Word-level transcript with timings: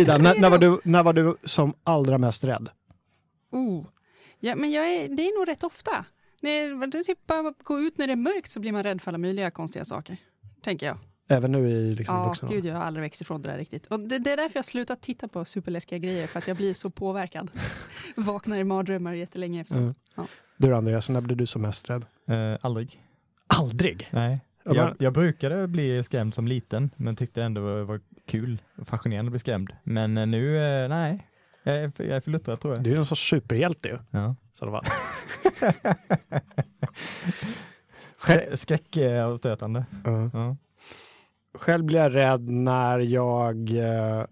Ida, 0.00 0.18
när, 0.18 0.34
när, 0.38 0.50
var 0.50 0.58
du, 0.58 0.80
när 0.84 1.02
var 1.02 1.12
du 1.12 1.36
som 1.44 1.74
allra 1.84 2.18
mest 2.18 2.44
rädd? 2.44 2.68
Oh. 3.50 3.84
Ja, 4.40 4.56
men 4.56 4.70
jag 4.70 4.94
är, 4.94 5.08
det 5.08 5.22
är 5.22 5.38
nog 5.38 5.48
rätt 5.48 5.64
ofta. 5.64 6.04
När 6.40 6.86
du 6.86 7.02
typ 7.02 7.26
bara 7.26 7.54
gå 7.62 7.78
ut 7.80 7.98
när 7.98 8.06
det 8.06 8.12
är 8.12 8.16
mörkt 8.16 8.50
så 8.50 8.60
blir 8.60 8.72
man 8.72 8.82
rädd 8.82 9.02
för 9.02 9.10
alla 9.10 9.18
möjliga 9.18 9.50
konstiga 9.50 9.84
saker. 9.84 10.16
Tänker 10.62 10.86
jag. 10.86 10.98
Även 11.28 11.52
nu 11.52 11.68
i 11.70 11.94
liksom 11.94 12.16
Ja, 12.16 12.28
vuxen 12.28 12.48
gud, 12.48 12.64
jag 12.64 12.74
har 12.74 12.82
aldrig 12.82 13.02
växt 13.02 13.20
ifrån 13.20 13.42
det 13.42 13.50
där 13.50 13.58
riktigt. 13.58 13.86
Och 13.86 14.00
det, 14.00 14.18
det 14.18 14.32
är 14.32 14.36
därför 14.36 14.58
jag 14.58 14.64
slutat 14.64 15.00
titta 15.02 15.28
på 15.28 15.44
superläskiga 15.44 15.98
grejer, 15.98 16.26
för 16.26 16.38
att 16.38 16.48
jag 16.48 16.56
blir 16.56 16.74
så 16.74 16.90
påverkad. 16.90 17.50
Vaknar 18.16 18.58
i 18.58 18.64
mardrömmar 18.64 19.12
jättelänge 19.12 19.60
efteråt. 19.60 19.80
Mm. 19.80 19.94
Ja. 20.16 20.26
Du 20.56 20.74
Andreas, 20.74 21.08
när 21.08 21.20
blev 21.20 21.36
du 21.36 21.46
som 21.46 21.62
mest 21.62 21.90
rädd? 21.90 22.06
Eh, 22.28 22.58
aldrig. 22.60 23.02
Aldrig? 23.46 24.08
Nej. 24.12 24.40
Ja, 24.66 24.74
Jag, 24.74 24.94
jag 24.98 25.12
brukade 25.12 25.66
bli 25.66 26.04
skrämd 26.04 26.34
som 26.34 26.48
liten, 26.48 26.90
men 26.96 27.16
tyckte 27.16 27.42
ändå 27.42 27.60
det 27.60 27.74
var, 27.74 27.82
var 27.82 28.00
kul 28.26 28.62
och 28.76 28.88
fascinerande 28.88 29.28
att 29.28 29.32
bli 29.32 29.38
skrämd. 29.38 29.72
Men 29.82 30.18
eh, 30.18 30.26
nu, 30.26 30.56
eh, 30.56 30.88
nej. 30.88 31.26
Jag 31.62 31.76
är, 31.76 31.92
jag 31.96 32.08
är 32.08 32.20
för 32.20 32.30
luttrad 32.30 32.60
tror 32.60 32.74
jag. 32.74 32.82
Du 32.82 32.92
är 32.92 32.96
en 32.96 33.06
sorts 33.06 33.30
superhjälte 33.30 33.88
ju. 33.88 33.98
Ja. 34.10 34.34
Så 34.54 34.64
det 34.64 34.70
var. 34.70 34.84
Skrä, 38.16 38.46
skräck 38.56 38.96
är 38.96 39.20
avstötande. 39.22 39.84
Ja. 40.32 40.56
Själv 41.54 41.84
blir 41.84 41.98
jag 41.98 42.14
rädd 42.14 42.48
när 42.48 42.98
jag 42.98 43.70
eh, 43.70 44.24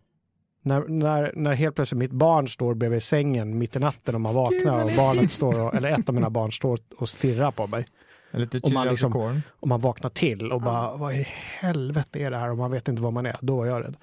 när, 0.63 0.89
när, 0.89 1.33
när 1.35 1.55
helt 1.55 1.77
plötsligt 1.77 1.99
mitt 1.99 2.11
barn 2.11 2.49
står 2.49 2.75
bredvid 2.75 3.03
sängen 3.03 3.59
mitt 3.59 3.77
i 3.77 3.79
natten 3.79 4.15
och 4.15 4.21
man 4.21 4.35
vaknar 4.35 4.85
och 4.85 4.91
barnet 4.97 5.31
står 5.31 5.61
och, 5.61 5.75
eller 5.75 5.91
ett 5.91 6.09
av 6.09 6.15
mina 6.15 6.31
barn 6.31 6.53
står 6.53 6.79
och 6.97 7.09
stirrar 7.09 7.51
på 7.51 7.67
mig. 7.67 7.87
Lite 8.35 8.61
Om 8.63 8.75
man 8.75 8.89
liksom-. 8.89 9.41
Och 9.49 9.69
man 9.69 9.81
vaknar 9.81 10.11
till 10.11 10.53
och 10.53 10.63
Ja. 10.63 10.65
bara 10.65 10.97
vad 10.97 11.15
i 11.15 11.27
helvete 11.61 12.19
är 12.19 12.31
det 12.31 12.37
här 12.37 12.51
och 12.51 12.59
man 12.59 12.71
vet 12.71 12.89
inte 12.89 13.03
var 13.03 13.11
man 13.11 13.27
är. 13.27 13.37
Då 13.41 13.63
är 13.63 13.67
jag 13.67 13.85
rädd. 13.85 13.97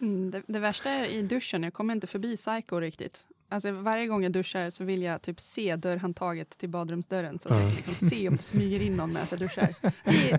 Mm, 0.00 0.30
det, 0.30 0.42
det 0.46 0.58
värsta 0.58 0.90
är 0.90 1.04
i 1.06 1.22
duschen, 1.22 1.62
jag 1.62 1.72
kommer 1.74 1.94
inte 1.94 2.06
förbi 2.06 2.36
psycho 2.36 2.80
riktigt. 2.80 3.20
Alltså, 3.48 3.72
varje 3.72 4.06
gång 4.06 4.22
jag 4.22 4.32
duschar 4.32 4.70
så 4.70 4.84
vill 4.84 5.02
jag 5.02 5.22
typ 5.22 5.40
se 5.40 5.76
dörrhandtaget 5.76 6.50
till 6.58 6.68
badrumsdörren 6.68 7.38
så 7.38 7.48
att 7.48 7.54
jag 7.54 7.64
Ja. 7.64 7.68
kan 7.68 7.76
liksom 7.76 8.08
se 8.08 8.28
om 8.28 8.36
det 8.36 8.42
smyger 8.42 8.80
in 8.82 8.96
någon 8.96 9.12
medan 9.12 9.26
jag 9.30 9.38
duschar. 9.40 9.68
Det, 10.04 10.36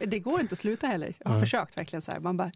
det, 0.00 0.06
det 0.06 0.18
går 0.18 0.40
inte 0.40 0.52
att 0.52 0.58
sluta 0.58 0.86
heller. 0.86 1.14
Jag 1.18 1.28
har 1.28 1.36
Ja. 1.36 1.40
försökt 1.40 1.76
verkligen 1.76 2.02
så 2.02 2.12
här. 2.12 2.20
Man 2.20 2.36
bara, 2.36 2.50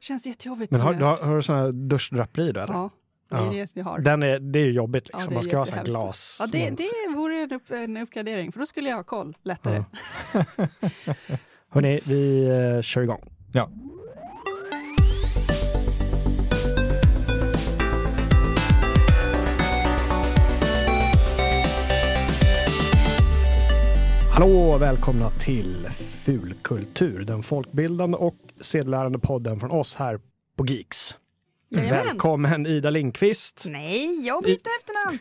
känns 0.00 0.26
jättejobbigt. 0.26 0.72
Men 0.72 0.80
har, 0.80 0.94
du 0.94 1.04
har, 1.04 1.16
har 1.16 1.36
du 1.36 1.42
sån 1.42 1.56
här 1.56 1.72
duschdraperi 1.72 2.52
då 2.52 2.60
eller? 2.60 2.74
Ja, 2.74 2.90
det 3.32 3.38
är 3.38 3.44
Ja. 3.44 3.50
det 3.52 3.76
jag 3.76 3.84
har. 3.84 3.98
Den 3.98 4.22
är, 4.22 4.38
det 4.38 4.58
är 4.58 4.64
ju 4.64 4.72
jobbigt 4.72 5.08
Ja, 5.12 5.18
liksom. 5.18 5.30
det 5.30 5.32
är 5.32 5.34
man 5.34 5.42
ska 5.42 5.56
ha 5.56 5.64
jättehemskt. 5.64 5.90
glas. 5.90 6.36
Ja, 6.40 6.46
det, 6.52 6.70
det 6.70 7.14
vore 7.16 7.36
en, 7.42 7.52
upp, 7.52 7.70
en 7.70 7.96
uppgradering, 7.96 8.52
för 8.52 8.60
då 8.60 8.66
skulle 8.66 8.88
jag 8.88 8.96
ha 8.96 9.04
koll 9.04 9.36
lättare. 9.42 9.84
Ja. 10.32 10.44
Hörni, 11.70 12.00
vi 12.04 12.44
eh, 12.76 12.82
kör 12.82 13.02
igång. 13.02 13.22
Ja. 13.52 13.70
Hallå 24.32 24.46
och 24.74 24.82
välkomna 24.82 25.30
till 25.30 25.86
Fulkultur, 26.24 27.24
den 27.24 27.42
folkbildande 27.42 28.16
och 28.18 28.36
sedelärande 28.60 29.18
podden 29.18 29.60
från 29.60 29.70
oss 29.70 29.94
här 29.94 30.20
på 30.56 30.66
Geeks. 30.66 31.18
Jajamän. 31.72 32.06
Välkommen 32.06 32.66
Ida 32.66 32.90
Lindqvist. 32.90 33.64
Nej, 33.68 34.26
jag 34.26 34.42
bytte 34.42 34.70
efternamn! 34.80 35.18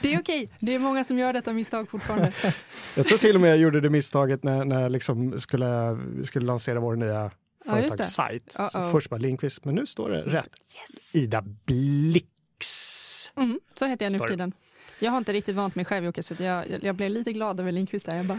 det 0.02 0.14
är 0.14 0.20
okej, 0.20 0.50
det 0.60 0.74
är 0.74 0.78
många 0.78 1.04
som 1.04 1.18
gör 1.18 1.32
detta 1.32 1.52
misstag 1.52 1.90
fortfarande. 1.90 2.32
Jag 2.96 3.06
tror 3.06 3.18
till 3.18 3.34
och 3.34 3.40
med 3.40 3.50
jag 3.50 3.58
gjorde 3.58 3.80
det 3.80 3.90
misstaget 3.90 4.42
när, 4.42 4.64
när 4.64 4.82
jag 4.82 4.92
liksom 4.92 5.40
skulle, 5.40 5.98
skulle 6.24 6.46
lansera 6.46 6.80
vår 6.80 6.96
nya 6.96 7.30
Ja, 7.64 7.72
företagssajt. 7.72 8.52
Så 8.52 8.58
Uh-oh. 8.58 8.92
först 8.92 9.10
bara 9.10 9.16
Lindqvist, 9.16 9.64
men 9.64 9.74
nu 9.74 9.86
står 9.86 10.10
det 10.10 10.22
rätt. 10.22 10.46
Yes. 10.46 11.14
Ida 11.14 11.42
Blix. 11.42 13.32
Mm, 13.36 13.60
så 13.78 13.86
heter 13.86 14.04
jag 14.04 14.12
nu 14.12 14.18
för 14.18 14.28
tiden. 14.28 14.52
Jag 15.00 15.10
har 15.10 15.18
inte 15.18 15.32
riktigt 15.32 15.56
vant 15.56 15.74
mig 15.74 15.84
själv 15.84 16.04
Jocke, 16.04 16.22
så 16.22 16.34
jag, 16.38 16.64
jag, 16.82 16.94
blev 16.94 17.10
lite 17.10 17.32
glad 17.32 17.60
över 17.60 17.72
Lindqvist 17.72 18.06
där. 18.06 18.16
Jag 18.16 18.26
bara. 18.26 18.38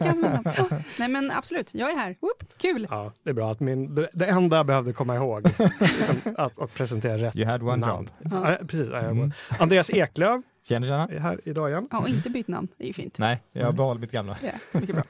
Ja, 0.00 0.68
Nej 0.98 1.08
men 1.08 1.30
absolut, 1.30 1.74
jag 1.74 1.90
är 1.92 1.96
här. 1.96 2.16
Whoop, 2.20 2.44
kul! 2.56 2.86
Ja, 2.90 3.12
det 3.22 3.30
är 3.30 3.34
bra 3.34 3.50
att 3.50 3.60
min, 3.60 3.94
det, 3.94 4.08
det 4.12 4.26
enda 4.26 4.56
jag 4.56 4.66
behövde 4.66 4.92
komma 4.92 5.16
ihåg, 5.16 5.42
liksom, 5.80 6.16
att, 6.38 6.58
att 6.60 6.74
presentera 6.74 7.16
rätt 7.18 7.36
You 7.36 7.46
had 7.50 7.62
one 7.62 7.76
namn. 7.76 8.10
job. 8.24 8.32
Ja, 8.32 8.58
precis. 8.66 8.88
Ja, 8.92 9.02
jag- 9.02 9.12
Mm. 9.12 9.32
Andreas 9.60 9.90
Eklöf 9.90 10.42
Tjena, 10.68 10.86
tjena. 10.86 11.08
är 11.08 11.18
här 11.18 11.40
idag 11.44 11.70
igen. 11.70 11.88
Ja, 11.90 11.98
och 12.00 12.08
inte 12.08 12.30
bytt 12.30 12.48
namn, 12.48 12.68
det 12.76 12.84
är 12.84 12.88
ju 12.88 12.92
fint. 12.92 13.18
Nej, 13.18 13.42
jag 13.52 13.62
Mm. 13.62 13.76
behåller 13.76 14.00
mitt 14.00 14.12
gamla. 14.12 14.36
Ja, 14.42 14.50
mycket 14.80 14.94
bra. 14.94 15.04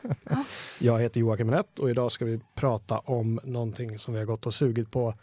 Jag 0.78 1.00
heter 1.00 1.20
Joakim 1.20 1.46
Minett 1.46 1.78
och 1.78 1.90
idag 1.90 2.12
ska 2.12 2.24
vi 2.24 2.40
prata 2.54 2.98
om 2.98 3.40
någonting 3.44 3.98
som 3.98 4.14
vi 4.14 4.20
har 4.20 4.26
gått 4.26 4.46
och 4.46 4.54
sugit 4.54 4.90
på 4.90 5.14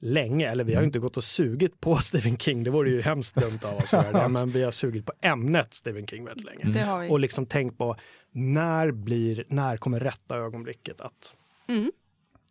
länge. 0.00 0.50
Eller 0.50 0.64
vi 0.64 0.74
har 0.74 0.78
Mm. 0.82 0.88
inte 0.88 0.98
gått 0.98 1.16
och 1.16 1.24
sugit 1.24 1.80
på 1.80 1.96
Stephen 2.00 2.38
King, 2.38 2.64
det 2.64 2.70
vore 2.70 2.90
ju 2.90 3.02
hemskt 3.02 3.34
dumt 3.34 3.58
av 3.62 3.76
oss 3.76 3.94
att 3.94 4.06
göra 4.06 4.22
det. 4.22 4.28
Men 4.28 4.48
vi 4.50 4.62
har 4.62 4.70
sugit 4.70 5.06
på 5.06 5.12
ämnet 5.20 5.74
Stephen 5.74 6.06
King 6.06 6.24
väldigt 6.24 6.46
länge. 6.46 6.78
Mm. 6.84 7.10
Och 7.10 7.20
liksom 7.20 7.46
tänkt 7.46 7.78
på 7.78 7.96
när 8.32 8.90
blir, 8.90 9.44
när 9.48 9.76
kommer 9.76 10.00
rätta 10.00 10.36
ögonblicket 10.36 11.00
att 11.00 11.34
Mm. 11.68 11.92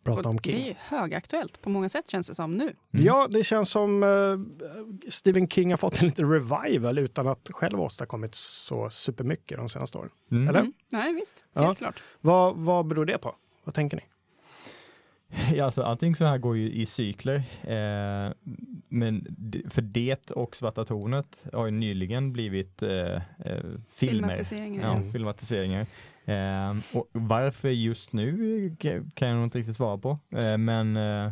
prata 0.04 0.28
om 0.28 0.36
Och 0.36 0.42
det 0.42 0.50
är 0.52 0.56
King? 0.56 0.66
ju 0.66 0.74
högaktuellt 0.78 1.62
på 1.62 1.70
många 1.70 1.88
sätt 1.88 2.10
känns 2.10 2.28
det 2.28 2.34
som 2.34 2.56
nu. 2.56 2.64
Mm. 2.64 2.76
Ja, 2.90 3.28
det 3.30 3.42
känns 3.42 3.70
som 3.70 4.02
eh, 4.02 5.08
Stephen 5.10 5.48
King 5.48 5.70
har 5.70 5.76
fått 5.76 6.00
en 6.02 6.06
liten 6.08 6.30
revival 6.32 6.98
utan 6.98 7.28
att 7.28 7.48
själv 7.50 7.78
ha 7.78 7.84
åstadkommit 7.84 8.34
så 8.34 8.90
supermycket 8.90 9.58
de 9.58 9.68
senaste 9.68 9.98
åren. 9.98 10.10
Mm. 10.30 10.48
Eller? 10.48 10.60
Mm. 10.60 10.72
Nej, 10.92 11.14
visst. 11.14 11.44
Ja. 11.52 11.62
Helt 11.62 11.78
klart. 11.78 12.02
Vad, 12.20 12.56
vad 12.56 12.86
beror 12.86 13.04
det 13.04 13.18
på? 13.18 13.34
Vad 13.64 13.74
tänker 13.74 13.96
ni? 13.96 14.02
Ja, 15.54 15.64
alltså, 15.64 15.82
allting 15.82 16.16
så 16.16 16.24
här 16.24 16.38
går 16.38 16.56
ju 16.56 16.72
i 16.72 16.86
cykler. 16.86 17.36
Eh, 17.62 18.32
men 18.88 19.26
för 19.70 19.82
det 19.82 20.30
och 20.30 20.56
Svarta 20.56 20.84
tornet 20.84 21.44
har 21.52 21.64
ju 21.66 21.70
nyligen 21.70 22.32
blivit 22.32 22.82
eh, 22.82 22.90
eh, 22.90 23.20
filmer. 23.38 23.82
Filmatiseringar. 23.88 24.82
Ja, 24.82 24.96
Mm. 24.96 25.12
filmatiseringar. 25.12 25.86
Eh, 26.24 26.76
och 26.94 27.08
varför 27.12 27.68
just 27.68 28.12
nu 28.12 28.32
ka- 28.80 29.10
kan 29.14 29.28
jag 29.28 29.34
nog 29.36 29.46
inte 29.46 29.58
riktigt 29.58 29.76
svara 29.76 29.98
på. 29.98 30.18
Eh, 30.30 30.56
men 30.58 30.96
eh, 30.96 31.30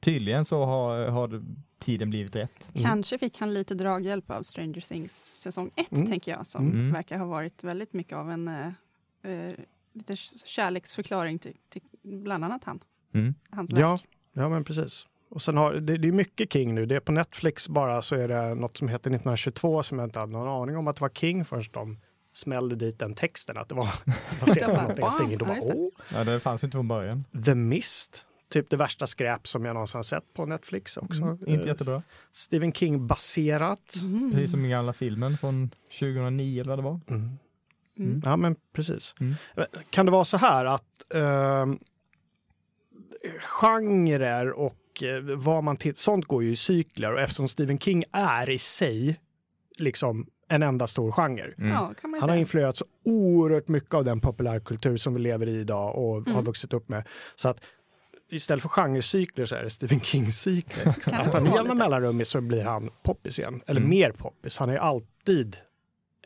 tydligen 0.00 0.44
så 0.44 0.64
har, 0.64 1.06
har 1.08 1.42
tiden 1.78 2.10
blivit 2.10 2.36
rätt. 2.36 2.68
Mm. 2.74 2.86
Kanske 2.86 3.18
fick 3.18 3.38
han 3.38 3.54
lite 3.54 3.74
draghjälp 3.74 4.30
av 4.30 4.42
Stranger 4.42 4.80
Things 4.80 5.12
säsong 5.42 5.70
1, 5.76 5.92
Mm. 5.92 6.06
tänker 6.06 6.32
jag, 6.32 6.46
som 6.46 6.70
Mm. 6.70 6.92
verkar 6.92 7.18
ha 7.18 7.26
varit 7.26 7.64
väldigt 7.64 7.92
mycket 7.92 8.16
av 8.18 8.30
en 8.30 8.50
lite 9.92 10.16
kärleksförklaring 10.46 11.38
till, 11.38 11.54
till 11.68 11.82
bland 12.02 12.44
annat 12.44 12.64
han. 12.64 12.80
Mm. 13.20 13.34
Hans 13.50 13.72
Ja, 13.72 13.90
verk. 13.90 14.04
ja 14.32 14.48
men 14.48 14.64
precis. 14.64 15.06
Och 15.30 15.42
sen 15.42 15.56
har, 15.56 15.74
det, 15.74 15.96
det 15.96 16.08
är 16.08 16.12
mycket 16.12 16.52
King 16.52 16.74
nu. 16.74 16.86
Det 16.86 16.96
är 16.96 17.00
på 17.00 17.12
Netflix 17.12 17.68
bara 17.68 18.02
så 18.02 18.16
är 18.16 18.28
det 18.28 18.54
något 18.54 18.76
som 18.76 18.88
heter 18.88 19.10
1922 19.10 19.82
som 19.82 19.98
jag 19.98 20.06
inte 20.06 20.18
hade 20.18 20.32
någon 20.32 20.62
aning 20.62 20.76
om 20.76 20.88
att 20.88 20.96
det 20.96 21.00
var 21.02 21.08
King 21.08 21.44
förrän 21.44 21.64
de 21.72 21.98
smällde 22.34 22.76
dit 22.76 22.98
den 22.98 23.14
texten 23.14 23.56
att 23.56 23.68
det 23.68 23.74
var 23.74 23.88
baserat 24.40 24.96
på 24.96 25.10
tänkte, 25.10 25.36
då 25.36 25.46
ja, 25.48 25.60
bara, 25.66 25.74
oh, 25.74 25.90
Ja, 26.14 26.24
det 26.24 26.40
fanns 26.40 26.64
inte 26.64 26.74
från 26.74 26.88
början. 26.88 27.24
The 27.44 27.54
Mist. 27.54 28.24
Typ 28.48 28.70
det 28.70 28.76
värsta 28.76 29.06
skräp 29.06 29.46
som 29.46 29.64
jag 29.64 29.74
någonsin 29.74 29.98
har 29.98 30.02
sett 30.02 30.34
på 30.34 30.46
Netflix 30.46 30.96
också. 30.96 31.22
Mm. 31.22 31.38
Inte 31.46 31.62
Eh, 31.62 31.66
jättebra. 31.66 32.02
Stephen 32.32 32.72
King-baserat. 32.72 33.94
Mm. 34.02 34.30
Precis 34.32 34.50
som 34.50 34.60
den 34.60 34.70
gamla 34.70 34.92
filmen 34.92 35.36
från 35.38 35.70
2009 36.00 36.60
eller 36.60 36.68
vad 36.70 36.78
det 36.78 36.82
var. 36.82 37.00
Mm. 37.08 37.38
Mm. 37.98 38.22
Ja, 38.24 38.36
men 38.36 38.56
precis. 38.72 39.14
Mm. 39.20 39.34
Kan 39.90 40.06
det 40.06 40.12
vara 40.12 40.24
så 40.24 40.36
här 40.36 40.64
att 40.64 41.14
eh, 41.14 41.66
genrer 43.40 44.50
och 44.50 45.02
eh, 45.02 45.22
vad 45.36 45.64
man 45.64 45.76
tittar, 45.76 45.98
sånt 45.98 46.24
går 46.24 46.42
ju 46.44 46.50
i 46.50 46.56
cykler 46.56 47.12
och 47.12 47.20
eftersom 47.20 47.48
Stephen 47.48 47.78
King 47.78 48.04
är 48.12 48.50
i 48.50 48.58
sig 48.58 49.20
liksom 49.78 50.26
en 50.48 50.62
enda 50.62 50.86
stor 50.86 51.12
genre. 51.12 51.54
Mm. 51.58 51.68
Ja, 51.70 51.94
kan 52.00 52.10
man 52.10 52.18
ju 52.18 52.20
Han 52.20 52.28
har 52.30 52.34
säga. 52.34 52.40
influerat 52.40 52.76
så 52.76 52.84
oerhört 53.04 53.68
mycket 53.68 53.94
av 53.94 54.04
den 54.04 54.20
populärkultur 54.20 54.96
som 54.96 55.14
vi 55.14 55.20
lever 55.20 55.48
i 55.48 55.60
idag 55.60 55.96
och 55.96 56.14
har 56.24 56.30
Mm. 56.32 56.44
vuxit 56.44 56.72
upp 56.72 56.88
med. 56.88 57.04
Så 57.36 57.48
att 57.48 57.60
istället 58.30 58.62
för 58.62 58.68
genrecykler 58.68 59.44
så 59.44 59.54
är 59.56 59.62
det 59.62 59.70
Stephen 59.70 60.00
King-cykler. 60.00 60.88
Att 61.20 61.42
med 61.42 61.52
jämna 61.54 61.74
mellanrum 61.74 62.24
så 62.24 62.40
blir 62.40 62.64
han 62.64 62.90
poppis 63.02 63.38
igen. 63.38 63.62
Eller 63.66 63.80
Mm. 63.80 63.90
mer 63.90 64.10
poppis. 64.10 64.56
Han 64.58 64.68
är 64.68 64.72
ju 64.72 64.78
alltid 64.78 65.56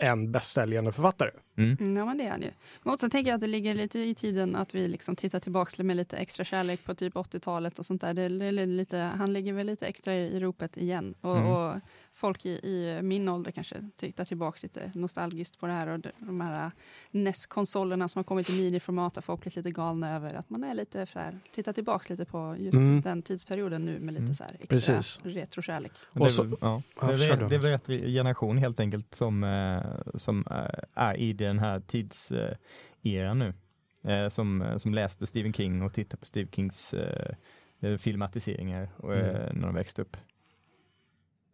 en 0.00 0.32
bästsäljande 0.32 0.92
författare. 0.92 1.30
Mm. 1.56 1.76
Mm, 1.80 1.96
ja, 1.96 2.04
men 2.04 2.18
det 2.18 2.24
är 2.24 2.30
han 2.30 2.42
ju. 2.42 2.50
Men 2.82 2.94
också 2.94 3.10
tänker 3.10 3.30
jag 3.30 3.34
att 3.34 3.40
det 3.40 3.46
ligger 3.46 3.74
lite 3.74 3.98
i 3.98 4.14
tiden 4.14 4.56
att 4.56 4.74
vi 4.74 4.88
liksom 4.88 5.16
tittar 5.16 5.40
tillbaka 5.40 5.82
med 5.82 5.96
lite 5.96 6.16
extra 6.16 6.44
kärlek 6.44 6.84
på 6.84 6.94
typ 6.94 7.14
80-talet 7.14 7.78
och 7.78 7.86
sånt 7.86 8.00
där. 8.00 8.14
Det 8.14 8.22
är 8.22 8.66
lite, 8.66 8.98
han 8.98 9.32
ligger 9.32 9.52
väl 9.52 9.66
lite 9.66 9.86
extra 9.86 10.14
i, 10.14 10.18
i 10.36 10.40
ropet 10.40 10.76
igen. 10.76 11.14
Och, 11.20 11.36
Mm. 11.36 11.50
och 11.52 11.74
folk 12.14 12.46
i, 12.46 12.50
i 12.50 13.00
min 13.02 13.28
ålder 13.28 13.50
kanske 13.50 13.76
tittar 13.96 14.24
tillbaka 14.24 14.58
lite 14.62 14.90
nostalgiskt 14.94 15.58
på 15.60 15.66
det 15.66 15.72
här 15.72 15.86
och 15.86 16.00
de, 16.00 16.40
här 16.40 16.70
NES-konsolerna 17.10 18.08
som 18.08 18.18
har 18.18 18.24
kommit 18.24 18.50
i 18.50 18.62
miniformat 18.62 19.14
har 19.14 19.22
folk 19.22 19.40
blivit 19.40 19.56
lite 19.56 19.70
galna 19.70 20.16
över. 20.16 20.34
Att 20.34 20.50
man 20.50 20.64
är 20.64 20.74
lite 20.74 21.06
så 21.06 21.18
här, 21.18 21.38
tittar 21.52 21.72
tillbaka 21.72 22.06
lite 22.08 22.24
på 22.24 22.56
just 22.58 22.74
Mm. 22.78 23.00
den 23.00 23.22
tidsperioden 23.22 23.84
nu 23.84 24.00
med 24.00 24.14
lite 24.14 24.22
Mm. 24.24 24.34
så 24.34 24.44
här 24.44 24.56
extra 24.60 24.68
Precis. 24.96 25.20
retrokärlek. 25.22 25.92
Och 26.10 26.16
Och 26.20 26.26
det, 26.26 26.32
så- 26.32 26.56
ja, 26.60 26.82
det, 27.00 27.06
är, 27.06 27.48
det 27.48 27.56
är 27.56 27.60
rätt 27.60 27.86
generation 27.86 28.58
helt 28.58 28.80
enkelt 28.80 29.14
som, 29.14 29.44
eh, 29.44 29.82
som 30.14 30.44
eh, 30.50 30.80
är 30.94 31.16
i 31.16 31.32
den 31.32 31.58
här 31.58 31.80
tidseran 31.80 33.38
nu. 33.38 33.54
Som, 34.30 34.74
som 34.78 34.94
läste 34.94 35.26
Stephen 35.26 35.52
King 35.52 35.82
och 35.82 35.92
tittar 35.94 36.18
på 36.18 36.24
Stephen 36.26 36.52
Kings 36.52 36.94
filmatiseringar 37.98 38.88
och, 38.96 39.16
Mm. 39.16 39.56
när 39.56 39.66
de 39.66 39.74
växte 39.74 40.02
upp. 40.02 40.16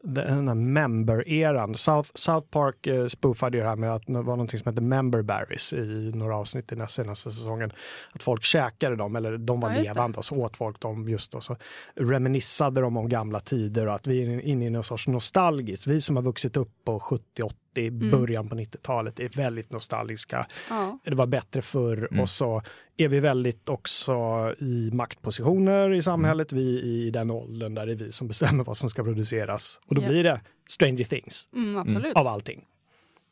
Den 0.07 0.49
här 0.49 0.55
member-eran. 0.55 1.75
South, 1.75 2.11
South 2.15 2.49
Park 2.49 2.87
eh, 2.87 3.07
spoofade 3.07 3.57
ju 3.57 3.63
det 3.63 3.69
här 3.69 3.77
med 3.77 3.95
att 3.95 4.07
det 4.07 4.13
var 4.13 4.23
någonting 4.23 4.59
som 4.59 4.73
hette 4.73 4.83
member 4.83 5.23
berries 5.23 5.73
i 5.73 6.13
några 6.15 6.37
avsnitt 6.37 6.73
i 6.73 6.75
den 6.75 6.89
senaste 6.89 7.33
säsongen. 7.33 7.73
Att 8.13 8.23
folk 8.23 8.45
käkade 8.45 8.97
dem, 8.97 9.17
eller 9.17 9.39
de 9.39 9.61
var 9.61 9.73
Ja, 9.73 9.83
levande 9.83 10.19
och 10.19 10.25
så 10.25 10.37
åt 10.37 10.57
folk 10.57 10.81
dem 10.81 11.09
just 11.09 11.33
då. 11.33 11.41
Så 11.41 11.57
reminissade 11.95 12.81
de 12.81 12.97
om 12.97 13.09
gamla 13.09 13.41
tider 13.41 13.89
och 13.89 13.95
att 13.95 14.07
vi 14.07 14.23
är 14.23 14.41
inne 14.41 14.67
i 14.67 14.71
någon 14.71 14.85
sorts 14.85 15.09
nostalgiskt. 15.09 15.87
Vi 15.87 16.01
som 16.01 16.17
har 16.17 16.23
vuxit 16.23 16.57
upp 16.57 16.71
på 16.85 17.01
70, 17.01 17.43
80, 17.43 17.57
Mm. 17.83 18.11
början 18.11 18.49
på 18.49 18.55
90-talet 18.57 19.21
är 19.21 19.29
väldigt 19.29 19.73
nostalgiska. 19.73 20.47
Ja. 20.71 20.99
Det 21.05 21.15
var 21.15 21.27
bättre 21.27 21.63
förr 21.63 22.09
Mm. 22.11 22.21
och 22.21 22.29
så 22.29 22.63
är 22.97 23.09
vi 23.09 23.21
väldigt 23.21 23.69
också 23.69 24.15
i 24.59 24.91
maktpositioner 24.93 25.93
i 25.93 26.03
samhället. 26.03 26.53
Vi 26.53 26.79
är 26.79 26.85
i 27.07 27.11
den 27.11 27.31
åldern 27.31 27.75
där 27.75 27.87
det 27.87 27.93
är 27.93 27.97
vi 27.97 28.13
som 28.13 28.29
bestämmer 28.29 28.65
vad 28.65 28.77
som 28.77 28.89
ska 28.91 29.05
produceras. 29.05 29.81
Och 29.87 29.95
då 29.95 30.03
Ja. 30.03 30.09
blir 30.09 30.25
det 30.25 30.41
Stranger 30.69 31.05
Things 31.05 31.49
Mm, 31.55 31.77
absolut. 31.79 32.17
av 32.17 32.27
allting. 32.27 32.65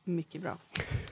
Mycket 0.07 0.43
bra. 0.43 0.59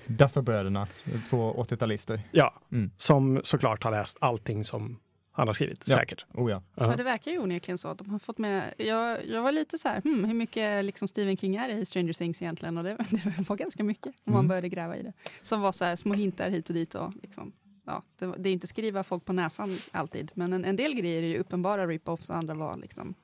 Dufferbröderna, 0.06 0.86
två 1.30 1.52
80-talister. 1.62 2.20
Ja, 2.32 2.54
Mm. 2.72 2.90
som 2.98 3.40
såklart 3.44 3.84
har 3.84 3.90
läst 3.90 4.16
allting 4.20 4.64
som 4.64 4.98
han 5.32 5.46
har 5.48 5.52
skrivit, 5.54 5.84
Ja. 5.86 5.96
säkert. 5.96 6.26
Oh 6.34 6.50
ja. 6.50 6.62
Ja. 6.74 6.90
Ja, 6.90 6.96
det 6.96 7.02
verkar 7.02 7.30
ju 7.30 7.38
onekligen 7.38 7.78
så 7.78 7.88
att 7.88 7.98
de 7.98 8.10
har 8.10 8.18
fått 8.18 8.38
med... 8.38 8.74
Jag, 8.76 9.26
jag 9.26 9.42
var 9.42 9.52
lite 9.52 9.78
så 9.78 9.88
här, 9.88 10.00
hmm, 10.00 10.24
hur 10.24 10.34
mycket 10.34 10.84
liksom 10.84 11.08
Stephen 11.08 11.36
King 11.36 11.56
är 11.56 11.68
i 11.68 11.86
Stranger 11.86 12.12
Things 12.12 12.42
egentligen? 12.42 12.78
Och 12.78 12.84
det, 12.84 12.96
det 13.10 13.48
var 13.48 13.56
ganska 13.56 13.84
mycket 13.84 14.06
om 14.26 14.32
man 14.32 14.40
Mm. 14.40 14.48
började 14.48 14.68
gräva 14.68 14.96
i 14.96 15.02
det. 15.02 15.12
Som 15.42 15.60
var 15.60 15.72
så 15.72 15.84
här 15.84 15.96
små 15.96 16.14
hintar 16.14 16.50
hit 16.50 16.68
och 16.68 16.74
dit. 16.74 16.94
Och 16.94 17.12
liksom, 17.22 17.52
ja, 17.84 18.02
det, 18.18 18.34
det 18.38 18.48
är 18.48 18.52
inte 18.52 18.66
skriva 18.66 19.04
folk 19.04 19.24
på 19.24 19.32
näsan 19.32 19.76
alltid, 19.90 20.30
men 20.34 20.52
en, 20.52 20.64
en 20.64 20.76
del 20.76 20.94
grejer 20.94 21.22
är 21.22 21.26
ju 21.26 21.38
uppenbara 21.38 21.86
rip-offs 21.86 22.30
och 22.30 22.36
andra 22.36 22.54
var 22.54 22.76
liksom 22.76 23.14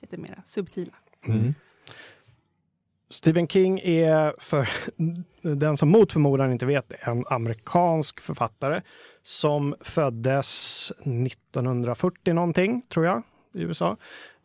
lite 0.00 0.16
mer 0.16 0.42
subtila. 0.44 0.92
Mm. 1.26 1.54
Stephen 3.10 3.48
King 3.48 3.80
är, 3.80 4.34
för 4.38 4.68
den 5.56 5.76
som 5.76 5.88
mot 5.88 6.12
förmodan 6.12 6.52
inte 6.52 6.66
vet, 6.66 6.92
en 7.00 7.24
amerikansk 7.26 8.20
författare 8.20 8.82
som 9.22 9.74
föddes 9.80 10.90
1940 10.90 12.32
någonting, 12.32 12.82
tror 12.82 13.06
jag, 13.06 13.22
i 13.54 13.62
USA. 13.62 13.96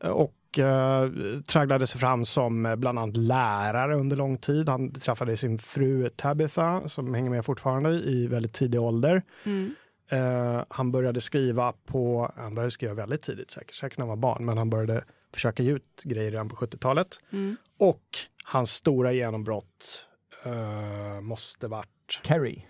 Och 0.04 0.60
eh, 0.60 1.10
tragglade 1.48 1.88
sig 1.88 2.00
fram 2.00 2.26
som 2.26 2.66
eh, 2.66 2.76
bland 2.76 3.00
annat 3.00 3.18
lärare 3.18 3.96
under 3.96 4.18
lång 4.18 4.38
tid. 4.38 4.70
Han 4.70 4.92
träffade 4.94 5.38
sin 5.38 5.60
fru 5.60 6.10
Tabitha, 6.10 6.88
som 6.88 7.14
hänger 7.14 7.30
med 7.30 7.46
fortfarande, 7.46 7.90
i 7.90 8.28
väldigt 8.28 8.54
tidig 8.54 8.82
ålder. 8.82 9.22
Mm. 9.44 9.76
Eh, 10.10 10.64
han 10.70 10.92
började 10.92 11.22
skriva 11.22 11.74
på, 11.86 12.34
han 12.38 12.56
började 12.56 12.72
skriva 12.72 12.94
väldigt 12.94 13.22
tidigt, 13.22 13.52
säkert, 13.52 13.76
säkert 13.76 13.98
när 13.98 14.06
han 14.06 14.10
var 14.10 14.16
barn, 14.16 14.46
men 14.46 14.58
han 14.58 14.70
började 14.70 15.04
försöka 15.34 15.64
ge 15.64 15.72
ut 15.72 16.02
grejer 16.04 16.32
redan 16.32 16.50
på 16.50 16.56
70-talet. 16.56 17.20
Mm. 17.32 17.58
Och 17.78 18.04
hans 18.44 18.72
stora 18.74 19.12
genombrott 19.14 20.06
eh, 20.46 21.22
måste 21.22 21.68
varit 21.68 22.20
Carrie, 22.24 22.64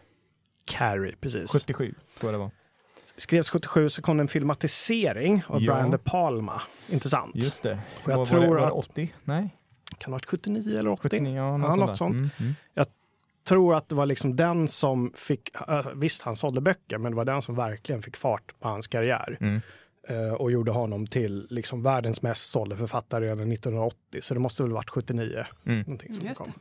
Carrie, 0.65 1.15
precis. 1.21 1.51
77 1.51 1.95
tror 2.19 2.31
jag 2.31 2.33
det 2.33 2.43
var. 2.43 2.51
Skrevs 3.17 3.49
77 3.49 3.89
så 3.89 4.01
kom 4.01 4.17
det 4.17 4.23
en 4.23 4.27
filmatisering 4.27 5.43
av 5.47 5.61
Ja. 5.61 5.73
Brian 5.73 5.91
De 5.91 5.97
Palma. 5.97 6.61
Intressant. 6.89 7.35
Just 7.35 7.63
det. 7.63 7.79
Och 8.03 8.11
jag 8.11 8.17
var, 8.17 8.25
tror 8.25 8.39
var, 8.39 8.45
det, 8.47 8.51
var 8.53 8.59
det 8.61 8.67
att- 8.67 8.89
80? 8.89 9.13
Nej, 9.23 9.55
Kan 9.97 10.11
ha 10.13 10.15
varit 10.15 10.25
79 10.25 10.79
eller 10.79 10.89
80? 10.91 11.01
79? 11.01 11.35
Ja, 11.35 11.57
något 11.57 11.61
Ja, 11.67 11.67
sånt. 11.75 11.87
något 11.89 11.97
sånt. 11.97 12.13
Mm, 12.15 12.29
mm. 12.39 12.55
tror 13.43 13.75
att 13.75 13.89
det 13.89 13.95
var 13.95 14.05
liksom 14.05 14.35
den 14.35 14.67
som 14.67 15.11
fick, 15.15 15.49
äh, 15.67 15.87
visst 15.95 16.21
han 16.21 16.35
sålde 16.35 16.61
böcker, 16.61 16.97
men 16.97 17.11
det 17.11 17.15
var 17.15 17.25
den 17.25 17.41
som 17.41 17.55
verkligen 17.55 18.01
fick 18.01 18.17
fart 18.17 18.59
på 18.59 18.67
hans 18.67 18.87
karriär. 18.87 19.61
Mm. 20.07 20.25
eh, 20.27 20.33
och 20.33 20.51
gjorde 20.51 20.71
honom 20.71 21.07
till 21.07 21.47
liksom 21.49 21.83
världens 21.83 22.21
mest 22.21 22.49
sålde 22.49 22.77
författare 22.77 23.25
redan 23.25 23.51
1980. 23.51 24.21
Så 24.21 24.33
det 24.33 24.39
måste 24.39 24.63
väl 24.63 24.71
varit 24.71 24.89
79. 24.89 25.45
Mm. 25.65 25.79
Någonting 25.79 26.13
som 26.13 26.27
Just 26.27 26.37
kom. 26.41 26.47
det. 26.47 26.53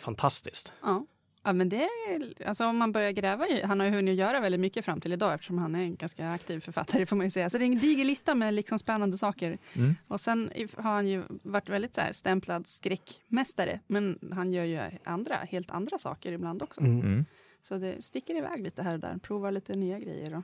Fantastiskt. 0.00 0.72
Ja. 0.82 1.06
ja, 1.44 1.52
men 1.52 1.68
det 1.68 1.76
är, 1.84 2.46
alltså 2.48 2.66
om 2.66 2.76
man 2.78 2.92
börjar 2.92 3.10
gräva 3.10 3.48
i, 3.48 3.62
han 3.62 3.80
har 3.80 3.86
ju 3.86 3.92
hunnit 3.92 4.18
göra 4.18 4.40
väldigt 4.40 4.60
mycket 4.60 4.84
fram 4.84 5.00
till 5.00 5.12
idag 5.12 5.34
eftersom 5.34 5.58
han 5.58 5.74
är 5.74 5.82
en 5.82 5.96
ganska 5.96 6.30
aktiv 6.30 6.60
författare 6.60 7.06
får 7.06 7.16
man 7.16 7.26
ju 7.26 7.30
säga. 7.30 7.50
Så 7.50 7.58
det 7.58 7.64
är 7.64 7.66
en 7.66 7.78
diger 7.78 8.04
lista 8.04 8.34
med 8.34 8.54
liksom 8.54 8.78
spännande 8.78 9.18
saker. 9.18 9.58
Mm. 9.72 9.94
Och 10.08 10.20
sen 10.20 10.50
har 10.76 10.92
han 10.92 11.08
ju 11.08 11.22
varit 11.42 11.68
väldigt 11.68 11.94
så 11.94 12.00
här 12.00 12.12
stämplad 12.12 12.66
skräckmästare, 12.66 13.80
men 13.86 14.18
han 14.32 14.52
gör 14.52 14.64
ju 14.64 14.80
andra, 15.04 15.34
helt 15.34 15.70
andra 15.70 15.98
saker 15.98 16.32
ibland 16.32 16.62
också. 16.62 16.80
Mm. 16.80 17.00
Mm. 17.00 17.24
Så 17.62 17.78
det 17.78 18.04
sticker 18.04 18.34
iväg 18.36 18.62
lite 18.62 18.82
här 18.82 18.94
och 18.94 19.00
där, 19.00 19.18
provar 19.22 19.50
lite 19.50 19.74
nya 19.74 19.98
grejer. 19.98 20.34
Och, 20.36 20.42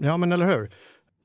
Ja, 0.00 0.16
men 0.16 0.32
eller 0.32 0.46
hur? 0.46 0.70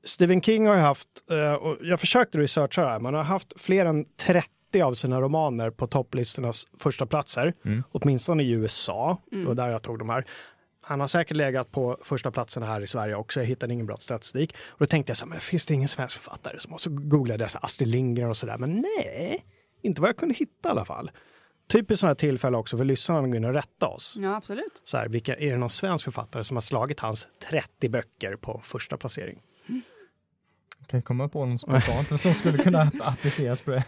Stephen 0.04 0.42
King 0.42 0.66
har 0.66 0.74
ju 0.74 0.80
haft, 0.80 1.08
eh, 1.30 1.52
och 1.52 1.76
jag 1.82 2.00
försökte 2.00 2.38
researcha 2.38 2.82
det 2.82 2.88
här, 2.88 3.00
man 3.00 3.14
har 3.14 3.22
haft 3.22 3.52
fler 3.60 3.86
än 3.86 4.04
30 4.16 4.82
av 4.82 4.94
sina 4.94 5.20
romaner 5.20 5.70
på 5.70 5.86
topplistornas 5.86 6.66
första 6.78 7.06
platser, 7.06 7.54
Mm. 7.64 7.82
åtminstone 7.92 8.42
i 8.42 8.50
USA. 8.50 9.18
Det 9.30 9.36
var 9.36 9.42
Mm. 9.42 9.56
där 9.56 9.68
jag 9.68 9.82
tog 9.82 9.98
de 9.98 10.08
här. 10.10 10.24
Han 10.80 11.00
har 11.00 11.06
säkert 11.06 11.36
legat 11.36 11.72
på 11.72 11.98
första 12.02 12.30
platsen 12.30 12.62
här 12.62 12.80
i 12.80 12.86
Sverige 12.86 13.14
också. 13.14 13.40
Jag 13.40 13.46
hittade 13.46 13.72
ingen 13.72 13.86
bra 13.86 13.96
statistik. 13.96 14.54
Och 14.68 14.78
då 14.78 14.86
tänkte 14.86 15.10
jag 15.10 15.16
så 15.16 15.24
här, 15.24 15.30
men 15.30 15.40
finns 15.40 15.66
det 15.66 15.74
ingen 15.74 15.88
svensk 15.88 16.16
författare? 16.16 16.58
som 16.60 16.72
har 16.72 16.78
så 16.78 16.90
googlade 16.90 17.44
jag 17.44 17.50
så 17.50 17.58
Astrid 17.62 17.88
Lindgren 17.88 18.28
och 18.28 18.36
sådär. 18.36 18.58
Men 18.58 18.74
nej, 18.98 19.44
inte 19.82 20.00
vad 20.00 20.08
jag 20.08 20.16
kunde 20.16 20.34
hitta 20.34 20.68
i 20.68 20.70
alla 20.70 20.84
fall. 20.84 21.10
Typiskt 21.68 22.00
sådana 22.00 22.10
här 22.10 22.14
tillfälle 22.14 22.56
också 22.56 22.76
för 22.76 22.84
lyssnarna 22.84 23.20
att 23.24 23.30
gå 23.30 23.36
in 23.36 23.44
och 23.44 23.54
rätta 23.54 23.86
oss. 23.88 24.14
ja, 24.18 24.36
absolut. 24.36 24.82
Så 24.84 24.96
här, 24.96 25.08
vilka, 25.08 25.36
är 25.36 25.50
det 25.50 25.56
någon 25.56 25.70
svensk 25.70 26.04
författare 26.04 26.44
som 26.44 26.56
har 26.56 26.60
slagit 26.60 27.00
hans 27.00 27.26
30 27.50 27.88
böcker 27.88 28.36
på 28.36 28.60
första 28.62 28.96
placering? 28.96 29.40
Kan 30.86 31.02
komma 31.02 31.28
på 31.28 31.46
någon 31.46 31.58
spontant 31.58 32.20
som 32.20 32.34
skulle 32.34 32.58
kunna 32.58 32.82
appliceras 33.00 33.62
på 33.62 33.70
det? 33.70 33.84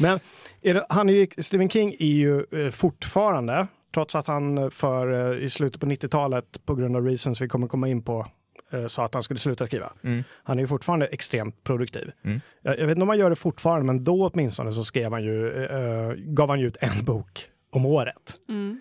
Men 0.00 0.20
är 0.62 0.74
det, 0.74 0.86
han 0.88 1.08
är 1.08 1.12
ju, 1.12 1.26
Stephen 1.38 1.70
King 1.70 1.96
är 1.98 2.06
ju 2.06 2.44
eh, 2.50 2.70
fortfarande, 2.70 3.66
trots 3.94 4.14
att 4.14 4.26
han 4.26 4.58
eh, 4.58 4.70
för 4.70 5.32
eh, 5.32 5.44
i 5.44 5.50
slutet 5.50 5.80
på 5.80 5.86
90-talet 5.86 6.66
på 6.66 6.74
grund 6.74 6.96
av 6.96 7.06
reasons 7.06 7.40
vi 7.40 7.48
kommer 7.48 7.66
komma 7.66 7.88
in 7.88 8.02
på 8.02 8.26
eh, 8.72 8.86
sa 8.86 9.04
att 9.04 9.14
han 9.14 9.22
skulle 9.22 9.40
sluta 9.40 9.66
skriva. 9.66 9.92
Mm. 10.02 10.24
Han 10.42 10.58
är 10.58 10.62
ju 10.62 10.68
fortfarande 10.68 11.06
extremt 11.06 11.64
produktiv. 11.64 12.10
Mm. 12.24 12.40
Jag, 12.62 12.78
jag 12.78 12.86
vet 12.86 12.96
inte 12.96 13.02
om 13.02 13.08
han 13.08 13.18
gör 13.18 13.30
det 13.30 13.36
fortfarande, 13.36 13.86
men 13.86 14.04
då 14.04 14.26
åtminstone 14.26 14.72
så 14.72 14.84
skrev 14.84 15.12
han 15.12 15.24
ju, 15.24 15.64
eh, 15.64 16.12
gav 16.16 16.48
han 16.48 16.60
ju 16.60 16.66
ut 16.66 16.76
en 16.80 17.04
bok 17.04 17.46
om 17.70 17.86
året. 17.86 18.34
Mm. 18.48 18.80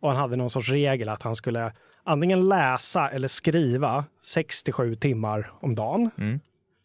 Och 0.00 0.08
han 0.08 0.18
hade 0.18 0.36
någon 0.36 0.50
sorts 0.50 0.68
regel 0.68 1.08
att 1.08 1.22
han 1.22 1.34
skulle 1.34 1.72
antingen 2.04 2.48
läsa 2.48 3.10
eller 3.10 3.28
skriva 3.28 4.04
67 4.24 4.94
timmar 4.94 5.52
om 5.60 5.74
dagen. 5.74 6.10
Mm. 6.18 6.40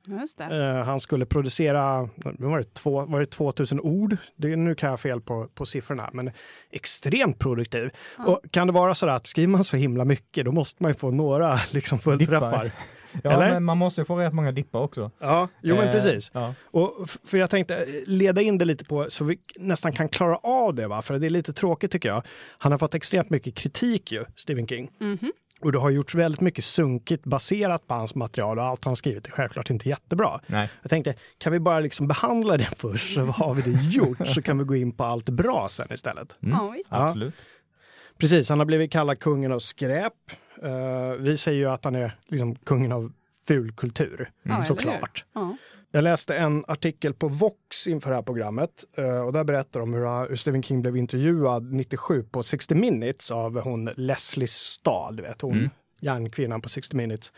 Just 0.08 0.38
det. 0.38 0.44
Eh, 0.44 0.84
han 0.86 1.00
skulle 1.00 1.26
producera, 1.26 2.10
var 2.16 2.58
det, 2.58 2.74
två, 2.74 3.06
var 3.06 3.20
det 3.20 3.26
2000 3.26 3.80
ord? 3.80 4.18
Det, 4.36 4.56
nu 4.56 4.76
kan 4.76 4.90
jag 4.90 5.00
fel 5.00 5.22
på, 5.22 5.48
på 5.54 5.66
siffrorna, 5.66 6.10
men 6.14 6.32
extremt 6.72 7.40
produktiv. 7.40 7.90
Ja. 8.18 8.26
Och 8.26 8.42
kan 8.52 8.68
det 8.68 8.74
vara 8.74 8.96
så 8.96 9.08
att 9.08 9.28
skriver 9.28 9.48
man 9.48 9.64
så 9.64 9.78
himla 9.78 10.06
mycket, 10.06 10.46
då 10.46 10.52
måste 10.52 10.84
man 10.84 10.92
ju 10.92 10.96
få 10.98 11.12
några 11.12 11.60
liksom 11.72 12.00
fullträffar. 12.00 12.72
Ja, 13.24 13.32
Eller? 13.32 13.52
men 13.52 13.64
man 13.64 13.78
måste 13.78 14.02
ju 14.02 14.06
få 14.06 14.16
rätt 14.16 14.34
många 14.34 14.52
dippar 14.52 14.80
också. 14.80 15.12
Ja, 15.20 15.48
jo 15.62 15.76
men 15.76 15.88
Eh, 15.88 15.92
precis. 15.92 16.32
Ja. 16.34 16.54
Och 16.64 17.10
för 17.24 17.38
jag 17.38 17.50
tänkte 17.50 17.76
eh, 17.76 17.86
leda 18.06 18.42
in 18.42 18.58
det 18.58 18.66
lite 18.66 18.86
på 18.86 19.06
så 19.10 19.24
vi 19.24 19.40
nästan 19.56 19.94
kan 19.94 20.10
klara 20.10 20.38
av 20.38 20.76
det, 20.76 20.88
va? 20.88 21.02
för 21.02 21.20
det 21.20 21.28
är 21.28 21.30
lite 21.30 21.54
tråkigt 21.54 21.92
tycker 21.92 22.10
jag. 22.10 22.24
Han 22.58 22.72
har 22.72 22.80
fått 22.80 22.96
extremt 22.96 23.30
mycket 23.30 23.56
kritik 23.56 24.12
ju, 24.12 24.26
Stephen 24.36 24.68
King. 24.68 24.92
Mhm. 25.00 25.32
Och 25.62 25.72
det 25.72 25.80
har 25.80 25.90
gjorts 25.90 26.16
väldigt 26.16 26.42
mycket 26.42 26.64
sunkigt 26.64 27.24
baserat 27.24 27.88
på 27.88 27.94
hans 27.94 28.16
material 28.16 28.60
och 28.60 28.66
allt 28.66 28.86
han 28.86 28.96
skrivit 28.96 29.28
är 29.28 29.32
självklart 29.32 29.70
inte 29.70 29.90
jättebra. 29.90 30.40
Nej. 30.48 30.70
Jag 30.82 30.90
tänkte, 30.90 31.16
kan 31.38 31.54
vi 31.54 31.60
bara 31.60 31.80
liksom 31.80 32.08
behandla 32.08 32.58
det 32.58 32.64
först 32.78 33.14
så 33.14 33.22
har 33.22 33.54
vi 33.54 33.62
det 33.62 33.82
gjort 33.84 34.28
så 34.28 34.42
kan 34.42 34.58
vi 34.58 34.64
gå 34.64 34.76
in 34.76 34.92
på 34.92 35.04
allt 35.04 35.30
bra 35.30 35.68
sen 35.70 35.88
istället. 35.94 36.36
Mm. 36.44 36.58
Ja, 36.60 36.70
visst. 36.70 36.94
Absolut. 36.94 37.34
Precis, 38.18 38.50
han 38.50 38.60
har 38.60 38.66
blivit 38.66 38.92
kallad 38.92 39.20
kungen 39.20 39.52
av 39.52 39.60
skräp. 39.60 40.14
Eh, 40.64 41.12
vi 41.20 41.38
säger 41.38 41.58
ju 41.58 41.70
att 41.70 41.86
han 41.86 41.96
är 41.96 42.12
liksom 42.28 42.56
kungen 42.56 42.92
av 42.92 43.12
fulkultur, 43.48 44.30
Mm. 44.46 44.62
Såklart. 44.64 45.26
Ja. 45.34 45.58
Jag 45.98 46.04
läste 46.04 46.36
en 46.36 46.66
artikel 46.68 47.14
på 47.14 47.28
Vox 47.28 47.88
inför 47.88 48.10
det 48.10 48.16
här 48.16 48.24
programmet 48.24 48.86
eh, 48.98 49.20
och 49.20 49.34
där 49.34 49.44
berättar 49.44 49.80
de 49.80 49.94
hur, 49.94 50.30
hur 50.30 50.36
Stephen 50.36 50.64
King 50.64 50.82
blev 50.82 50.98
intervjuad 50.98 51.74
97 51.74 52.24
på 52.24 52.44
60 52.44 52.76
minutes 52.76 53.32
av 53.32 53.62
hon 53.62 53.86
Leslie 53.96 54.48
Stahl, 54.48 55.16
du 55.16 55.24
vet 55.24 55.42
hon 55.42 55.54
Mm. 55.58 55.70
järnkvinnan 56.02 56.62
på 56.62 56.70
60 56.70 56.96
minutes. 56.96 57.32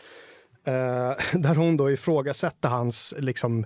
Eh, 0.64 0.72
där 1.40 1.54
hon 1.54 1.76
då 1.76 1.90
ifrågasätter 1.90 2.68
hans 2.68 3.14
liksom, 3.18 3.64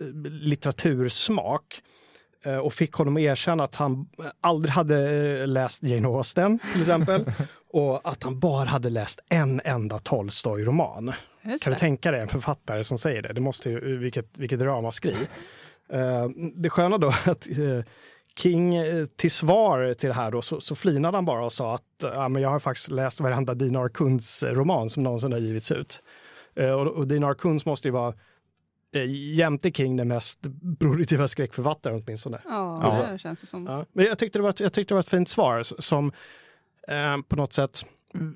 eh, 0.00 0.06
litteratursmak 0.24 1.82
och 2.62 2.74
fick 2.74 2.92
honom 2.92 3.16
att 3.16 3.22
erkänna 3.22 3.64
att 3.64 3.74
han 3.74 4.08
aldrig 4.40 4.72
hade 4.72 5.46
läst 5.46 5.82
Jane 5.82 6.08
Austen 6.08 6.58
till 6.72 6.80
exempel 6.80 7.24
och 7.72 8.00
att 8.08 8.22
han 8.22 8.38
bara 8.38 8.68
hade 8.68 8.90
läst 8.90 9.20
en 9.28 9.60
enda 9.64 9.98
Tolstoj-roman. 9.98 11.12
Just 11.44 11.64
Kan 11.64 11.70
du 11.70 11.74
det. 11.74 11.80
tänka 11.80 12.10
dig 12.10 12.20
en 12.20 12.28
författare 12.28 12.84
som 12.84 12.98
säger 12.98 13.22
det? 13.22 13.32
Det 13.32 13.40
måste 13.40 13.70
ju, 13.70 13.96
vilket, 13.98 14.38
vilket 14.38 14.60
ramaskri. 14.60 15.16
Uh, 15.94 16.28
det 16.54 16.70
sköna 16.70 16.98
då 16.98 17.08
att 17.08 17.46
eh, 17.46 17.84
King 18.36 18.74
eh, 18.74 19.06
till 19.06 19.30
svar 19.30 19.94
till 19.94 20.08
det 20.08 20.14
här 20.14 20.30
då 20.30 20.42
så, 20.42 20.60
så 20.60 20.74
flinade 20.74 21.16
han 21.16 21.24
bara 21.24 21.44
och 21.44 21.52
sa 21.52 21.74
att 21.74 21.82
ja, 22.02 22.28
men 22.28 22.42
jag 22.42 22.50
har 22.50 22.58
faktiskt 22.58 22.88
läst 22.90 23.20
varenda 23.20 23.54
Dinar 23.54 23.88
Kunz 23.88 24.42
roman 24.42 24.88
som 24.90 25.02
någonsin 25.02 25.32
har 25.32 25.38
givits 25.38 25.72
ut. 25.72 26.02
Eh, 26.56 26.70
och, 26.70 26.86
och 26.86 27.06
Dinar 27.06 27.34
Kunz 27.34 27.66
måste 27.66 27.88
ju 27.88 27.92
vara 27.92 28.14
eh, 28.94 29.04
jämte 29.34 29.70
King 29.70 29.96
den 29.96 30.08
mest 30.08 30.38
produktiva 30.78 31.28
skräckförfattaren 31.28 32.02
åtminstone. 32.06 32.40
Ja, 32.44 32.78
Ja. 32.82 33.12
det 33.12 33.18
känns 33.18 33.40
det 33.40 33.46
som. 33.46 33.66
Ja. 33.66 33.84
Men 33.92 34.04
jag 34.04 34.18
tyckte, 34.18 34.38
det 34.38 34.42
var 34.42 34.50
ett, 34.50 34.60
jag 34.60 34.72
tyckte 34.72 34.92
det 34.94 34.96
var 34.96 35.00
ett 35.00 35.08
fint 35.08 35.28
svar 35.28 35.62
som 35.62 36.12
eh, 36.88 37.16
på 37.28 37.36
något 37.36 37.52
sätt 37.52 37.86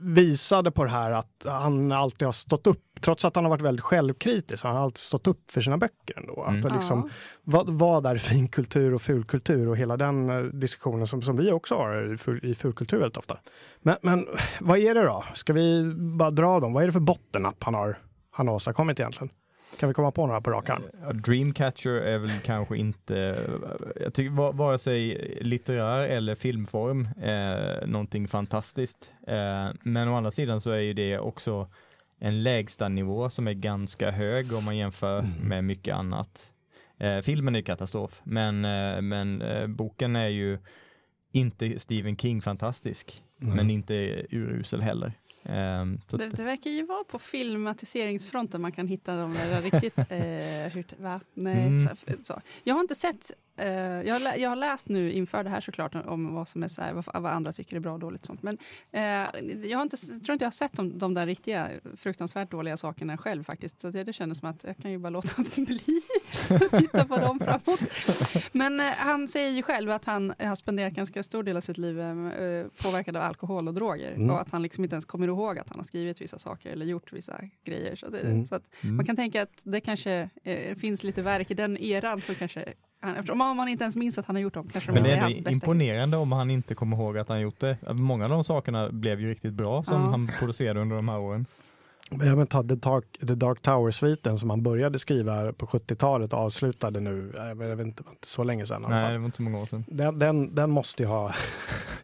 visade 0.01 0.71
på 0.71 0.85
det 0.85 0.91
här 0.91 1.11
att 1.11 1.47
han 1.49 1.93
alltid 1.93 2.27
har 2.27 2.33
stått 2.33 2.67
upp, 2.67 2.83
trots 3.01 3.25
att 3.25 3.37
han 3.37 3.45
har 3.45 3.51
varit 3.51 3.61
väldigt 3.63 3.85
självkritisk, 3.85 4.65
han 4.65 4.77
har 4.77 4.83
alltid 4.83 4.99
stått 4.99 5.27
upp 5.27 5.51
för 5.51 5.61
sina 5.61 5.79
böcker 5.79 6.19
ändå. 6.19 6.43
Att 6.43 6.49
Mm. 6.51 6.61
det 6.61 6.75
liksom, 6.75 7.11
vad, 7.45 7.71
vad 7.71 8.07
är 8.07 8.17
finkultur 8.17 8.95
och 8.95 9.03
fulkultur 9.03 9.69
och 9.69 9.77
hela 9.77 9.97
den 9.97 10.31
eh, 10.31 10.43
diskussionen 10.43 11.07
som, 11.07 11.23
som 11.23 11.37
vi 11.37 11.53
också 11.53 11.75
har 11.75 12.13
i, 12.15 12.17
ful, 12.17 12.41
i 12.45 12.55
fulkultur 12.55 12.99
väldigt 12.99 13.17
ofta. 13.17 13.39
Men, 13.83 13.97
men 14.03 14.27
vad 14.61 14.79
är 14.79 14.95
det 14.95 15.03
då? 15.03 15.25
Ska 15.35 15.53
vi 15.53 15.95
bara 15.95 16.31
dra 16.31 16.61
dem? 16.61 16.73
Vad 16.73 16.83
är 16.83 16.87
det 16.87 16.93
för 16.93 17.01
bottennapp 17.01 17.65
han 17.65 17.75
har, 17.75 17.99
han 18.31 18.49
har 18.49 18.55
åstadkommit 18.55 19.01
egentligen? 19.01 19.31
Kan 19.79 19.89
vi 19.89 19.95
komma 19.95 20.11
på 20.11 20.27
några 20.27 20.41
på 20.41 20.51
rak 20.51 20.71
arm? 20.71 20.83
Ja, 21.03 21.13
Dreamcatcher 21.13 21.91
är 21.91 22.19
väl 22.19 22.31
kanske 22.45 22.77
inte, 22.77 23.39
jag 24.01 24.15
tycker 24.15 24.31
va- 24.31 24.53
vare 24.53 24.79
sig 24.79 25.15
litterär 25.41 26.03
eller 26.03 26.35
filmform 26.35 27.09
är 27.23 27.87
någonting 27.87 28.29
fantastiskt. 28.29 29.13
Eh, 29.27 29.69
Men 29.83 30.09
å 30.09 30.17
andra 30.17 30.31
sidan 30.31 30.61
så 30.61 30.71
är 30.71 30.79
ju 30.81 30.93
det 30.93 31.19
också 31.19 31.69
en 32.19 32.43
lägsta 32.43 32.89
nivå 32.89 33.31
som 33.31 33.49
är 33.49 33.53
ganska 33.53 34.11
hög 34.11 34.53
om 34.53 34.65
man 34.65 34.77
jämför 34.77 35.19
Mm. 35.19 35.31
med 35.49 35.65
mycket 35.65 35.95
annat. 35.95 36.51
Eh, 36.99 37.19
Filmen 37.19 37.55
är 37.55 37.59
ju 37.59 37.65
katastrof, 37.65 38.21
men, 38.25 38.65
eh, 38.65 39.01
men 39.03 39.43
eh, 39.43 39.67
boken 39.67 40.17
är 40.17 40.29
ju 40.29 40.59
inte 41.33 41.79
Stephen 41.79 42.17
King 42.17 42.41
fantastisk, 42.43 43.23
Mm. 43.43 43.57
men 43.57 43.71
inte 43.71 43.95
urusel 44.31 44.81
heller. 44.83 45.13
Eh, 45.49 45.85
Så 46.09 46.17
Det, 46.17 46.29
det 46.29 46.43
verkar 46.43 46.71
ju 46.71 46.87
vara 46.87 47.05
på 47.05 47.19
filmatiseringsfronten 47.19 48.61
man 48.61 48.73
kan 48.73 48.87
hitta 48.89 49.17
de 49.17 49.35
där 49.35 49.63
riktigt... 49.63 49.99
Eh, 50.11 50.73
hur, 50.73 51.03
va? 51.03 51.21
Nej, 51.35 51.67
Mm. 51.67 51.87
så, 51.89 51.97
så. 52.23 52.41
Jag 52.65 52.75
har 52.75 52.81
inte 52.81 52.95
sett... 52.95 53.31
Eh, 53.57 53.69
jag, 54.03 54.21
har, 54.21 54.37
jag 54.37 54.49
har 54.49 54.57
läst 54.57 54.89
nu 54.89 55.13
inför 55.13 55.45
det 55.45 55.51
här 55.51 55.61
såklart 55.61 55.95
om 55.95 56.35
vad 56.35 56.49
som 56.49 56.63
är 56.63 56.69
så 56.69 56.83
här, 56.83 56.93
vad, 56.93 57.23
vad 57.23 57.33
andra 57.33 57.53
tycker 57.53 57.77
är 57.77 57.81
bra 57.81 57.93
och 57.93 57.99
dåligt. 57.99 58.21
och 58.21 58.27
Sånt. 58.27 58.43
Men 58.43 58.59
eh, 58.93 59.01
jag, 59.71 59.79
har 59.79 59.83
inte, 59.83 59.97
tror 59.97 60.33
inte 60.33 60.45
jag 60.45 60.47
har 60.47 60.51
sett 60.51 60.73
de, 60.73 60.99
de 60.99 61.15
där 61.15 61.27
riktiga 61.27 61.69
fruktansvärt 61.97 62.51
dåliga 62.51 62.77
sakerna 62.77 63.19
själv 63.19 63.45
faktiskt. 63.45 63.81
Så 63.81 63.91
det, 63.91 64.05
det 64.05 64.13
kändes 64.13 64.39
som 64.39 64.49
att 64.49 64.65
jag 64.65 64.77
kan 64.77 64.91
ju 64.91 64.99
bara 64.99 65.11
låta 65.11 65.43
bli 65.57 66.01
att 66.51 66.71
titta 66.71 67.05
på 67.05 67.17
dem 67.17 67.41
framåt. 67.41 67.81
Men 68.53 68.81
eh, 68.81 68.87
han 68.87 69.29
säger 69.29 69.51
ju 69.51 69.63
själv 69.63 69.91
att 69.91 70.05
han 70.05 70.35
har 70.39 70.57
spenderat 70.57 70.93
ganska 70.93 71.23
stor 71.23 71.43
del 71.43 71.57
av 71.57 71.61
sitt 71.61 71.79
liv 71.79 72.01
eh, 72.01 72.67
påverkad 72.83 73.17
av 73.17 73.23
alkohol 73.23 73.69
och 73.69 73.75
droger. 73.75 74.13
Mm. 74.13 74.31
Och 74.31 74.41
att 74.41 74.51
han 74.51 74.63
liksom 74.63 74.85
inte 74.85 74.95
ens 74.95 75.05
kommer 75.05 75.27
ihåg 75.29 75.59
att 75.59 75.69
han 75.69 75.79
har 75.79 75.85
skrivit 75.85 76.21
vissa 76.21 76.39
saker 76.39 76.71
eller 76.71 76.87
gjort 76.87 77.13
vissa 77.13 77.41
grejer. 77.65 77.97
Så, 77.97 78.09
det, 78.09 78.27
Mm. 78.27 78.47
så 78.47 78.55
att 78.55 78.63
mm. 78.81 78.97
man 78.97 79.07
kan 79.07 79.17
tänka 79.17 79.43
att 79.43 79.61
det 79.63 79.81
kanske 79.81 80.31
eh, 80.45 80.77
finns 80.77 81.03
lite 81.03 81.23
verk 81.23 81.51
i 81.51 81.55
den 81.55 81.77
eran 81.77 82.21
så 82.21 82.35
kanske 82.35 82.75
eftersom 83.03 83.41
om 83.41 83.57
man 83.57 83.69
inte 83.69 83.85
ens 83.85 83.97
minns 83.97 84.19
att 84.19 84.27
han 84.27 84.37
har 84.37 84.41
gjort 84.41 84.55
dem 84.55 84.69
kanske 84.73 84.93
Men 84.93 85.03
det 85.03 85.13
är 85.13 85.17
är 85.17 85.21
hans 85.21 85.37
imponerande 85.37 86.17
om 86.17 86.33
han 86.33 86.51
inte 86.51 86.75
kommer 86.75 86.97
ihåg 86.97 87.19
att 87.19 87.29
han 87.29 87.41
gjort 87.41 87.61
det. 87.61 87.77
Många 87.93 88.25
av 88.25 88.31
de 88.31 88.45
sakerna 88.45 88.89
blev 88.91 89.21
ju 89.21 89.31
riktigt 89.31 89.53
bra 89.53 89.83
som 89.83 90.03
Ja. 90.03 90.11
han 90.11 90.31
producerade 90.39 90.81
under 90.81 90.97
de 90.97 91.09
här 91.09 91.19
åren. 91.19 91.47
Jag 92.11 92.39
men 92.39 92.47
ta 92.47 92.63
The 92.63 92.75
Dark, 92.75 93.05
The 93.27 93.35
Dark 93.35 93.63
Tower-sviten 93.63 94.39
som 94.39 94.51
han 94.51 94.63
började 94.63 94.99
skriva 94.99 95.53
på 95.53 95.67
70-talet 95.67 96.33
och 96.33 96.39
avslutade 96.39 97.01
nu, 97.01 97.33
jag 97.37 97.55
vet 97.55 97.87
inte, 97.87 98.03
inte 98.11 98.29
så 98.29 98.45
länge 98.45 98.67
sedan. 98.67 98.85
Nej, 98.89 99.13
det 99.13 99.19
var 99.19 99.25
inte 99.27 99.37
så 99.37 99.43
många 99.43 99.59
år 99.59 99.67
sedan. 99.67 99.85
Den, 99.89 100.19
den, 100.19 100.55
den 100.55 100.71
måste 100.71 101.03
ju 101.03 101.09
ha 101.09 101.33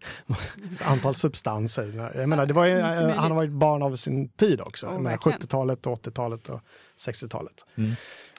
antal 0.85 1.15
substanser. 1.15 2.11
Jag 2.17 2.29
menar, 2.29 2.47
det 2.47 2.55
var 2.55 2.67
ju, 2.67 2.83
möjligt. 2.83 3.17
han 3.17 3.31
har 3.31 3.39
varit 3.39 3.51
barn 3.51 3.83
av 3.83 3.97
sin 3.97 4.29
tid 4.29 4.61
också. 4.61 4.87
Ja, 4.87 4.99
verkligen. 4.99 5.39
70-talet, 5.39 5.87
och 5.87 6.07
80-talet 6.07 6.49
och 6.49 6.61
60-talet. 6.99 7.65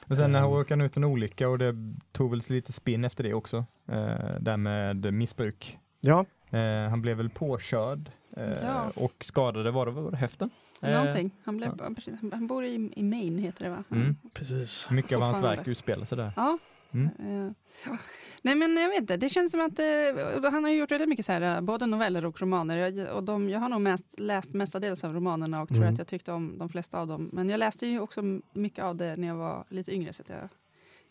Men 0.06 0.16
sen 0.16 0.32
när 0.32 0.38
han 0.38 0.48
Mm. 0.48 0.56
han 0.74 0.80
ut 0.80 0.96
en 0.96 1.04
olycka 1.04 1.48
och 1.48 1.58
det 1.58 1.74
tog 2.12 2.30
väl 2.30 2.40
lite 2.48 2.72
spinn 2.72 3.04
efter 3.04 3.24
det 3.24 3.34
också. 3.34 3.56
Eh, 3.88 4.40
där 4.40 4.56
med 4.56 5.14
missbruk. 5.14 5.78
Ja, 6.00 6.24
Eh, 6.50 6.88
han 6.90 7.02
blev 7.02 7.16
väl 7.16 7.30
påkörd 7.30 8.10
eh, 8.36 8.52
Ja. 8.62 8.90
och 8.96 9.12
skadade, 9.24 9.70
var 9.70 9.86
det, 9.86 9.92
var 9.92 10.10
det 10.10 10.16
höften? 10.16 10.50
Eh, 10.82 10.94
Någonting. 10.94 11.30
Han, 11.44 11.56
blev, 11.56 11.94
precis, 11.94 12.14
han 12.32 12.46
bor 12.46 12.64
i, 12.64 12.90
i 12.96 13.02
Maine 13.02 13.38
heter 13.38 13.64
det 13.64 13.70
va? 13.70 13.84
Mm. 13.90 14.16
precis. 14.34 14.90
mycket 14.90 15.12
av 15.16 15.22
hans 15.22 15.42
verk 15.42 15.68
utspelar 15.68 16.04
sig 16.04 16.18
där. 16.18 16.32
Ja. 16.36 16.58
Mm. 16.94 17.06
Eh, 17.46 17.52
ja. 17.86 17.96
Nej 18.42 18.54
men 18.54 18.76
jag 18.76 18.88
vet 18.88 18.98
inte, 19.00 19.16
det 19.16 19.28
känns 19.28 19.52
som 19.52 19.60
att 19.60 19.78
eh, 19.78 20.50
han 20.52 20.64
har 20.64 20.70
gjort 20.70 20.90
väldigt 20.90 21.08
mycket 21.08 21.26
så 21.26 21.32
här, 21.32 21.56
eh, 21.56 21.60
både 21.60 21.86
noveller 21.86 22.24
och 22.24 22.40
romaner. 22.40 22.76
Jag, 22.78 23.16
och 23.16 23.24
de, 23.24 23.48
jag 23.50 23.60
har 23.60 23.68
nog 23.68 23.80
mest, 23.80 24.20
läst 24.20 24.52
mestadels 24.54 25.04
av 25.04 25.12
romanerna 25.14 25.62
och 25.62 25.68
tror 25.68 25.78
Mm. 25.82 25.92
att 25.92 25.98
jag 25.98 26.06
tyckte 26.08 26.32
om 26.32 26.58
de 26.58 26.68
flesta 26.68 26.98
av 27.00 27.06
dem. 27.06 27.30
Men 27.32 27.48
jag 27.48 27.58
läste 27.58 27.86
ju 27.86 28.00
också 28.00 28.22
mycket 28.52 28.84
av 28.84 28.96
det 28.96 29.16
när 29.16 29.28
jag 29.28 29.36
var 29.36 29.64
lite 29.68 29.94
yngre. 29.94 30.12
Så 30.12 30.22
att 30.22 30.28
jag 30.28 30.48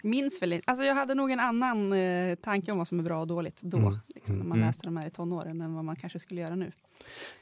minns 0.04 0.42
väl 0.42 0.54
inte. 0.54 0.72
Alltså 0.72 0.86
jag 0.86 0.96
hade 0.96 1.16
nog 1.16 1.32
en 1.32 1.40
annan 1.40 1.94
eh, 1.94 2.36
tanke 2.36 2.72
om 2.72 2.78
vad 2.78 2.88
som 2.88 3.00
är 3.00 3.04
bra 3.04 3.20
och 3.22 3.28
dåligt 3.28 3.62
då. 3.62 3.78
Mm. 3.78 3.98
Liksom, 4.16 4.38
när 4.38 4.46
man 4.46 4.58
Mm. 4.58 4.68
läste 4.68 4.88
de 4.88 4.98
här 4.98 5.08
i 5.08 5.12
tonåren 5.12 5.62
än 5.62 5.74
vad 5.76 5.86
man 5.86 5.96
kanske 5.96 6.20
skulle 6.20 6.42
göra 6.42 6.56
nu. 6.56 6.72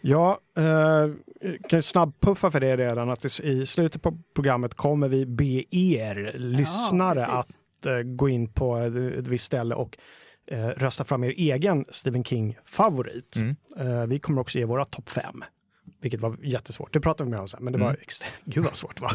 Ja, 0.01 0.39
eh, 0.57 1.10
kan 1.69 1.81
snabbpuffa 1.81 2.51
för 2.51 2.60
det 2.60 2.77
redan 2.77 3.10
att 3.10 3.39
i, 3.39 3.48
i 3.50 3.65
slutet 3.65 4.01
på 4.01 4.17
programmet 4.33 4.74
kommer 4.74 5.07
vi 5.07 5.25
be 5.25 5.63
er 5.77 6.33
lyssnare 6.38 7.19
Ja, 7.19 7.27
att 7.27 7.57
precis. 7.82 8.08
eh, 8.08 8.16
gå 8.16 8.30
in 8.30 8.54
på 8.54 8.78
ett, 8.78 8.96
ett 8.96 9.28
visst 9.28 9.46
ställe 9.46 9.76
och 9.76 9.98
eh, 10.48 10.68
rösta 10.68 11.04
fram 11.04 11.24
er 11.24 11.30
egen 11.30 11.86
Stephen 11.90 12.24
King-favorit. 12.24 13.36
Mm. 13.36 13.56
Eh, 13.78 14.08
vi 14.08 14.20
kommer 14.20 14.42
också 14.42 14.60
ge 14.60 14.66
våra 14.66 14.86
topp 14.86 15.10
fem. 15.10 15.44
Vilket 16.01 16.22
var 16.22 16.36
jättesvårt. 16.41 16.93
Det 16.93 17.00
pratade 17.00 17.24
vi 17.24 17.31
med 17.31 17.39
om 17.39 17.48
sen, 17.48 17.63
men 17.63 17.74
det 17.74 17.79
var 17.79 17.88
Mm. 17.89 18.01
extremt... 18.01 18.34
Gud 18.46 18.63
vad 18.63 18.75
svårt 18.75 18.96
det 18.96 19.01
var. 19.01 19.13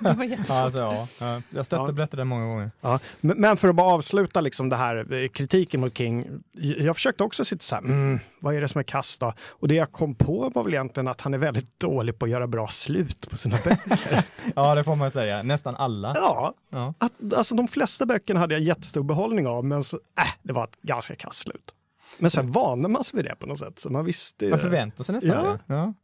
Det 0.12 0.16
var 0.16 0.24
jättesvårt. 0.24 0.56
Ja, 0.56 0.62
alltså, 0.62 0.78
ja. 0.78 1.08
Ja, 1.20 1.42
jag 1.50 1.66
stötte 1.66 1.82
Ja. 1.82 1.88
och 1.88 1.94
blötte 1.94 2.16
det 2.16 2.24
många 2.24 2.44
gånger. 2.46 2.70
Ja, 2.80 2.98
men, 3.20 3.40
men 3.40 3.56
för 3.56 3.68
att 3.68 3.74
bara 3.74 3.92
avsluta 3.94 4.40
liksom 4.40 4.68
det 4.68 4.76
här 4.76 5.12
eh, 5.22 5.28
kritiken 5.28 5.80
mot 5.80 5.98
King. 5.98 6.26
Jag 6.52 6.96
försökte 6.96 7.24
också 7.24 7.44
sitta 7.44 7.62
så 7.62 7.74
här, 7.74 7.82
mm, 7.82 8.18
vad 8.40 8.54
är 8.54 8.60
det 8.60 8.68
som 8.68 8.78
är 8.78 8.82
kast 8.82 9.20
då? 9.20 9.32
Och 9.48 9.68
det 9.68 9.74
jag 9.74 9.92
kom 9.92 10.14
på 10.14 10.50
var 10.54 10.64
väl 10.64 10.74
egentligen 10.74 11.08
att 11.08 11.20
han 11.20 11.34
är 11.34 11.38
väldigt 11.38 11.80
dålig 11.80 12.18
på 12.18 12.24
att 12.24 12.30
göra 12.30 12.46
bra 12.46 12.66
slut 12.68 13.30
på 13.30 13.36
sina 13.36 13.56
böcker. 13.64 14.22
Ja, 14.56 14.74
det 14.74 14.84
får 14.84 14.96
man 14.96 15.10
säga. 15.10 15.42
Nästan 15.42 15.76
alla. 15.76 16.12
ja, 16.14 16.54
Ja. 16.70 16.94
att, 16.98 17.12
alltså 17.36 17.54
de 17.54 17.68
flesta 17.68 18.06
böckerna 18.06 18.40
hade 18.40 18.54
jag 18.54 18.62
jättestor 18.62 19.02
behållning 19.02 19.46
av, 19.46 19.64
men 19.64 19.84
så, 19.84 19.96
äh, 20.18 20.24
det 20.42 20.52
var 20.52 20.64
ett 20.64 20.80
ganska 20.82 21.16
kast 21.16 21.38
slut. 21.42 21.74
Men 22.18 22.30
sen 22.30 22.46
vande 22.46 22.88
man 22.88 23.04
sig 23.04 23.16
vid 23.16 23.24
det 23.24 23.34
på 23.38 23.46
något 23.46 23.58
sätt, 23.58 23.78
så 23.78 23.90
man 23.90 24.04
visste 24.04 24.48
Man 24.48 24.58
förväntar 24.58 25.04
sig 25.04 25.14
nästan 25.14 25.44
Ja. 25.44 25.58
det. 25.66 25.74
Ja. 25.74 25.94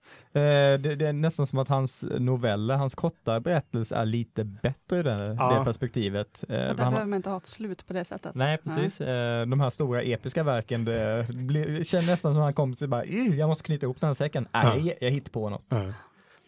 Eh, 0.40 0.78
det. 0.80 0.94
Det 0.96 1.06
är 1.06 1.12
nästan 1.12 1.46
som 1.46 1.58
att 1.58 1.68
hans 1.68 2.04
noveller, 2.18 2.76
hans 2.76 2.94
korta 2.94 3.40
berättelse 3.40 3.96
är 3.96 4.04
lite 4.04 4.44
bättre 4.44 4.98
i 5.00 5.02
det, 5.02 5.36
Ja. 5.38 5.58
det 5.58 5.64
perspektivet. 5.64 6.42
Eh, 6.42 6.46
För 6.48 6.54
där 6.56 6.66
han- 6.68 6.76
behöver 6.76 7.06
man 7.06 7.16
inte 7.16 7.30
ha 7.30 7.36
ett 7.36 7.46
slut 7.46 7.86
på 7.86 7.92
det 7.92 8.04
sättet. 8.04 8.34
Nej, 8.34 8.58
precis. 8.58 9.00
Eh, 9.00 9.46
de 9.46 9.60
här 9.60 9.70
stora 9.70 10.02
episka 10.02 10.42
verken, 10.42 10.84
det 10.84 11.26
blir, 11.28 11.84
känns 11.84 12.06
nästan 12.06 12.32
som 12.32 12.40
att 12.42 12.46
han 12.46 12.54
kommer 12.54 12.74
till 12.76 12.88
bara, 12.88 13.04
"Ih, 13.04 13.38
jag 13.38 13.48
måste 13.48 13.64
knyta 13.64 13.86
ihop 13.86 14.00
den 14.00 14.06
här 14.06 14.14
säcken. 14.14 14.48
Nej, 14.52 14.64
Ja. 14.66 14.76
jag, 14.76 14.96
jag 15.00 15.10
hittar 15.10 15.30
på 15.30 15.48
något. 15.50 15.72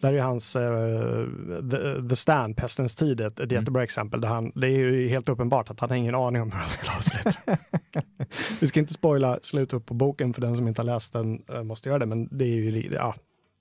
Där 0.05 0.13
är 0.13 0.23
hans 0.23 0.57
eh, 0.57 1.27
The, 1.71 2.09
The 2.09 2.17
Stand, 2.17 2.57
Pestens 2.57 2.95
tid, 2.95 3.21
ett, 3.21 3.33
ett 3.33 3.41
Mm. 3.41 3.55
jättebra 3.55 3.83
exempel. 3.83 4.21
Där 4.21 4.29
han, 4.29 4.53
det 4.55 4.67
är 4.67 4.71
ju 4.71 5.09
helt 5.09 5.29
uppenbart 5.29 5.71
att 5.71 5.81
han 5.81 5.91
har 5.91 5.97
ingen 5.97 6.15
aning 6.15 6.43
om 6.43 6.53
hur 6.53 6.59
han 6.59 6.69
ska 6.69 6.97
avsluta. 6.97 7.59
Vi 8.61 8.67
ska 8.67 8.81
inte 8.81 8.93
spoila 8.93 9.39
slutet 9.43 9.87
på 9.87 9.95
boken 9.95 10.35
för 10.35 10.41
den 10.41 10.57
som 10.57 10.69
inte 10.69 10.83
har 10.83 10.87
läst 10.87 11.13
den 11.13 11.43
eh, 11.49 11.63
måste 11.63 11.89
göra 11.89 11.99
det, 11.99 12.07
men 12.07 12.29
det 12.39 12.45
är 12.45 12.49
ju, 12.49 12.91
ja, 12.93 13.15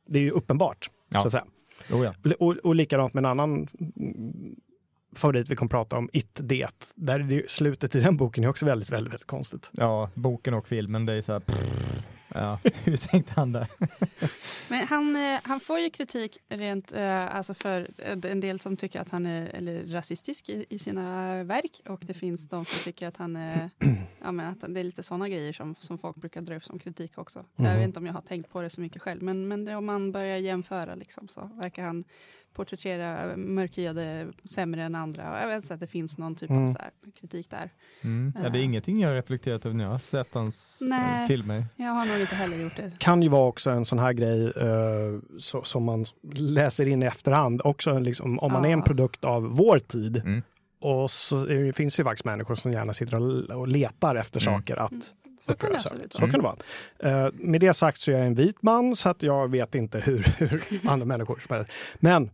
det 0.08 0.20
är 0.20 0.24
ju 0.24 0.32
uppenbart. 0.32 0.90
Ja. 1.10 1.22
Så 1.22 1.28
att 1.28 1.32
säga. 1.34 1.46
Oh, 1.92 2.06
ja. 2.06 2.36
Och, 2.40 2.56
och, 2.58 2.76
likadant 2.76 3.14
med 3.14 3.22
en 3.22 3.26
annan 3.32 3.68
favorit 5.16 5.50
vi 5.50 5.56
kommer 5.56 5.70
prata 5.70 5.98
om, 5.98 6.10
It 6.14 6.40
Det. 6.44 6.92
Där 6.96 7.20
är 7.20 7.24
det 7.24 7.34
ju, 7.36 7.48
slutet 7.48 7.96
i 7.96 8.00
den 8.00 8.18
boken 8.18 8.44
är 8.44 8.48
också 8.48 8.66
väldigt, 8.66 8.90
väldigt, 8.90 9.14
väldigt 9.14 9.28
konstigt. 9.28 9.70
ja, 9.72 10.10
boken 10.14 10.54
och 10.54 10.68
filmen, 10.68 11.06
det 11.06 11.14
är 11.14 11.22
så 11.22 11.32
här, 11.34 11.42
ja, 12.34 12.60
hur 12.84 12.98
tänkte 12.98 13.34
han 13.36 13.52
där? 13.52 13.68
Men 14.70 14.88
han, 14.88 15.16
eh, 15.16 15.40
han 15.44 15.60
får 15.60 15.80
ju 15.80 15.90
kritik 15.90 16.38
rent, 16.50 16.94
eh, 16.94 17.36
alltså 17.36 17.54
för 17.54 17.88
en 18.26 18.40
del 18.40 18.60
som 18.60 18.78
tycker 18.78 19.00
att 19.02 19.10
han 19.10 19.26
är 19.26 19.46
eller 19.48 19.84
rasistisk 19.88 20.50
i, 20.50 20.66
i 20.70 20.80
sina 20.80 21.44
verk 21.44 21.82
och 21.90 22.00
det 22.06 22.14
finns 22.14 22.50
de 22.50 22.66
som 22.66 22.80
tycker 22.84 23.08
att 23.08 23.18
han 23.18 23.36
är, 23.36 23.70
ja, 24.22 24.32
men 24.32 24.46
att 24.52 24.74
det 24.74 24.80
är 24.80 24.84
lite 24.84 25.04
sådana 25.04 25.30
grejer 25.30 25.54
som, 25.54 25.76
som 25.80 25.98
folk 25.98 26.16
brukar 26.16 26.42
dra 26.42 26.56
upp 26.56 26.64
som 26.66 26.80
kritik 26.80 27.18
också. 27.18 27.46
Jag 27.56 27.64
Mhm. 27.66 27.76
vet 27.78 27.84
inte 27.88 28.00
om 28.00 28.06
jag 28.06 28.14
har 28.14 28.22
tänkt 28.22 28.50
på 28.52 28.62
det 28.62 28.70
så 28.70 28.82
mycket 28.82 29.02
själv, 29.02 29.22
men, 29.24 29.48
men 29.48 29.66
det, 29.66 29.76
om 29.76 29.86
man 29.86 30.12
börjar 30.12 30.38
jämföra 30.38 30.96
liksom, 30.96 31.28
så 31.28 31.50
verkar 31.62 31.84
han 31.84 32.04
porträttera 32.54 33.38
mörkhyade 33.38 34.28
sämre 34.46 34.84
än 34.84 34.96
andra. 34.96 35.42
Jag 35.42 35.48
vet 35.48 35.64
inte 35.64 35.74
att 35.74 35.80
det 35.80 35.88
finns 35.88 36.18
någon 36.18 36.36
typ 36.36 36.50
Mm. 36.50 36.64
av 36.64 36.68
så 36.68 36.78
här 36.80 36.90
kritik 37.20 37.50
där. 37.50 37.70
Mm. 38.04 38.34
Ja, 38.36 38.42
det 38.42 38.58
är 38.58 38.60
Ja. 38.60 38.66
ingenting 38.66 39.00
jag 39.02 39.10
har 39.10 39.16
reflekterat 39.16 39.66
över 39.66 39.76
när 39.76 39.84
jag 39.84 39.92
har 39.92 39.98
sett 39.98 40.34
hans 40.34 40.82
eh, 40.82 40.88
Nej. 40.88 41.28
filmer. 41.28 41.66
Jag 41.76 41.92
har 41.92 42.06
nog 42.06 42.20
inte 42.20 42.36
heller 42.36 42.58
gjort 42.58 42.76
det. 42.76 42.92
kan 43.00 43.22
ju 43.22 43.30
vara 43.30 43.48
också 43.48 43.70
en 43.72 43.86
sån 43.86 44.00
här 44.00 44.14
grej 44.14 44.46
eh, 44.48 45.20
så, 45.40 45.64
som 45.64 45.84
man 45.84 46.06
läser 46.36 46.88
in 46.88 47.04
i 47.04 47.06
efterhand. 47.06 47.62
Också 47.64 48.00
liksom, 48.00 48.40
om 48.40 48.52
man 48.52 48.66
är 48.66 48.70
en 48.70 48.80
Ja. 48.80 48.86
produkt 48.86 49.26
av 49.26 49.44
vår 49.44 49.80
tid. 49.80 50.18
Mm. 50.18 50.42
Och 50.82 51.12
så 51.12 51.46
är 51.46 51.64
det, 51.64 51.74
finns 51.74 51.96
det 51.96 52.00
ju 52.00 52.04
faktiskt 52.04 52.26
människor 52.26 52.56
som 52.56 52.72
gärna 52.72 52.94
sitter 52.94 53.16
och, 53.52 53.58
och 53.60 53.68
letar 53.68 54.16
efter 54.16 54.48
Mm. 54.48 54.60
saker 54.60 54.76
att 54.78 54.92
Mm. 54.92 55.04
Så 55.40 55.56
kan 55.56 55.68
över. 55.70 55.76
absolut 55.76 56.14
Så 56.14 56.20
kan 56.20 56.30
det 56.30 56.42
vara. 56.42 56.56
Eh, 57.26 57.32
med 57.34 57.62
det 57.62 57.74
sagt 57.74 58.00
så 58.02 58.12
är 58.12 58.16
jag 58.18 58.28
en 58.28 58.34
vit 58.34 58.62
man 58.62 58.96
så 58.96 59.10
att 59.10 59.24
jag 59.24 59.52
vet 59.52 59.76
inte 59.76 60.00
hur, 60.00 60.18
hur 60.38 60.62
andra 60.90 61.06
människor. 61.06 61.42
Men 62.00 62.24
Eh, 62.24 62.30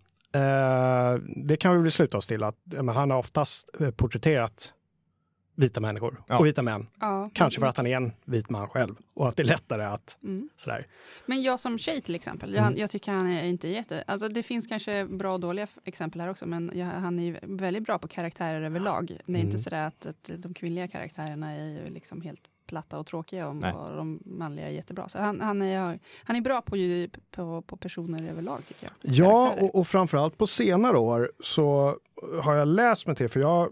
det 1.45 1.57
kan 1.57 1.75
vi 1.77 1.81
väl 1.81 1.91
sluta 1.91 2.17
oss 2.17 2.27
till 2.27 2.43
att 2.43 2.55
men 2.65 2.87
han 2.89 3.11
har 3.11 3.17
oftast 3.17 3.69
eh, 3.79 3.91
porträtterat 3.91 4.73
vita 5.55 5.79
människor 5.79 6.23
Ja. 6.27 6.39
och 6.39 6.45
vita 6.45 6.61
män. 6.61 6.87
Ja. 6.99 7.29
Kanske 7.33 7.59
för 7.59 7.67
att 7.67 7.77
han 7.77 7.87
är 7.87 7.95
en 7.97 8.11
vit 8.25 8.49
man 8.49 8.67
själv 8.67 8.95
och 9.13 9.27
att 9.27 9.35
det 9.35 9.43
är 9.43 9.45
lättare 9.45 9.83
att 9.83 10.17
Mm. 10.23 10.49
sådär. 10.57 10.87
Men 11.25 11.41
jag 11.41 11.59
som 11.59 11.77
tjej 11.77 12.01
till 12.01 12.15
exempel, 12.15 12.55
Mm. 12.55 12.63
jag, 12.71 12.79
jag 12.79 12.89
tycker 12.89 13.11
han 13.11 13.29
är 13.29 13.43
inte 13.43 13.67
jätte... 13.67 14.03
Alltså 14.07 14.27
det 14.29 14.43
finns 14.43 14.67
kanske 14.67 15.05
bra 15.05 15.33
och 15.33 15.39
dåliga 15.39 15.67
exempel 15.85 16.21
här 16.21 16.29
också, 16.29 16.45
men 16.45 16.71
jag, 16.73 16.85
han 16.85 17.19
är 17.19 17.23
ju 17.23 17.39
väldigt 17.41 17.83
bra 17.83 17.99
på 17.99 18.07
karaktärer 18.07 18.61
överlag. 18.61 19.07
Det 19.07 19.13
är 19.31 19.35
Mm. 19.35 19.41
inte 19.41 19.57
sådär 19.57 19.87
att, 19.87 20.05
att 20.05 20.29
de 20.37 20.53
kvinnliga 20.53 20.87
karaktärerna 20.87 21.51
är 21.51 21.65
ju 21.67 21.89
liksom 21.89 22.21
helt 22.21 22.41
platta 22.69 22.99
och 22.99 23.05
tråkiga 23.05 23.47
och, 23.47 23.55
Nej. 23.55 23.73
de 23.73 24.19
manliga 24.25 24.67
är 24.67 24.71
jättebra. 24.71 25.09
Så 25.09 25.19
han, 25.19 25.41
han, 25.41 25.61
är, 25.61 25.99
han 26.23 26.35
är 26.35 26.41
bra 26.41 26.61
på, 26.61 26.75
på, 27.31 27.61
på 27.61 27.77
personer 27.77 28.29
överlag 28.29 28.65
tycker 28.67 28.83
jag. 29.01 29.13
Ja, 29.15 29.55
och, 29.59 29.75
och 29.75 29.87
framförallt 29.87 30.37
på 30.37 30.47
senare 30.47 30.97
år 30.97 31.31
så 31.39 31.97
har 32.43 32.55
jag 32.55 32.67
läst 32.67 33.07
mig 33.07 33.15
till, 33.15 33.29
för 33.29 33.39
jag, 33.39 33.69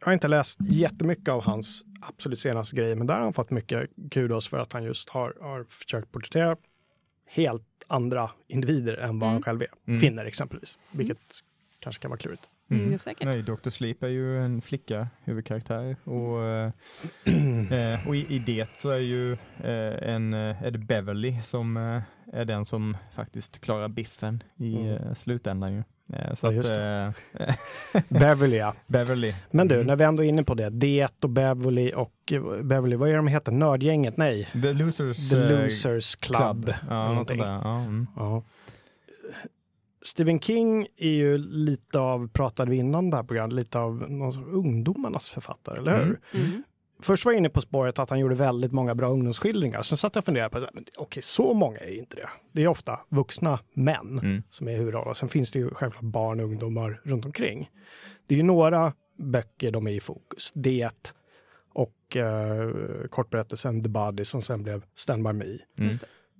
jag 0.00 0.06
har 0.06 0.12
inte 0.12 0.28
läst 0.28 0.58
jättemycket 0.60 1.28
av 1.28 1.42
hans 1.42 1.84
absolut 2.00 2.38
senaste 2.38 2.76
grejer, 2.76 2.94
men 2.96 3.06
där 3.06 3.14
har 3.14 3.22
han 3.22 3.32
fått 3.32 3.50
mycket 3.50 3.90
kudos 4.10 4.48
för 4.48 4.58
att 4.58 4.72
han 4.72 4.84
just 4.84 5.08
har, 5.08 5.34
har 5.40 5.64
försökt 5.64 6.12
porträttera 6.12 6.56
helt 7.26 7.66
andra 7.88 8.30
individer 8.46 8.96
än 8.96 9.18
vad 9.18 9.28
han 9.28 9.36
Mm. 9.36 9.42
själv 9.42 9.62
är. 9.62 9.68
Mm. 9.86 10.00
Kvinnor 10.00 10.24
exempelvis, 10.24 10.78
vilket 10.90 11.18
kanske 11.78 12.02
kan 12.02 12.10
vara 12.10 12.18
klurigt. 12.18 12.48
Mm, 12.70 12.86
Mm. 12.86 12.98
säkert. 12.98 13.24
Nej, 13.26 13.42
Dr. 13.42 13.70
Sleep 13.70 14.02
är 14.02 14.08
ju 14.08 14.38
en 14.44 14.62
flicka, 14.62 15.08
huvudkaraktär. 15.24 15.96
Och, 16.04 16.42
eh, 16.44 16.70
eh, 17.94 18.08
och 18.08 18.16
i, 18.16 18.26
i 18.34 18.38
det 18.38 18.66
så 18.76 18.90
är 18.90 18.98
ju 18.98 19.32
eh, 19.32 20.08
en, 20.14 20.34
eh, 20.34 20.62
är 20.62 20.70
det 20.70 20.78
Beverly 20.78 21.42
som 21.42 21.76
eh, 21.76 22.02
är 22.32 22.44
den 22.44 22.64
som 22.64 22.96
faktiskt 23.14 23.60
klarar 23.60 23.88
biffen 23.88 24.42
i 24.56 24.74
Mm. 24.76 24.86
eh, 24.96 25.14
slutändan. 25.14 25.72
Ju. 25.72 25.82
Eh, 26.12 26.34
så 26.34 26.46
Ja, 26.46 26.50
att, 26.50 26.56
just 26.56 26.70
eh, 26.70 27.10
Beverly, 28.08 28.56
ja. 28.56 28.74
Beverly. 28.86 29.34
Men 29.50 29.68
du, 29.68 29.74
Mm. 29.74 29.86
när 29.86 29.96
vi 29.96 30.04
ändå 30.04 30.24
är 30.24 30.28
inne 30.28 30.44
på 30.44 30.54
det, 30.54 30.70
Det 30.70 31.08
och 31.24 31.30
Beverly 31.30 31.92
och 31.92 32.32
eh, 32.32 32.62
Beverly, 32.62 32.96
vad 32.96 33.08
är 33.10 33.16
de 33.16 33.26
heter? 33.26 33.52
Nördgänget? 33.52 34.16
Nej, 34.16 34.48
The 34.52 34.72
Losers, 34.72 35.30
The 35.30 35.36
eh, 35.36 35.48
Losers 35.62 36.16
Club. 36.16 36.74
Ja, 36.88 37.12
något 37.12 37.28
där. 37.28 37.36
Ja, 37.36 37.78
mm. 37.80 38.06
Ja. 38.16 38.42
Stephen 40.04 40.40
King 40.40 40.86
är 40.96 41.10
ju 41.10 41.38
lite 41.38 41.98
av, 41.98 42.28
pratade 42.28 42.70
vi 42.70 42.76
innan 42.76 43.10
det 43.10 43.16
här 43.16 43.24
programmet, 43.24 43.52
lite 43.54 43.78
av 43.78 44.10
någon 44.10 44.44
ungdomarnas 44.44 45.30
författare, 45.30 45.78
eller 45.78 45.96
hur? 45.96 46.20
Mm. 46.32 46.46
Mm. 46.46 46.62
Först 47.02 47.24
var 47.24 47.32
jag 47.32 47.38
inne 47.38 47.48
på 47.48 47.60
spåret 47.60 47.98
att 47.98 48.10
han 48.10 48.18
gjorde 48.18 48.34
väldigt 48.34 48.72
många 48.72 48.94
bra 48.94 49.08
ungdomsskildringar. 49.08 49.82
Sen 49.82 49.98
satt 49.98 50.14
jag 50.14 50.22
och 50.22 50.26
funderade 50.26 50.50
på, 50.50 50.68
men 50.74 50.84
okej, 50.96 51.22
så 51.22 51.54
många 51.54 51.78
är 51.78 51.98
inte 51.98 52.16
det. 52.16 52.28
Det 52.52 52.62
är 52.62 52.68
ofta 52.68 53.00
vuxna 53.08 53.58
män 53.74 54.18
Mm. 54.22 54.42
som 54.50 54.68
är 54.68 54.76
huvudrollen. 54.76 55.14
Sen 55.14 55.28
finns 55.28 55.50
det 55.50 55.58
ju 55.58 55.70
självklart 55.74 56.02
barn 56.04 56.40
och 56.40 56.46
ungdomar 56.46 57.00
runt 57.04 57.24
omkring. 57.24 57.70
Det 58.26 58.34
är 58.34 58.36
ju 58.36 58.42
några 58.42 58.92
böcker 59.18 59.70
de 59.70 59.86
är 59.86 59.90
i 59.90 60.00
fokus. 60.00 60.52
Det 60.54 60.90
och 61.72 62.16
eh, 62.16 62.70
kortberättelsen 63.10 63.82
The 63.82 63.88
Body 63.88 64.24
som 64.24 64.42
sen 64.42 64.62
blev 64.62 64.84
Stand 64.94 65.24
By 65.24 65.32
Me. 65.32 65.58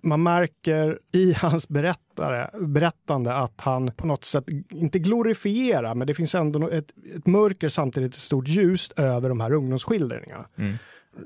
Man 0.02 0.22
märker 0.22 0.98
i 1.12 1.32
hans 1.36 1.68
berättare, 1.68 2.66
berättande 2.66 3.34
att 3.34 3.60
han 3.60 3.92
på 3.96 4.06
något 4.06 4.24
sätt, 4.24 4.44
inte 4.70 4.98
glorifierar, 4.98 5.94
men 5.94 6.06
det 6.06 6.14
finns 6.14 6.34
ändå 6.34 6.68
ett, 6.70 6.90
ett 7.16 7.26
mörker 7.26 7.68
samtidigt 7.68 8.14
ett 8.14 8.20
stort 8.20 8.48
ljus 8.48 8.92
över 8.96 9.28
de 9.28 9.40
här 9.40 9.52
ungdomsskildringarna. 9.52 10.46
Mm. 10.58 10.74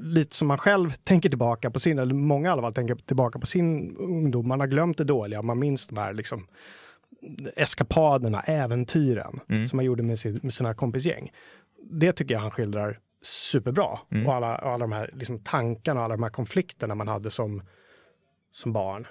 Lite 0.01 0.37
som 0.37 0.49
man 0.49 0.59
själv 0.59 0.91
tänker 1.05 1.29
tillbaka 1.29 1.71
på 1.71 1.79
sin, 1.79 1.99
eller 1.99 2.15
många 2.15 2.49
i 2.49 2.53
alla 2.53 2.63
fall 2.63 2.73
tänker 2.73 2.95
tillbaka 2.95 3.39
på 3.39 3.47
sin 3.47 3.97
ungdom. 3.97 4.49
Man 4.49 4.61
har 4.61 4.67
glömt 4.67 4.99
det 4.99 5.05
dåliga, 5.05 5.43
man 5.43 5.59
minns 5.59 5.87
de 5.87 5.99
här 5.99 6.15
liksom 6.15 6.47
eskapaderna, 7.57 8.41
äventyren 8.43 9.41
Mm. 9.49 9.67
som 9.67 9.79
han 9.79 9.87
gjorde 9.87 10.03
med, 10.03 10.19
sin, 10.19 10.41
med 10.43 10.55
sina 10.55 10.75
kompisgäng. 10.75 11.31
Det 11.91 12.13
tycker 12.13 12.35
jag 12.35 12.41
han 12.41 12.51
skildrar 12.51 12.99
superbra. 13.23 13.99
Mm. 14.11 14.27
Och 14.27 14.35
alla, 14.35 14.57
alla 14.57 14.79
de 14.79 14.93
här 14.93 15.11
liksom, 15.15 15.39
tankarna 15.39 16.01
och 16.01 16.05
alla 16.05 16.17
de 16.17 16.23
här 16.23 16.31
konflikterna 16.31 16.95
man 16.95 17.09
hade 17.09 17.31
som, 17.31 17.63
som 18.55 18.73
barn. 18.73 19.07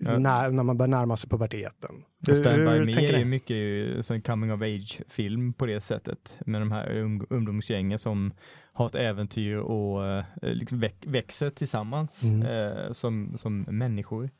Ja. 0.00 0.18
När, 0.18 0.50
när 0.50 0.62
man 0.62 0.76
börjar 0.78 0.88
närma 0.88 1.16
sig 1.16 1.30
puberteten. 1.30 2.04
Och 2.28 2.36
Stand 2.36 2.56
By 2.56 2.80
Me 2.84 2.92
tänker 2.94 3.14
är 3.14 3.18
ju 3.18 3.24
mycket 3.24 4.10
en 4.10 4.22
coming 4.22 4.52
of 4.52 4.60
age-film 4.62 5.52
på 5.52 5.66
det 5.66 5.80
sättet. 5.80 6.36
Med 6.46 6.60
de 6.60 6.72
här 6.72 6.88
ung- 6.90 7.26
ungdomsgängen 7.30 7.98
som 7.98 8.32
har 8.72 8.86
ett 8.86 8.94
äventyr 8.94 9.56
och 9.56 10.06
eh, 10.06 10.24
liksom 10.42 10.80
väx- 10.80 11.06
växer 11.06 11.50
tillsammans 11.50 12.22
Mm. 12.22 12.42
eh, 12.42 12.92
som, 12.92 13.38
som 13.38 13.64
människor. 13.68 14.30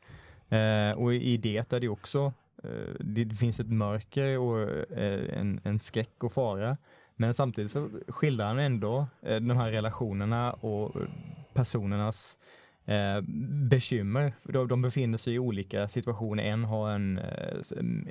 Eh, 0.49 0.91
och 0.91 1.13
i 1.13 1.37
det 1.37 1.73
är 1.73 1.79
det 1.79 1.89
också, 1.89 2.33
det, 2.99 3.23
det 3.23 3.35
finns 3.35 3.59
ett 3.59 3.69
mörker 3.69 4.39
och 4.39 4.69
en, 4.97 5.59
en 5.63 5.79
skräck 5.79 6.23
och 6.23 6.33
fara. 6.33 6.77
Men 7.15 7.33
samtidigt 7.33 7.71
så 7.71 7.89
skildrar 8.07 8.47
han 8.47 8.59
ändå 8.59 9.07
de 9.21 9.49
här 9.57 9.71
relationerna 9.71 10.53
och 10.53 10.95
personernas 11.53 12.37
eh, 12.85 13.21
bekymmer. 13.69 14.33
De, 14.43 14.67
de 14.67 14.81
befinner 14.81 15.17
sig 15.17 15.33
i 15.33 15.39
olika 15.39 15.87
situationer. 15.87 16.43
En 16.43 16.63
har 16.63 16.89
en, 16.91 17.17
eh, 17.17 17.57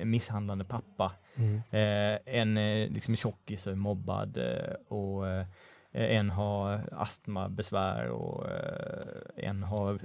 en 0.01 0.11
misshandlande 0.11 0.65
pappa. 0.65 1.13
Mm. 1.37 1.55
Eh, 1.71 2.19
en 2.41 2.55
liksom 2.93 3.17
tjockis 3.17 3.67
och 3.67 3.73
är 3.73 3.77
mobbad 3.77 4.37
eh, 4.37 4.75
och 4.89 5.29
eh, 5.29 5.47
en 5.95 6.31
har 6.31 6.81
astmabesvär 6.93 8.09
och 8.09 8.47
en 9.37 9.63
har 9.63 9.99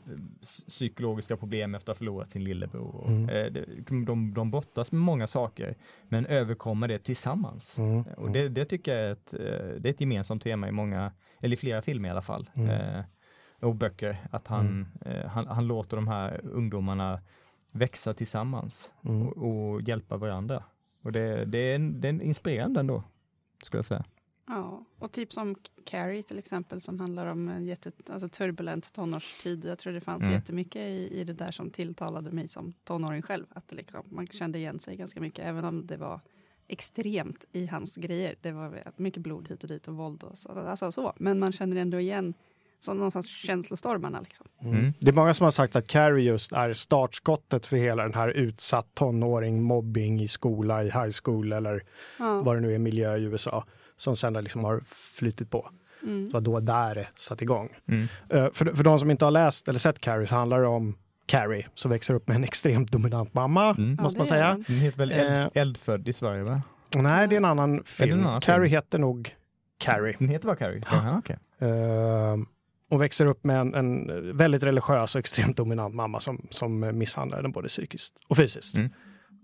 psykologiska 0.68 1.38
problem 1.38 1.76
efter 1.76 1.92
att 1.92 1.98
ha 1.98 2.00
förlorat 2.00 2.32
sin 2.32 2.44
lillebror. 2.44 3.06
Mm. 3.08 3.26
Det- 3.54 3.66
de, 4.06 4.34
de 4.34 4.52
brottas 4.52 4.92
med 4.92 5.02
många 5.02 5.28
saker 5.28 5.76
men 6.10 6.26
överkommer 6.26 6.88
det 6.88 7.00
tillsammans. 7.00 7.78
Mm. 7.78 8.04
Och 8.18 8.32
det, 8.32 8.50
det 8.50 8.66
tycker 8.66 8.96
jag 8.96 9.06
är 9.08 9.12
ett, 9.12 9.32
det 9.82 9.90
är 9.90 9.94
ett 9.94 10.02
gemensamt 10.02 10.44
tema 10.44 10.68
i 10.68 10.72
många, 10.72 11.12
eller 11.42 11.54
i 11.54 11.58
flera 11.60 11.82
filmer 11.82 12.10
i 12.10 12.12
alla 12.12 12.22
fall. 12.22 12.50
Mm. 12.56 13.04
Eh, 13.62 13.68
och 13.68 13.76
böcker, 13.76 14.28
att 14.32 14.48
han, 14.48 14.88
eh, 15.06 15.26
han, 15.28 15.48
han 15.48 15.68
låter 15.68 15.98
de 15.98 16.08
här 16.08 16.42
ungdomarna 16.44 17.22
växa 17.72 18.14
tillsammans 18.14 18.92
Mm. 19.06 19.28
och, 19.28 19.38
och 19.38 19.82
hjälpa 19.82 20.18
varandra. 20.18 20.64
Och 21.02 21.12
det, 21.12 21.46
det, 21.46 21.58
är, 21.58 21.76
en- 21.76 22.02
det 22.02 22.08
är 22.08 22.22
inspirerande 22.22 22.80
ändå, 22.80 23.04
skulle 23.64 23.78
jag 23.80 23.86
säga. 23.86 24.04
Ja, 24.48 24.86
och 25.00 25.12
typ 25.12 25.34
som 25.34 25.56
Carrie 25.86 26.24
till 26.24 26.38
exempel 26.40 26.82
som 26.82 27.00
handlar 27.00 27.26
om 27.28 27.50
en 27.50 27.66
jätte, 27.66 27.92
alltså 28.10 28.30
turbulent 28.30 28.94
tonårstid. 28.94 29.66
Jag 29.66 29.78
tror 29.80 29.94
det 29.94 30.02
fanns 30.02 30.22
Mm. 30.24 30.34
jättemycket 30.34 30.82
i, 30.82 31.20
i 31.20 31.24
det 31.24 31.34
där 31.34 31.52
som 31.52 31.70
tilltalade 31.70 32.32
mig 32.32 32.48
som 32.48 32.74
tonåring 32.84 33.22
själv. 33.22 33.46
Att 33.50 33.68
det 33.68 33.76
liksom, 33.76 34.02
man 34.10 34.28
kände 34.28 34.58
igen 34.60 34.80
sig 34.80 34.96
ganska 34.98 35.22
mycket, 35.22 35.46
även 35.46 35.66
om 35.66 35.88
det 35.88 35.98
var 35.98 36.20
extremt 36.68 37.46
i 37.52 37.66
hans 37.68 37.96
grejer. 37.96 38.36
Det 38.42 38.52
var 38.52 38.92
mycket 38.96 39.24
blod 39.24 39.48
hit 39.50 39.64
och 39.64 39.70
dit 39.70 39.88
och 39.88 39.96
våld 39.96 40.24
och 40.24 40.38
så. 40.38 40.52
Alltså 40.52 40.92
så. 40.92 41.14
Men 41.18 41.40
man 41.40 41.52
känner 41.52 41.78
ändå 41.78 42.00
igen 42.00 42.34
så 42.80 42.94
någonstans 42.94 43.28
känslostormarna. 43.28 44.20
Liksom. 44.22 44.46
Mm. 44.62 44.94
Det 45.00 45.10
är 45.10 45.14
många 45.14 45.34
som 45.34 45.44
har 45.44 45.52
sagt 45.52 45.76
att 45.76 45.88
Carrie 45.88 46.26
just 46.26 46.52
är 46.52 46.74
startskottet 46.74 47.66
för 47.66 47.78
hela 47.78 48.04
den 48.04 48.14
här 48.14 48.30
utsatt 48.30 48.88
tonåring, 48.96 49.64
mobbing 49.64 50.22
i 50.22 50.28
skola, 50.28 50.84
i 50.84 50.86
high 50.86 51.10
school 51.24 51.54
eller 51.54 51.84
Ja. 52.20 52.42
vad 52.42 52.56
det 52.56 52.60
nu 52.62 52.74
är, 52.76 52.80
miljö 52.80 53.18
i 53.18 53.24
USA, 53.24 53.66
som 53.96 54.16
sen 54.16 54.34
liksom 54.34 54.64
har 54.64 54.82
flyttit 55.20 55.50
på. 55.50 55.70
Mm. 56.04 56.30
Så 56.30 56.40
då 56.40 56.60
där 56.60 56.96
det 56.96 57.08
satt 57.16 57.42
igång. 57.42 57.70
Mm. 57.88 58.08
Eh, 58.30 58.48
för, 58.54 58.66
för 58.76 58.84
de 58.84 59.00
som 59.00 59.12
inte 59.12 59.26
har 59.26 59.32
läst 59.32 59.68
eller 59.68 59.80
sett 59.80 60.00
Carrie 60.00 60.28
så 60.28 60.36
handlar 60.36 60.62
det 60.62 60.68
om 60.68 60.96
Carrie 61.26 61.68
som 61.76 61.92
växer 61.92 62.14
upp 62.14 62.28
med 62.28 62.36
en 62.36 62.44
extremt 62.44 62.92
dominant 62.92 63.34
mamma, 63.34 63.70
Mm. 63.70 63.90
måste 64.00 64.18
Ja, 64.18 64.20
man 64.20 64.26
det 64.26 64.26
säga. 64.30 64.46
är. 64.48 64.64
Den 64.68 64.76
heter 64.78 64.98
väl 64.98 65.12
eld, 65.12 65.38
Eh. 65.38 65.62
Eldfödd 65.62 66.08
i 66.08 66.14
Sverige 66.14 66.44
va? 66.44 66.62
Nej, 66.98 67.28
det 67.28 67.36
är 67.36 67.38
en 67.38 67.46
annan 67.46 67.84
film. 67.86 68.20
en 68.20 68.26
annan 68.28 68.42
Carrie 68.42 68.62
film? 68.70 68.72
heter 68.72 69.00
nog 69.00 69.36
Carrie. 69.80 70.16
Den 70.20 70.30
heter 70.30 70.46
bara 70.46 70.56
Carrie? 70.56 70.82
Jaha, 70.92 71.16
okej. 71.20 71.38
Uh, 71.62 72.38
och 72.90 73.02
växer 73.02 73.26
upp 73.26 73.44
med 73.44 73.60
en, 73.60 73.74
en 73.74 74.38
väldigt 74.38 74.64
religiös 74.64 75.16
och 75.16 75.20
extremt 75.20 75.58
dominant 75.58 75.96
mamma 75.96 76.20
som, 76.20 76.48
som 76.50 76.80
misshandlar 76.98 77.38
henne 77.38 77.50
både 77.50 77.68
psykiskt 77.68 78.14
och 78.28 78.38
fysiskt. 78.38 78.76
Mm. 78.76 78.90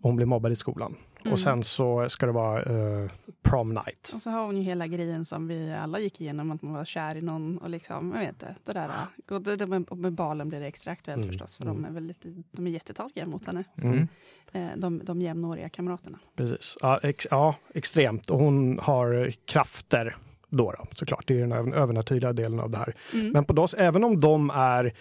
Och 0.03 0.09
hon 0.09 0.15
blir 0.15 0.25
mobbad 0.25 0.51
i 0.51 0.55
skolan. 0.55 0.95
Mm. 1.21 1.33
Och 1.33 1.39
sen 1.39 1.63
så 1.63 2.09
ska 2.09 2.25
det 2.25 2.31
vara 2.31 2.63
eh, 2.63 3.11
prom 3.41 3.69
night. 3.73 4.11
Och 4.15 4.21
så 4.21 4.29
har 4.29 4.45
hon 4.45 4.57
ju 4.57 4.63
hela 4.63 4.87
grejen 4.87 5.25
som 5.25 5.47
vi 5.47 5.73
alla 5.73 5.99
gick 5.99 6.21
igenom, 6.21 6.51
att 6.51 6.61
man 6.61 6.73
var 6.73 6.85
kär 6.85 7.15
i 7.15 7.21
någon 7.21 7.57
och 7.57 7.69
liksom, 7.69 8.11
jag 8.11 8.19
vet 8.19 8.29
inte, 8.29 8.55
det 8.63 8.73
där. 8.73 8.91
Och 9.31 9.41
det, 9.41 9.55
det 9.55 9.67
med, 9.67 9.97
med 9.97 10.13
balen 10.13 10.49
blir 10.49 10.59
det 10.59 10.67
extra 10.67 10.93
aktuellt 10.93 11.17
Mm, 11.17 11.29
förstås, 11.29 11.57
för 11.57 11.63
mm. 11.63 11.75
de 11.75 11.85
är 11.85 11.91
väl 11.91 12.03
lite, 12.03 12.43
de 12.51 12.67
är 12.67 12.71
jättetaskiga 12.71 13.25
mot 13.25 13.45
henne, 13.45 13.63
Mm. 13.77 14.07
Eh, 14.51 14.69
de, 14.75 15.01
de 15.03 15.21
jämnåriga 15.21 15.69
kamraterna. 15.69 16.19
Precis. 16.35 16.77
Ja, 16.81 16.99
ex, 17.03 17.27
ja, 17.31 17.55
extremt. 17.73 18.29
Och 18.29 18.39
hon 18.39 18.79
har 18.79 19.33
krafter 19.45 20.17
då, 20.57 20.71
då 20.71 20.85
såklart. 20.95 21.23
Det 21.27 21.33
är 21.33 21.39
den 21.39 21.51
över- 21.51 21.73
övernaturliga 21.73 22.33
delen 22.33 22.59
av 22.59 22.69
det 22.69 22.77
här. 22.77 22.95
Mm. 23.13 23.29
Men 23.31 23.45
på 23.45 23.53
DOS, 23.53 23.73
även 23.77 24.03
om 24.03 24.19
de 24.19 24.49
är 24.49 24.93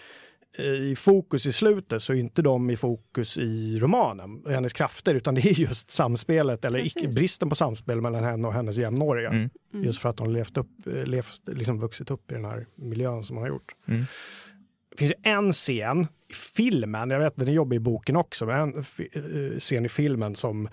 eh, 0.57 0.65
i 0.65 0.95
fokus 0.95 1.45
i 1.45 1.51
slutet 1.51 2.01
så 2.01 2.13
är 2.13 2.17
inte 2.17 2.41
de 2.41 2.69
i 2.69 2.75
fokus 2.77 3.37
i 3.37 3.79
romanen, 3.79 4.43
hennes 4.47 4.73
krafter, 4.73 5.15
utan 5.15 5.35
det 5.35 5.41
är 5.45 5.59
just 5.59 5.91
samspelet 5.91 6.65
eller 6.65 6.79
icke, 6.79 7.07
bristen 7.07 7.49
på 7.49 7.55
samspel 7.55 8.01
mellan 8.01 8.23
henne 8.23 8.47
och 8.47 8.53
hennes 8.53 8.77
jämnåriga. 8.77 9.29
Mm. 9.29 9.49
Mm. 9.73 9.85
Just 9.85 10.01
för 10.01 10.09
att 10.09 10.19
hon 10.19 10.33
levt 10.33 10.57
upp, 10.57 10.87
eh, 10.87 11.03
levt, 11.05 11.41
liksom 11.45 11.79
vuxit 11.79 12.11
upp 12.11 12.31
i 12.31 12.33
den 12.33 12.45
här 12.45 12.65
miljön 12.75 13.23
som 13.23 13.35
hon 13.35 13.43
har 13.43 13.49
gjort. 13.49 13.75
Mm. 13.87 14.03
det 14.91 14.97
finns 14.97 15.11
ju 15.11 15.31
en 15.31 15.53
scen 15.53 16.07
i 16.29 16.33
filmen, 16.33 17.09
jag 17.09 17.19
vet 17.19 17.35
den 17.35 17.47
är 17.47 17.51
jobbig 17.51 17.75
i 17.75 17.79
boken 17.79 18.15
också, 18.15 18.45
men 18.45 18.59
en 18.59 18.77
eh, 19.13 19.59
scen 19.59 19.85
i 19.85 19.89
filmen 19.89 20.35
som 20.35 20.69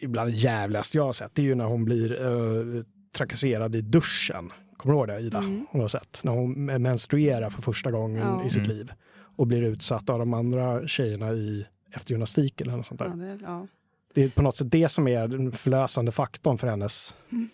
ibland 0.00 0.30
jävligast 0.30 0.94
jag 0.94 1.04
har 1.04 1.12
sett, 1.12 1.34
det 1.34 1.42
är 1.42 1.46
ju 1.46 1.54
när 1.54 1.64
hon 1.64 1.84
blir 1.84 2.22
uh, 2.22 2.84
trakasserad 3.16 3.74
i 3.76 3.80
duschen. 3.80 4.52
Kommer 4.76 4.94
du 4.94 4.98
ihåg 4.98 5.08
det 5.08 5.20
Ida? 5.20 5.38
Mm. 5.38 5.66
Hon 5.70 5.80
har 5.80 5.88
sett. 5.88 6.20
När 6.24 6.32
hon 6.32 6.64
menstruerar 6.82 7.50
för 7.50 7.62
första 7.62 7.90
gången 7.90 8.22
Ja. 8.26 8.44
i 8.44 8.50
sitt 8.50 8.64
Mm. 8.64 8.76
liv 8.76 8.92
och 9.36 9.46
blir 9.46 9.62
utsatt 9.62 10.10
av 10.10 10.18
de 10.18 10.34
andra 10.34 10.86
tjejerna 10.86 11.32
i 11.32 11.66
efter 11.92 12.10
gymnastiken 12.10 12.66
eller 12.66 12.76
något 12.76 12.86
sånt 12.86 13.00
Ja, 13.00 13.08
där. 13.08 13.16
det, 13.36 13.38
ja. 13.44 13.66
Det 14.14 14.22
är 14.24 14.28
på 14.28 14.42
något 14.42 14.56
sätt 14.56 14.70
det 14.70 14.88
som 14.88 15.08
är 15.08 15.28
den 15.28 15.52
förlösande 15.52 16.12
faktorn 16.12 16.58
för 16.58 16.66
hennes 16.68 17.14
Mm. 17.32 17.48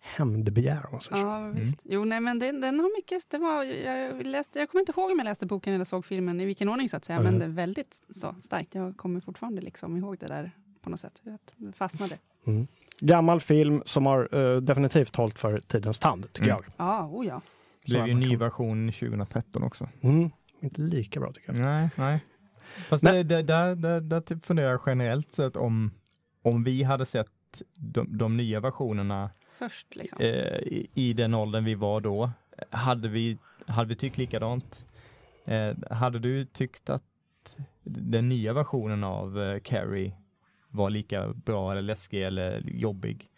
hämndbegär 0.00 0.86
om 0.86 0.92
man 0.92 1.00
säger 1.00 1.22
så. 1.22 1.26
Ja, 1.28 1.50
visst. 1.54 1.80
Jo, 1.84 2.04
nej, 2.04 2.20
men 2.20 2.38
den, 2.38 2.60
den 2.60 2.80
har 2.80 2.96
mycket... 2.98 3.30
Det 3.30 3.38
var, 3.38 3.64
jag, 3.64 4.26
läste, 4.26 4.58
jag 4.58 4.68
kommer 4.70 4.80
inte 4.82 4.92
ihåg 4.96 5.10
om 5.10 5.18
jag 5.18 5.24
läste 5.24 5.46
boken 5.46 5.74
eller 5.74 5.84
såg 5.84 6.04
filmen, 6.04 6.40
i 6.40 6.44
vilken 6.44 6.68
ordning 6.68 6.88
så 6.88 6.96
att 6.96 7.04
säga, 7.04 7.20
men 7.20 7.38
det 7.38 7.44
är 7.44 7.48
väldigt 7.48 8.02
så, 8.10 8.34
starkt. 8.40 8.74
Jag 8.74 8.96
kommer 8.96 9.20
fortfarande 9.20 9.60
liksom 9.62 9.96
ihåg 9.96 10.18
det 10.18 10.26
där 10.26 10.50
på 10.82 10.90
något 10.90 11.00
sätt. 11.00 11.22
Jag 11.24 11.38
fastnade. 11.76 12.18
Mm. 12.46 12.66
Gammal 13.00 13.40
film 13.40 13.82
som 13.86 14.06
har 14.06 14.28
eh, 14.54 14.60
definitivt 14.60 15.16
hållit 15.16 15.38
för 15.38 15.58
tidens 15.58 15.98
tand, 15.98 16.32
tycker 16.32 16.50
Mm. 16.50 16.62
jag. 16.76 16.86
Ja, 16.86 17.06
oh 17.12 17.26
ja. 17.26 17.40
Det 17.84 17.90
blev 17.92 18.06
ju 18.06 18.12
en 18.12 18.20
ny 18.20 18.30
kan- 18.30 18.38
version 18.38 18.92
2013 18.92 19.62
också. 19.62 19.88
Mm. 20.00 20.30
Inte 20.60 20.80
lika 20.80 21.20
bra 21.20 21.32
tycker 21.32 21.52
jag. 21.52 21.60
Nej, 21.60 21.88
nej. 21.96 22.24
Fast 22.88 23.02
Men- 23.04 23.14
det, 23.14 23.22
det, 23.22 23.42
där, 23.42 23.74
där, 23.74 24.00
där 24.00 24.20
typ 24.20 24.44
funderar 24.44 24.70
jag 24.70 24.80
generellt 24.86 25.30
sett 25.32 25.56
om, 25.56 25.90
om 26.42 26.64
vi 26.64 26.82
hade 26.82 27.06
sett 27.06 27.26
de, 27.74 28.18
de 28.18 28.36
nya 28.36 28.60
versionerna 28.60 29.30
Först 29.58 29.96
liksom. 29.96 30.18
eh, 30.20 30.28
i, 30.58 30.86
i 30.94 31.12
den 31.12 31.34
åldern 31.34 31.64
vi 31.64 31.74
var 31.74 32.00
då, 32.00 32.30
hade 32.70 33.08
vi, 33.08 33.38
hade 33.66 33.88
vi 33.88 33.96
tyckt 33.96 34.18
likadant? 34.18 34.84
Eh, 35.44 35.74
hade 35.90 36.18
du 36.18 36.44
tyckt 36.44 36.90
att 36.90 37.02
den 37.84 38.28
nya 38.28 38.52
versionen 38.52 39.04
av 39.04 39.42
eh, 39.42 39.58
Carrie 39.60 40.12
var 40.76 40.90
lika 40.90 41.28
bra 41.28 41.72
eller 41.72 41.82
läskig 41.82 42.22
eller 42.22 42.60
jobbig? 42.66 43.28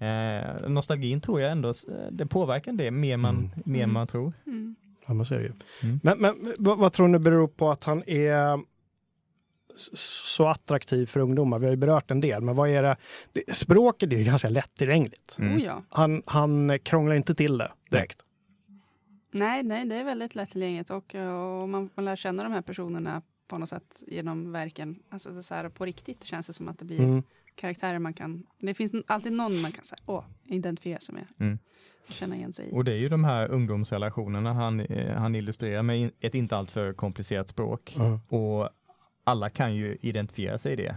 Eh, 0.00 0.68
nostalgin 0.68 1.20
tror 1.20 1.40
jag 1.40 1.52
ändå, 1.52 1.68
s- 1.70 1.86
det 2.10 2.26
påverkar 2.26 2.72
det 2.72 2.90
mer 2.90 3.16
man, 3.16 3.36
Mm. 3.36 3.50
mer 3.64 3.82
Mm. 3.82 3.92
man 3.94 4.06
tror. 4.06 4.32
Mm. 4.46 4.76
Ja, 5.06 5.14
man 5.14 5.26
ser 5.26 5.40
ju. 5.40 5.52
Mm. 5.82 6.00
Men, 6.02 6.18
men 6.18 6.54
vad, 6.58 6.78
vad 6.78 6.92
tror 6.92 7.08
ni 7.08 7.18
beror 7.18 7.48
på 7.48 7.70
att 7.70 7.84
han 7.84 8.02
är 8.06 8.60
så 9.96 10.46
attraktiv 10.46 11.06
för 11.06 11.20
ungdomar? 11.20 11.58
Vi 11.58 11.66
har 11.66 11.70
ju 11.70 11.76
berört 11.76 12.10
en 12.10 12.20
del, 12.20 12.42
men 12.42 12.56
vad 12.56 12.68
är 12.70 12.82
det? 12.82 12.96
det 13.32 13.56
språket 13.56 14.12
är 14.12 14.16
ju 14.18 14.24
ganska 14.24 14.48
lättillgängligt. 14.48 15.36
Mm. 15.38 15.54
Oh 15.56 15.62
ja. 15.62 15.82
Han, 15.88 16.22
han 16.26 16.78
krånglar 16.78 17.14
inte 17.14 17.34
till 17.34 17.58
det 17.58 17.72
direkt. 17.90 18.18
Nej, 19.30 19.62
nej, 19.62 19.84
det 19.84 19.96
är 19.96 20.04
väldigt 20.04 20.34
lättillgängligt 20.34 20.90
och, 20.90 21.14
och 21.14 21.68
man, 21.68 21.90
man 21.94 22.04
lär 22.04 22.16
känna 22.16 22.42
de 22.42 22.52
här 22.52 22.62
personerna 22.62 23.22
på 23.48 23.58
något 23.58 23.68
sätt 23.68 24.02
genom 24.06 24.52
verken. 24.52 25.02
Alltså 25.08 25.30
det 25.30 25.38
är 25.38 25.42
så 25.42 25.54
här, 25.54 25.68
på 25.68 25.84
riktigt 25.84 26.24
känns 26.24 26.46
det 26.46 26.52
som 26.52 26.68
att 26.68 26.78
det 26.78 26.84
blir 26.84 27.00
Mm. 27.00 27.22
karaktärer 27.54 27.98
man 27.98 28.14
kan... 28.14 28.46
Det 28.58 28.74
finns 28.74 28.92
alltid 29.06 29.32
någon 29.32 29.60
man 29.60 29.72
kan 29.72 29.84
säga, 29.84 29.98
åh, 30.06 30.24
identifiera 30.44 31.00
sig 31.00 31.14
med. 31.14 31.26
Mm. 31.38 31.58
Känna 32.08 32.36
igen 32.36 32.52
sig 32.52 32.68
i. 32.68 32.72
Och 32.72 32.84
det 32.84 32.92
är 32.92 32.96
ju 32.96 33.08
de 33.08 33.24
här 33.24 33.48
ungdomsrelationerna 33.48 34.52
han, 34.52 34.80
eh, 34.80 35.16
han 35.16 35.34
illustrerar 35.34 35.82
med 35.82 36.10
ett 36.20 36.34
inte 36.34 36.56
alltför 36.56 36.92
komplicerat 36.92 37.48
språk. 37.48 37.94
Ja. 37.98 38.20
Och 38.38 38.68
alla 39.24 39.50
kan 39.50 39.74
ju 39.74 39.98
identifiera 40.00 40.58
sig 40.58 40.72
i 40.72 40.76
det. 40.76 40.96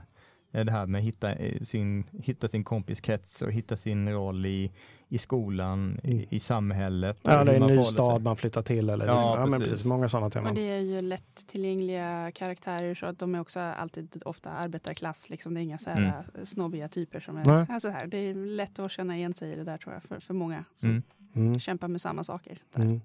Eh, 0.52 0.66
Det 0.66 0.72
här 0.72 0.86
med 0.86 1.00
att 1.00 1.06
hitta 1.06 1.34
eh, 1.34 1.62
sin, 1.62 2.04
hitta 2.24 2.48
sin 2.48 2.64
kompiskrets 2.64 3.42
och 3.42 3.52
hitta 3.52 3.78
sin 3.78 4.10
roll 4.10 4.46
i, 4.46 4.72
i 5.10 5.18
skolan, 5.18 6.00
Mm. 6.04 6.18
i, 6.18 6.28
i 6.30 6.40
samhället. 6.40 7.20
Ja, 7.22 7.40
och 7.40 7.46
det 7.46 7.52
är 7.52 7.62
en 7.62 7.68
ny 7.68 7.84
stad 7.84 8.16
sig. 8.16 8.24
man 8.24 8.36
flyttar 8.36 8.62
till. 8.62 8.90
Eller 8.90 9.06
Ja, 9.08 9.36
ja, 9.40 9.46
men 9.46 9.52
precis. 9.60 9.72
precis. 9.72 9.86
Många 9.88 10.10
sådana 10.10 10.26
Och 10.28 10.34
teman. 10.34 10.56
det 10.56 10.62
är 10.62 10.80
ju 10.80 11.02
lättillgängliga 11.02 12.32
karaktärer 12.36 12.96
så 12.96 13.06
att 13.06 13.20
de 13.20 13.36
är 13.36 13.40
också 13.42 13.60
alltid 13.60 14.22
ofta 14.26 14.52
arbetarklass. 14.52 15.30
Liksom. 15.30 15.54
Det 15.54 15.60
är 15.60 15.64
inga 15.64 15.78
så 15.78 15.90
här 15.90 15.98
Mm. 16.34 16.46
snobbiga 16.46 16.88
typer 16.88 17.20
som 17.20 17.38
är 17.38 17.46
Nej. 17.46 17.66
alltså 17.70 17.90
här. 17.90 18.08
Det 18.08 18.18
är 18.18 18.34
lätt 18.36 18.80
att 18.80 18.92
känna 18.92 19.18
igen 19.18 19.34
sig 19.34 19.52
i 19.52 19.56
det 19.56 19.64
där 19.64 19.78
tror 19.78 19.94
jag 19.94 20.04
för, 20.04 20.20
för 20.20 20.34
många 20.34 20.64
som 20.76 20.90
Mm. 20.90 21.04
Mm. 21.36 21.60
kämpar 21.60 21.88
med 21.88 22.02
samma 22.02 22.24
saker. 22.24 22.60
Där. 22.76 22.84
Mm. 22.84 23.02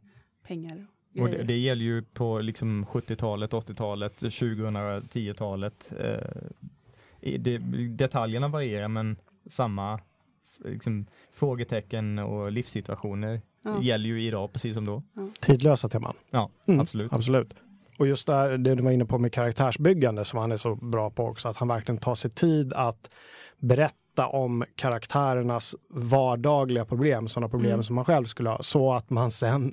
Pengar 0.46 0.86
och 1.14 1.20
Och 1.22 1.28
det, 1.30 1.42
det 1.42 1.58
gäller 1.58 1.84
ju 1.84 2.02
på 2.02 2.38
liksom 2.40 2.86
70-talet, 2.86 3.52
80-talet, 3.52 4.22
2010-talet. 4.22 5.92
Eh, 5.98 6.06
i- 6.06 6.20
det, 7.22 7.58
detaljerna 7.88 8.48
varierar 8.48 8.88
men 8.88 9.16
samma 9.46 10.00
liksom, 10.64 11.06
frågetecken 11.32 12.18
och 12.18 12.52
livssituationer 12.52 13.40
ja. 13.64 13.82
gäller 13.82 14.08
ju 14.08 14.22
idag 14.22 14.52
precis 14.52 14.74
som 14.74 14.84
då. 14.84 15.02
Tidlösa 15.40 15.88
teman. 15.88 16.14
Ja, 16.30 16.50
Mm. 16.66 16.80
absolut. 16.80 17.12
Absolut. 17.12 17.54
Och 17.98 18.06
just 18.06 18.26
där, 18.26 18.58
det 18.58 18.74
du 18.74 18.82
var 18.82 18.90
inne 18.90 19.04
på 19.04 19.18
med 19.18 19.32
karaktärsbyggande 19.32 20.24
som 20.24 20.38
han 20.38 20.52
är 20.52 20.56
så 20.56 20.74
bra 20.74 21.10
på 21.10 21.24
också, 21.26 21.48
att 21.48 21.56
han 21.56 21.68
verkligen 21.68 21.98
tar 21.98 22.14
sig 22.14 22.30
tid 22.30 22.72
att 22.72 23.10
berätta 23.58 24.26
om 24.26 24.64
karaktärernas 24.76 25.74
vardagliga 25.90 26.84
problem, 26.84 27.28
sådana 27.28 27.48
problem 27.48 27.72
Mm. 27.72 27.82
som 27.82 27.96
man 27.96 28.04
själv 28.04 28.24
skulle 28.24 28.50
ha, 28.50 28.62
så 28.62 28.92
att 28.92 29.10
man 29.10 29.30
sen 29.30 29.72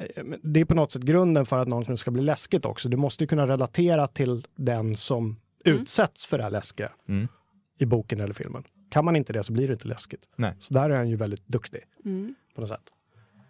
eh, 0.00 0.24
det 0.42 0.60
är 0.60 0.64
på 0.64 0.74
något 0.74 0.90
sätt 0.90 1.02
grunden 1.02 1.46
för 1.46 1.58
att 1.58 1.68
någonting 1.68 1.96
ska 1.96 2.10
bli 2.10 2.22
läskigt 2.22 2.64
också. 2.64 2.88
Du 2.88 2.96
måste 2.96 3.24
ju 3.24 3.28
kunna 3.28 3.46
relatera 3.46 4.06
till 4.08 4.46
den 4.56 4.94
som 4.94 5.36
Mm. 5.66 5.80
utsätts 5.80 6.26
för 6.26 6.38
det 6.38 6.44
här 6.44 6.50
läskiga 6.50 6.92
Mm. 7.08 7.28
i 7.78 7.86
boken 7.86 8.20
eller 8.20 8.34
filmen. 8.34 8.64
Kan 8.90 9.04
man 9.04 9.16
inte 9.16 9.32
det 9.32 9.42
så 9.42 9.52
blir 9.52 9.66
det 9.68 9.72
inte 9.72 9.88
läskigt. 9.88 10.28
Nej. 10.36 10.56
Så 10.60 10.74
där 10.74 10.90
är 10.90 10.96
han 10.96 11.08
ju 11.10 11.16
väldigt 11.16 11.46
duktig 11.46 11.80
Mm. 12.04 12.34
på 12.54 12.60
något 12.60 12.68
sätt. 12.68 12.90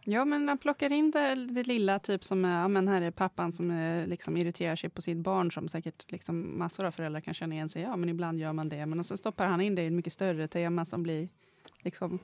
Ja, 0.07 0.25
men 0.25 0.49
han 0.49 0.59
plockar 0.59 0.93
in 0.93 1.11
det, 1.11 1.35
det 1.35 1.63
lilla, 1.63 1.99
typ 1.99 2.25
som 2.25 2.45
är, 2.45 2.61
ja, 2.61 2.69
men 2.69 2.89
här 2.89 3.01
är 3.03 3.11
pappan 3.11 3.53
som 3.53 4.05
liksom 4.09 4.37
irriterar 4.37 4.77
sig 4.77 4.91
på 4.91 5.03
sitt 5.03 5.19
barn 5.19 5.51
som 5.51 5.69
säkert 5.69 6.11
liksom 6.13 6.59
massor 6.59 6.85
av 6.85 6.91
föräldrar 6.91 7.21
kan 7.21 7.35
känna 7.35 7.55
igen 7.55 7.69
sig. 7.69 7.83
Ja, 7.83 7.97
men 7.97 8.09
ibland 8.09 8.39
gör 8.39 8.53
man 8.53 8.69
det. 8.69 8.87
Men 8.87 9.05
sen 9.05 9.17
stoppar 9.17 9.47
han 9.47 9.61
in 9.61 9.75
det 9.75 9.83
i 9.83 9.87
ett 9.87 9.93
mycket 9.93 10.13
större 10.13 10.49
tema 10.49 10.85
som 10.85 11.03
blir 11.03 11.29
liksom 11.83 12.19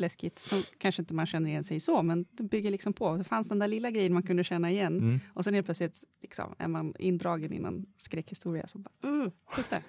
läskigt, 0.00 0.38
som 0.38 0.62
kanske 0.78 1.02
inte 1.02 1.14
man 1.14 1.26
känner 1.26 1.50
igen 1.50 1.64
sig 1.64 1.76
i 1.76 1.80
så, 1.80 2.02
men 2.02 2.24
det 2.30 2.42
bygger 2.42 2.70
liksom 2.70 2.92
på. 2.92 3.16
Det 3.16 3.24
fanns 3.24 3.48
den 3.48 3.58
där 3.58 3.68
lilla 3.68 3.90
grejen 3.90 4.12
man 4.14 4.22
kunde 4.22 4.44
känna 4.44 4.70
igen 4.70 4.98
Mm. 4.98 5.20
och 5.34 5.44
sen 5.44 5.54
helt 5.54 5.66
plötsligt 5.66 6.04
liksom, 6.22 6.54
är 6.58 6.68
man 6.68 6.94
indragen 6.98 7.52
i 7.52 7.58
någon 7.58 7.86
skräckhistoria. 7.96 8.66
Så 8.66 8.78
bara, 8.78 9.08
uh, 9.10 9.28
just 9.56 9.70
det. 9.70 9.82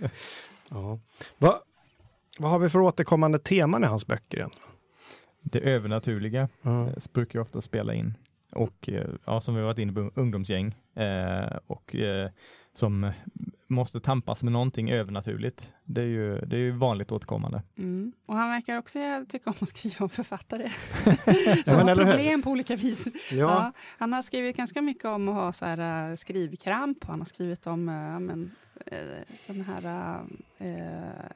Ja. 0.68 1.00
Va, 1.38 1.60
vad 2.38 2.50
har 2.50 2.58
vi 2.58 2.68
för 2.68 2.78
återkommande 2.78 3.38
teman 3.38 3.84
i 3.84 3.86
hans 3.86 4.06
böcker? 4.06 4.38
Igen? 4.38 4.50
Det 5.42 5.60
övernaturliga 5.60 6.48
eh, 6.62 6.88
brukar 7.12 7.38
ju 7.38 7.42
ofta 7.42 7.60
spela 7.60 7.94
in. 7.94 8.14
Och 8.52 8.88
eh, 8.88 9.08
ja, 9.24 9.40
som 9.40 9.54
vi 9.54 9.62
varit 9.62 9.78
inne 9.78 9.92
på, 9.92 10.10
ungdomsgäng 10.14 10.74
eh, 10.94 11.56
och 11.66 11.94
eh, 11.94 12.30
som 12.78 13.12
måste 13.68 14.00
tampas 14.00 14.42
med 14.42 14.52
någonting 14.52 14.90
övernaturligt. 14.90 15.72
Det 15.84 16.00
är 16.00 16.06
ju, 16.06 16.38
det 16.40 16.56
är 16.56 16.60
ju 16.60 16.70
vanligt 16.70 17.12
återkommande. 17.12 17.62
Mm. 17.78 18.12
Och 18.26 18.36
han 18.36 18.50
verkar 18.50 18.78
också 18.78 18.98
tycka 19.28 19.50
om 19.50 19.56
att 19.60 19.68
skriva 19.68 19.96
om 19.98 20.08
författare 20.08 20.68
som 21.64 21.88
har 21.88 21.94
problem 21.94 22.42
på 22.42 22.50
olika 22.50 22.76
vis. 22.76 23.08
Ja. 23.30 23.36
Ja, 23.36 23.72
han 23.98 24.12
har 24.12 24.22
skrivit 24.22 24.56
ganska 24.56 24.82
mycket 24.82 25.04
om 25.04 25.28
att 25.28 25.34
ha 25.34 25.52
så 25.52 25.64
här, 25.64 26.10
äh, 26.10 26.16
skrivkramp. 26.16 27.04
Han 27.04 27.18
har 27.20 27.26
skrivit 27.26 27.66
om 27.66 27.88
äh, 27.88 28.20
men, 28.20 28.50
den 29.46 29.60
här 29.60 30.20
äh, 30.58 30.66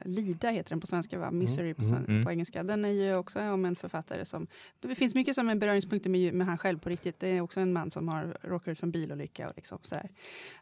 Lida 0.05 0.49
heter 0.49 0.69
den 0.69 0.79
på 0.79 0.87
svenska, 0.87 1.19
va? 1.19 1.31
Misery 1.31 1.73
på, 1.73 1.83
sven- 1.83 2.05
mm. 2.07 2.23
på 2.23 2.31
engelska. 2.31 2.63
Den 2.63 2.85
är 2.85 2.89
ju 2.89 3.15
också 3.15 3.39
om 3.41 3.65
en 3.65 3.75
författare 3.75 4.25
som... 4.25 4.47
Det 4.79 4.95
finns 4.95 5.15
mycket 5.15 5.35
som 5.35 5.49
är 5.49 5.55
beröringspunkter 5.55 6.09
med, 6.09 6.33
med 6.33 6.47
han 6.47 6.57
själv 6.57 6.79
på 6.79 6.89
riktigt. 6.89 7.19
Det 7.19 7.27
är 7.27 7.41
också 7.41 7.59
en 7.59 7.73
man 7.73 7.91
som 7.91 8.07
har 8.07 8.37
råkat 8.41 8.67
ut 8.67 8.79
för 8.79 8.87
en 8.87 8.91
bilolycka 8.91 9.49
och 9.49 9.53
liksom 9.55 9.79
sådär. 9.81 10.09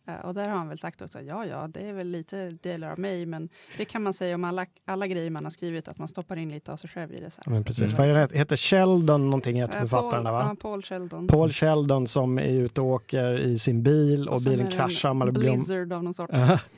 Äh, 0.05 0.15
och 0.15 0.33
där 0.33 0.49
har 0.49 0.57
han 0.57 0.67
väl 0.67 0.79
sagt 0.79 1.01
också, 1.01 1.21
ja, 1.21 1.45
ja, 1.45 1.67
det 1.67 1.79
är 1.89 1.93
väl 1.93 2.07
lite 2.07 2.49
delar 2.49 2.91
av 2.91 2.99
mig, 2.99 3.25
men 3.25 3.49
det 3.77 3.85
kan 3.85 4.03
man 4.03 4.13
säga 4.13 4.35
om 4.35 4.43
alla, 4.43 4.65
alla 4.85 5.07
grejer 5.07 5.29
man 5.29 5.43
har 5.43 5.51
skrivit, 5.51 5.87
att 5.87 5.97
man 5.97 6.07
stoppar 6.07 6.37
in 6.37 6.51
lite 6.51 6.71
av 6.71 6.77
sig 6.77 6.89
själv 6.89 7.13
i 7.13 7.19
det. 7.19 7.31
Så 7.31 7.41
här. 7.45 7.53
Men 7.53 7.63
precis. 7.63 7.93
Mm. 7.93 8.15
Vad 8.15 8.29
det? 8.29 8.37
Heter 8.37 8.57
Sheldon 8.57 9.25
någonting 9.25 9.55
heter 9.55 9.79
författaren 9.79 10.23
Paul, 10.23 10.33
va? 10.33 10.45
ja, 10.49 10.55
Paul 10.61 10.81
Sheldon. 10.81 11.27
Paul 11.27 11.51
Sheldon 11.51 12.07
som 12.07 12.39
är 12.39 12.51
ute 12.51 12.81
och 12.81 12.87
åker 12.87 13.39
i 13.39 13.59
sin 13.59 13.83
bil 13.83 14.29
och, 14.29 14.41
sen 14.41 14.51
bilen 14.51 14.71
kraschar. 14.71 15.31
blizzard 15.31 15.93
av 15.93 16.03
någon 16.03 16.13
sort. 16.13 16.29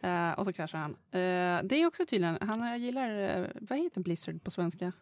Eh, 0.00 0.32
och 0.32 0.44
så 0.44 0.52
kraschar 0.52 0.78
han. 0.78 0.90
Eh, 0.90 1.64
det 1.64 1.82
är 1.82 1.86
också 1.86 2.06
tydligen, 2.06 2.38
han 2.40 2.80
gillar, 2.80 3.40
uh, 3.40 3.46
vad 3.60 3.78
heter 3.78 4.00
blizzard 4.00 4.44
på 4.44 4.50
svenska? 4.50 4.92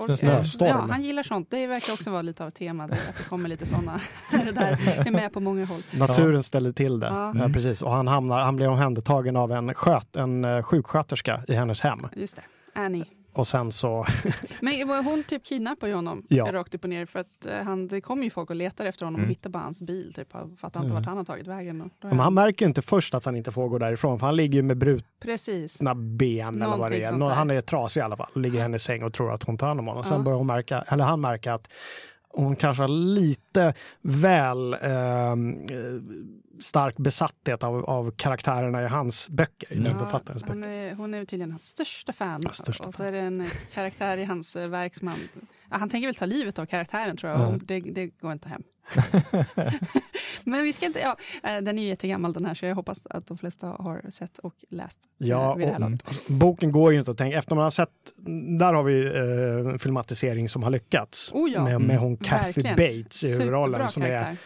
En 0.00 0.16
snöstorm. 0.16 0.68
Ja, 0.68 0.86
han 0.90 1.02
gillar 1.02 1.22
sånt. 1.22 1.50
Det 1.50 1.66
verkar 1.66 1.92
också 1.92 2.10
vara 2.10 2.22
lite 2.22 2.42
av 2.42 2.48
ett 2.48 2.54
tema, 2.54 2.86
det, 2.86 2.94
att 3.08 3.16
det 3.16 3.28
kommer 3.28 3.48
lite 3.48 3.66
sådana. 3.66 4.00
det 4.30 4.52
där 4.52 5.06
är 5.06 5.10
med 5.10 5.32
på 5.32 5.40
många 5.40 5.64
håll. 5.64 5.82
Naturen 5.90 6.42
ställer 6.42 6.72
till 6.72 7.00
det. 7.00 7.06
Ja. 7.06 7.30
Mm. 7.30 7.52
precis. 7.52 7.82
Och 7.82 7.90
han, 7.90 8.08
hamnar, 8.08 8.40
han 8.40 8.56
blir 8.56 8.68
omhändertagen 8.68 9.36
av 9.36 9.52
en, 9.52 9.74
sköt, 9.74 10.16
en 10.16 10.44
eh, 10.44 10.62
sjuksköterska 10.62 11.44
i 11.48 11.54
hennes 11.54 11.80
hem. 11.80 12.06
Just 12.16 12.36
det, 12.36 12.42
Annie. 12.74 13.04
Och 13.38 13.46
sen 13.46 13.72
så, 13.72 14.04
Men 14.60 15.04
hon 15.04 15.22
typ 15.22 15.44
kidnappar 15.44 15.86
ju 15.88 15.94
honom 15.94 16.22
Ja. 16.28 16.52
rakt 16.52 16.74
upp 16.74 16.84
och 16.84 16.90
ner 16.90 17.06
för 17.06 17.18
att 17.18 17.46
eh, 17.46 17.58
han, 17.64 17.88
det 17.88 18.00
kommer 18.00 18.24
ju 18.24 18.30
folk 18.30 18.50
och 18.50 18.56
letar 18.56 18.84
efter 18.86 19.04
honom 19.04 19.20
Mm. 19.20 19.28
och 19.28 19.30
hittar 19.30 19.50
bara 19.50 19.62
hans 19.62 19.82
bil. 19.82 20.12
Typ, 20.16 20.32
fattar 20.32 20.66
inte 20.66 20.78
Mm. 20.78 20.94
vart 20.94 21.06
han 21.06 21.16
har 21.16 21.24
tagit 21.24 21.46
vägen. 21.46 21.80
Och 21.80 21.88
men 22.02 22.18
han 22.20 22.34
märker 22.34 22.64
ju 22.66 22.68
inte 22.68 22.82
först 22.82 23.14
att 23.14 23.24
han 23.24 23.36
inte 23.36 23.52
får 23.52 23.68
gå 23.68 23.78
därifrån, 23.78 24.18
för 24.18 24.26
han 24.26 24.36
ligger 24.36 24.54
ju 24.56 24.62
med 24.62 24.76
brutna 24.78 25.08
precis. 25.22 25.78
ben 25.78 26.62
eller 26.62 26.76
vad 26.76 26.90
det 26.90 27.10
Någonting 27.10 27.28
är. 27.28 27.34
Han 27.34 27.50
är 27.50 27.60
trasig 27.60 28.00
i 28.00 28.04
alla 28.04 28.16
fall, 28.16 28.30
ligger 28.34 28.58
i 28.58 28.62
hennes 28.62 28.82
säng 28.82 29.02
och 29.02 29.12
tror 29.12 29.32
att 29.32 29.42
hon 29.42 29.58
tar 29.58 29.66
hand 29.66 29.80
om 29.80 29.86
honom. 29.86 30.04
Sen 30.04 30.16
Ja. 30.16 30.22
börjar 30.22 30.38
hon 30.38 30.46
märka, 30.46 30.84
eller 30.88 31.04
han 31.04 31.20
märka 31.20 31.54
att 31.54 31.68
hon 32.30 32.56
kanske 32.56 32.82
har 32.82 32.88
lite 32.88 33.74
väl 34.02 34.72
eh, 34.74 35.36
stark 36.60 36.96
besatthet 36.96 37.62
av, 37.62 37.84
av 37.84 38.10
karaktärerna 38.10 38.82
i 38.82 38.86
hans 38.86 39.28
böcker, 39.28 39.74
den 39.74 39.98
författarens 39.98 40.42
hon, 40.42 40.60
böcker. 40.60 40.72
är, 40.72 40.94
hon 40.94 41.14
är 41.14 41.24
tydligen 41.24 41.50
hans 41.50 41.66
största 41.66 42.12
fan. 42.12 42.42
Största 42.52 42.84
och 42.84 42.94
så 42.94 43.02
är 43.02 43.12
det 43.12 43.18
en 43.18 43.46
karaktär 43.74 44.18
i 44.18 44.24
hans 44.24 44.56
eh, 44.56 44.68
verk 44.68 44.94
som 44.94 45.08
han... 45.08 45.18
Han 45.70 45.88
tänker 45.88 46.08
väl 46.08 46.14
ta 46.14 46.26
livet 46.26 46.58
av 46.58 46.66
karaktären 46.66 47.16
tror 47.16 47.32
jag. 47.32 47.40
Ja. 47.40 47.46
och 47.46 47.58
Det, 47.58 47.80
det 47.80 48.06
går 48.06 48.32
inte 48.32 48.48
hem. 48.48 48.62
Men 50.44 50.64
vi 50.64 50.72
ska 50.72 50.86
inte... 50.86 50.98
Ja, 50.98 51.16
eh, 51.42 51.62
den 51.62 51.78
är 51.78 51.82
ju 51.82 51.88
jättegammal 51.88 52.32
den 52.32 52.44
här 52.44 52.54
så 52.54 52.66
jag 52.66 52.74
hoppas 52.74 53.06
att 53.06 53.26
de 53.26 53.38
flesta 53.38 53.66
har 53.66 54.10
sett 54.10 54.38
och 54.38 54.54
läst 54.70 55.00
eh, 55.20 55.28
Ja, 55.28 55.54
vid 55.54 55.68
det 55.68 55.72
här 55.72 55.82
och, 55.82 55.90
alltså, 55.90 56.32
boken 56.32 56.72
går 56.72 56.92
ju 56.92 56.98
inte 56.98 57.10
att 57.10 57.18
tänka, 57.18 57.38
efter 57.38 57.54
man 57.54 57.64
har 57.64 57.70
sett, 57.70 57.90
där 58.58 58.72
har 58.72 58.82
vi 58.82 59.06
eh, 59.06 59.72
en 59.72 59.78
filmatisering 59.78 60.48
som 60.48 60.62
har 60.62 60.70
lyckats. 60.70 61.32
Oh 61.32 61.50
ja, 61.50 61.64
med, 61.64 61.80
med 61.80 61.98
hon 61.98 62.16
Kathy 62.16 62.62
verkligen. 62.62 63.02
Bates 63.02 63.24
i 63.24 63.30
huvudrollen. 63.32 63.88
Som 63.88 64.02
är. 64.02 64.36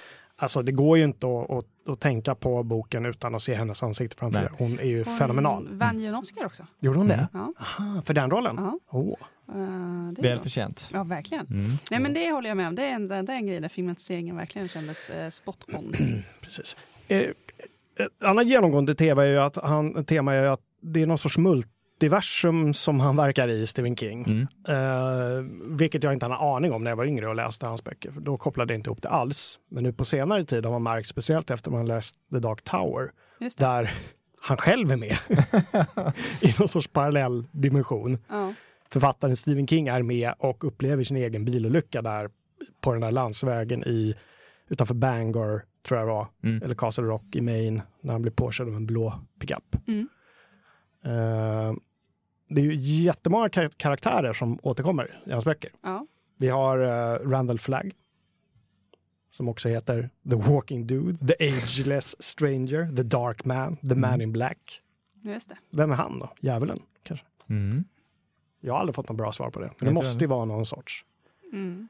Alltså 0.43 0.63
det 0.63 0.73
går 0.73 0.99
ju 0.99 1.05
inte 1.05 1.27
att, 1.27 1.51
att, 1.51 1.65
att 1.89 2.01
tänka 2.01 2.35
på 2.35 2.63
boken 2.63 3.07
utan 3.07 3.35
att 3.35 3.43
se 3.43 3.55
hennes 3.55 3.83
ansikte 3.83 4.17
framför 4.17 4.41
sig. 4.41 4.49
Hon 4.59 4.79
är 4.79 4.85
ju 4.85 5.05
Hon 5.05 5.17
fenomenal. 5.17 5.69
vann 5.73 6.01
ju 6.01 6.07
en 6.07 6.15
Oscar 6.15 6.45
också. 6.47 6.67
Gjorde 6.81 6.99
hon 6.99 7.09
det? 7.09 7.15
Mm. 7.15 7.27
Ja, 7.33 7.53
Aha, 7.59 8.03
för 8.03 8.15
den 8.15 8.31
rollen? 8.31 8.57
ja. 8.61 8.79
Eh, 9.49 10.13
det 10.13 10.21
är 10.21 10.23
Väl 10.23 10.41
förtjänt. 10.41 10.89
Ja, 10.93 11.05
verkligen. 11.05 11.47
Mm. 11.47 11.71
Nej, 11.91 12.01
men 12.01 12.15
det 12.15 12.31
håller 12.33 12.49
jag 12.49 12.57
med 12.57 12.69
om. 12.69 12.75
Det 12.75 12.83
är 12.83 12.95
en, 12.95 13.09
det 13.09 13.15
är 13.15 13.31
en 13.31 13.47
grej 13.47 13.61
där 13.61 13.69
filmatiseringen 13.69 14.37
verkligen 14.37 14.69
kändes 14.69 15.11
eh, 15.11 15.31
spot 15.31 15.65
on. 15.79 15.93
Precis. 16.41 16.77
Eh, 17.09 17.19
ett 17.19 18.25
annat 18.25 18.47
genomgående 18.47 18.95
tema 18.95 19.23
är 19.25 19.29
ju 19.29 19.39
att, 19.39 19.57
han, 19.57 20.05
tema 20.05 20.35
är 20.35 20.43
ju 20.43 20.49
att 20.49 20.61
det 20.81 21.03
är 21.03 21.07
någon 21.07 21.19
sorts 21.19 21.39
multiversum 22.01 22.75
som 22.75 23.01
han 23.01 23.17
verkar 23.17 23.49
i, 23.49 23.67
Stephen 23.67 23.97
King. 23.97 24.25
Mm. 24.25 24.47
Eh, 24.69 25.45
vilket 25.77 26.05
jag 26.05 26.13
inte 26.13 26.27
hade 26.27 26.35
en 26.35 26.49
aning 26.49 26.73
om 26.73 26.85
när 26.85 26.91
jag 26.91 26.97
var 26.97 27.05
yngre 27.05 27.29
och 27.29 27.35
läste 27.37 27.67
hans 27.67 27.85
böcker. 27.85 28.11
För 28.11 28.21
då 28.21 28.37
kopplade 28.37 28.73
jag 28.75 28.79
inte 28.79 28.89
ihop 28.91 29.03
det 29.03 29.09
alls. 29.09 29.59
Men 29.71 29.83
nu 29.83 29.93
på 29.93 30.05
senare 30.05 30.45
tid 30.45 30.65
har 30.65 30.73
man 30.73 30.83
märkt, 30.83 31.09
speciellt 31.09 31.51
efter 31.51 31.71
man 31.71 31.87
läst 31.87 32.17
The 32.33 32.39
Dark 32.39 32.65
Tower, 32.65 33.11
Just 33.41 33.59
det. 33.59 33.65
där 33.65 33.91
han 34.41 34.57
själv 34.57 34.93
är 34.93 34.97
med 34.97 35.17
i 36.41 36.55
någon 36.59 36.69
sorts 36.69 36.89
parallell 36.89 37.45
dimension. 37.51 38.19
Ja. 38.29 38.55
Författaren 38.91 39.37
Stephen 39.37 39.67
King 39.67 39.89
är 39.89 40.03
med 40.03 40.33
och 40.39 40.65
upplever 40.65 41.05
sin 41.05 41.17
egen 41.17 41.45
bilolycka 41.45 42.03
där 42.03 42.31
på 42.81 42.93
den 42.93 43.01
där 43.01 43.11
landsvägen 43.11 43.85
i, 43.85 44.15
utanför 44.69 44.95
Bangor, 44.95 45.63
tror 45.89 46.01
jag 46.01 46.09
det 46.09 46.13
var, 46.13 46.27
Mm. 46.45 46.63
eller 46.65 46.75
Castle 46.75 47.05
Rock 47.05 47.37
i 47.37 47.41
Maine, 47.41 47.83
när 48.01 48.13
han 48.13 48.23
blir 48.23 48.33
påkörd 48.33 48.69
av 48.69 48.75
en 48.75 48.87
blå 48.87 49.15
pickup. 49.41 49.77
Mm. 49.89 50.09
Eh, 51.05 51.73
det 52.49 52.61
är 52.61 52.65
ju 52.65 52.75
jättemånga 52.75 53.49
kar- 53.49 53.69
karaktärer 53.77 54.33
som 54.33 54.59
återkommer 54.63 55.23
i 55.27 55.33
hans 55.33 55.45
böcker. 55.45 55.71
Ja. 55.83 56.07
Vi 56.37 56.49
har 56.49 56.79
uh, 56.79 57.31
Randall 57.31 57.59
Flagg, 57.59 57.93
som 59.31 59.49
också 59.49 59.69
heter 59.69 60.11
The 60.31 60.35
Walking 60.37 60.87
Dude, 60.87 61.27
The 61.27 61.49
Ageless 61.49 62.23
Stranger, 62.23 62.97
The 62.97 63.03
Dark 63.03 63.45
Man, 63.45 63.77
The 63.77 63.95
Man 63.95 64.05
Mm. 64.05 64.21
in 64.21 64.33
Black. 64.33 64.83
Just 65.23 65.49
det. 65.49 65.57
Vem 65.71 65.93
är 65.93 65.97
han 65.97 66.19
då? 66.19 66.33
Djävulen, 66.41 66.79
kanske? 67.03 67.27
Mm. 67.47 67.85
Jag 68.61 68.73
har 68.73 68.81
aldrig 68.81 68.95
fått 68.95 69.09
något 69.09 69.17
bra 69.19 69.33
svar 69.33 69.51
på 69.51 69.61
det. 69.61 69.71
Men 69.79 69.89
det 69.89 69.95
måste 69.95 70.25
ju 70.25 70.27
vara 70.27 70.45
någon 70.45 70.67
sorts. 70.67 71.05
Mm. 71.53 71.89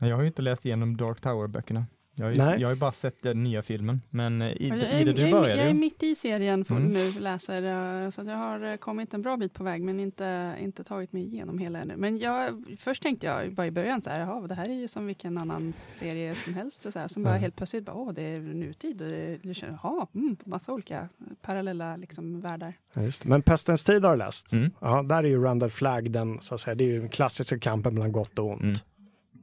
Jag 0.00 0.16
har 0.16 0.22
ju 0.22 0.26
inte 0.28 0.42
läst 0.42 0.66
igenom 0.66 0.96
Dark 0.96 1.20
Tower-böckerna. 1.20 1.84
Jag 2.16 2.24
har, 2.24 2.32
ju, 2.32 2.38
Nej. 2.38 2.60
jag 2.60 2.68
har 2.68 2.74
ju 2.74 2.80
bara 2.80 2.92
sett 2.92 3.22
den 3.22 3.42
nya 3.42 3.62
filmen. 3.62 4.00
Men 4.10 4.42
eh, 4.42 4.48
i, 4.48 4.68
Jag 4.68 4.78
i 4.78 4.82
är, 4.84 5.04
det 5.04 5.12
du 5.12 5.20
jag, 5.20 5.28
är, 5.28 5.32
började 5.32 5.60
jag 5.60 5.70
är 5.70 5.74
mitt 5.74 6.02
i 6.02 6.14
serien 6.14 6.64
för 6.64 6.74
Mm. 6.76 6.92
nu, 6.92 7.10
läser, 7.20 7.62
eh, 8.04 8.10
så 8.10 8.20
att 8.20 8.26
jag 8.28 8.36
har 8.36 8.60
eh, 8.72 8.76
kommit 8.76 9.14
en 9.14 9.22
bra 9.22 9.36
bit 9.36 9.52
på 9.54 9.64
väg 9.64 9.82
men 9.82 10.00
inte, 10.00 10.56
inte 10.60 10.84
tagit 10.84 11.12
mig 11.12 11.22
igenom 11.22 11.58
hela 11.58 11.78
ännu. 11.78 11.96
Men 11.96 12.18
jag, 12.18 12.64
först 12.78 13.02
tänkte 13.02 13.26
jag 13.26 13.54
bara 13.54 13.66
i 13.66 13.70
början 13.70 14.02
så 14.02 14.10
här, 14.10 14.20
jaha, 14.20 14.46
det 14.46 14.54
här 14.54 14.68
är 14.68 14.72
ju 14.74 14.88
som 14.88 15.06
vilken 15.06 15.38
annan 15.38 15.72
serie 15.72 16.34
som 16.34 16.54
helst. 16.54 16.92
Så 16.92 16.98
här, 16.98 17.08
som 17.08 17.22
bara 17.22 17.30
Mm. 17.30 17.42
helt 17.42 17.56
plötsligt, 17.56 17.84
bara, 17.84 17.96
åh, 17.96 18.12
det 18.12 18.22
är 18.22 18.40
nutid 18.40 19.02
och 19.02 19.08
det, 19.08 19.38
det 19.42 19.54
känns, 19.54 19.80
jaha, 19.82 20.06
mm, 20.14 20.36
massa 20.44 20.72
olika 20.72 21.08
parallella 21.42 21.96
liksom, 21.96 22.40
världar. 22.40 22.74
Ja. 22.94 23.02
Men 23.24 23.42
Pestens 23.42 23.84
tid 23.84 24.04
har 24.04 24.12
du 24.12 24.18
läst. 24.18 24.52
Mm. 24.52 24.70
Ja, 24.80 25.02
där 25.02 25.16
är 25.24 25.28
ju 25.28 25.42
Randall 25.42 25.70
Flagg 25.70 26.10
den, 26.10 26.40
så 26.40 26.54
att 26.54 26.60
säga, 26.60 26.74
det 26.74 26.84
är 26.84 26.88
ju 26.88 26.98
den 27.00 27.08
klassiska 27.08 27.58
kampen 27.58 27.94
mellan 27.94 28.12
gott 28.12 28.38
och 28.38 28.50
ont. 28.50 28.84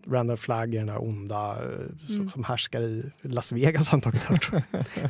Mm. 0.10 0.18
Randall 0.18 0.38
Flagg 0.38 0.74
är 0.76 0.78
den 0.80 0.88
där 0.88 1.02
onda 1.04 1.64
eh, 1.64 1.80
som, 2.06 2.16
Mm. 2.16 2.30
som 2.30 2.44
härskar 2.44 2.82
i 2.82 3.12
Las 3.22 3.52
Vegas 3.52 3.94
antagligen. 3.94 4.40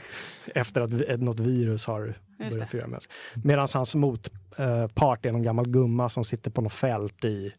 Efter 0.55 0.81
att 0.81 0.93
vi- 0.93 1.17
något 1.17 1.39
virus 1.39 1.85
har 1.85 2.13
Just 2.39 2.57
börjat 2.57 2.71
fyra 2.71 2.87
med. 2.87 3.03
Medan 3.43 3.67
hans 3.73 3.95
motpart 3.95 5.25
är 5.25 5.31
någon 5.31 5.43
gammal 5.43 5.67
gumma 5.69 6.09
som 6.09 6.23
sitter 6.23 6.51
på 6.51 6.61
något 6.61 6.73
fält 6.73 7.25
i 7.25 7.53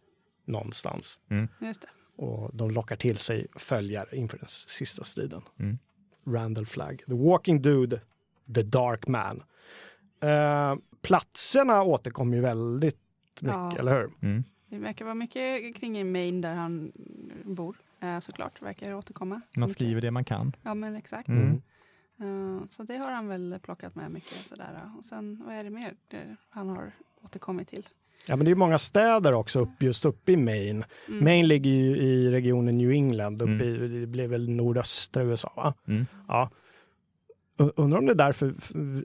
någonstans. 0.46 1.20
Just 1.60 1.82
det. 1.82 1.88
Och 2.24 2.50
de 2.56 2.70
lockar 2.70 2.96
till 2.96 3.16
sig 3.16 3.46
följare 3.56 4.16
inför 4.16 4.38
den 4.38 4.48
sista 4.48 5.04
striden. 5.04 5.42
Mm. 5.58 5.78
Randall 6.26 6.66
Flagg. 6.66 7.02
The 7.06 7.14
Walking 7.14 7.62
Dude, 7.62 8.00
The 8.54 8.62
Dark 8.62 9.06
Man. 9.08 9.42
Eh, 10.22 10.74
platserna 11.02 11.82
återkommer 11.82 12.36
ju 12.36 12.42
väldigt 12.42 12.96
mycket, 13.40 13.54
Ja. 13.56 13.76
eller 13.78 13.92
hur? 14.00 14.10
Mm. 14.22 14.44
Det 14.70 14.78
verkar 14.78 15.04
vara 15.04 15.14
mycket 15.14 15.76
kring 15.76 15.98
i 15.98 16.04
Maine 16.04 16.40
där 16.40 16.54
han 16.54 16.92
bor. 17.44 17.76
Eh, 18.00 18.18
såklart, 18.20 18.62
verkar 18.62 18.94
återkomma. 18.94 19.34
Man 19.34 19.42
Mycket. 19.60 19.72
skriver 19.72 20.00
det 20.00 20.10
man 20.10 20.24
kan. 20.24 20.52
Ja, 20.62 20.74
men 20.74 20.96
exakt. 20.96 21.28
Mm. 21.28 21.62
Eh, 22.20 22.62
Så 22.68 22.82
det 22.82 22.96
har 22.96 23.12
han 23.12 23.28
väl 23.28 23.58
plockat 23.62 23.94
med 23.94 24.10
mycket. 24.10 24.36
Sådär. 24.48 24.90
Och 24.98 25.04
sen, 25.04 25.42
vad 25.46 25.54
är 25.54 25.64
det 25.64 25.70
mer 25.70 25.94
det 26.08 26.36
han 26.50 26.68
har 26.68 26.92
återkommit 27.24 27.68
till? 27.68 27.88
Ja, 28.28 28.36
men 28.36 28.44
det 28.44 28.50
är 28.50 28.54
många 28.54 28.78
städer 28.78 29.32
också 29.34 29.60
upp, 29.60 29.82
just 29.82 30.04
uppe 30.04 30.32
i 30.32 30.36
Maine. 30.36 30.84
Mm. 31.08 31.24
Maine 31.24 31.48
ligger 31.48 31.70
ju 31.70 31.96
i 31.96 32.30
regionen 32.30 32.78
New 32.78 32.90
England, 32.90 33.42
uppe 33.42 33.52
Mm. 33.64 33.84
i, 33.84 34.00
det 34.00 34.06
blir 34.06 34.28
väl 34.28 34.50
nordöstra 34.50 35.22
USA. 35.22 35.52
Va? 35.56 35.74
Mm. 35.88 36.06
Ja. 36.28 36.50
Undrar 37.76 37.98
om 37.98 38.06
det 38.06 38.12
är 38.12 38.14
därför 38.14 38.54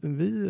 vi 0.08 0.48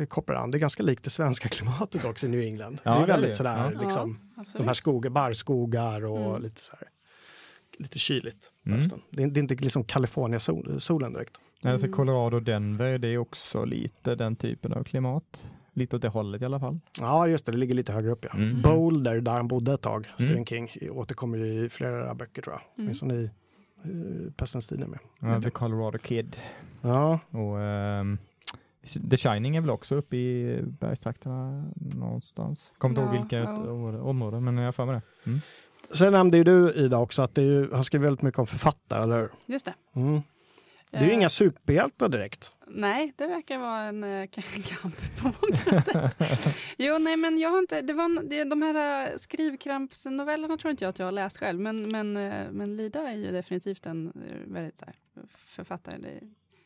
eh, 0.00 0.04
kopplar 0.06 0.36
an. 0.36 0.50
Det 0.50 0.58
är 0.58 0.60
ganska 0.60 0.82
likt 0.82 1.04
det 1.04 1.10
svenska 1.10 1.48
klimatet 1.56 2.04
också 2.04 2.26
i 2.26 2.28
New 2.28 2.40
England. 2.40 2.78
Ja, 2.82 2.90
det 2.90 2.96
är 2.96 3.06
det 3.06 3.12
är 3.12 3.16
väldigt 3.16 3.30
det. 3.30 3.34
sådär, 3.34 3.72
Ja. 3.74 3.80
liksom, 3.82 4.18
Ja, 4.36 4.44
de 4.58 4.66
här 4.66 4.74
skogar, 4.74 5.10
barrskogar 5.10 6.04
och 6.04 6.18
Mm. 6.30 6.42
lite 6.42 6.60
så 6.60 6.76
här, 6.80 6.88
lite 7.78 7.98
kyligt. 7.98 8.52
Mm. 8.66 8.80
Det, 9.10 9.22
är, 9.22 9.26
det 9.26 9.38
är 9.40 9.42
inte 9.42 9.54
liksom 9.54 9.84
California-solen 9.84 11.12
direkt. 11.12 11.36
Alltså 11.62 11.86
Mm. 11.86 11.96
Colorado 11.96 12.36
och 12.36 12.42
Denver, 12.42 12.98
det 12.98 13.08
är 13.08 13.18
också 13.18 13.64
lite 13.64 14.14
den 14.14 14.36
typen 14.36 14.72
av 14.72 14.84
klimat. 14.84 15.44
Lite 15.72 15.96
åt 15.96 16.02
det 16.02 16.08
hållet 16.08 16.42
i 16.42 16.44
alla 16.44 16.60
fall. 16.60 16.80
Ja, 17.00 17.26
just 17.28 17.46
det, 17.46 17.52
det 17.52 17.58
ligger 17.58 17.74
lite 17.74 17.92
högre 17.92 18.10
upp. 18.10 18.24
Ja. 18.24 18.30
Mm. 18.38 18.62
Boulder, 18.62 19.20
där 19.20 19.32
han 19.32 19.48
bodde 19.48 19.72
ett 19.74 19.80
tag, 19.82 20.06
Stephen 20.14 20.32
Mm. 20.32 20.46
King, 20.46 20.68
återkommer 20.90 21.38
ju 21.38 21.64
i 21.64 21.68
flera 21.68 22.14
böcker 22.14 22.42
tror 22.42 22.54
jag. 22.54 22.60
Mm. 22.62 22.86
Åtminstone 22.86 23.14
i 23.14 23.30
är 23.84 24.86
med. 24.86 24.98
Ja, 25.20 25.42
The 25.42 25.50
Colorado 25.50 25.98
Kid. 25.98 26.36
Ja, 26.82 27.20
Och 27.30 27.60
ehm, 27.60 28.18
The 29.10 29.16
Shining 29.16 29.56
är 29.56 29.60
väl 29.60 29.70
också 29.70 29.94
uppe 29.94 30.16
i 30.16 30.62
bergstrakterna 30.62 31.64
någonstans. 31.76 32.72
Kommer 32.78 32.92
inte 32.92 33.00
ihåg 33.00 33.14
Ja, 33.14 33.20
vilka 33.20 33.38
ja. 33.38 33.56
områden, 33.70 34.00
områden, 34.00 34.44
men 34.44 34.56
jag 34.56 34.64
har 34.64 34.72
för 34.72 34.86
mig 34.86 34.94
det. 34.94 35.30
Mm. 35.30 35.40
Sen 35.94 36.12
nämnde 36.12 36.36
ju 36.36 36.44
du 36.44 36.72
Ida 36.72 36.98
också 36.98 37.22
att 37.22 37.34
det 37.34 37.42
är 37.42 37.46
ju, 37.46 37.72
han 37.72 37.84
skriver 37.84 38.04
väldigt 38.06 38.22
mycket 38.22 38.38
om 38.38 38.46
författare, 38.46 39.02
eller 39.02 39.20
hur? 39.20 39.30
Just 39.46 39.64
det. 39.66 39.74
Mm. 40.00 40.20
Det 40.90 40.96
är 40.96 41.02
ju 41.02 41.10
Eh, 41.10 41.14
inga 41.14 41.28
superhjältar 41.28 42.08
direkt. 42.08 42.52
Nej, 42.66 43.12
det 43.16 43.26
verkar 43.26 43.58
vara 43.58 43.82
en 43.82 44.04
eh, 44.04 44.26
kamp 44.64 44.96
på 45.22 45.32
många 45.40 45.82
sätt. 45.82 46.56
jo, 46.78 46.98
nej, 46.98 47.16
men 47.16 47.38
jag 47.38 47.50
har 47.50 47.58
inte, 47.58 47.82
det 47.82 47.92
var, 47.92 48.22
det, 48.22 48.44
de 48.44 48.62
här 48.62 49.10
eh, 49.10 49.16
skrivkrampsnovellerna 49.16 50.56
tror 50.56 50.70
inte 50.70 50.84
jag 50.84 50.90
att 50.90 50.98
jag 50.98 51.06
har 51.06 51.12
läst 51.12 51.38
själv, 51.38 51.60
men, 51.60 51.88
men, 51.88 52.12
men 52.56 52.76
Lida 52.76 53.08
är 53.08 53.16
ju 53.16 53.30
definitivt 53.30 53.86
en 53.86 54.12
väldigt 54.46 54.78
så 54.78 54.84
här, 54.84 54.94
författare. 55.28 55.98
Det, 55.98 56.20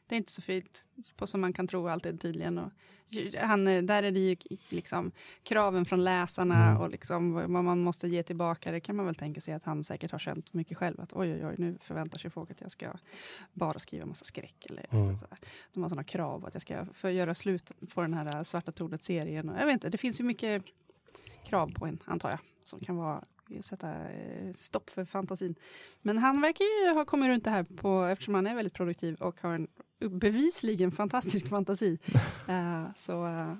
det 0.06 0.14
är 0.14 0.16
inte 0.16 0.32
så 0.32 0.42
fint 0.42 0.82
på 1.16 1.26
som 1.26 1.40
man 1.40 1.52
kan 1.52 1.66
tro 1.66 1.88
alltid 1.88 2.20
tydligen. 2.20 2.58
Och, 2.58 2.70
han, 3.40 3.68
eh, 3.68 3.82
där 3.82 4.02
är 4.02 4.10
det 4.10 4.20
ju 4.20 4.36
liksom 4.68 5.12
kraven 5.42 5.84
från 5.84 6.04
läsarna 6.04 6.68
Mm. 6.70 6.80
och 6.82 6.90
liksom 6.90 7.32
vad 7.32 7.64
man 7.64 7.80
måste 7.80 8.08
ge 8.08 8.22
tillbaka. 8.22 8.72
Det 8.72 8.80
kan 8.80 8.96
man 8.96 9.06
väl 9.06 9.14
tänka 9.14 9.40
sig 9.40 9.54
att 9.54 9.64
han 9.64 9.84
säkert 9.84 10.10
har 10.12 10.18
känt 10.18 10.52
mycket 10.54 10.76
själv. 10.78 11.00
Att 11.00 11.12
oj, 11.12 11.32
oj, 11.34 11.46
oj, 11.46 11.54
nu 11.58 11.78
förväntar 11.80 12.18
sig 12.18 12.30
folk 12.30 12.50
att 12.50 12.60
jag 12.60 12.70
ska 12.70 12.92
bara 13.52 13.78
skriva 13.78 14.06
massa 14.06 14.24
skräck. 14.24 14.66
Eller, 14.70 14.86
Mm. 14.90 15.16
sådär. 15.18 15.38
De 15.72 15.82
har 15.82 15.90
sådana 15.90 16.04
krav 16.04 16.46
att 16.46 16.54
jag 16.54 16.62
ska 16.62 16.86
få 16.92 17.10
göra 17.10 17.34
slut 17.34 17.72
på 17.94 18.00
den 18.02 18.14
här 18.14 18.36
äh, 18.36 18.42
Svarta 18.42 18.72
tornet-serien. 18.72 19.52
Jag 19.58 19.66
vet 19.66 19.72
inte, 19.72 19.88
det 19.88 19.98
finns 19.98 20.20
ju 20.20 20.24
mycket 20.24 20.62
krav 21.44 21.72
på 21.74 21.86
en, 21.86 21.98
antar 22.04 22.30
jag, 22.30 22.38
som 22.64 22.80
kan 22.80 22.96
vara 22.96 23.22
sätta 23.60 24.08
eh, 24.10 24.52
stopp 24.56 24.90
för 24.90 25.04
fantasin. 25.04 25.54
Men 26.02 26.18
han 26.18 26.40
verkar 26.40 26.64
ju 26.88 26.94
ha 26.94 27.04
kommit 27.04 27.28
runt 27.28 27.44
det 27.44 27.50
här 27.50 27.62
på, 27.62 28.04
eftersom 28.04 28.34
han 28.34 28.46
är 28.46 28.54
väldigt 28.54 28.74
produktiv 28.74 29.14
och 29.14 29.40
har 29.40 29.54
en 29.54 29.68
bevisligen 30.10 30.92
fantastisk 30.92 31.48
fantasi. 31.48 31.98
Eh, 32.48 32.84
så, 32.96 33.26
eh, 33.26 33.54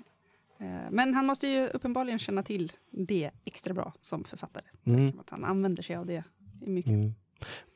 men 0.91 1.13
han 1.13 1.25
måste 1.25 1.47
ju 1.47 1.67
uppenbarligen 1.67 2.19
känna 2.19 2.43
till 2.43 2.71
det 2.91 3.31
extra 3.45 3.73
bra 3.73 3.93
som 4.01 4.23
författare. 4.23 4.63
Mm. 4.85 5.19
att 5.19 5.29
han 5.29 5.43
använder 5.43 5.83
sig 5.83 5.95
av 5.95 6.05
det 6.05 6.23
i 6.61 6.69
mycket. 6.69 6.91
Mm. 6.91 7.13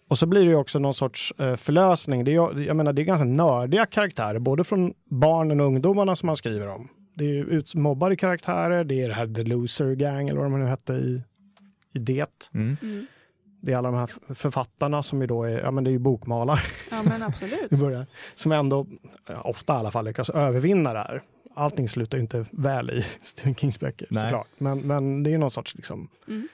Och 0.08 0.17
så 0.17 0.26
blir 0.26 0.41
det 0.41 0.50
ju 0.50 0.56
också 0.56 0.80
någon 0.80 0.93
sorts 0.93 1.34
förlösning. 1.38 2.24
Det 2.24 2.32
är, 2.32 2.60
jag 2.60 2.76
menar, 2.76 2.93
det 2.93 3.02
är 3.02 3.04
ganska 3.04 3.26
nördiga 3.26 3.86
karaktärer, 3.86 4.39
både 4.39 4.63
från 4.63 4.93
barnen 5.06 5.60
och 5.60 5.65
ungdomarna 5.65 6.15
som 6.15 6.28
man 6.28 6.36
skriver 6.36 6.67
om. 6.67 6.89
Det 7.13 7.24
är 7.24 7.30
ju 7.30 7.43
utmobbade 7.43 8.15
karaktärer, 8.15 8.84
det 8.84 9.02
är 9.02 9.08
det 9.08 9.13
här 9.13 9.34
The 9.34 9.43
Loser 9.43 9.95
Gang 9.95 10.30
eller 10.30 10.39
vad 10.39 10.52
de 10.52 10.60
nu 10.60 10.65
hette 10.65 10.93
i, 10.93 11.22
i 11.93 12.00
det. 12.00 12.50
Mm. 12.54 12.78
Mm. 12.82 13.06
Det 13.62 13.74
är 13.74 13.78
alla 13.78 13.91
de 13.91 13.98
här 13.98 14.34
författarna 14.36 15.04
som 15.04 15.22
ju 15.22 15.28
då 15.28 15.43
är, 15.43 15.60
ja 15.60 15.72
men 15.72 15.84
det 15.84 15.89
är 15.89 15.91
ju 15.91 16.00
bokmalare 16.00 16.60
Ja, 16.91 17.04
men 17.04 17.24
absolut. 17.24 17.69
början. 17.80 18.06
Som 18.36 18.52
ändå, 18.52 18.88
ofta 19.43 19.74
i 19.74 19.78
alla 19.78 19.91
fall, 19.91 20.06
lyckas 20.06 20.30
övervinna 20.30 20.93
det 20.93 21.00
här. 21.00 21.22
Allting 21.56 21.89
slutar 21.89 22.17
ju 22.17 22.22
inte 22.22 22.45
väl 22.52 22.89
i 22.89 23.06
Stephen 23.22 23.56
Kings 23.56 23.80
böcker 23.80 24.08
Nej. 24.12 24.24
såklart. 24.24 24.48
Men, 24.58 24.80
men 24.80 25.24
det 25.24 25.30
är 25.30 25.32
ju 25.32 25.38
någon 25.38 25.52
sorts 25.52 25.76
liksom, 25.76 26.10
Mm. 26.28 26.48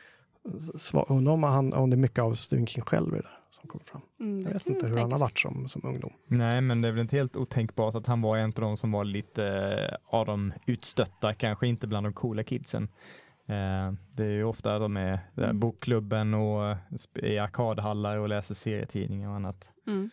Undrar 1.08 1.34
om, 1.34 1.44
han, 1.44 1.74
om 1.74 1.90
det 1.90 1.94
är 1.96 1.98
mycket 1.98 2.20
av 2.20 2.34
Stephen 2.34 2.68
King 2.68 2.84
själv 2.84 3.08
i 3.08 3.18
det 3.18 3.22
där 3.22 3.38
som 3.60 3.70
kommer 3.70 3.86
fram. 3.86 4.02
Mm, 4.20 4.44
Jag 4.46 4.54
vet 4.54 4.68
inte 4.68 4.88
hur 4.88 4.98
han 4.98 5.12
har 5.12 5.20
varit 5.20 5.40
som, 5.40 5.68
som 5.68 5.82
ungdom. 5.86 6.10
Nej, 6.28 6.62
men 6.62 6.82
det 6.82 6.88
är 6.88 6.92
väl 6.92 7.02
inte 7.02 7.16
helt 7.16 7.38
otänkbart 7.38 7.96
att 7.96 8.08
han 8.08 8.22
var 8.22 8.38
en 8.38 8.50
av 8.50 8.54
de 8.62 8.78
som 8.78 8.92
var 8.92 9.04
lite 9.04 9.46
eh, 9.48 9.98
av 10.20 10.26
de 10.26 10.54
utstötta, 10.66 11.34
kanske 11.34 11.68
inte 11.68 11.88
bland 11.88 12.06
de 12.06 12.14
coola 12.14 12.44
kidsen. 12.44 12.88
Eh, 13.48 13.94
det 14.12 14.24
är 14.24 14.30
ju 14.32 14.44
ofta 14.44 14.80
de 14.80 14.98
är 14.98 15.20
där 15.34 15.44
Mm. 15.44 15.60
bokklubben 15.60 16.34
och 16.34 16.70
eh, 16.70 16.78
i 17.24 17.40
arkadhallar 17.40 18.18
och 18.18 18.30
läser 18.30 18.56
serietidningar 18.56 19.30
och 19.30 19.36
annat. 19.36 19.70
Mm. 19.88 20.10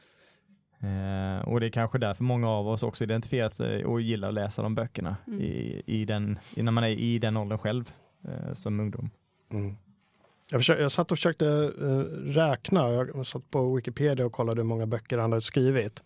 Eh, 0.80 1.48
och 1.48 1.60
det 1.60 1.66
är 1.66 1.70
kanske 1.70 1.98
därför 1.98 2.24
många 2.24 2.48
av 2.48 2.68
oss 2.68 2.82
också 2.82 3.04
identifierar 3.04 3.48
sig 3.48 3.84
och 3.84 4.00
gillar 4.00 4.28
att 4.28 4.34
läsa 4.34 4.62
de 4.62 4.74
böckerna 4.74 5.16
Mm. 5.26 5.40
i, 5.40 5.82
i 5.86 6.04
den, 6.04 6.38
när 6.56 6.72
man 6.72 6.84
är 6.84 6.88
i 6.88 7.18
den 7.18 7.36
åldern 7.36 7.58
själv 7.58 7.92
eh, 8.24 8.54
som 8.54 8.80
ungdom. 8.80 9.10
Mm. 9.52 9.76
Jag, 10.50 10.60
försökte, 10.60 10.82
jag 10.82 10.92
satt 10.92 11.12
och 11.12 11.18
försökte 11.18 11.46
eh, 11.80 11.98
räkna. 12.32 12.90
Jag 12.90 13.26
satt 13.26 13.50
på 13.50 13.74
Wikipedia 13.74 14.26
och 14.26 14.32
kollade 14.32 14.60
hur 14.60 14.66
många 14.68 14.86
böcker 14.86 15.18
han 15.18 15.32
hade 15.32 15.42
skrivit. 15.42 16.02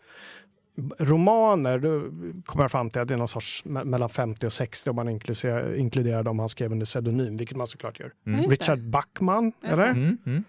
Romaner, 0.99 1.79
då 1.79 2.01
kommer 2.45 2.65
jag 2.65 2.71
fram 2.71 2.91
till 2.91 3.01
att 3.03 3.09
det 3.09 3.15
är 3.15 3.19
någon 3.19 3.29
sorts 3.29 3.65
me- 3.65 3.85
mellan 3.85 4.09
50 4.09 4.47
och 4.47 4.53
60 4.53 4.91
om 4.91 4.97
man 4.97 5.09
inkluderar, 5.09 5.75
inkluderar 5.75 6.23
dem 6.23 6.39
han 6.39 6.49
skrev 6.49 6.73
under 6.73 6.87
pseudonym, 6.87 7.37
vilket 7.37 7.57
man 7.57 7.67
såklart 7.67 8.01
gör. 8.01 8.13
Mm. 8.27 8.51
Richard. 8.51 8.79
Backman, 8.91 9.53
Just 9.63 9.73
eller? 9.81 9.91
Mm, 9.91 10.19
mm. 10.27 10.45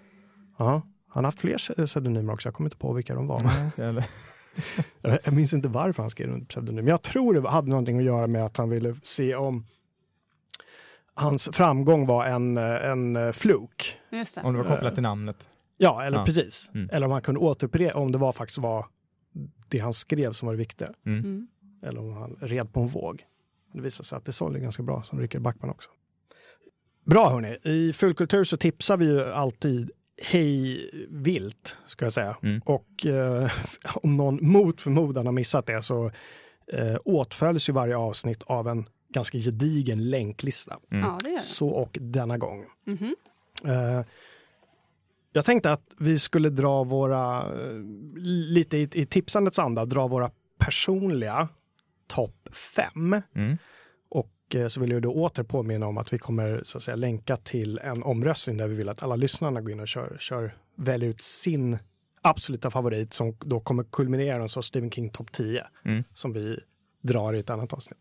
Ja, 0.58 0.66
han 1.10 1.24
har 1.24 1.24
haft 1.24 1.40
fler 1.42 1.58
pse- 1.58 1.86
pseudonymer 1.86 2.34
också. 2.34 2.48
Jag 2.48 2.54
kommer 2.54 2.68
inte 2.68 2.78
på 2.78 2.94
vilka 2.94 3.16
de 3.16 3.28
var. 3.28 3.42
Jag 5.24 5.34
minns 5.34 5.54
inte 5.54 5.68
varför 5.68 6.04
han 6.04 6.10
skrev 6.10 6.30
under 6.30 6.46
pseudonym. 6.46 6.76
Men 6.86 6.92
jag 6.92 7.02
tror 7.02 7.34
det 7.34 7.50
hade 7.50 7.70
någonting 7.70 7.98
att 7.98 8.04
göra 8.06 8.28
med 8.28 8.46
att 8.46 8.58
han 8.58 8.70
ville 8.70 8.96
se 9.04 9.36
om 9.36 9.66
hans 11.13 11.50
framgång 11.54 12.06
var 12.06 12.26
en, 12.26 12.58
eh, 12.58 12.63
en 12.90 13.16
eh, 13.16 13.32
fluk. 13.32 13.98
Just 14.12 14.36
det. 14.36 14.42
om 14.42 14.54
det 14.54 14.63
var 14.63 14.70
kopplat 14.70 14.94
till 14.94 15.04
namnet. 15.04 15.50
Ja, 15.78 16.04
eller 16.04 16.18
Ja. 16.18 16.26
precis. 16.26 16.70
Mm. 16.74 16.90
Eller 16.94 17.06
om 17.06 17.12
han 17.12 17.22
kunde 17.22 17.40
återupprepa 17.40 18.00
om 18.00 18.12
det 18.12 18.18
var 18.18 18.32
faktiskt 18.32 18.58
var 18.58 18.86
det 19.68 19.80
han 19.80 19.94
skrev 19.94 20.32
som 20.32 20.46
var 20.46 20.54
det 20.54 20.60
viktiga. 20.60 20.90
Mm. 21.06 21.20
Mm. 21.20 21.48
Eller 21.84 22.00
om 22.00 22.13
han 22.13 22.38
red 22.42 22.74
på 22.74 22.80
en 22.80 22.88
våg. 22.88 23.26
Det 23.74 23.82
visade 23.82 24.08
sig 24.08 24.16
att 24.16 24.26
det 24.26 24.32
sålde 24.32 24.60
ganska 24.60 24.84
bra, 24.84 25.04
som 25.04 25.20
Richard 25.20 25.42
Backman 25.42 25.70
också. 25.70 25.90
Bra 27.04 27.30
hörni, 27.30 27.58
i 27.63 27.94
Fullkultur 27.94 28.44
så 28.44 28.58
tipsar 28.58 28.98
vi 28.98 29.06
ju 29.06 29.24
alltid 29.24 29.92
hej 30.24 30.90
vilt, 31.10 31.78
ska 31.88 32.06
jag 32.06 32.13
säga. 32.13 32.38
Mm. 32.44 32.62
Och 32.66 33.06
eh, 33.06 33.52
om 33.94 34.13
någon 34.13 34.40
mot 34.42 34.82
förmodan 34.82 35.26
har 35.26 35.34
missat 35.34 35.66
det 35.66 35.82
så 35.82 36.12
eh, 36.68 36.98
åtföljs 37.06 37.70
ju 37.70 37.74
varje 37.74 37.98
avsnitt 37.98 38.44
av 38.44 38.68
en 38.68 38.90
ganska 39.10 39.38
gedigen 39.38 40.10
länklista. 40.10 40.80
Mm. 40.92 41.04
Ja, 41.04 41.20
det 41.24 41.30
gör 41.30 41.36
det. 41.36 41.42
Så 41.42 41.70
och 41.70 41.98
denna 42.02 42.38
gång. 42.38 42.66
Mhm. 42.86 43.16
Eh, 43.66 44.02
jag 45.38 45.45
tänkte 45.45 45.71
att 45.71 45.84
vi 45.97 46.19
skulle 46.19 46.50
dra 46.50 46.84
våra, 46.84 47.39
eh, 47.39 47.82
lite 48.26 48.78
i, 48.78 48.89
i 48.93 49.06
tipsandets 49.06 49.60
anda, 49.60 49.86
dra 49.86 50.08
våra 50.08 50.32
personliga 50.58 51.47
topp 52.08 52.50
fem. 52.76 53.21
Mm. 53.36 53.58
Och 54.10 54.56
eh, 54.56 54.67
så 54.67 54.82
vill 54.82 54.91
jag 54.91 55.02
då 55.02 55.13
åter 55.13 55.43
påminna 55.43 55.88
om 55.88 55.97
att 55.97 56.13
vi 56.13 56.17
kommer 56.17 56.62
så 56.63 56.78
att 56.78 56.84
säga 56.84 56.95
länka 56.95 57.38
till 57.38 57.80
en 57.80 58.04
omröstning 58.04 58.58
där 58.58 58.67
vi 58.67 58.76
vill 58.76 58.89
att 58.89 59.04
alla 59.04 59.15
lyssnarna 59.15 59.62
går 59.62 59.71
in 59.71 59.80
och 59.80 59.88
kör, 59.88 60.17
kör 60.19 60.58
väljer 60.76 61.10
ut 61.10 61.21
sin 61.21 61.78
absoluta 62.21 62.71
favorit 62.71 63.13
som 63.13 63.38
då 63.39 63.60
kommer 63.60 63.84
kulminera 63.84 64.41
en 64.41 64.50
sorts 64.50 64.67
Stephen 64.67 64.91
King 64.91 65.10
topp 65.10 65.32
10 65.32 65.67
Mm. 65.86 66.04
som 66.13 66.34
vi 66.34 66.60
drar 67.02 67.34
i 67.34 67.39
ett 67.39 67.50
annat 67.50 67.73
avsnitt. 67.73 68.00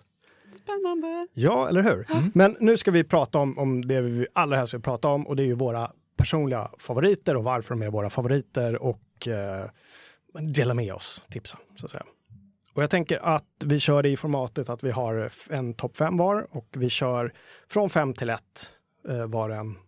Spännande. 0.52 1.28
Ja, 1.32 1.68
eller 1.68 1.82
hur? 1.82 2.06
Men 2.34 2.56
nu 2.60 2.76
ska 2.76 2.90
vi 2.90 3.04
prata 3.04 3.38
om, 3.38 3.58
om 3.58 3.88
det 3.88 4.00
vi 4.00 4.26
allra 4.32 4.56
helst 4.56 4.74
vill 4.74 4.80
prata 4.80 5.08
om 5.08 5.26
och 5.26 5.36
det 5.36 5.42
är 5.42 5.46
ju 5.46 5.54
våra 5.54 5.92
personliga 6.16 6.70
favoriter 6.78 7.36
och 7.36 7.44
varför 7.44 7.74
de 7.74 7.82
är 7.82 7.90
våra 7.90 8.10
favoriter 8.10 8.82
och 8.82 9.28
eh, 9.28 9.70
dela 10.40 10.74
med 10.74 10.94
oss, 10.94 11.22
tipsa 11.28 11.58
så 11.76 11.86
att 11.86 11.90
säga. 11.90 12.04
Och 12.72 12.82
jag 12.82 12.90
tänker 12.90 13.18
att 13.18 13.64
vi 13.64 13.80
kör 13.80 14.02
det 14.02 14.08
i 14.08 14.16
formatet 14.16 14.68
att 14.68 14.84
vi 14.84 14.90
har 14.90 15.30
en 15.50 15.74
topp 15.74 15.96
fem 15.96 16.16
var 16.16 16.46
och 16.50 16.68
vi 16.72 16.90
kör 16.90 17.32
från 17.68 17.90
fem 17.90 18.14
till 18.14 18.30
ett 18.30 18.72
eh, 19.08 19.26
var 19.26 19.50
en 19.50 19.78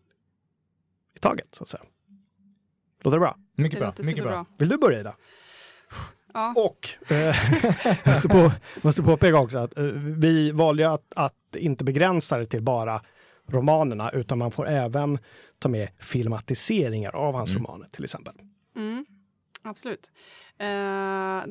i 1.16 1.18
taget 1.20 1.46
så 1.52 1.62
att 1.62 1.68
säga. 1.68 1.82
Låter 3.02 3.16
det 3.16 3.20
bra? 3.20 3.36
Mycket 3.54 3.78
Det 3.78 3.84
bra. 3.84 4.06
Mycket 4.06 4.24
bra. 4.24 4.44
Vill 4.58 4.68
du 4.68 4.78
börja 4.78 5.00
Ida? 5.00 5.14
Ja. 6.34 6.54
Och 6.56 7.12
eh, 7.12 7.36
måste, 8.06 8.28
på, 8.28 8.52
måste 8.82 9.02
påpeka 9.02 9.38
också 9.38 9.58
att 9.58 9.78
eh, 9.78 9.84
vi 9.84 10.50
valde 10.50 10.90
att, 10.90 11.12
att 11.16 11.56
inte 11.56 11.84
begränsa 11.84 12.38
det 12.38 12.46
till 12.46 12.62
bara 12.62 13.02
romanerna 13.48 14.11
utan 14.11 14.38
man 14.38 14.50
får 14.50 14.68
även 14.68 15.18
ta 15.58 15.68
med 15.68 15.88
filmatiseringar 15.98 17.16
av 17.16 17.34
hans 17.34 17.50
Mm. 17.50 17.62
romaner 17.64 17.88
till 17.88 18.04
exempel. 18.04 18.34
Mm, 18.76 19.06
absolut. 19.62 20.11
Uh, 20.61 20.66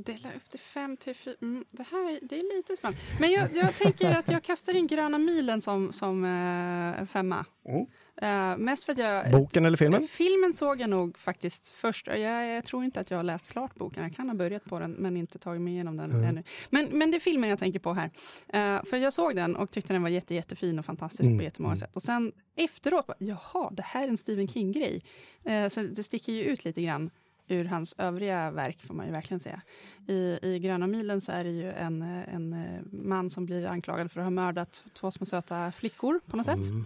dela 0.03 0.29
upp 0.35 0.51
det 0.51 0.57
fem 0.57 0.97
till 0.97 1.15
fyra. 1.15 1.35
Mm, 1.41 1.65
det 1.71 1.83
här 1.83 2.19
det 2.21 2.39
är 2.39 2.57
lite 2.57 2.77
spännande. 2.77 2.99
Men 3.19 3.31
jag, 3.31 3.55
jag 3.55 3.75
tänker 3.75 4.11
att 4.11 4.29
jag 4.29 4.43
kastar 4.43 4.75
in 4.75 4.87
Gröna 4.87 5.17
milen 5.17 5.61
som, 5.61 5.91
som 5.93 6.23
eh, 6.25 7.05
femma. 7.05 7.45
Mm. 7.69 7.85
Eh, 8.21 8.57
mest 8.57 8.83
för 8.83 8.91
att 8.91 8.97
jag... 8.97 9.31
Boken 9.31 9.65
eller 9.65 9.77
filmen? 9.77 10.07
Filmen 10.07 10.53
såg 10.53 10.81
jag 10.81 10.89
nog 10.89 11.17
faktiskt 11.17 11.69
först. 11.69 12.07
Jag, 12.07 12.47
jag 12.47 12.65
tror 12.65 12.83
inte 12.83 12.99
att 12.99 13.11
jag 13.11 13.17
har 13.17 13.23
läst 13.23 13.51
klart 13.51 13.75
boken. 13.75 14.03
Jag 14.03 14.15
kan 14.15 14.29
ha 14.29 14.35
börjat 14.35 14.65
på 14.65 14.79
den 14.79 14.91
men 14.91 15.17
inte 15.17 15.39
tagit 15.39 15.61
mig 15.61 15.73
igenom 15.73 15.97
den 15.97 16.11
Mm. 16.11 16.25
ännu. 16.25 16.43
Men, 16.69 16.87
men 16.91 17.11
det 17.11 17.17
är 17.17 17.19
filmen 17.19 17.49
jag 17.49 17.59
tänker 17.59 17.79
på 17.79 17.93
här. 17.93 18.11
Eh, 18.47 18.83
för 18.85 18.97
jag 18.97 19.13
såg 19.13 19.35
den 19.35 19.55
och 19.55 19.71
tyckte 19.71 19.93
den 19.93 20.01
var 20.01 20.09
jätte, 20.09 20.35
jättefin 20.35 20.79
och 20.79 20.85
fantastisk 20.85 21.27
Mm, 21.27 21.37
på 21.37 21.43
jättemånga 21.43 21.71
mm. 21.73 21.79
sätt. 21.79 21.95
Och 21.95 22.03
sen 22.03 22.31
efteråt, 22.55 23.07
bara, 23.07 23.17
jaha, 23.19 23.69
det 23.71 23.83
här 23.83 24.03
är 24.03 24.07
en 24.07 24.17
Stephen 24.17 24.47
King-grej. 24.47 25.03
Eh, 25.43 25.67
så 25.69 25.81
det 25.81 26.03
sticker 26.03 26.33
ju 26.33 26.43
ut 26.43 26.65
lite 26.65 26.81
grann 26.81 27.09
ur 27.47 27.65
hans 27.65 27.95
övriga 27.97 28.51
verk 28.51 28.81
får 28.81 28.93
man 28.93 29.05
ju 29.05 29.11
verkligen 29.11 29.39
säga. 29.39 29.61
I, 30.07 30.39
i 30.41 30.59
Gröna 30.59 30.87
milen 30.87 31.21
så 31.21 31.31
är 31.31 31.43
det 31.43 31.49
ju 31.49 31.71
en, 31.71 32.01
en 32.01 32.53
eh, 32.53 32.81
man 32.91 33.29
som 33.29 33.45
blir 33.45 33.65
anklagad 33.65 34.11
för 34.11 34.19
att 34.19 34.25
ha 34.25 34.31
mördat 34.31 34.83
två 34.93 35.11
små 35.11 35.25
söta 35.25 35.71
flickor 35.71 36.19
på 36.25 36.37
något 36.37 36.45
sätt. 36.45 36.67
Mm. 36.67 36.85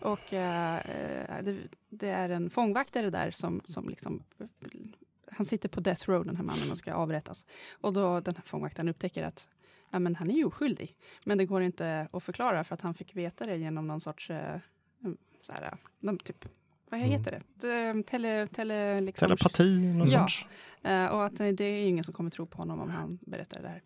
Och 0.00 0.32
eh, 0.32 0.76
eh, 0.76 1.44
det, 1.44 1.56
det 1.88 2.08
är 2.08 2.30
en 2.30 2.50
fångvaktare 2.50 3.10
där 3.10 3.30
som, 3.30 3.60
som 3.66 3.88
liksom 3.88 4.22
han 5.32 5.46
sitter 5.46 5.68
på 5.68 5.80
death 5.80 6.10
row 6.10 6.26
den 6.26 6.36
här 6.36 6.44
mannen 6.44 6.70
och 6.70 6.78
ska 6.78 6.94
avrättas. 6.94 7.46
Och 7.72 7.92
då 7.92 8.20
den 8.20 8.34
här 8.34 8.42
fångvaktaren 8.42 8.88
upptäcker 8.88 9.24
att 9.24 9.48
ja, 9.90 9.98
men 9.98 10.16
han 10.16 10.30
är 10.30 10.34
ju 10.34 10.44
oskyldig. 10.44 10.96
Men 11.24 11.38
det 11.38 11.46
går 11.46 11.62
inte 11.62 12.08
att 12.12 12.22
förklara 12.22 12.64
för 12.64 12.74
att 12.74 12.80
han 12.80 12.94
fick 12.94 13.16
veta 13.16 13.46
det 13.46 13.56
genom 13.56 13.86
någon 13.86 14.00
sorts 14.00 14.30
eh, 14.30 14.58
så 15.40 15.52
här, 15.52 15.76
någon 16.00 16.18
typ, 16.18 16.44
vad 16.90 17.00
Mm. 17.00 17.12
heter 17.12 17.30
det? 17.30 17.68
det 17.68 18.02
tele, 18.06 18.46
tele, 18.46 19.00
liksom, 19.00 19.26
Telepati, 19.28 19.92
någon 19.94 20.10
Ja. 20.10 20.20
sorts. 20.20 20.46
Eh, 20.82 21.06
och 21.06 21.24
att 21.26 21.36
det 21.38 21.64
är 21.64 21.86
ingen 21.88 22.04
som 22.04 22.14
kommer 22.14 22.30
tro 22.30 22.46
på 22.46 22.58
honom 22.58 22.80
om 22.80 22.90
han 22.90 23.18
berättar 23.26 23.62
det 23.62 23.68
här. 23.68 23.82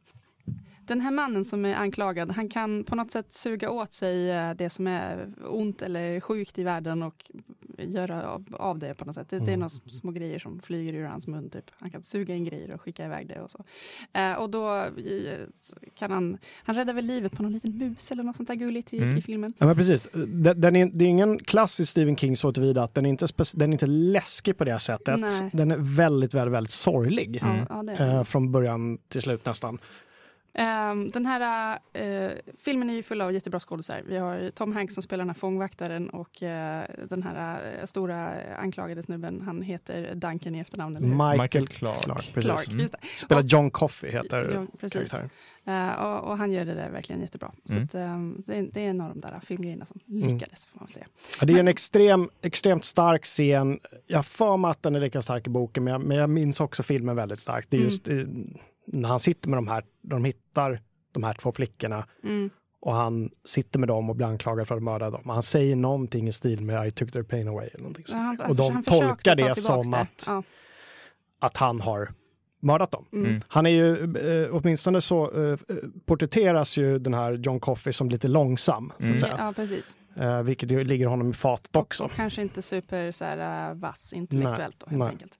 Den 0.87 1.00
här 1.00 1.11
mannen 1.11 1.44
som 1.44 1.64
är 1.64 1.74
anklagad, 1.74 2.30
han 2.33 2.48
kan 2.48 2.85
på 2.85 2.96
något 2.96 3.11
sätt 3.11 3.33
suga 3.33 3.70
åt 3.70 3.92
sig 3.92 4.30
eh, 4.30 4.54
det 4.54 4.70
som 4.70 4.87
är 4.87 5.28
ont 5.46 5.83
eller 5.83 6.20
sjukt 6.20 6.59
i 6.59 6.62
världen 6.64 7.02
och 7.02 7.30
göra 7.78 8.40
av, 8.52 8.78
det 8.78 8.94
på 8.94 9.04
något 9.04 9.14
sätt. 9.14 9.28
Det, 9.30 9.37
det 9.38 9.42
är 9.42 9.48
Mm. 9.48 9.61
några 9.61 9.68
små 9.70 10.11
grejer 10.11 10.38
som 10.38 10.61
flyger 10.61 10.94
ur 10.94 11.04
hans 11.04 11.26
mun. 11.26 11.50
Typ. 11.50 11.64
Han 11.78 11.90
kan 11.90 12.02
suga 12.02 12.35
in 12.35 12.44
grejer 12.44 12.70
och 12.70 12.80
skicka 12.80 13.04
iväg 13.07 13.28
det 13.28 13.40
och 13.40 13.50
så. 13.50 13.64
Eh, 14.12 14.33
och 14.35 14.50
då 14.50 14.85
kan 15.94 16.11
han, 16.11 16.38
han 16.64 16.74
räddar 16.76 16.94
väl 16.94 17.04
livet 17.04 17.33
på 17.33 17.42
någon 17.42 17.52
liten 17.52 17.78
mus 17.78 18.11
eller 18.12 18.22
något 18.22 18.37
sånt 18.37 18.48
där 18.48 18.54
gulligt 18.54 18.92
i, 18.94 18.98
Mm. 18.98 19.16
i 19.16 19.22
filmen. 19.22 19.54
Ja, 19.59 19.66
men 19.66 19.76
precis. 19.76 20.09
Den, 20.26 20.61
den 20.61 20.76
är, 20.76 20.87
det 20.87 21.04
är 21.04 21.09
ingen 21.09 21.38
klassisk 21.38 21.90
Stephen 21.90 22.16
King 22.16 22.37
så 22.37 22.52
tillvida 22.52 22.83
att 22.83 22.94
den 22.94 23.07
är 23.07 23.11
inte, 23.11 23.26
den 23.54 23.70
är 23.70 23.72
inte 23.72 23.87
läskig 23.87 24.59
på 24.59 24.64
det 24.64 24.78
sättet. 24.78 25.20
Nej. 25.20 25.50
Den 25.52 25.70
är 25.70 25.76
väldigt, 25.96 26.35
väldigt, 26.35 26.54
väldigt 26.54 26.72
sorglig. 26.72 27.42
Mm. 27.42 27.66
Ja. 27.68 27.92
Eh, 28.07 28.22
från 28.24 28.52
början 28.52 28.98
till 29.09 29.22
slut 29.22 29.46
nästan. 29.46 29.78
Ehm, 30.56 31.10
den 31.10 31.26
här 31.26 31.78
eh, 31.92 32.30
filmen 32.62 32.90
är 32.90 32.94
ju 32.94 33.02
full 33.02 33.20
av 33.20 33.32
jättebra 33.32 33.61
skådisar. 33.61 34.02
Vi 34.07 34.16
har 34.16 34.50
Tom 34.50 34.72
Hanks 34.72 34.94
som 34.94 35.02
spelar 35.02 35.22
den 35.24 35.28
här 35.28 35.34
fångvaktaren 35.34 36.11
och 36.11 36.42
eh, 36.42 36.84
den 37.09 37.22
här 37.22 37.59
eh, 37.80 37.86
stora 37.86 38.30
anklagade 38.59 39.02
snubben, 39.02 39.40
han 39.40 39.62
heter 39.62 40.14
Duncan 40.14 40.55
i 40.55 40.59
efternamn. 40.61 40.96
Eller? 40.96 41.07
Michael, 41.07 41.40
Michael 41.40 41.68
Clark. 41.68 42.02
Clark. 42.02 42.30
precis. 42.34 42.44
Clark, 42.44 42.68
Mm. 42.68 42.80
just 42.80 42.92
det. 42.92 42.98
Spelar 43.24 43.40
Och- 43.42 43.46
John 43.48 43.70
Coffey 43.70 44.11
heter 44.11 44.50
Ja, 44.55 44.66
precis. 44.80 45.12
och, 45.98 46.24
och 46.30 46.38
han 46.38 46.52
gör 46.52 46.64
det 46.64 46.74
där 46.74 46.90
verkligen 46.90 47.20
jättebra. 47.20 47.52
Så 47.64 47.72
Mm. 47.72 47.84
att, 47.84 47.94
ehm, 47.94 48.42
det, 48.46 48.55
är, 48.59 48.62
det 48.72 48.80
är 48.80 48.90
en 48.90 49.00
av 49.00 49.09
de 49.09 49.20
där 49.20 49.40
filmgrejerna 49.44 49.84
som 49.84 50.00
Mm. 50.09 50.28
lyckades, 50.34 50.66
får 50.66 50.80
man 50.80 50.88
säga. 50.88 51.07
Ja, 51.40 51.46
det 51.46 51.52
är 51.52 51.59
en 51.59 51.64
Men- 51.64 51.68
extrem, 51.72 52.28
extremt 52.42 52.84
stark 52.84 53.24
scen. 53.24 53.80
Jag 54.07 54.18
har 54.18 54.22
för 54.22 54.57
mig 54.57 54.70
att 54.70 54.82
den 54.82 54.94
är 54.94 55.00
lika 55.00 55.22
stark 55.22 55.46
i 55.46 55.50
boken, 55.50 55.84
men 55.84 55.92
jag, 55.92 56.02
men 56.02 56.16
jag 56.16 56.30
minns 56.30 56.61
också 56.61 56.82
filmen 56.82 57.16
väldigt 57.16 57.38
starkt. 57.38 57.70
Det 57.70 57.76
är 57.76 57.80
Mm. 57.80 57.88
just 57.90 58.09
eh, 58.09 58.14
när 58.87 59.09
han 59.09 59.20
sitter 59.20 59.49
med 59.49 59.57
de 59.57 59.68
här, 59.68 59.85
de 60.03 60.24
hittar 60.24 60.80
de 61.12 61.24
här 61.24 61.35
två 61.35 61.53
flickorna 61.53 62.07
Mm. 62.24 62.51
och 62.80 62.93
han 62.95 63.30
sitter 63.45 63.78
med 63.78 63.89
dem 63.89 64.11
och 64.11 64.16
blir 64.16 64.26
anklagad 64.26 64.68
för 64.68 64.76
att 64.76 64.82
mörda 64.82 65.11
dem. 65.11 65.22
Han 65.28 65.43
säger 65.43 65.76
någonting 65.76 66.28
i 66.28 66.32
stil 66.32 66.61
med 66.61 66.87
I 66.87 66.91
took 66.91 67.12
their 67.12 67.22
pain 67.22 67.49
away. 67.49 67.66
Eller 67.66 67.78
någonting 67.82 68.05
Ja, 68.09 68.16
han- 68.16 68.41
och 68.41 68.57
de 68.57 68.82
tolkar 68.82 69.37
det 69.37 69.55
som 69.55 69.91
det. 69.91 69.99
att, 69.99 70.24
Ja. 70.26 70.43
att 71.39 71.57
han 71.57 71.80
har 71.80 72.12
mördat 72.61 72.91
dem. 72.91 73.05
Mm. 73.12 73.26
Mm. 73.26 73.41
Han 73.49 73.66
är 73.66 73.70
ju, 73.70 74.16
eh, 74.45 74.49
åtminstone 74.57 75.01
så 75.01 75.51
eh, 75.51 75.59
porträtteras 76.07 76.76
ju 76.76 76.99
den 76.99 77.14
här 77.14 77.32
John 77.32 77.61
Coffey 77.61 77.93
som 77.93 78.11
lite 78.11 78.28
långsam, 78.28 78.89
så 78.91 78.97
att 78.97 79.03
Mm. 79.05 79.18
säga. 79.18 79.37
Ja, 79.39 79.53
precis. 79.53 79.97
Eh, 80.16 80.42
vilket 80.42 80.70
ju 80.70 80.84
ligger 80.84 81.06
honom 81.06 81.30
i 81.30 81.34
fatet 81.34 81.76
också. 81.76 82.04
Och 82.04 82.10
kanske 82.10 82.42
inte 82.42 82.62
super 82.62 83.12
så 83.12 83.24
här, 83.24 83.70
uh, 83.70 83.78
vass 83.78 84.12
intellektuellt 84.12 84.80
då, 84.80 84.86
helt 84.86 84.98
nej. 84.98 85.08
enkelt. 85.08 85.38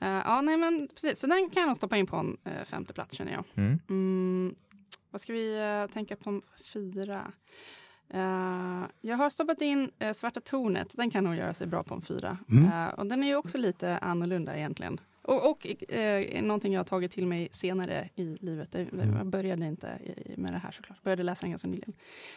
Eh, 0.00 0.08
ja, 0.08 0.40
nej 0.40 0.56
men 0.56 0.88
precis. 0.88 1.20
Så 1.20 1.26
den 1.26 1.50
kan 1.50 1.60
jag 1.60 1.66
nog 1.66 1.76
stoppa 1.76 1.96
in 1.96 2.06
på 2.06 2.16
en 2.16 2.36
uh, 2.46 2.64
femte 2.64 2.92
plats 2.92 3.14
känner 3.16 3.32
jag. 3.32 3.44
Mm. 3.54 3.78
Mm, 3.90 4.54
vad 5.12 5.20
ska 5.20 5.32
vi 5.32 5.58
eh, 5.58 5.92
tänka 5.92 6.16
på 6.16 6.42
fyra? 6.72 7.32
Eh, 8.14 8.84
jag 9.00 9.16
har 9.16 9.30
stoppat 9.30 9.60
in 9.60 9.90
eh, 9.98 10.12
Svarta 10.12 10.40
tornet. 10.40 10.96
Den 10.96 11.10
kan 11.10 11.24
nog 11.24 11.36
göra 11.36 11.54
sig 11.54 11.66
bra 11.66 11.82
på 11.82 11.94
en 11.94 12.02
fyra. 12.02 12.38
Mm. 12.50 12.64
Eh, 12.64 12.94
och 12.94 13.06
den 13.06 13.22
är 13.22 13.26
ju 13.26 13.36
också 13.36 13.58
lite 13.58 13.98
annorlunda 13.98 14.56
egentligen. 14.56 15.00
Och, 15.22 15.50
och 15.50 15.66
eh, 15.94 16.42
någonting 16.42 16.72
jag 16.72 16.80
har 16.80 16.84
tagit 16.84 17.10
till 17.12 17.26
mig 17.26 17.48
senare 17.52 18.08
i 18.16 18.36
livet. 18.40 18.72
Det, 18.72 18.82
Mm. 18.92 19.16
Jag 19.16 19.26
började 19.26 19.66
inte 19.66 19.98
med 20.36 20.52
det 20.52 20.58
här 20.58 20.70
såklart. 20.70 20.96
Jag 20.98 21.04
började 21.04 21.22
läsa 21.22 21.40
den 21.40 21.50
ganska 21.50 21.68
nyligen. 21.68 21.92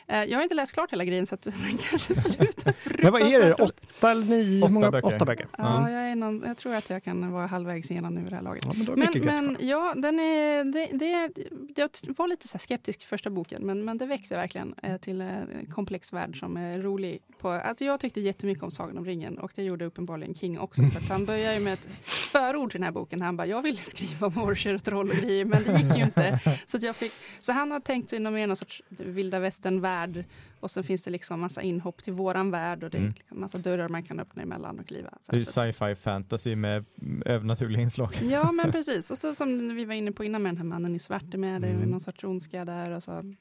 Eh, 0.07 0.23
jag 0.23 0.37
har 0.37 0.43
inte 0.43 0.55
läst 0.55 0.73
klart 0.73 0.91
hela 0.91 1.05
grejen 1.05 1.27
så 1.27 1.35
att 1.35 1.41
den 1.41 1.77
kanske 1.89 2.15
slutar 2.21 2.73
Men 3.03 3.11
vad 3.11 3.21
är 3.21 3.39
det? 3.39 3.53
Åtta 3.53 4.11
eller 4.11 4.25
nio? 4.25 4.63
Åtta 4.63 4.73
många? 4.73 4.91
böcker. 4.91 5.15
Åtta 5.15 5.25
böcker. 5.25 5.47
Ja, 5.57 5.77
Mm. 5.79 5.93
jag, 5.93 6.11
är 6.11 6.15
någon, 6.15 6.43
jag 6.47 6.57
tror 6.57 6.73
att 6.75 6.89
jag 6.89 7.03
kan 7.03 7.31
vara 7.31 7.47
halvvägs 7.47 7.91
igenom 7.91 8.13
nu 8.15 8.21
i 8.21 8.29
det 8.29 8.35
här 8.35 8.41
laget. 8.43 8.63
Ja, 8.65 8.73
men 8.73 8.99
Men, 8.99 9.25
men 9.25 9.57
ja, 9.59 9.93
den 9.97 10.19
är, 10.19 10.63
det, 10.63 10.89
det, 10.97 11.29
jag 11.75 11.89
var 12.17 12.27
lite 12.27 12.47
så 12.47 12.53
här 12.57 12.59
skeptisk 12.59 12.99
till 12.99 13.07
första 13.07 13.29
boken, 13.29 13.61
men, 13.65 13.85
men 13.85 13.97
det 13.97 14.05
växer 14.05 14.35
verkligen 14.37 14.75
eh, 14.83 14.97
till 14.97 15.21
en 15.21 15.65
komplex 15.71 16.13
värld 16.13 16.39
som 16.39 16.57
är 16.57 16.79
rolig. 16.79 17.19
På, 17.39 17.49
alltså 17.49 17.85
jag 17.85 17.99
tyckte 17.99 18.21
jättemycket 18.21 18.63
om 18.63 18.71
Sagan 18.71 18.97
om 18.97 19.05
ringen 19.05 19.37
och 19.37 19.51
det 19.55 19.63
gjorde 19.63 19.85
uppenbarligen 19.85 20.35
King 20.35 20.59
också. 20.59 20.81
För 20.83 20.99
att 20.99 21.09
han 21.09 21.25
börjar 21.25 21.53
ju 21.53 21.59
med 21.59 21.73
ett 21.73 21.89
förord 22.05 22.74
till 22.75 22.81
den 22.81 22.85
här 22.85 22.91
boken. 22.91 23.21
Han 23.21 23.37
bara, 23.37 23.47
jag 23.47 23.61
ville 23.61 23.77
skriva 23.77 24.27
om 24.27 24.37
orcher 24.43 24.75
och 24.75 24.83
troll 24.83 25.09
och 25.09 25.15
grejer, 25.15 25.45
men 25.45 25.63
det 25.63 25.81
gick 25.81 25.97
ju 25.97 26.03
inte. 26.03 26.39
Så, 26.65 26.77
jag 26.81 26.95
fick, 26.95 27.11
så 27.39 27.51
han 27.51 27.71
har 27.71 27.79
tänkt 27.79 28.09
sig 28.09 28.19
någon 28.19 28.33
någon 28.47 28.55
sorts 28.55 28.81
vilda 28.89 29.39
västern-värld 29.39 30.25
och 30.59 30.71
sen 30.71 30.83
finns 30.83 31.03
det 31.03 31.11
liksom 31.11 31.39
massa 31.41 31.61
inhopp 31.61 32.03
till 32.03 32.13
våran 32.13 32.51
värld 32.51 32.83
och 32.83 32.89
det 32.89 32.97
är 32.97 33.01
Mm. 33.01 33.13
liksom 33.17 33.39
massa 33.39 33.57
dörrar 33.57 33.89
man 33.89 34.03
kan 34.03 34.19
öppna 34.19 34.41
emellan 34.41 34.79
och 34.79 34.87
kliva. 34.87 35.09
Så 35.21 35.31
Det 35.31 35.35
är 35.37 35.39
ju 35.39 35.45
sci-fi 35.45 35.95
fantasy 35.95 36.55
med 36.55 36.85
övernaturliga 37.25 37.81
inslag. 37.81 38.19
Ja, 38.23 38.51
men 38.51 38.71
precis. 38.71 39.11
Och 39.11 39.17
så 39.17 39.35
som 39.35 39.75
vi 39.75 39.85
var 39.85 39.93
inne 39.93 40.11
på 40.11 40.23
innan 40.23 40.43
med 40.43 40.49
den 40.49 40.57
här 40.57 40.63
mannen 40.65 40.95
i 40.95 40.99
svart 40.99 41.33
är 41.33 41.37
med, 41.37 41.61
det 41.61 41.67
är 41.67 41.73
Mm. 41.73 41.89
någon 41.89 41.99
sorts 41.99 42.23
ondska 42.23 42.65
där. 42.65 42.91
Och 42.91 43.03
så 43.03 43.33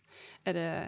är 0.45 0.55
det, 0.55 0.85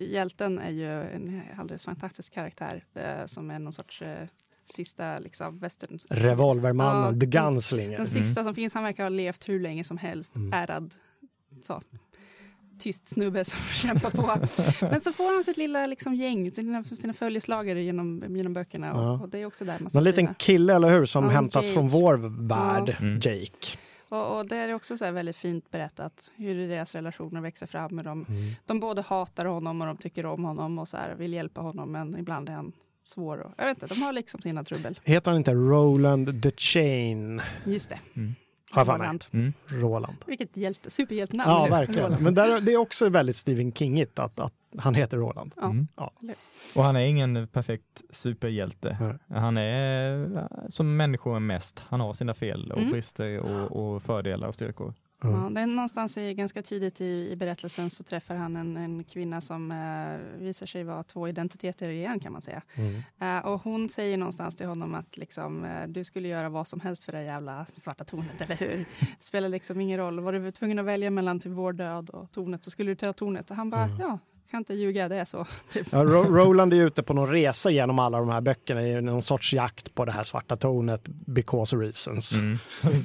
eh, 0.00 0.02
hjälten 0.12 0.58
är 0.58 0.70
ju 0.70 1.02
en 1.02 1.42
alldeles 1.58 1.84
fantastisk 1.84 2.34
karaktär 2.34 2.84
eh, 2.94 3.26
som 3.26 3.50
är 3.50 3.58
någon 3.58 3.72
sorts 3.72 4.02
eh, 4.02 4.28
sista 4.68 5.18
liksom 5.18 5.58
västern... 5.58 5.98
Revolvermannen, 6.10 7.02
Ja, 7.04 7.10
The 7.10 7.16
den- 7.26 7.30
Gunslinger. 7.30 7.96
Den 7.96 8.06
sista 8.06 8.44
som 8.44 8.54
finns, 8.54 8.74
han 8.74 8.82
verkar 8.84 9.02
ha 9.02 9.08
levt 9.10 9.48
hur 9.48 9.60
länge 9.60 9.84
som 9.84 9.96
helst, 9.98 10.36
Mm. 10.36 10.52
ärad. 10.52 10.94
Så. 11.62 11.82
Tyst 12.78 13.06
snubbe 13.06 13.44
som 13.44 13.58
kämpar 13.82 14.10
på. 14.10 14.46
Men 14.90 15.00
så 15.00 15.12
får 15.12 15.34
han 15.34 15.44
sitt 15.44 15.56
lilla 15.56 15.86
liksom, 15.86 16.14
gäng, 16.14 16.50
sina, 16.50 16.84
sina 16.84 17.12
följeslagare 17.12 17.82
genom, 17.82 18.36
genom 18.36 18.52
böckerna. 18.52 18.86
Ja. 18.86 19.10
Och, 19.12 19.20
och 19.20 19.28
det 19.28 19.38
är 19.38 19.46
också 19.46 19.64
där 19.64 19.78
massa 19.80 19.98
Någon 19.98 20.04
liten 20.04 20.26
fina- 20.26 20.34
kille, 20.38 20.74
eller 20.74 20.90
hur, 20.90 21.04
som 21.04 21.24
Ja, 21.24 21.30
hämtas 21.30 21.64
Jake. 21.64 21.74
från 21.74 21.88
vår 21.88 22.14
värld, 22.48 22.96
Mm. 23.00 23.14
Jake. 23.22 23.78
Och, 24.08 24.38
och 24.38 24.46
det 24.48 24.56
är 24.56 24.74
också 24.74 24.96
så 24.96 25.04
här 25.04 25.12
väldigt 25.12 25.36
fint 25.36 25.70
berättat 25.70 26.30
hur 26.36 26.68
deras 26.68 26.94
relationer 26.94 27.40
växer 27.40 27.66
fram. 27.66 27.94
Med 27.96 28.04
dem. 28.04 28.26
Mm. 28.28 28.52
De 28.66 28.80
både 28.80 29.02
hatar 29.02 29.44
honom 29.44 29.80
och 29.80 29.86
de 29.86 29.96
tycker 29.96 30.26
om 30.26 30.44
honom 30.44 30.78
och 30.78 30.88
så 30.88 30.96
här, 30.96 31.14
vill 31.14 31.32
hjälpa 31.32 31.60
honom 31.60 31.92
men 31.92 32.18
ibland 32.18 32.48
är 32.48 32.52
han 32.52 32.72
svår. 33.06 33.38
Och, 33.38 33.52
jag 33.56 33.64
vet 33.66 33.82
inte, 33.82 33.94
de 33.94 34.02
har 34.02 34.12
liksom 34.12 34.40
sina 34.42 34.64
trubbel. 34.64 35.00
Heter 35.04 35.30
han 35.30 35.38
inte 35.38 35.54
Roland 35.54 36.42
the 36.42 36.50
Chain? 36.56 37.42
Just 37.66 37.90
det. 37.90 37.98
Mm. 38.16 38.34
Har. 38.70 38.84
Roland. 38.84 39.24
Mm. 39.32 39.52
Roland. 39.66 40.16
Vilket 40.26 40.56
hjälte, 40.56 40.90
superhjältenamn. 40.90 41.50
Ja, 41.50 41.66
verkligen. 41.70 42.04
Roland. 42.04 42.22
Men 42.22 42.34
där, 42.34 42.60
det 42.60 42.72
är 42.72 42.76
också 42.76 43.08
väldigt 43.08 43.36
Stephen 43.36 43.72
Kingigt 43.72 44.18
att, 44.18 44.40
att 44.40 44.52
han 44.78 44.94
heter 44.94 45.16
Roland. 45.16 45.54
Ja. 45.56 45.64
Mm. 45.64 45.88
Ja. 45.96 46.12
Och 46.76 46.84
han 46.84 46.96
är 46.96 47.00
ingen 47.00 47.48
perfekt 47.48 48.02
superhjälte. 48.10 48.96
Nej. 49.00 49.40
Han 49.40 49.56
är 49.56 50.36
eh, 50.36 50.44
som 50.68 50.96
människor 50.96 51.40
mest. 51.40 51.82
Han 51.88 52.00
har 52.00 52.12
sina 52.12 52.34
fel 52.34 52.72
och 52.72 52.78
Mm. 52.78 52.90
brister 52.92 53.38
och, 53.38 53.94
och 53.94 54.02
fördelar 54.02 54.48
och 54.48 54.54
styrkor. 54.54 54.94
Mm. 55.24 55.42
Ja, 55.42 55.50
det 55.50 55.60
är 55.60 55.66
någonstans 55.66 56.18
i, 56.18 56.34
ganska 56.34 56.62
tidigt 56.62 57.00
i, 57.00 57.28
i 57.32 57.36
berättelsen 57.36 57.90
så 57.90 58.04
träffar 58.04 58.34
han 58.34 58.56
en, 58.56 58.76
en 58.76 59.04
kvinna 59.04 59.40
som 59.40 59.70
eh, 59.72 60.40
visar 60.42 60.66
sig 60.66 60.84
vara 60.84 61.02
två 61.02 61.28
identiteter 61.28 61.88
igen 61.88 62.20
kan 62.20 62.32
man 62.32 62.42
säga. 62.42 62.62
Mm. 62.74 63.02
Eh, 63.38 63.46
och 63.46 63.60
hon 63.62 63.88
säger 63.88 64.16
någonstans 64.16 64.56
till 64.56 64.66
honom 64.66 64.94
att 64.94 65.16
liksom, 65.16 65.64
eh, 65.64 65.86
du 65.88 66.04
skulle 66.04 66.28
göra 66.28 66.48
vad 66.48 66.66
som 66.68 66.80
helst 66.80 67.04
för 67.04 67.12
det 67.12 67.22
jävla 67.22 67.66
svarta 67.74 68.04
tornet, 68.04 68.40
eller 68.40 68.56
hur? 68.56 68.76
Det 69.18 69.24
spelar 69.24 69.48
liksom 69.48 69.80
ingen 69.80 69.98
roll. 69.98 70.20
Var 70.20 70.32
du 70.32 70.50
tvungen 70.50 70.78
att 70.78 70.84
välja 70.84 71.10
mellan 71.10 71.40
typ 71.40 71.52
vår 71.52 71.72
död 71.72 72.10
och 72.10 72.32
tornet 72.32 72.64
så 72.64 72.70
skulle 72.70 72.90
du 72.90 72.94
ta 72.94 73.12
tornet. 73.12 73.50
Och 73.50 73.56
han 73.56 73.70
bara, 73.70 73.84
Mm. 73.84 73.96
ja, 74.00 74.18
kan 74.50 74.58
inte 74.58 74.74
ljuga, 74.74 75.08
det 75.08 75.16
är 75.16 75.24
så. 75.24 75.46
Typ. 75.72 75.86
Ja, 75.92 76.04
Ro- 76.04 76.34
Roland 76.36 76.72
är 76.72 76.86
ute 76.86 77.02
på 77.02 77.14
någon 77.14 77.28
resa 77.28 77.70
genom 77.70 77.98
alla 77.98 78.18
de 78.18 78.28
här 78.28 78.40
böckerna 78.40 78.82
i 78.88 79.00
någon 79.02 79.22
sorts 79.22 79.52
jakt 79.52 79.94
på 79.94 80.04
det 80.04 80.12
här 80.12 80.22
svarta 80.22 80.56
tornet 80.56 81.02
because 81.26 81.76
reasons. 81.76 82.32
Mm. 82.32 82.56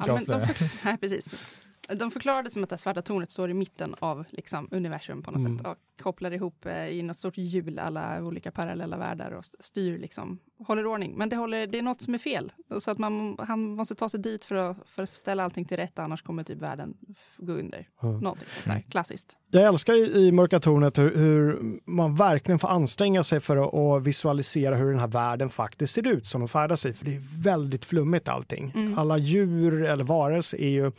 Ja, 0.08 0.16
men 0.16 0.26
de, 0.26 0.42
nej, 0.84 0.98
precis. 0.98 1.56
De 1.96 2.12
förklarar 2.12 2.44
det 2.44 2.50
som 2.50 2.64
att 2.64 2.70
det 2.70 2.78
svarta 2.78 3.02
tornet 3.02 3.32
står 3.32 3.50
i 3.50 3.54
mitten 3.54 3.96
av 4.00 4.26
liksom, 4.30 4.68
universum 4.72 5.22
på 5.24 5.32
något 5.32 5.40
Mm. 5.40 5.58
sätt 5.58 5.68
och 5.68 5.76
kopplar 6.02 6.32
ihop 6.34 6.66
eh, 6.66 6.88
i 6.88 7.04
något 7.04 7.18
stort 7.18 7.38
hjul 7.38 7.80
alla 7.80 8.24
olika 8.24 8.52
parallella 8.52 8.98
världar 8.98 9.32
och 9.32 9.40
st- 9.40 9.58
styr 9.60 9.98
liksom, 9.98 10.40
håller 10.68 10.86
ordning. 10.88 11.14
Men 11.18 11.30
det, 11.30 11.36
håller, 11.36 11.68
det 11.68 11.78
är 11.78 11.82
något 11.82 12.02
som 12.02 12.14
är 12.14 12.18
fel. 12.18 12.52
Så 12.80 12.92
att 12.92 12.98
man, 12.98 13.36
han 13.40 13.60
måste 13.76 13.96
ta 13.96 14.10
sig 14.10 14.20
dit 14.20 14.46
för 14.46 14.56
att, 14.56 14.78
för 14.86 15.04
att 15.04 15.18
ställa 15.18 15.44
allting 15.44 15.66
till 15.66 15.78
rätta 15.78 16.04
annars 16.04 16.22
kommer 16.22 16.44
typ 16.44 16.62
världen 16.62 16.94
gå 17.38 17.54
under. 17.54 17.88
Ja. 18.02 18.08
Någonting 18.12 18.48
sånt 18.50 18.66
där, 18.66 18.72
Mm. 18.74 18.84
klassiskt. 18.90 19.36
Jag 19.52 19.64
älskar 19.64 19.94
i, 19.94 20.28
i 20.28 20.32
Mörka 20.32 20.60
tornet 20.60 20.98
hur, 20.98 21.16
hur 21.18 21.60
man 21.86 22.16
verkligen 22.16 22.60
får 22.60 22.68
anstränga 22.68 23.24
sig 23.24 23.40
för 23.40 23.58
att, 23.58 23.74
att 23.74 24.04
visualisera 24.08 24.76
hur 24.76 24.90
den 24.92 25.00
här 25.00 25.08
världen 25.08 25.50
faktiskt 25.50 25.94
ser 25.94 26.08
ut 26.08 26.28
som 26.28 26.42
de 26.42 26.48
färdas 26.48 26.86
i. 26.86 26.94
För 26.94 27.06
det 27.06 27.16
är 27.16 27.44
väldigt 27.44 27.86
flummigt 27.86 28.28
allting. 28.28 28.72
Mm. 28.76 28.98
Alla 29.00 29.18
djur 29.18 29.84
eller 29.84 30.04
varelser 30.04 30.58
är 30.62 30.70
ju 30.70 30.92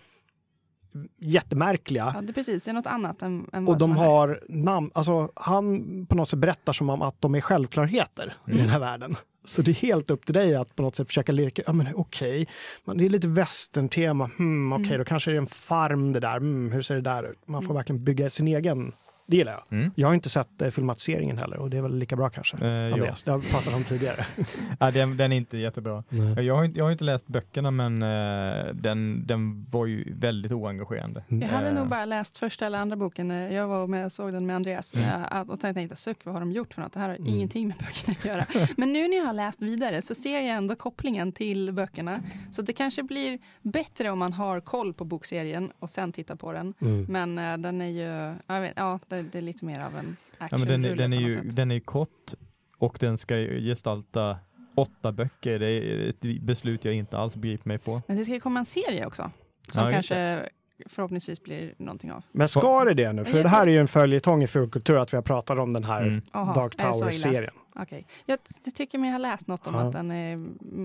jättemärkliga. 1.18 2.12
Ja, 2.14 2.20
det 2.20 2.30
är 2.30 2.32
precis, 2.34 2.62
det 2.62 2.70
är 2.70 2.74
något 2.74 2.86
annat 2.86 3.22
än, 3.22 3.46
än 3.52 3.68
Och 3.68 3.78
de 3.78 3.90
är 3.90 3.94
här. 3.94 4.04
har 4.06 4.40
namn, 4.48 4.90
alltså 4.94 5.30
han 5.34 6.06
på 6.06 6.14
något 6.16 6.28
sätt 6.28 6.38
berättar 6.38 6.72
som 6.72 6.90
om 6.90 7.02
att 7.02 7.20
de 7.20 7.34
är 7.34 7.40
självklarheter 7.40 8.34
i 8.46 8.50
Mm. 8.50 8.62
den 8.62 8.68
här 8.70 8.78
världen. 8.80 9.16
Så 9.44 9.62
det 9.62 9.70
är 9.70 9.74
helt 9.74 10.10
upp 10.10 10.24
till 10.26 10.34
dig 10.34 10.54
att 10.54 10.76
på 10.76 10.82
något 10.82 10.96
sätt 10.96 11.06
försöka 11.06 11.32
lirka, 11.32 11.62
ja 11.66 11.72
men 11.72 11.86
okej, 11.94 12.48
men 12.84 12.98
det 12.98 13.04
är 13.04 13.08
lite 13.08 13.28
västerntema, 13.28 14.30
hmm, 14.38 14.72
okej 14.72 14.86
Mm. 14.86 14.98
då 14.98 15.04
kanske 15.04 15.30
det 15.30 15.36
är 15.36 15.40
en 15.40 15.46
farm 15.46 16.12
det 16.12 16.20
där, 16.20 16.38
hmm, 16.38 16.72
hur 16.72 16.82
ser 16.82 16.94
det 16.94 17.00
där 17.00 17.22
ut? 17.30 17.38
Man 17.48 17.62
får 17.62 17.74
verkligen 17.74 18.04
bygga 18.04 18.30
sin 18.30 18.48
egen, 18.48 18.92
det 19.30 19.36
gillar 19.36 19.52
jag. 19.52 19.78
Mm. 19.78 19.90
Jag 19.94 20.08
har 20.08 20.14
inte 20.14 20.28
sett 20.28 20.62
eh, 20.62 20.70
filmatiseringen 20.70 21.38
heller 21.38 21.56
och 21.56 21.70
det 21.70 21.76
är 21.76 21.82
väl 21.82 21.98
lika 21.98 22.16
bra 22.16 22.30
kanske. 22.30 22.56
Eh, 22.64 22.70
ja. 22.70 22.92
Andreas, 22.94 23.22
det 23.22 23.30
har 23.30 23.38
vi 23.38 23.48
pratat 23.50 23.74
om 23.74 23.84
tidigare. 23.84 24.26
Ja, 24.80 24.90
den, 24.90 25.16
den 25.16 25.32
är 25.32 25.36
inte 25.36 25.58
jättebra. 25.58 26.04
Jag 26.42 26.56
har, 26.56 26.64
inte- 26.64 26.78
jag 26.78 26.84
har 26.84 26.92
inte 26.92 27.04
läst 27.04 27.26
böckerna 27.26 27.70
men 27.70 28.02
eh, 28.02 28.64
den, 28.74 29.26
den 29.26 29.66
var 29.70 29.86
ju 29.86 30.14
väldigt 30.14 30.52
oengagerande. 30.52 31.24
Mm. 31.28 31.42
Jag 31.42 31.48
hade 31.48 31.68
Eh, 31.68 31.74
nog 31.74 31.88
bara 31.88 32.04
läst 32.04 32.36
första 32.36 32.66
eller 32.66 32.78
andra 32.78 32.96
boken. 32.96 33.30
eh, 33.30 33.54
Jag 33.54 33.68
var 33.68 33.86
med 33.86 34.04
och 34.04 34.12
såg 34.12 34.32
den 34.32 34.46
med 34.46 34.56
Andreas 34.56 34.94
Mm. 34.94 35.22
eh, 35.32 35.40
och 35.40 35.60
tänkte, 35.60 35.96
suck 35.96 36.24
vad 36.24 36.34
har 36.34 36.40
de 36.40 36.52
gjort 36.52 36.74
för 36.74 36.82
något? 36.82 36.92
Det 36.92 37.00
här 37.00 37.08
har 37.08 37.16
Mm. 37.16 37.28
ingenting 37.28 37.68
med 37.68 37.76
böckerna 37.76 38.16
att 38.18 38.24
göra. 38.24 38.66
Men 38.76 38.92
nu 38.92 39.08
när 39.08 39.16
jag 39.16 39.24
har 39.24 39.32
läst 39.34 39.62
vidare 39.62 40.02
så 40.02 40.14
ser 40.14 40.34
jag 40.40 40.46
ändå 40.56 40.76
kopplingen 40.76 41.32
till 41.32 41.72
böckerna. 41.72 42.18
Så 42.52 42.62
det 42.62 42.72
kanske 42.72 43.02
blir 43.02 43.38
bättre 43.62 44.10
om 44.10 44.18
man 44.18 44.32
har 44.32 44.60
koll 44.60 44.94
på 44.94 45.04
bokserien 45.04 45.72
och 45.78 45.90
sen 45.90 46.12
tittar 46.12 46.34
på 46.36 46.52
den. 46.52 46.74
Mm. 46.80 47.06
Men 47.08 47.38
eh, 47.38 47.56
den 47.58 47.80
är 47.80 47.86
ju, 47.86 48.34
jag 48.46 48.60
vet, 48.60 48.72
ja 48.76 48.98
det, 49.08 49.19
det 49.22 49.38
är 49.38 49.42
lite 49.42 49.64
mer 49.64 49.80
av 49.80 49.96
en 49.96 50.16
Ja, 50.38 50.48
men 50.50 50.60
den, 50.60 50.84
är- 50.84 50.88
actionrulle 50.90 50.94
den, 51.02 51.12
är 51.12 51.20
ju, 51.20 51.40
den 51.50 51.70
är 51.70 51.74
ju 51.74 51.80
kort 51.80 52.34
och 52.78 52.96
den 53.00 53.18
ska 53.18 53.36
ju 53.38 53.60
gestalta 53.68 54.38
åtta 54.74 55.12
böcker. 55.12 55.58
Det 55.58 55.66
är 55.70 56.08
ett 56.08 56.42
beslut 56.42 56.84
jag 56.84 56.94
inte 56.94 57.18
alls 57.18 57.36
begriper 57.36 57.68
mig 57.68 57.78
på. 57.78 58.02
Men 58.06 58.16
det 58.16 58.24
ska 58.24 58.34
ju 58.34 58.40
komma 58.40 58.58
en 58.58 58.64
serie 58.66 59.06
också. 59.06 59.30
Som 59.68 59.84
Ja, 59.84 59.92
kanske 59.92 60.48
förhoppningsvis 60.86 61.42
blir 61.42 61.74
någonting 61.78 62.12
av. 62.12 62.24
Men 62.32 62.48
ska 62.48 62.84
det 62.84 62.94
det 62.94 63.12
nu? 63.12 63.24
För 63.24 63.36
Ja, 63.36 63.42
det 63.42 63.48
här 63.48 63.66
är 63.66 63.70
ju 63.70 63.78
en 63.80 63.88
följetong 63.88 64.42
i 64.42 64.46
Fulkultur 64.46 64.96
att 64.98 65.12
vi 65.12 65.16
har 65.16 65.22
pratat 65.22 65.58
om 65.58 65.72
den 65.72 65.84
här 65.84 66.02
Mm. 66.02 66.22
Dark? 66.32 66.76
Tower-serien. 66.76 67.54
Okej. 67.74 68.06
Jag, 68.26 68.38
jag 68.64 68.74
tycker 68.74 68.98
mig 68.98 69.10
ha 69.10 69.18
läst 69.18 69.46
något 69.46 69.66
om 69.66 69.74
Ja. 69.74 69.80
att 69.80 69.92
den 69.92 70.10
är 70.10 70.36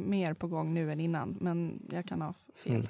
mer 0.07 0.33
på 0.33 0.47
gång 0.47 0.73
nu 0.73 0.91
än 0.91 0.99
innan, 0.99 1.37
men 1.41 1.81
jag 1.91 2.05
kan 2.05 2.21
ha 2.21 2.33
fel. 2.63 2.73
Mm. 2.73 2.87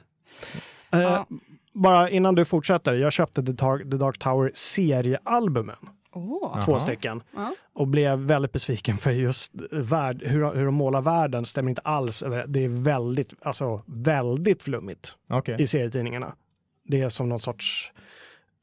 Eh, 0.92 1.00
Ja. 1.02 1.28
Bara 1.76 2.10
innan 2.10 2.36
du 2.36 2.46
fortsätter, 2.46 2.94
jag 2.94 3.14
köpte 3.14 3.44
The 3.44 3.52
Dark, 3.52 3.82
The 3.92 3.98
Dark 3.98 4.18
Tower 4.20 4.52
seriealbumen, 4.54 5.76
Åh! 6.14 6.64
två 6.66 6.72
Jaha. 6.72 6.80
stycken, 6.80 7.24
Ja. 7.36 7.54
och 7.76 7.88
blev 7.88 8.20
väldigt 8.20 8.52
besviken 8.52 8.98
för 8.98 9.12
just 9.12 9.54
värld, 9.72 10.24
hur, 10.26 10.54
hur 10.56 10.66
de 10.66 10.74
målar 10.76 11.02
världen 11.02 11.46
stämmer 11.46 11.70
inte 11.70 11.82
alls. 11.82 12.24
Det 12.48 12.64
är 12.64 12.84
väldigt, 12.84 13.34
alltså 13.42 13.82
väldigt 13.86 14.64
flummigt 14.64 15.16
Okej. 15.30 15.62
i 15.62 15.68
serietidningarna. 15.68 16.36
Det 16.84 17.02
är 17.02 17.10
som 17.10 17.30
någon 17.30 17.40
sorts 17.40 17.94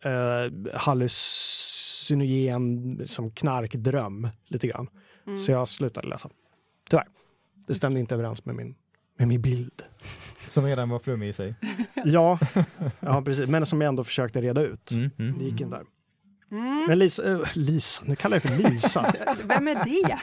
eh, 0.04 0.10
hallucinogen 0.74 3.00
som 3.06 3.30
knarkdröm 3.30 4.28
lite 4.46 4.66
grann. 4.66 4.88
Mm. 5.26 5.38
Så 5.38 5.52
jag 5.52 5.68
slutade 5.68 6.08
läsa. 6.08 6.30
Tyvärr. 6.90 7.06
Det 7.66 7.74
stämde 7.74 8.00
inte 8.00 8.14
överens 8.14 8.44
med 8.44 8.54
min, 8.54 8.74
med 9.16 9.28
min 9.28 9.42
bild. 9.42 9.82
Som 10.48 10.64
redan 10.64 10.88
var 10.88 10.98
flummig 10.98 11.28
i 11.28 11.32
sig. 11.32 11.54
Ja, 12.04 12.38
ja, 13.00 13.22
precis. 13.22 13.48
Men 13.48 13.66
som 13.66 13.80
jag 13.80 13.88
ändå 13.88 14.04
försökte 14.04 14.40
reda 14.42 14.60
ut. 14.62 14.90
Mm, 14.90 15.10
mm. 15.18 15.38
Det 15.38 15.44
gick 15.44 15.60
inte. 15.60 15.80
Mm. 16.50 16.84
Men 16.88 16.98
Lisa, 16.98 17.32
äh, 17.32 17.40
Lisa, 17.54 18.02
nu 18.06 18.16
kallar 18.16 18.36
jag 18.36 18.42
för 18.42 18.70
Lisa. 18.70 19.14
Vem 19.44 19.68
är 19.68 19.74
det? 19.84 20.18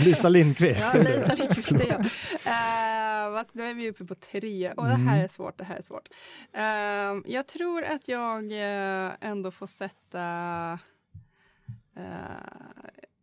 Lisa 0.00 0.28
Lindqvist. 0.28 0.90
Ja. 0.94 1.02
Lisa 1.02 1.34
Lindqvist 1.34 1.72
är 1.72 1.86
jag. 1.88 2.04
Vad- 3.30 3.46
då 3.52 3.62
är 3.62 3.74
vi 3.74 3.90
uppe 3.90 4.04
på 4.04 4.14
tre. 4.14 4.72
Och 4.72 4.84
det 4.84 4.90
här 4.94 5.12
Mm. 5.14 5.24
är 5.24 5.28
svårt, 5.28 5.58
det 5.58 5.64
här 5.64 5.76
är 5.76 5.82
svårt. 5.82 6.08
Eh, 6.52 7.32
jag 7.32 7.46
tror 7.46 7.84
att 7.84 8.08
jag 8.08 8.52
eh, 8.52 9.12
ändå 9.20 9.50
får 9.50 9.66
sätta... 9.66 10.72
eh, 11.96 12.02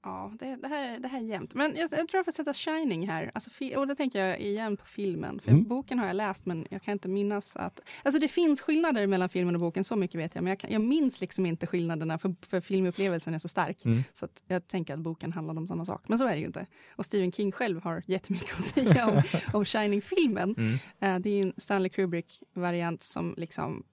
ja, 0.03 0.31
det, 0.39 0.55
det, 0.55 0.67
här, 0.67 0.99
det 0.99 1.07
här 1.07 1.19
är 1.19 1.23
jämnt. 1.23 1.53
Men 1.53 1.75
jag, 1.75 1.91
jag 1.91 2.07
tror 2.07 2.09
jag 2.13 2.25
får 2.25 2.31
sätta 2.31 2.53
Shining 2.53 3.07
här. 3.07 3.31
Alltså, 3.33 3.49
och 3.75 3.87
då 3.87 3.95
tänker 3.95 4.25
jag 4.25 4.39
igen 4.39 4.77
på 4.77 4.85
filmen. 4.85 5.39
För 5.39 5.53
Mm. 5.53 5.63
Boken 5.63 5.99
har 5.99 6.07
jag 6.07 6.15
läst, 6.15 6.45
men 6.45 6.67
jag 6.69 6.81
kan 6.81 6.91
inte 6.91 7.07
minnas 7.07 7.55
att... 7.55 7.79
Alltså 8.03 8.19
det 8.19 8.27
finns 8.27 8.61
skillnader 8.61 9.07
mellan 9.07 9.29
filmen 9.29 9.55
och 9.55 9.61
boken, 9.61 9.83
så 9.83 9.95
mycket 9.95 10.19
vet 10.19 10.35
jag. 10.35 10.43
Men 10.43 10.49
jag, 10.49 10.59
kan, 10.59 10.71
jag 10.71 10.81
minns 10.81 11.21
liksom 11.21 11.45
inte 11.45 11.67
skillnaderna, 11.67 12.17
för, 12.17 12.35
för 12.41 12.61
filmupplevelsen 12.61 13.33
är 13.33 13.39
så 13.39 13.47
stark. 13.47 13.85
Mm. 13.85 14.03
Så 14.13 14.25
att 14.25 14.43
jag 14.47 14.67
tänker 14.67 14.93
att 14.93 14.99
boken 14.99 15.33
handlar 15.33 15.57
om 15.57 15.67
samma 15.67 15.85
sak. 15.85 16.03
Men 16.07 16.19
så 16.19 16.27
är 16.27 16.33
det 16.33 16.39
ju 16.39 16.45
inte. 16.45 16.65
Och 16.95 17.05
Stephen 17.05 17.31
King 17.31 17.51
själv 17.51 17.83
har 17.83 18.03
jättemycket 18.07 18.57
att 18.57 18.63
säga 18.63 19.07
om, 19.07 19.21
om 19.53 19.65
Shining-filmen. 19.65 20.55
Mm. 20.57 20.73
Eh, 20.99 21.21
det 21.21 21.29
är 21.29 21.41
en 21.41 21.53
Stanley 21.57 21.89
Kubrick-variant 21.89 23.01
som 23.01 23.33
liksom 23.37 23.83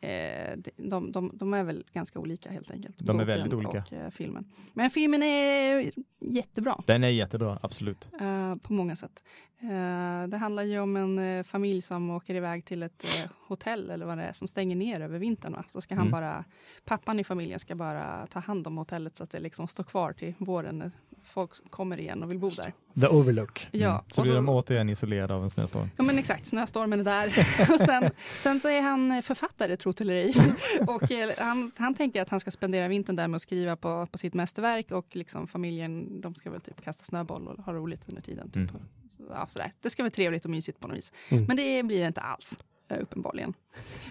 eh, 0.00 0.56
de, 0.76 1.12
de, 1.12 1.30
de, 1.34 1.54
är 1.54 1.64
väl 1.64 1.84
ganska 1.92 2.18
olika 2.18 2.50
helt 2.50 2.70
enkelt. 2.70 2.96
De 2.98 3.20
är 3.20 3.24
väldigt 3.24 3.54
olika. 3.54 3.84
Och 3.86 3.92
eh, 3.92 4.10
filmen. 4.10 4.44
Men 4.72 4.90
filmen 4.90 5.22
är 5.22 5.90
jättebra 6.20 6.82
Den 6.86 7.04
är 7.04 7.08
jättebra, 7.08 7.58
absolut. 7.62 8.08
eh, 8.20 8.56
på 8.56 8.72
många 8.72 8.96
sätt. 8.96 9.22
Eh, 9.62 10.28
det 10.28 10.36
handlar 10.36 10.62
ju 10.62 10.80
om 10.80 10.96
en 10.96 11.18
eh, 11.18 11.44
familj 11.44 11.82
som 11.82 12.10
åker 12.10 12.34
iväg 12.34 12.64
till 12.64 12.82
ett 12.82 13.04
eh, 13.04 13.30
hotell 13.46 13.90
eller 13.90 14.06
vad 14.06 14.18
det 14.18 14.24
är 14.24 14.32
som 14.32 14.48
stänger 14.48 14.76
ner 14.76 15.00
över 15.00 15.18
vintern. 15.18 15.52
Va? 15.52 15.64
Så 15.70 15.80
ska 15.80 15.94
han 15.94 16.00
Mm. 16.06 16.12
bara, 16.12 16.44
pappan 16.84 17.20
i 17.20 17.24
familjen 17.24 17.58
ska 17.60 17.74
bara 17.74 18.26
ta 18.26 18.38
hand 18.38 18.66
om 18.66 18.76
hotellet 18.78 19.16
så 19.16 19.24
att 19.24 19.30
det 19.30 19.40
liksom 19.40 19.68
står 19.68 19.84
kvar 19.84 20.12
till 20.12 20.34
våren 20.38 20.78
när 20.78 20.90
folk 21.24 21.70
kommer 21.70 22.00
igen 22.00 22.22
och 22.22 22.30
vill 22.30 22.38
bo 22.38 22.48
där. 22.50 22.72
The 23.00 23.06
Overlook. 23.16 23.68
Ja, 23.72 23.90
Mm. 23.90 24.02
Så 24.10 24.22
blir 24.22 24.34
de 24.34 24.48
återigen 24.48 24.88
isolerade 24.88 25.34
av 25.34 25.42
en 25.42 25.50
snöstorm. 25.50 25.90
Ja 25.96 26.04
men 26.04 26.18
exakt, 26.18 26.46
snöstormen 26.46 27.00
är 27.00 27.04
där. 27.04 27.26
och 27.74 27.80
sen, 27.80 28.10
sen 28.18 28.60
så 28.60 28.68
är 28.68 28.80
han 28.80 29.22
författare, 29.22 29.76
trot 29.76 30.00
eller 30.00 30.14
ej. 30.14 30.34
och 30.86 31.02
han, 31.38 31.72
han 31.76 31.94
tänker 31.94 32.22
att 32.22 32.28
han 32.28 32.40
ska 32.40 32.50
spendera 32.50 32.88
vintern 32.88 33.16
där 33.16 33.28
med 33.28 33.36
att 33.36 33.42
skriva 33.42 33.76
på, 33.76 34.06
på 34.12 34.18
sitt 34.18 34.34
mästerverk 34.34 34.90
och 34.90 35.16
liksom 35.16 35.46
familjen, 35.46 36.20
de 36.20 36.34
ska 36.34 36.50
väl 36.50 36.60
typ 36.60 36.84
kasta 36.84 37.04
snöboll 37.04 37.48
och 37.48 37.64
ha 37.64 37.72
roligt 37.72 38.08
under 38.08 38.22
tiden. 38.22 38.46
Typ. 38.50 38.56
Mm. 38.70 38.82
Ja, 39.28 39.46
sådär. 39.48 39.72
Det 39.80 39.90
ska 39.90 40.02
vara 40.02 40.10
trevligt 40.10 40.44
och 40.44 40.50
mysigt 40.50 40.80
på 40.80 40.88
något 40.88 40.96
vis. 40.96 41.12
Mm. 41.30 41.44
Men 41.48 41.56
det 41.56 41.82
blir 41.82 42.00
det 42.00 42.06
inte 42.06 42.20
alls. 42.20 42.58
eh, 42.88 42.98
Uppenbarligen. 43.02 43.54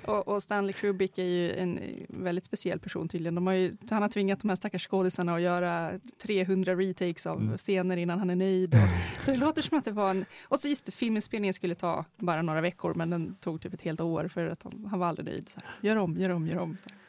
Och, 0.05 0.27
och 0.27 0.43
Stanley 0.43 0.73
Kubrick 0.73 1.17
är 1.17 1.23
ju 1.23 1.51
en 1.53 1.77
eh, 1.77 2.05
väldigt 2.09 2.45
speciell 2.45 2.79
person 2.79 3.07
tydligen. 3.09 3.35
De 3.35 3.47
har 3.47 3.53
ju, 3.53 3.77
han 3.89 4.01
har 4.01 4.09
tvingat 4.09 4.39
de 4.39 4.49
här 4.49 4.55
stackars 4.55 4.87
skådisarna 4.87 5.35
att 5.35 5.41
göra 5.41 5.91
300 6.23 6.75
retakes 6.75 7.25
av 7.25 7.41
Mm. 7.41 7.57
scener 7.57 7.97
innan 7.97 8.19
han 8.19 8.29
är 8.29 8.35
nöjd. 8.35 8.73
Och, 8.75 8.79
så 9.25 9.31
det 9.31 9.37
låter 9.37 9.61
som 9.61 9.77
att 9.77 9.85
det 9.85 9.91
var 9.91 10.09
en... 10.09 10.25
Och 10.43 10.59
så 10.59 10.67
just 10.67 10.85
det, 10.85 10.91
filminspelningen 10.91 11.53
skulle 11.53 11.75
ta 11.75 12.05
bara 12.17 12.41
några 12.41 12.61
veckor 12.61 12.93
men 12.93 13.09
den 13.09 13.35
tog 13.35 13.61
typ 13.61 13.73
ett 13.73 13.81
helt 13.81 14.01
år 14.01 14.27
för 14.27 14.47
att 14.47 14.63
han, 14.63 14.85
han 14.89 14.99
var 14.99 15.07
aldrig 15.07 15.25
nöjd. 15.25 15.49
Så 15.49 15.59
här, 15.59 15.69
gör 15.89 15.95
om, 15.95 16.17
gör 16.17 16.29
om, 16.29 16.47
gör 16.47 16.57
om. 16.59 16.77
Så 16.83 16.89
här. 16.89 16.99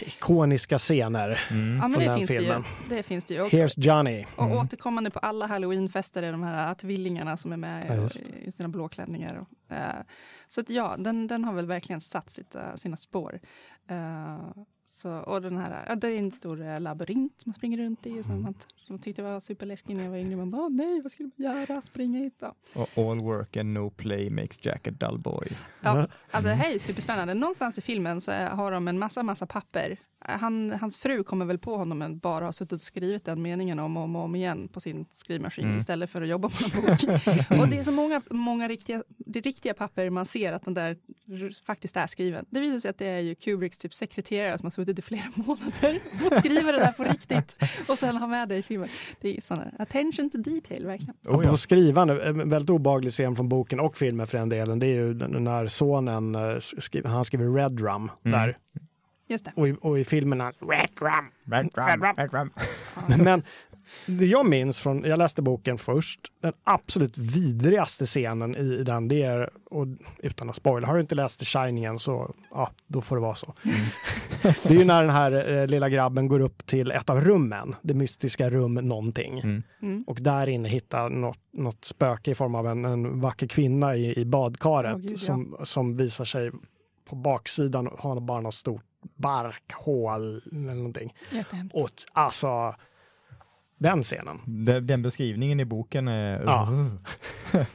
Ikoniska 0.00 0.78
scener 0.78 1.40
Mm. 1.50 1.76
Ja 1.76 1.80
men 1.88 1.90
från 1.92 2.00
det 2.00 2.04
den 2.08 2.18
finns 2.18 2.30
filmen. 2.30 2.64
det 2.88 2.94
ju. 2.94 2.96
Det 2.96 3.02
finns 3.02 3.24
det 3.24 3.34
ju. 3.34 3.40
Och, 3.40 3.50
Here's 3.50 3.74
Johnny. 3.76 4.26
och 4.36 4.44
Mm. 4.46 4.58
återkommande 4.58 5.10
på 5.10 5.18
alla 5.18 5.46
halloweenfester 5.46 6.22
är 6.22 6.32
de 6.32 6.42
här 6.42 6.74
tvillingarna 6.74 7.36
som 7.36 7.52
är 7.52 7.56
med 7.56 7.86
Ja, 7.98 8.08
i 8.48 8.52
sina 8.52 8.68
blå 8.68 8.88
klänningar. 8.88 9.34
Och, 9.68 9.72
eh, 9.76 9.94
så 10.48 10.60
att 10.60 10.70
ja, 10.70 10.94
den, 10.98 11.26
den 11.26 11.44
har 11.44 11.52
väl 11.52 11.66
verkligen 11.66 12.00
satt 12.00 12.30
sitt, 12.30 12.54
eh, 12.54 12.74
sina 12.74 12.96
spår. 12.96 13.40
Eh, 13.88 14.38
så, 15.02 15.18
och 15.18 15.42
den 15.42 15.56
här, 15.56 15.84
ja, 15.88 15.94
det 15.94 16.08
är 16.08 16.18
en 16.18 16.30
stor 16.30 16.62
eh, 16.62 16.80
labyrint 16.80 17.46
man 17.46 17.54
springer 17.54 17.78
runt 17.78 18.06
i 18.06 18.22
som 18.22 18.42
man 18.42 18.54
som 18.86 18.94
jag 18.96 19.02
tyckte 19.02 19.22
var 19.22 19.40
superläskig 19.40 19.96
när 19.96 20.04
jag 20.04 20.10
var 20.10 20.18
yngre. 20.18 20.36
Man 20.36 20.50
bara, 20.50 20.62
"Åh, 20.62 20.70
nej, 20.70 21.00
vad 21.00 21.12
skulle 21.12 21.30
man 21.36 21.46
göra? 21.54 21.80
Springa 21.80 22.18
hit 22.18 22.34
då? 22.40 22.54
Och 22.74 22.98
all 22.98 23.20
work 23.20 23.56
and 23.56 23.72
no 23.72 23.90
play 23.90 24.30
makes 24.30 24.58
Jack 24.64 24.86
a 24.88 24.90
dull 24.90 25.18
boy. 25.18 25.48
Ja, 25.80 26.08
alltså 26.30 26.50
här 26.50 26.74
är 26.74 26.78
superspännande. 26.78 27.34
Någonstans 27.34 27.78
i 27.78 27.80
filmen 27.80 28.20
så 28.20 28.32
har 28.32 28.70
de 28.72 28.88
en 28.88 28.98
massa, 28.98 29.22
massa 29.22 29.46
papper. 29.46 29.96
Eh, 30.28 30.38
Han, 30.38 30.70
hans 30.80 30.96
fru 30.96 31.22
kommer 31.24 31.44
väl 31.44 31.58
på 31.58 31.76
honom 31.76 31.98
men 31.98 32.18
bara 32.18 32.44
har 32.44 32.52
suttit 32.52 32.72
och 32.72 32.80
skrivit 32.80 33.24
den 33.24 33.42
meningen 33.42 33.78
om 33.78 33.96
och 33.96 34.02
om, 34.02 34.16
om 34.16 34.34
igen 34.34 34.68
på 34.68 34.80
sin 34.80 35.06
skrivmaskin 35.12 35.64
Mm. 35.64 35.76
istället 35.76 36.10
för 36.10 36.22
att 36.22 36.28
jobba 36.28 36.48
på 36.48 36.56
en 36.64 36.70
bok. 36.86 37.60
och 37.60 37.68
det 37.68 37.78
är 37.78 37.82
så 37.82 37.92
många, 37.92 38.22
många 38.30 38.68
riktiga, 38.68 39.02
det 39.18 39.40
riktiga 39.40 39.74
papper 39.74 40.10
man 40.10 40.26
ser 40.26 40.52
att 40.52 40.64
den 40.64 40.74
där 40.74 40.96
faktiskt 41.66 41.96
är 41.96 42.06
skriven. 42.06 42.44
Det 42.50 42.60
visar 42.60 42.78
sig 42.78 42.90
att 42.90 42.98
det 42.98 43.06
är 43.06 43.20
ju 43.20 43.34
Kubricks 43.34 43.78
typ 43.78 43.94
sekreterare 43.94 44.58
som 44.58 44.66
har 44.66 44.70
suttit 44.70 44.98
i 44.98 45.02
flera 45.02 45.22
månader 45.34 46.00
och 46.30 46.38
skriva 46.38 46.72
det 46.72 46.78
där 46.78 46.92
på 46.92 47.04
riktigt 47.04 47.58
och 47.88 47.98
sen 47.98 48.16
ha 48.16 48.26
med 48.26 48.48
det 48.48 48.56
i 48.56 48.62
filmen. 48.62 48.88
Det 49.20 49.36
är 49.36 49.40
sådana 49.40 49.70
attention 49.78 50.30
to 50.30 50.38
detail 50.38 50.86
verkligen. 50.86 51.14
Oh, 51.24 51.36
På 51.36 51.44
ja. 51.44 51.56
skrivande, 51.56 52.24
en 52.24 52.48
väldigt 52.50 52.70
obehaglig 52.70 53.12
scen 53.12 53.36
från 53.36 53.48
boken 53.48 53.80
och 53.80 53.96
filmen 53.96 54.26
för 54.26 54.38
den 54.38 54.48
delen, 54.48 54.78
det 54.78 54.86
är 54.86 54.94
ju 54.94 55.14
den- 55.14 55.44
när 55.44 55.66
sonen, 55.68 56.34
eh, 56.34 56.58
skriver, 56.58 57.08
han 57.08 57.24
skriver 57.24 57.54
Red 57.54 57.80
Rum 57.80 58.10
Mm. 58.24 58.40
där. 58.40 58.56
Just 59.32 59.44
det. 59.44 59.52
Och 59.56 59.68
i, 59.68 59.76
och 59.80 59.98
i 59.98 60.04
filmen 60.04 60.40
är 60.40 60.52
Red 60.60 60.90
Rum. 61.00 61.30
Ram, 61.46 61.70
ram, 61.74 62.02
ram, 62.02 62.28
ram. 62.32 62.50
Men 63.24 63.42
det 64.06 64.26
jag 64.26 64.46
minns 64.46 64.80
från, 64.80 65.04
jag 65.04 65.18
läste 65.18 65.42
boken 65.42 65.78
först, 65.78 66.20
den 66.40 66.52
absolut 66.64 67.18
vidrigaste 67.18 68.06
scenen 68.06 68.56
i, 68.56 68.60
i 68.60 68.84
den, 68.84 69.08
det 69.08 69.22
är, 69.22 69.50
och 69.70 69.86
utan 70.18 70.50
att 70.50 70.56
spoila, 70.56 70.86
har 70.86 70.94
du 70.94 71.00
inte 71.00 71.14
läst 71.14 71.38
The 71.38 71.44
Shining 71.44 71.84
än 71.84 71.98
så, 71.98 72.34
ja, 72.50 72.70
då 72.86 73.00
får 73.00 73.16
det 73.16 73.22
vara 73.22 73.34
så. 73.34 73.54
det 74.42 74.70
är 74.70 74.78
ju 74.78 74.84
när 74.84 75.02
den 75.02 75.12
här 75.12 75.50
eh, 75.50 75.66
lilla 75.66 75.88
grabben 75.88 76.28
går 76.28 76.40
upp 76.40 76.66
till 76.66 76.90
ett 76.90 77.10
av 77.10 77.20
rummen, 77.20 77.74
det 77.82 77.94
mystiska 77.94 78.50
rum 78.50 78.74
någonting. 78.74 79.38
Mm. 79.38 79.62
Mm. 79.82 80.04
Och 80.06 80.18
där 80.20 80.48
inne 80.48 80.68
hittar 80.68 81.10
något, 81.10 81.38
något 81.52 81.84
spöke 81.84 82.30
i 82.30 82.34
form 82.34 82.54
av 82.54 82.66
en, 82.66 82.84
en 82.84 83.20
vacker 83.20 83.46
kvinna 83.46 83.96
i, 83.96 84.18
i 84.20 84.24
badkaret 84.24 84.94
Åh, 84.94 85.00
gud, 85.00 85.10
ja. 85.10 85.16
som, 85.16 85.56
som 85.62 85.96
visar 85.96 86.24
sig 86.24 86.50
på 87.04 87.16
baksidan 87.16 87.86
ha 87.86 88.20
bara 88.20 88.40
något 88.40 88.54
stort 88.54 88.84
barkhål 89.02 90.42
eller 90.52 90.74
någonting. 90.74 91.14
Och 91.72 91.90
alltså, 92.12 92.74
den 93.82 94.02
scenen. 94.02 94.38
Den, 94.46 94.86
den 94.86 95.02
beskrivningen 95.02 95.60
i 95.60 95.64
boken 95.64 96.08
är 96.08 96.42
Ja. 96.42 96.68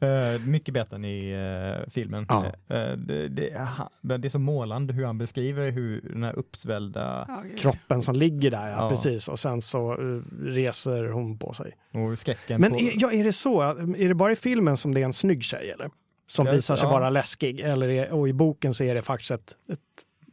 Eh, 0.00 0.40
mycket 0.40 0.74
bättre 0.74 0.96
än 0.96 1.04
i 1.04 1.30
eh, 1.30 1.90
filmen. 1.90 2.26
Ja. 2.28 2.44
Eh, 2.46 2.96
det, 2.96 3.28
det, 3.28 3.68
det 4.02 4.24
är 4.24 4.28
så 4.28 4.38
målande 4.38 4.92
hur 4.94 5.04
han 5.04 5.18
beskriver 5.18 5.70
hur 5.70 6.00
den 6.00 6.22
här 6.22 6.32
uppsvällda 6.38 7.24
Ja. 7.28 7.42
Kroppen 7.58 8.02
som 8.02 8.14
ligger 8.14 8.50
där, 8.50 8.70
ja, 8.70 8.76
Ja. 8.76 8.88
precis. 8.88 9.28
Och 9.28 9.38
sen 9.38 9.62
så 9.62 9.94
reser 10.42 11.08
hon 11.08 11.38
på 11.38 11.52
sig. 11.52 11.76
och 11.92 12.18
skräcken 12.18 12.60
Men 12.60 12.70
på... 12.70 12.78
är, 12.80 12.92
ja, 12.96 13.12
är 13.12 13.24
det 13.24 13.32
så? 13.32 13.60
Är 13.62 14.08
det 14.08 14.14
bara 14.14 14.32
i 14.32 14.36
filmen 14.36 14.76
som 14.76 14.94
det 14.94 15.00
är 15.00 15.04
en 15.04 15.12
snygg 15.12 15.44
tjej 15.44 15.70
eller? 15.70 15.90
Som 16.26 16.46
visar 16.46 16.76
sig 16.76 16.86
ja. 16.86 16.92
vara 16.92 17.10
läskig? 17.10 17.60
Eller 17.60 17.88
är, 17.88 18.12
och 18.12 18.28
i 18.28 18.32
boken 18.32 18.74
så 18.74 18.84
är 18.84 18.94
det 18.94 19.02
faktiskt 19.02 19.30
ett, 19.30 19.56
ett 19.72 19.80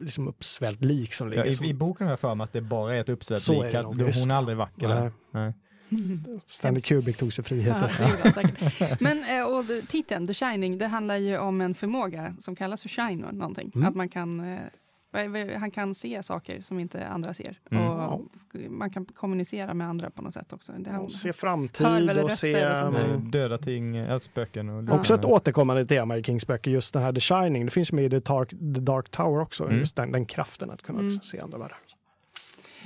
liksom 0.02 0.28
uppsvällt 0.28 0.84
lik 0.84 1.14
som 1.14 1.28
ligger 1.28 1.44
Ja, 1.44 1.54
som... 1.54 1.66
i, 1.66 1.68
I 1.68 1.74
boken 1.74 2.06
har 2.06 2.12
jag 2.12 2.20
för 2.20 2.34
mig 2.34 2.44
att 2.44 2.52
det 2.52 2.60
bara 2.60 2.94
är 2.96 3.00
ett 3.00 3.08
uppsvällt 3.08 3.42
Så 3.42 3.52
är 3.62 3.64
lik, 3.64 3.72
det 3.72 3.78
att 3.80 3.84
nog, 3.96 4.00
just 4.00 4.20
hon 4.20 4.30
är 4.30 4.34
aldrig 4.34 4.56
vacker 4.56 4.88
Nej. 4.88 4.96
där. 4.96 5.12
Nej. 5.30 5.52
Stanley. 6.46 6.80
Kubrick 6.80 7.16
tog 7.16 7.32
sig 7.32 7.44
Ja, 7.44 7.48
friheter. 7.48 8.30
säkert. 8.30 9.00
Men 9.00 9.18
eh, 9.18 9.46
och 9.58 9.88
titeln, 9.88 10.26
The 10.26 10.34
Shining, 10.34 10.78
det 10.78 10.86
handlar 10.86 11.16
ju 11.16 11.38
om 11.38 11.60
en 11.60 11.74
förmåga 11.74 12.36
som 12.40 12.56
kallas 12.56 12.82
för 12.82 12.88
shine 12.88 13.20
någonting. 13.32 13.72
Mm. 13.74 13.88
Att 13.88 13.94
man 13.94 14.08
kan, 14.08 14.40
eh, 14.40 14.58
han 15.58 15.70
kan 15.70 15.94
se 15.94 16.22
saker 16.22 16.60
som 16.60 16.78
inte 16.78 17.06
andra 17.06 17.34
ser. 17.34 17.58
Mm. 17.70 17.84
Och 17.86 18.30
man 18.68 18.90
kan 18.90 19.04
kommunicera 19.04 19.74
med 19.74 19.86
andra 19.88 20.10
på 20.10 20.22
något 20.22 20.34
sätt 20.34 20.52
också. 20.52 20.72
Det, 20.78 20.90
Och 20.98 21.12
se 21.12 21.32
framtid 21.32 21.86
Hör 21.86 22.02
väl 22.06 22.18
och 22.24 22.32
se... 22.32 22.70
och 22.70 22.76
sånt 22.76 22.96
där. 22.96 23.04
mm, 23.04 23.30
Döda 23.30 23.58
ting, 23.58 24.20
spöken 24.20 24.68
och 24.68 24.84
Ja. 24.84 24.92
Också 24.98 25.14
ett 25.14 25.24
återkommande 25.24 25.86
tema 25.86 26.16
i 26.16 26.22
Kings 26.22 26.46
böcker, 26.46 26.70
just 26.70 26.94
det 26.94 27.00
här 27.00 27.12
The 27.12 27.20
Shining. 27.20 27.64
Det 27.64 27.70
finns 27.70 27.92
med 27.92 28.04
i 28.04 28.10
The 28.10 28.18
Dark, 28.20 28.50
The 28.50 28.56
Dark 28.80 29.08
Tower 29.08 29.40
också, 29.40 29.64
Mm. 29.64 29.78
just 29.78 29.96
den, 29.96 30.12
den 30.12 30.26
kraften 30.26 30.70
att 30.70 30.82
kunna 30.82 30.98
Mm. 31.00 31.16
också 31.16 31.28
se 31.28 31.40
andra 31.40 31.58
världar. 31.58 31.78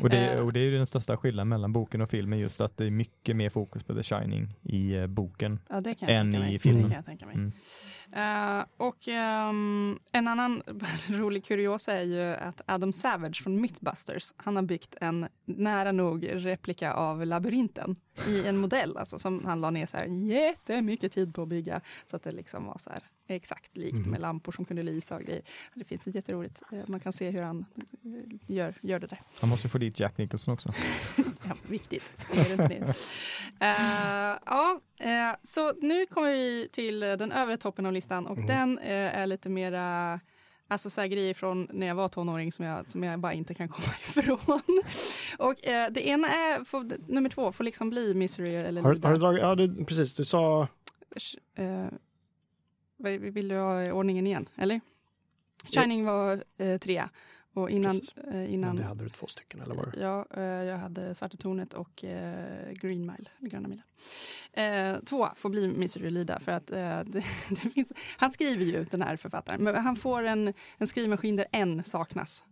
Och 0.03 0.11
det, 0.11 0.19
Eh. 0.29 0.41
och 0.41 0.53
det 0.53 0.61
är 0.61 0.65
ju 0.65 0.77
den 0.77 0.87
största 0.87 1.17
skillnaden 1.17 1.49
mellan 1.49 1.73
boken 1.73 2.01
och 2.01 2.11
filmen, 2.11 2.39
just 2.39 2.61
att 2.61 2.77
det 2.77 2.85
är 2.87 2.91
mycket 2.91 3.37
mer 3.37 3.51
fokus 3.51 3.83
på 3.83 3.95
The 3.95 4.03
Shining 4.03 4.55
i 4.63 4.95
eh, 4.95 5.07
boken. 5.07 5.59
ja, 5.69 5.81
det 5.81 5.95
kan 5.95 6.09
jag 6.09 6.19
än 6.19 6.33
tänka 6.33 6.49
i 6.49 6.59
filmen. 6.59 6.83
Det 6.83 6.89
kan 6.89 6.97
jag 6.97 7.05
tänka 7.07 7.27
mig. 7.27 7.35
Mm. 7.35 7.53
Eh, 8.13 8.65
och 8.77 9.09
um, 9.09 9.99
en 10.13 10.29
annan 10.29 10.63
rolig 11.09 11.45
kuriosa 11.45 11.93
är 11.93 12.03
ju 12.03 12.35
att 12.35 12.61
Adam 12.67 12.93
Savage 12.93 13.43
från 13.43 13.61
Mythbusters, 13.61 14.33
han 14.37 14.57
har 14.57 14.63
byggt 14.63 14.95
en 15.01 15.29
nära 15.45 15.93
nog 15.93 16.29
replika 16.33 16.93
av 16.93 17.27
labyrinten. 17.27 17.97
i 18.29 18.47
en 18.47 18.57
modell 18.57 18.97
alltså, 18.97 19.19
som 19.19 19.45
han 19.45 19.61
la 19.61 19.71
ner 19.71 19.87
så 19.87 19.97
här 19.97 20.07
jättemycket 20.07 21.13
tid 21.13 21.35
på 21.35 21.43
att 21.43 21.49
bygga 21.49 21.81
så 22.07 22.17
att 22.17 22.23
det 22.23 22.33
liksom 22.33 22.67
var 22.67 22.79
så 22.79 22.91
här 22.91 23.03
exakt 23.35 23.77
likt 23.77 23.97
Mm. 23.99 24.11
med 24.11 24.21
lampor 24.21 24.53
som 24.53 24.65
kunde 24.65 24.83
lysa 24.83 25.17
och 25.17 25.23
grejer. 25.23 25.43
Det 25.75 25.85
finns 25.85 26.07
ett 26.07 26.15
jätteroligt, 26.15 26.63
eh, 26.73 26.79
man 26.87 27.01
kan 27.01 27.13
se 27.13 27.31
hur 27.31 27.43
han 27.43 27.65
eh, 28.05 28.55
gör, 28.57 28.75
gör 28.81 28.99
det 29.01 29.07
där. 29.07 29.21
Han 29.41 29.51
måste 29.51 29.69
få 29.69 29.79
dit 29.79 30.01
Jack 30.01 30.19
Nicholson 30.19 30.55
också. 30.55 30.73
Ja, 31.49 31.55
viktigt, 31.69 32.13
spela 32.15 32.63
inte 32.63 32.69
ner. 32.69 32.97
Eh, 33.61 34.39
ja, 34.47 34.81
eh, 35.01 35.37
så 35.43 35.73
nu 35.83 36.07
kommer 36.07 36.33
vi 36.33 36.69
till 36.73 37.01
den 37.01 37.33
övre 37.33 37.57
toppen 37.57 37.87
av 37.87 37.93
listan 37.93 38.27
och 38.27 38.37
Mm. 38.39 38.47
den 38.47 38.79
eh, 38.79 39.19
är 39.19 39.27
lite 39.27 39.49
mera 39.49 40.21
Alltså 40.69 40.91
så 40.91 41.01
här 41.01 41.09
grejer 41.09 41.35
från 41.35 41.69
när 41.73 41.87
jag 41.87 41.95
var 41.95 42.09
tonåring 42.09 42.53
som 42.53 42.65
jag, 42.65 42.87
som 42.87 43.03
jag 43.03 43.21
bara 43.21 43.33
inte 43.33 43.55
kan 43.55 43.69
komma 43.69 43.89
ifrån. 44.03 44.83
Och 45.39 45.67
eh, 45.67 45.91
det 45.91 46.07
ena 46.09 46.29
är, 46.29 46.65
får, 46.65 47.13
nummer 47.13 47.29
två 47.31 47.53
får 47.53 47.65
liksom 47.65 47.91
bli 47.91 48.15
Misery 48.15 48.55
eller 48.55 48.83
Har, 48.83 48.95
har 49.03 49.13
du 49.13 49.19
dragit, 49.19 49.41
ja 49.43 49.55
du, 49.55 49.85
precis, 49.85 50.15
du 50.15 50.25
sa 50.25 50.69
Eh, 51.55 51.87
vill 52.99 53.49
du 53.49 53.57
ha 53.57 53.93
ordningen 53.93 54.27
igen, 54.27 54.49
eller? 54.57 54.81
Shining 55.71 56.05
var 56.05 56.45
eh, 56.57 56.79
trea. 56.79 57.11
Och 57.57 57.71
innan... 57.71 58.01
Eh, 58.33 58.55
innan 58.55 58.77
det 58.77 58.83
hade 58.83 59.05
du 59.05 59.11
två 59.11 59.27
stycken 59.27 59.61
eller 59.61 59.75
var 59.75 59.87
det? 59.87 60.01
Ja, 60.01 60.27
eh, 60.37 60.43
jag 60.43 60.79
hade 60.79 61.15
Svarta 61.15 61.37
tornet 61.37 61.75
och 61.75 62.05
eh, 62.05 62.73
Green 62.73 63.01
Mile, 63.01 63.31
Gröna 63.39 63.69
milen. 63.69 63.85
Eh, 64.53 65.05
två 65.05 65.29
får 65.37 65.49
bli 65.49 65.69
Misery 65.69 66.11
Lida 66.11 66.41
för 66.41 66.53
att 66.53 66.71
eh, 66.71 66.77
det, 67.07 67.25
det 67.49 67.57
finns, 67.57 67.93
han 68.17 68.33
skriver 68.33 68.65
ju 68.65 68.85
den 68.85 69.03
här 69.03 69.17
författaren, 69.17 69.65
men 69.65 69.77
han 69.77 69.97
får 69.97 70.23
en, 70.23 70.53
en 70.79 70.87
skrivmaskin 70.87 71.37
där 71.37 71.47
en 71.53 71.85
saknas. 71.85 72.45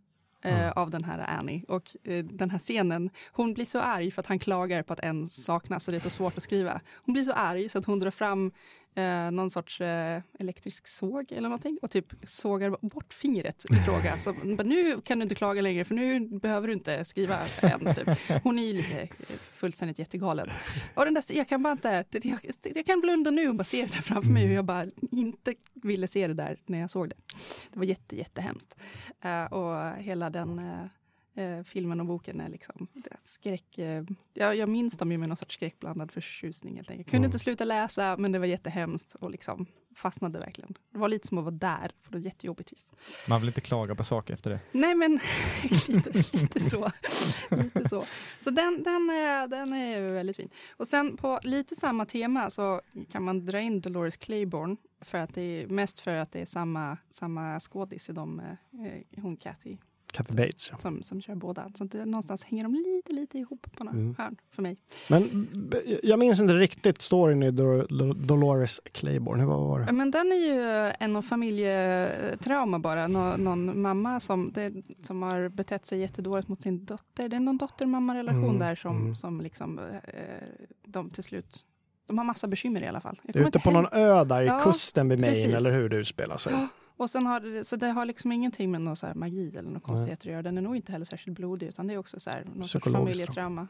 Mm. 0.46 0.72
av 0.76 0.90
den 0.90 1.04
här 1.04 1.18
Annie. 1.38 1.64
Och 1.68 1.96
eh, 2.04 2.24
den 2.24 2.50
här 2.50 2.58
scenen, 2.58 3.10
hon 3.32 3.54
blir 3.54 3.64
så 3.64 3.80
arg 3.80 4.10
för 4.10 4.20
att 4.20 4.26
han 4.26 4.38
klagar 4.38 4.82
på 4.82 4.92
att 4.92 5.00
en 5.00 5.28
saknas 5.28 5.88
och 5.88 5.92
det 5.92 5.98
är 5.98 6.00
så 6.00 6.10
svårt 6.10 6.36
att 6.36 6.42
skriva. 6.42 6.80
Hon 6.94 7.12
blir 7.12 7.24
så 7.24 7.32
arg 7.32 7.68
så 7.68 7.78
att 7.78 7.84
hon 7.84 7.98
drar 7.98 8.10
fram 8.10 8.52
eh, 8.94 9.30
någon 9.30 9.50
sorts 9.50 9.80
eh, 9.80 10.22
elektrisk 10.38 10.86
såg 10.86 11.32
eller 11.32 11.48
någonting 11.48 11.78
och 11.82 11.90
typ 11.90 12.06
sågar 12.26 12.88
bort 12.88 13.14
fingret 13.14 13.64
i 13.70 13.74
fråga. 13.74 14.18
Så, 14.18 14.32
"Men 14.44 14.68
nu 14.68 15.00
kan 15.00 15.18
du 15.18 15.22
inte 15.22 15.34
klaga 15.34 15.62
längre 15.62 15.84
för 15.84 15.94
nu 15.94 16.20
behöver 16.38 16.68
du 16.68 16.72
inte 16.74 17.04
skriva 17.04 17.38
än. 17.60 17.94
Typ. 17.94 18.08
Hon 18.42 18.58
är 18.58 18.62
ju 18.66 18.72
lite 18.72 19.08
fullständigt 19.52 19.98
jättegalen. 19.98 20.48
Och 20.94 21.04
den 21.04 21.14
där, 21.14 21.24
jag 21.28 21.48
kan 21.48 21.62
bara 21.62 21.72
inte, 21.72 22.04
jag, 22.22 22.38
jag 22.74 22.86
kan 22.86 23.00
blunda 23.00 23.30
nu 23.30 23.48
och 23.48 23.54
bara 23.54 23.64
se 23.64 23.82
det 23.86 23.92
där 23.92 24.02
framför 24.02 24.30
mig 24.30 24.46
hur 24.46 24.54
jag 24.54 24.64
bara 24.64 24.86
inte 25.10 25.54
ville 25.74 26.06
se 26.08 26.26
det 26.26 26.34
där 26.34 26.58
när 26.66 26.78
jag 26.80 26.90
såg 26.90 27.08
det. 27.08 27.16
Det 27.72 27.78
var 27.78 27.84
jätte, 27.86 28.16
jättehemskt. 28.16 28.76
Eh, 29.24 29.44
och 29.44 29.96
hela 29.96 30.30
den 30.30 30.58
eh, 30.58 30.86
eh, 31.34 31.62
filmen 31.62 32.00
och 32.00 32.06
boken 32.06 32.40
är 32.40 32.48
liksom 32.48 32.86
skräck. 33.22 33.78
eh, 33.78 34.04
jag, 34.34 34.56
jag 34.56 34.68
minns 34.68 34.96
dem 34.96 35.12
ju 35.12 35.18
med 35.18 35.28
någon 35.28 35.36
sorts 35.36 35.54
skräckblandad 35.54 36.12
förtjusning 36.12 36.76
helt 36.76 36.90
enkelt. 36.90 37.08
Kunde 37.10 37.16
Mm. 37.18 37.28
inte 37.28 37.38
sluta 37.38 37.64
läsa 37.64 38.16
men 38.18 38.32
det 38.32 38.38
var 38.38 38.46
jättehemskt 38.46 39.14
och 39.14 39.30
liksom 39.30 39.66
fastnade 39.96 40.38
verkligen. 40.38 40.74
Det 40.90 40.98
var 40.98 41.08
lite 41.08 41.28
som 41.28 41.38
att 41.38 41.44
vara 41.44 41.54
där 41.54 41.90
på 42.02 42.16
något 42.16 42.24
jättejobbigt 42.24 42.72
vis. 42.72 42.90
Man 43.28 43.40
vill 43.40 43.48
inte 43.48 43.60
klaga 43.60 43.94
på 43.94 44.04
saker 44.04 44.34
efter 44.34 44.50
det. 44.50 44.60
Nej 44.72 44.94
men 44.94 45.12
lite, 45.88 46.12
lite 46.12 46.60
så. 46.60 46.90
lite 47.50 47.88
så. 47.88 48.04
Så 48.40 48.50
den, 48.50 48.82
den, 48.82 49.10
är, 49.10 49.48
den 49.48 49.72
är 49.72 50.00
väldigt 50.12 50.36
fin. 50.36 50.50
Och 50.76 50.86
sen 50.88 51.16
på 51.16 51.38
lite 51.42 51.76
samma 51.76 52.06
tema 52.06 52.50
så 52.50 52.80
kan 53.12 53.22
man 53.22 53.46
dra 53.46 53.60
in 53.60 53.80
Dolores 53.80 54.16
Claiborne. 54.16 54.76
För 55.00 55.18
att 55.18 55.34
det 55.34 55.42
är, 55.42 55.66
mest 55.66 56.00
för 56.00 56.14
att 56.16 56.32
det 56.32 56.40
är 56.40 56.46
samma, 56.46 56.96
samma 57.10 57.60
skådis 57.60 58.10
i 58.10 58.12
de, 58.12 58.40
eh, 58.40 59.22
hon 59.22 59.36
Kathy 59.36 59.76
Kathy 60.14 60.36
Bates. 60.36 60.68
Ja. 60.72 60.76
som, 60.78 61.02
som 61.02 61.20
kör 61.20 61.34
båda. 61.34 61.70
Så 61.74 61.84
det, 61.84 62.04
någonstans 62.04 62.44
hänger 62.44 62.62
de 62.64 62.74
lite, 62.74 63.12
lite 63.12 63.38
ihop 63.38 63.66
på 63.76 63.84
några 63.84 63.98
Mm. 63.98 64.14
hörn 64.18 64.36
för 64.50 64.62
mig. 64.62 64.76
Men 65.08 65.48
jag 66.02 66.18
minns 66.18 66.40
inte 66.40 66.54
riktigt 66.54 67.02
storyn 67.02 67.42
i 67.42 67.50
Dor- 67.50 67.86
Dor- 67.88 68.14
Dolores 68.26 68.80
Claiborne. 68.92 69.40
Hur 69.42 69.48
var 69.48 69.80
det? 69.80 69.92
Men 69.92 70.10
den 70.10 70.32
är 70.32 70.36
ju 70.36 70.92
en 71.00 71.22
familjetrauma 71.22 72.78
bara. 72.78 73.08
Nå, 73.08 73.36
någon 73.36 73.82
mamma 73.82 74.20
som, 74.20 74.52
det, 74.54 74.72
som 75.02 75.22
har 75.22 75.48
betett 75.48 75.86
sig 75.86 76.00
jättedåligt 76.00 76.48
mot 76.48 76.62
sin 76.62 76.84
dotter. 76.84 77.28
Det 77.28 77.36
är 77.36 77.40
någon 77.40 77.58
dotter-mamma-relation 77.58 78.44
Mm, 78.44 78.58
där 78.58 78.74
som, 78.74 78.96
mm. 79.00 79.16
som 79.16 79.40
liksom, 79.40 79.78
eh, 79.78 79.84
de 80.86 81.10
till 81.10 81.24
slut 81.24 81.64
de 82.06 82.18
har 82.18 82.24
massa 82.24 82.46
bekymmer 82.46 82.82
i 82.82 82.86
alla 82.86 83.00
fall. 83.00 83.20
Jag 83.22 83.48
ute 83.48 83.58
på 83.58 83.70
hem- 83.70 83.82
någon 83.82 83.92
ö 83.92 84.24
där 84.24 84.42
i 84.42 84.46
Ja, 84.46 84.60
kusten 84.64 85.08
vid 85.08 85.18
Maine, 85.20 85.54
eller 85.54 85.72
hur 85.72 85.88
det 85.88 85.96
utspelar 85.96 86.36
sig. 86.36 86.52
Ja, 86.52 86.68
och 86.96 87.10
sen 87.10 87.26
har 87.26 87.40
det, 87.40 87.64
så 87.64 87.76
det 87.76 87.88
har 87.88 88.04
liksom 88.06 88.32
ingenting 88.32 88.70
med 88.70 88.80
någon 88.80 88.96
så 88.96 89.06
här 89.06 89.14
magi 89.14 89.56
eller 89.56 89.70
något 89.70 89.82
konstigheter 89.82 90.28
att 90.28 90.32
göra. 90.32 90.42
Den 90.42 90.58
är 90.58 90.62
nog 90.62 90.76
inte 90.76 90.92
heller 90.92 91.04
särskilt 91.04 91.36
blodig 91.36 91.66
utan 91.66 91.86
det 91.86 91.94
är 91.94 91.98
också 91.98 92.20
så 92.20 92.30
här, 92.30 92.44
någon 92.54 92.64
sorts 92.64 92.84
familjetrauma. 92.92 93.68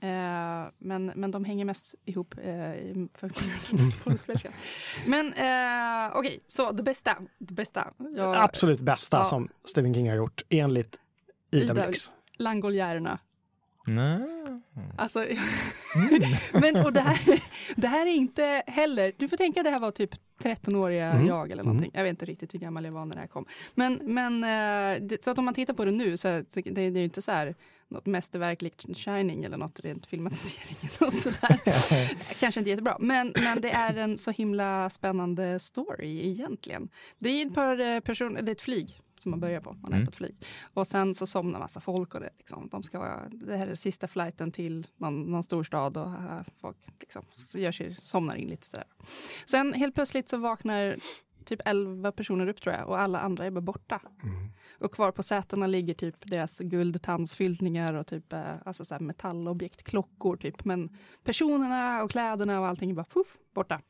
Eh, 0.00 0.68
men, 0.78 1.06
men 1.06 1.30
de 1.30 1.44
hänger 1.44 1.64
mest 1.64 1.94
ihop 2.04 2.34
eh, 2.42 2.74
i. 2.74 3.08
Men 5.06 5.26
eh, 5.32 6.16
okej, 6.16 6.40
så 6.46 6.72
det 6.72 6.82
bästa. 6.82 7.16
Det 7.38 7.54
bästa. 7.54 7.92
Jag, 8.16 8.36
Absolut 8.36 8.80
bästa 8.80 9.16
Ja. 9.16 9.24
som 9.24 9.48
Stephen 9.64 9.94
King 9.94 10.08
har 10.08 10.16
gjort, 10.16 10.42
enligt 10.48 10.96
Ida 11.50 11.64
Ida 11.64 11.86
Blix. 11.86 12.16
Langoljärerna. 12.36 13.18
Nej. 13.86 14.20
Alltså, 14.98 15.26
Mm. 15.94 16.22
men 16.52 16.84
och 16.86 16.92
det 16.92 17.00
här, 17.00 17.42
det 17.76 17.86
här 17.86 18.06
är 18.06 18.10
inte 18.14 18.62
heller, 18.66 19.12
du 19.16 19.28
får 19.28 19.36
tänka 19.36 19.62
det 19.62 19.70
här 19.70 19.78
var 19.78 19.90
typ 19.90 20.10
13-åriga 20.42 21.12
Mm. 21.12 21.26
jag 21.26 21.50
eller 21.50 21.62
någonting. 21.62 21.90
Jag 21.94 22.02
vet 22.02 22.10
inte 22.10 22.24
riktigt 22.24 22.54
hur 22.54 22.58
gammal 22.58 22.84
jag 22.84 22.92
var 22.92 23.04
när 23.04 23.14
det 23.14 23.20
här 23.20 23.26
kom. 23.26 23.44
Men, 23.74 24.00
men 24.02 24.44
eh, 24.44 25.18
så 25.20 25.30
att 25.30 25.38
om 25.38 25.44
man 25.44 25.54
tittar 25.54 25.74
på 25.74 25.84
det 25.84 25.90
nu 25.90 26.16
så 26.16 26.28
är 26.28 26.44
det, 26.54 26.70
det 26.70 26.82
är 26.82 26.90
ju 26.90 27.04
inte 27.04 27.22
så 27.22 27.32
här 27.32 27.54
något 27.88 28.06
mästerverk 28.06 28.62
likt 28.62 28.98
Shining 28.98 29.44
eller 29.44 29.56
något 29.56 29.80
rent 29.80 30.06
filmatisering 30.06 30.76
eller 30.82 31.10
sådär. 31.10 31.60
Kanske 32.40 32.60
inte 32.60 32.70
jättebra, 32.70 32.96
men, 33.00 33.32
men 33.44 33.60
det 33.60 33.70
är 33.70 33.96
en 33.96 34.18
så 34.18 34.30
himla 34.30 34.90
spännande 34.90 35.58
story 35.58 36.28
egentligen. 36.28 36.88
Det 37.18 37.28
är 37.28 37.46
ett 37.46 37.54
par 37.54 37.80
eh, 37.80 38.00
personer, 38.00 38.42
det 38.42 38.50
är 38.50 38.54
ett 38.54 38.62
flyg 38.62 39.01
som 39.22 39.30
man 39.30 39.40
börjar 39.40 39.60
på, 39.60 39.72
man 39.72 39.92
är 39.92 39.96
Mm. 39.96 40.06
på 40.06 40.10
ett 40.10 40.16
flyg. 40.16 40.36
Och 40.74 40.86
sen 40.86 41.14
så 41.14 41.26
somnar 41.26 41.58
massa 41.58 41.80
folk 41.80 42.14
och 42.14 42.20
det, 42.20 42.30
liksom, 42.38 42.68
de 42.68 42.82
ska, 42.82 43.18
det 43.30 43.56
här 43.56 43.66
är 43.66 43.74
sista 43.74 44.08
flighten 44.08 44.52
till 44.52 44.86
någon, 44.96 45.22
någon 45.22 45.42
storstad 45.42 45.96
och 45.96 46.10
folk 46.60 46.76
liksom, 47.00 47.22
gör 47.54 47.72
sig, 47.72 47.96
somnar 47.98 48.34
in 48.34 48.48
lite 48.48 48.66
sådär. 48.66 48.86
Sen 49.46 49.72
helt 49.72 49.94
plötsligt 49.94 50.28
så 50.28 50.36
vaknar 50.36 50.96
typ 51.44 51.60
11 51.64 52.12
personer 52.12 52.46
upp 52.46 52.60
tror 52.60 52.74
jag 52.74 52.88
och 52.88 52.98
alla 53.00 53.20
andra 53.20 53.44
är 53.44 53.50
bara 53.50 53.60
borta. 53.60 54.00
Mm. 54.22 54.50
Och 54.78 54.94
kvar 54.94 55.12
på 55.12 55.22
sätena 55.22 55.66
ligger 55.66 55.94
typ 55.94 56.16
deras 56.30 56.58
guldtandsfyllningar 56.58 57.94
och 57.94 58.06
typ 58.06 58.32
eh, 58.32 58.54
alltså 58.64 58.84
så 58.84 58.96
metallobjekt, 59.00 59.82
klockor 59.82 60.36
typ. 60.36 60.64
Men 60.64 60.96
personerna 61.24 62.02
och 62.02 62.10
kläderna 62.10 62.60
och 62.60 62.66
allting 62.66 62.90
är 62.90 62.94
bara 62.94 63.04
puff, 63.04 63.38
borta. 63.54 63.80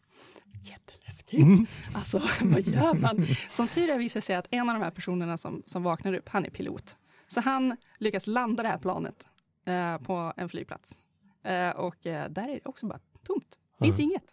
Jätteläskigt. 0.63 1.43
Mm. 1.43 1.67
Alltså 1.95 2.19
vad 2.43 2.61
gör 2.61 2.95
man? 2.95 3.27
Som 3.51 3.69
tur 3.69 3.91
är 3.91 3.99
visar 3.99 4.21
sig 4.21 4.37
att 4.37 4.47
en 4.51 4.69
av 4.69 4.75
de 4.75 4.83
här 4.83 4.91
personerna 4.91 5.39
som, 5.39 5.63
som 5.67 5.83
vaknar 5.83 6.13
upp, 6.13 6.29
han 6.29 6.45
är 6.45 6.51
pilot. 6.51 6.97
Så 7.29 7.41
han 7.41 7.77
lyckas 7.99 8.27
landa 8.27 8.63
det 8.63 8.69
här 8.69 8.79
planet 8.79 9.27
eh, 9.67 9.99
på 9.99 10.33
en 10.37 10.49
flygplats. 10.49 10.99
Eh, 11.45 11.71
och 11.71 12.07
eh, 12.07 12.31
där 12.31 12.49
är 12.49 12.55
det 12.55 12.61
också 12.65 12.87
bara 12.87 13.01
tomt. 13.27 13.59
Finns 13.81 13.99
Mm. 13.99 14.11
inget. 14.11 14.25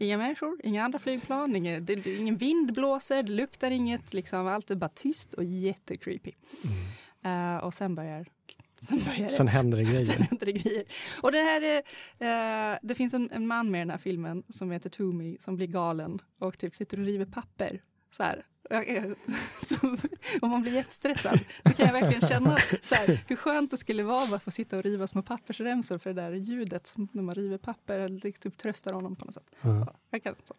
Inga 0.00 0.18
människor, 0.18 0.60
inga 0.64 0.84
andra 0.84 0.98
flygplan, 0.98 1.56
inga, 1.56 1.80
det, 1.80 2.06
ingen 2.06 2.36
vind 2.36 2.72
blåser, 2.74 3.22
det 3.22 3.32
luktar 3.32 3.70
inget. 3.70 4.14
Liksom, 4.14 4.46
allt 4.46 4.70
är 4.70 4.74
bara 4.76 4.88
tyst 4.88 5.34
och 5.34 5.44
jättecreepy. 5.44 6.32
Eh, 7.24 7.56
och 7.56 7.74
sen 7.74 7.94
börjar, 7.94 8.26
sen 8.80 8.98
börjar 8.98 9.24
det. 9.24 9.30
Sen 9.30 9.48
händer 9.48 9.78
det 9.78 9.84
Sen 9.84 9.94
grejer. 9.94 10.18
händer 10.18 10.46
det 10.46 10.52
grejer. 10.52 10.84
Och 11.22 11.32
det 11.32 11.38
här 11.38 11.62
är, 11.62 12.72
eh, 12.72 12.78
det 12.82 12.94
finns 12.94 13.14
en, 13.14 13.30
en 13.30 13.46
man 13.46 13.70
med 13.70 13.78
i 13.78 13.80
den 13.80 13.90
här 13.90 13.98
filmen 13.98 14.42
som 14.48 14.70
heter 14.70 14.90
Toomey 14.90 15.36
som 15.40 15.56
blir 15.56 15.66
galen 15.66 16.18
och 16.38 16.58
typ 16.58 16.76
sitter 16.76 16.98
och 16.98 17.04
river 17.04 17.26
papper. 17.26 17.82
Så 18.10 18.22
här. 18.22 18.44
Om 20.40 20.50
man 20.50 20.62
blir 20.62 20.74
jättestressad 20.74 21.38
så 21.66 21.72
kan 21.72 21.86
jag 21.86 21.92
verkligen 21.92 22.28
känna 22.28 22.58
så 22.82 22.94
här, 22.94 23.24
hur 23.26 23.36
skönt 23.36 23.70
det 23.70 23.76
skulle 23.76 24.02
vara 24.02 24.22
att 24.22 24.30
bara 24.30 24.40
få 24.40 24.50
sitta 24.50 24.76
och 24.76 24.82
riva 24.82 25.06
små 25.06 25.22
pappersremsor 25.22 25.98
för 25.98 26.12
det 26.14 26.22
där 26.22 26.32
ljudet 26.32 26.94
när 27.12 27.22
man 27.22 27.34
river 27.34 27.58
papper. 27.58 28.08
Det 28.08 28.32
typ 28.32 28.58
tröstar 28.58 28.92
honom 28.92 29.16
på 29.16 29.24
något 29.24 29.34
sätt. 29.34 29.50
Ja, 29.60 29.94
jag, 30.10 30.22
kan, 30.22 30.34
så. 30.44 30.54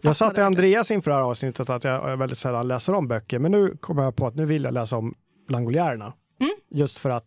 Jag 0.00 0.16
sa 0.16 0.30
till. 0.30 0.42
Andreas 0.42 0.90
inför 0.90 1.10
det 1.10 1.16
här 1.16 1.22
avsnittet 1.22 1.70
att 1.70 1.84
jag 1.84 2.16
väldigt 2.16 2.38
sällan 2.38 2.68
läser 2.68 2.92
om 2.92 3.08
böcker, 3.08 3.38
men 3.38 3.52
nu 3.52 3.76
kommer 3.76 4.02
jag 4.02 4.16
på 4.16 4.26
att 4.26 4.34
nu 4.34 4.44
vill 4.44 4.64
jag 4.64 4.74
läsa 4.74 4.96
om 4.96 5.14
Langoljärerna. 5.48 6.12
Mm. 6.40 6.52
Just 6.68 6.98
för 6.98 7.10
att 7.10 7.26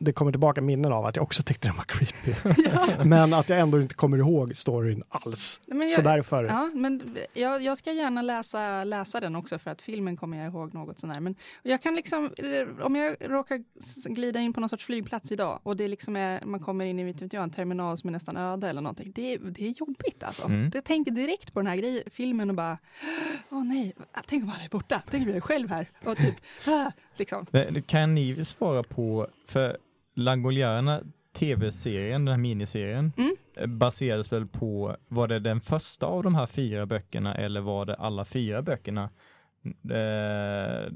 det 0.00 0.12
kommer 0.12 0.32
tillbaka 0.32 0.60
minnen 0.60 0.92
av 0.92 1.06
att 1.06 1.16
jag 1.16 1.22
också 1.22 1.42
tyckte 1.42 1.68
den 1.68 1.76
var 1.76 1.84
creepy. 1.84 2.34
Ja. 2.72 3.04
men 3.04 3.34
att 3.34 3.48
jag 3.48 3.58
ändå 3.60 3.80
inte 3.80 3.94
kommer 3.94 4.18
ihåg 4.18 4.56
storyn 4.56 5.02
alls. 5.08 5.60
Men 5.66 5.88
Så 5.88 5.98
jag, 6.00 6.04
därför. 6.04 6.44
Ja, 6.44 6.70
men 6.74 7.16
jag, 7.34 7.62
jag 7.62 7.78
ska 7.78 7.92
gärna 7.92 8.22
läsa, 8.22 8.84
läsa 8.84 9.20
den 9.20 9.36
också 9.36 9.58
för 9.58 9.70
att 9.70 9.82
filmen 9.82 10.16
kommer 10.16 10.38
jag 10.44 10.46
ihåg 10.54 10.74
något 10.74 10.98
sånär. 10.98 11.20
Men 11.20 11.34
jag 11.62 11.82
kan 11.82 11.94
liksom, 11.94 12.30
om 12.80 12.96
jag 12.96 13.16
råkar 13.20 13.64
glida 14.14 14.40
in 14.40 14.52
på 14.52 14.60
någon 14.60 14.68
sorts 14.68 14.86
flygplats 14.86 15.32
idag 15.32 15.60
och 15.62 15.76
det 15.76 15.88
liksom 15.88 16.16
är, 16.16 16.44
man 16.44 16.60
kommer 16.60 16.84
in 16.84 16.98
i 16.98 17.04
vet 17.04 17.32
jag, 17.32 17.42
en 17.42 17.50
terminal 17.50 17.98
som 17.98 18.08
är 18.08 18.12
nästan 18.12 18.36
öde 18.36 18.68
eller 18.70 18.80
någonting. 18.80 19.12
Det, 19.14 19.34
är- 19.34 19.38
det 19.38 19.66
är 19.66 19.70
jobbigt 19.80 20.22
alltså. 20.22 20.46
Mm. 20.46 20.70
Jag 20.74 20.84
tänker 20.84 21.10
direkt 21.12 21.52
på 21.54 21.60
den 21.60 21.66
här 21.66 21.76
grejen, 21.76 22.02
filmen 22.10 22.50
och 22.50 22.56
bara, 22.56 22.78
åh 23.50 23.64
nej, 23.64 23.92
tänk 24.26 24.44
om 24.44 24.50
alla 24.50 24.64
är 24.64 24.68
borta, 24.68 25.02
tänk 25.10 25.22
om 25.22 25.28
jag 25.28 25.36
är 25.36 25.40
själv 25.40 25.68
här. 25.70 25.90
Och 26.04 26.16
typ, 26.16 26.34
ah, 26.66 26.90
liksom. 27.16 27.46
Kan 27.86 28.14
ni 28.14 28.44
svara 28.44 28.82
på, 28.82 29.28
för 29.46 29.78
Langoljärerna 30.18 31.02
tv-serien, 31.32 32.24
den 32.24 32.32
här 32.32 32.38
miniserien, 32.42 33.12
Mm. 33.16 33.36
eh, 33.56 33.66
baserades 33.66 34.32
väl 34.32 34.46
på, 34.46 34.96
var 35.08 35.28
det 35.28 35.38
den 35.38 35.60
första 35.60 36.06
av 36.06 36.22
de 36.22 36.34
här 36.34 36.46
fyra 36.46 36.86
böckerna 36.86 37.34
eller 37.34 37.60
var 37.60 37.86
det 37.86 37.94
alla 37.94 38.24
fyra 38.24 38.62
böckerna? 38.62 39.10
Eh, 39.90 40.92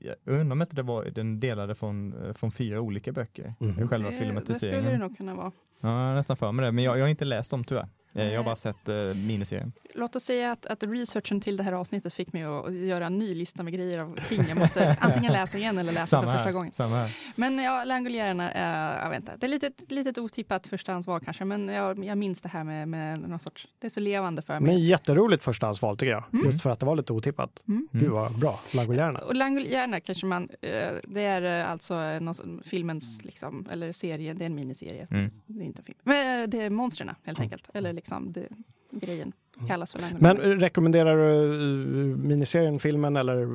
jag 0.00 0.14
undrar 0.24 0.52
om 0.52 0.62
inte 0.62 0.76
det 0.76 0.82
var 0.82 1.04
den 1.04 1.40
delade 1.40 1.74
från, 1.74 2.26
eh, 2.26 2.32
från 2.32 2.52
fyra 2.52 2.80
olika 2.80 3.12
böcker, 3.12 3.54
Mhm. 3.60 3.88
själva 3.88 4.10
Det, 4.10 4.14
det 4.14 4.16
skulle 4.16 4.32
det 4.32 4.44
filmatiseringen. 4.44 5.00
nog 5.00 5.16
kunna 5.16 5.34
vara. 5.34 5.52
Ja, 5.80 6.08
jag 6.08 6.14
nästan 6.16 6.36
för 6.36 6.52
mig 6.52 6.64
det, 6.66 6.72
men 6.72 6.84
jag, 6.84 6.98
jag 6.98 7.02
har 7.04 7.08
inte 7.08 7.24
läst 7.24 7.50
dem 7.50 7.64
tyvärr. 7.64 7.88
Eh, 8.16 8.24
Jag 8.24 8.30
har 8.30 8.36
Nej. 8.36 8.44
bara 8.44 8.56
sett 8.56 8.88
eh, 8.88 8.94
miniserien. 9.26 9.72
Låt 9.94 10.16
oss 10.16 10.22
säga 10.24 10.52
att, 10.52 10.66
att 10.66 10.82
researchen 10.82 11.40
till 11.40 11.56
det 11.56 11.62
här 11.62 11.72
avsnittet 11.72 12.14
fick 12.14 12.32
mig 12.32 12.42
att 12.42 12.74
göra 12.74 13.06
en 13.06 13.18
ny 13.18 13.34
lista 13.34 13.62
med 13.62 13.72
grejer 13.72 13.98
av 13.98 14.18
King. 14.28 14.44
Jag 14.48 14.58
måste 14.58 14.96
antingen 15.00 15.32
läsa 15.32 15.58
igen 15.58 15.78
eller 15.78 15.92
läsa 15.92 16.22
för 16.22 16.28
första 16.32 16.44
här, 16.44 16.52
gången. 16.52 16.72
samma 16.72 16.96
här. 16.96 17.16
Men 17.36 17.58
ja, 17.58 17.84
Langoliärerna, 17.84 18.52
eh, 18.52 19.02
jag 19.02 19.10
vet 19.10 19.18
inte. 19.20 19.36
Det 19.40 19.46
är 19.46 19.48
lite, 19.48 19.70
litet 19.88 20.18
otippat 20.18 20.66
förstahandsval 20.66 21.20
kanske, 21.20 21.44
men 21.44 21.68
jag, 21.68 22.04
jag 22.04 22.18
minns 22.18 22.42
det 22.42 22.48
här 22.48 22.64
med, 22.64 22.88
med 22.88 23.20
någon 23.20 23.38
sorts, 23.38 23.68
det 23.78 23.86
är 23.86 23.90
så 23.90 24.00
levande 24.00 24.42
för 24.42 24.54
Men 24.54 24.62
mig. 24.64 24.84
jätteroligt 24.88 25.44
förstahandsval 25.44 25.96
tycker 25.96 26.12
jag. 26.12 26.24
Mm. 26.32 26.44
Just 26.44 26.62
för 26.62 26.70
att 26.70 26.80
det 26.80 26.86
var 26.86 26.96
lite 26.96 27.12
otippat. 27.12 27.62
Mm. 27.68 27.88
Gud 27.92 28.10
vad 28.10 28.38
bra. 28.38 28.60
Langoliärerna. 28.74 29.18
Och 29.18 29.34
Langoliärerna 29.34 30.00
kanske 30.00 30.26
man, 30.26 30.48
eh, 30.62 30.70
det 31.04 31.20
är 31.22 31.60
eh, 31.62 31.70
alltså 31.70 31.94
eh, 31.94 32.20
någon, 32.20 32.62
filmens, 32.64 33.24
liksom, 33.24 33.66
eller 33.72 33.92
serie, 33.92 34.34
det 34.34 34.44
är 34.44 34.46
en 34.46 34.54
miniserie. 34.54 35.06
Mm. 35.10 35.28
Det 35.46 35.60
är 35.62 35.66
inte 35.66 35.80
en 35.80 35.84
film. 35.84 35.98
Men 36.02 36.42
eh, 36.42 36.48
det 36.48 36.62
är 36.62 36.70
monstren 36.70 37.10
helt 37.24 37.40
enkelt, 37.40 37.70
eller 37.74 37.92
liksom 37.92 38.05
Liksom, 38.06 38.32
det, 38.32 38.48
grejen 38.90 39.32
kallas 39.68 39.92
för 39.92 40.00
Men 40.02 40.12
Langoliärerna. 40.12 40.54
eh, 40.54 40.58
rekommenderar 40.58 41.16
du 41.16 42.10
eh, 42.10 42.16
miniserien, 42.16 42.78
filmen 42.80 43.16
eller 43.16 43.42
eh, 43.42 43.48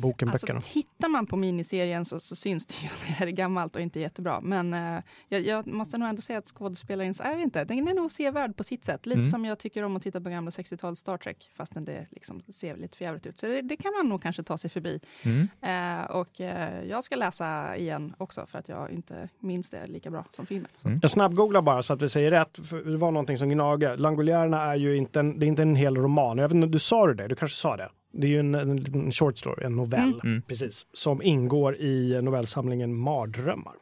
boken, 0.00 0.28
Alltså, 0.28 0.46
böckerna? 0.46 0.60
tittar 0.60 1.08
man 1.08 1.26
på 1.26 1.36
miniserien 1.36 2.04
så, 2.04 2.20
så 2.20 2.36
syns 2.36 2.66
det 2.66 2.74
ju 2.82 2.86
att 2.88 3.00
det 3.06 3.12
här 3.12 3.26
är 3.26 3.30
gammalt 3.30 3.76
och 3.76 3.82
inte 3.82 4.00
jättebra. 4.00 4.40
Men 4.40 4.74
eh, 4.74 5.02
jag, 5.28 5.40
jag 5.46 5.66
måste 5.66 5.98
nog 5.98 6.08
ändå 6.08 6.22
säga 6.22 6.38
att 6.38 6.46
skådespelaren, 6.46 7.14
jag 7.18 7.36
vet 7.36 7.44
inte, 7.44 7.64
den 7.64 7.88
är 7.88 7.94
nog 7.94 8.12
sevärd 8.12 8.56
på 8.56 8.64
sitt 8.64 8.84
sätt. 8.84 9.06
Lite 9.06 9.18
Mm. 9.20 9.30
som 9.30 9.44
jag 9.44 9.58
tycker 9.58 9.84
om 9.84 9.96
att 9.96 10.02
titta 10.02 10.20
på 10.20 10.28
gamla 10.30 10.50
60-tals 10.50 10.98
Star 10.98 11.16
Trek, 11.16 11.50
fastän 11.56 11.84
det 11.84 12.06
liksom 12.10 12.42
ser 12.48 12.76
lite 12.76 12.96
förjävligt 12.96 13.26
ut. 13.26 13.38
Så 13.38 13.46
det, 13.46 13.62
det 13.62 13.76
kan 13.76 13.92
man 13.98 14.08
nog 14.08 14.22
kanske 14.22 14.42
ta 14.42 14.58
sig 14.58 14.70
förbi. 14.70 15.00
Mm. 15.22 15.48
Eh, 15.62 16.10
och 16.10 16.40
eh, 16.40 16.84
jag 16.84 17.04
ska 17.04 17.16
läsa 17.16 17.76
igen 17.76 18.14
också 18.18 18.46
för 18.46 18.58
att 18.58 18.68
jag 18.68 18.90
inte 18.90 19.28
minns 19.38 19.70
det 19.70 19.86
lika 19.86 20.10
bra 20.10 20.24
som 20.30 20.46
filmen. 20.46 20.70
Mm. 20.84 20.98
Jag 21.02 21.10
snabbgooglar 21.10 21.62
bara 21.62 21.82
så 21.82 21.92
att 21.92 22.02
vi 22.02 22.08
säger 22.08 22.30
rätt. 22.30 22.58
För 22.68 22.84
det 22.90 22.96
var 22.96 23.10
någonting 23.10 23.38
som 23.38 23.48
gnager. 23.48 23.96
Langoliärerna 23.96 24.62
är 24.62 24.76
ju 24.76 24.96
inte 24.96 25.19
en, 25.20 25.38
det 25.38 25.46
är 25.46 25.48
inte 25.48 25.62
en 25.62 25.76
hel 25.76 25.96
roman. 25.96 26.38
Jag 26.38 26.48
vet 26.48 26.54
inte, 26.54 26.66
du 26.66 26.78
sa 26.78 27.06
du 27.06 27.14
det? 27.14 27.28
Du 27.28 27.34
kanske 27.34 27.56
sa 27.56 27.76
det? 27.76 27.88
Det 28.12 28.26
är 28.26 28.30
ju 28.30 28.40
en, 28.40 28.54
en 28.54 28.76
liten 28.76 29.12
short 29.12 29.38
story, 29.38 29.64
en 29.64 29.76
novell, 29.76 30.08
Mm. 30.08 30.20
Mm. 30.24 30.42
precis, 30.42 30.86
som 30.92 31.22
ingår 31.22 31.76
i 31.76 32.20
novellsamlingen 32.22 32.94
Mardrömmar. 32.94 33.74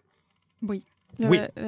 Oui. 0.60 0.82
Jag, 1.20 1.34
eh, 1.54 1.66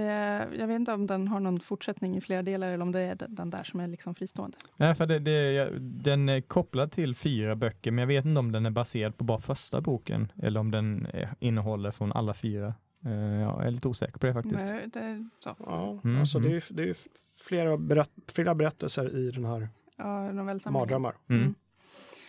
jag 0.59 0.67
vet 0.67 0.75
inte 0.77 0.93
om 0.93 1.07
den 1.07 1.29
har 1.29 1.41
någon 1.41 1.61
fortsättning 1.61 2.17
i 2.17 2.21
flera 2.21 2.43
delar 2.43 2.69
eller 2.69 2.83
om 2.83 2.93
det 2.93 3.01
är 3.01 3.17
den- 3.29 3.51
där 3.51 3.65
som 3.65 3.81
är 3.81 3.89
liksom 3.89 4.15
fristående. 4.15 4.57
Nej, 4.77 4.95
för 4.95 5.07
det, 5.07 5.19
det, 5.19 5.69
den 5.81 6.29
är 6.29 6.41
kopplad 6.41 6.93
till 6.93 7.15
fyra 7.15 7.57
böcker, 7.57 7.91
men 7.91 8.03
jag 8.03 8.07
vet 8.07 8.25
inte 8.25 8.39
om 8.39 8.53
den 8.53 8.67
är 8.67 8.71
baserad 8.71 9.17
på 9.17 9.25
bara 9.25 9.39
första 9.39 9.81
boken 9.81 10.33
eller 10.43 10.61
om 10.61 10.71
den 10.71 11.07
eh, 11.07 11.29
innehåller 11.41 11.91
från 11.91 12.13
alla 12.13 12.35
fyra. 12.35 12.75
Eh, 13.05 13.41
Jag 13.41 13.67
är 13.67 13.71
lite 13.71 13.89
osäker 13.89 14.19
på 14.19 14.27
det 14.27 14.33
faktiskt. 14.33 14.65
Men 14.65 14.91
det, 14.91 15.29
så. 15.39 15.57
Ja, 15.59 16.01
Mm, 16.05 16.21
alltså 16.21 16.39
det 16.39 16.49
är, 16.49 16.51
mm. 16.51 16.63
det 16.71 16.91
är 16.91 16.97
flera, 17.37 17.77
berätt, 17.77 18.11
flera 18.27 18.55
berättelser 18.55 19.17
i 19.19 19.31
den 19.31 19.45
här 19.45 19.69
Ja. 19.97 20.71
Mardrömmar. 20.71 21.15
Mm. 21.29 21.55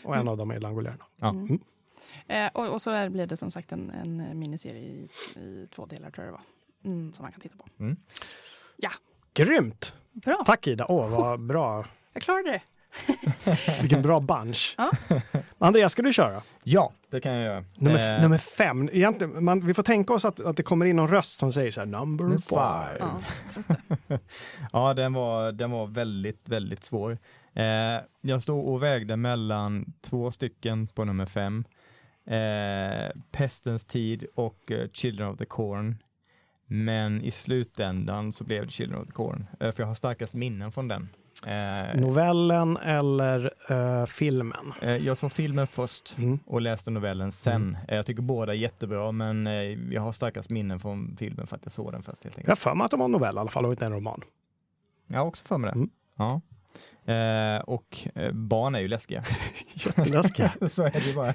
Och 0.03 0.15
en 0.17 0.28
av 0.28 0.38
dem 0.38 0.51
är 0.51 0.59
Langoliärerna. 0.59 1.05
Ja. 1.17 1.30
Mm. 1.30 1.59
Eh, 2.28 2.49
och, 2.53 2.74
och 2.74 2.82
så 2.82 2.91
är, 2.91 3.09
blir 3.09 3.28
det 3.28 3.38
som 3.38 3.51
sagt 3.51 3.72
en, 3.72 3.89
en 3.89 4.39
miniserie 4.39 4.82
i, 4.82 5.09
i 5.39 5.67
två 5.76 5.86
delar 5.86 6.11
tror 6.11 6.26
jag 6.26 6.34
det 6.34 6.38
var. 6.38 6.91
Mm, 6.91 7.13
som 7.13 7.24
man 7.24 7.32
kan 7.32 7.41
titta 7.41 7.57
på. 7.57 7.65
Grymt! 9.34 9.93
Bra, 10.11 10.43
Tack 10.45 10.67
Ida! 10.67 10.86
Åh, 10.89 11.09
vad 11.09 11.39
bra. 11.39 11.86
jag 12.13 12.24
klarade 12.24 12.51
det. 12.51 12.61
Vilken 13.81 14.01
bra 14.01 14.19
bunch. 14.19 14.75
Ja. 14.77 14.91
Andreas, 15.57 15.91
ska 15.91 16.01
du 16.01 16.13
köra? 16.13 16.41
Ja, 16.63 16.91
det 17.09 17.21
kan 17.21 17.33
jag 17.33 17.43
göra. 17.43 17.63
Nummer, 17.75 18.15
Eh, 18.15 18.21
nummer 18.21 18.37
fem. 18.37 18.89
Egentligen, 18.93 19.43
man, 19.43 19.65
vi 19.65 19.73
får 19.73 19.83
tänka 19.83 20.13
oss 20.13 20.25
att, 20.25 20.39
att 20.39 20.57
det 20.57 20.63
kommer 20.63 20.85
in 20.85 20.95
någon 20.95 21.07
röst 21.07 21.39
som 21.39 21.51
säger 21.53 21.71
så 21.71 21.81
här, 21.81 21.87
number 21.87 22.25
five. 22.25 22.37
five. 22.39 22.97
Ja, 22.99 23.19
det. 24.07 24.19
Ja, 24.73 24.93
den 24.93 25.13
var, 25.13 25.51
den 25.51 25.71
var 25.71 25.87
väldigt, 25.87 26.49
väldigt 26.49 26.83
svår. 26.83 27.17
Eh, 27.53 27.63
jag 28.21 28.41
stod 28.43 28.67
och 28.67 28.83
vägde 28.83 29.15
mellan 29.17 29.93
två 30.01 30.31
stycken 30.31 30.87
på 30.87 31.05
nummer 31.05 31.25
fem. 31.25 31.63
Eh, 32.25 33.09
Pestens 33.31 33.85
tid 33.85 34.25
och 34.35 34.71
eh, 34.71 34.87
Children 34.93 35.27
of 35.27 35.37
the 35.37 35.45
Corn. 35.45 35.97
Men 36.65 37.21
i 37.21 37.31
slutändan 37.31 38.31
så 38.31 38.43
blev 38.43 38.65
det 38.65 38.71
Children 38.71 39.01
of 39.01 39.07
the 39.07 39.13
Corn, 39.13 39.47
eh, 39.59 39.71
för 39.71 39.83
jag 39.83 39.87
har 39.87 39.95
starkast 39.95 40.33
minnen 40.35 40.71
från 40.71 40.87
den. 40.87 41.09
Eh, 41.45 41.99
Novellen 42.01 42.77
eller 42.77 43.53
eh, 43.69 44.05
filmen? 44.05 44.73
eh, 44.81 44.95
jag 44.95 45.17
såg 45.17 45.31
filmen 45.31 45.67
först 45.67 46.15
Mm. 46.17 46.39
och 46.45 46.61
läste 46.61 46.91
novellen 46.91 47.31
sen. 47.31 47.55
Mm. 47.61 47.75
Eh, 47.87 47.95
Jag 47.95 48.05
tycker 48.05 48.21
båda 48.21 48.53
är 48.53 48.57
jättebra, 48.57 49.11
men 49.11 49.47
eh, 49.47 49.53
jag 49.93 50.01
har 50.01 50.11
starkast 50.11 50.49
minnen 50.49 50.79
från 50.79 51.15
filmen 51.19 51.47
för 51.47 51.55
att 51.55 51.61
jag 51.65 51.71
såg 51.71 51.91
den 51.91 52.03
först 52.03 52.23
helt 52.23 52.35
Jag 52.35 52.39
enkelt. 52.39 52.49
har 52.49 52.55
för 52.71 52.75
mig 52.75 52.85
att 52.85 52.91
det 52.91 52.97
var 52.97 53.05
en 53.05 53.11
novell 53.11 53.35
i 53.35 53.39
alla 53.39 53.49
fall 53.49 53.65
och 53.65 53.71
inte 53.71 53.85
en 53.85 53.93
roman. 53.93 54.21
Jag 55.07 55.19
har 55.19 55.25
också 55.25 55.45
för 55.45 55.57
mig 55.57 55.69
det. 55.71 55.75
Mm. 55.75 55.89
Ja. 56.17 56.41
Eh, 57.05 57.61
och 57.65 58.07
eh, 58.15 58.31
barn 58.31 58.75
är 58.75 58.79
ju 58.79 58.87
läskiga. 58.87 59.23
Jätteläskiga. 59.73 60.51
så 60.69 60.83
är 60.83 61.07
det 61.07 61.15
bara. 61.15 61.33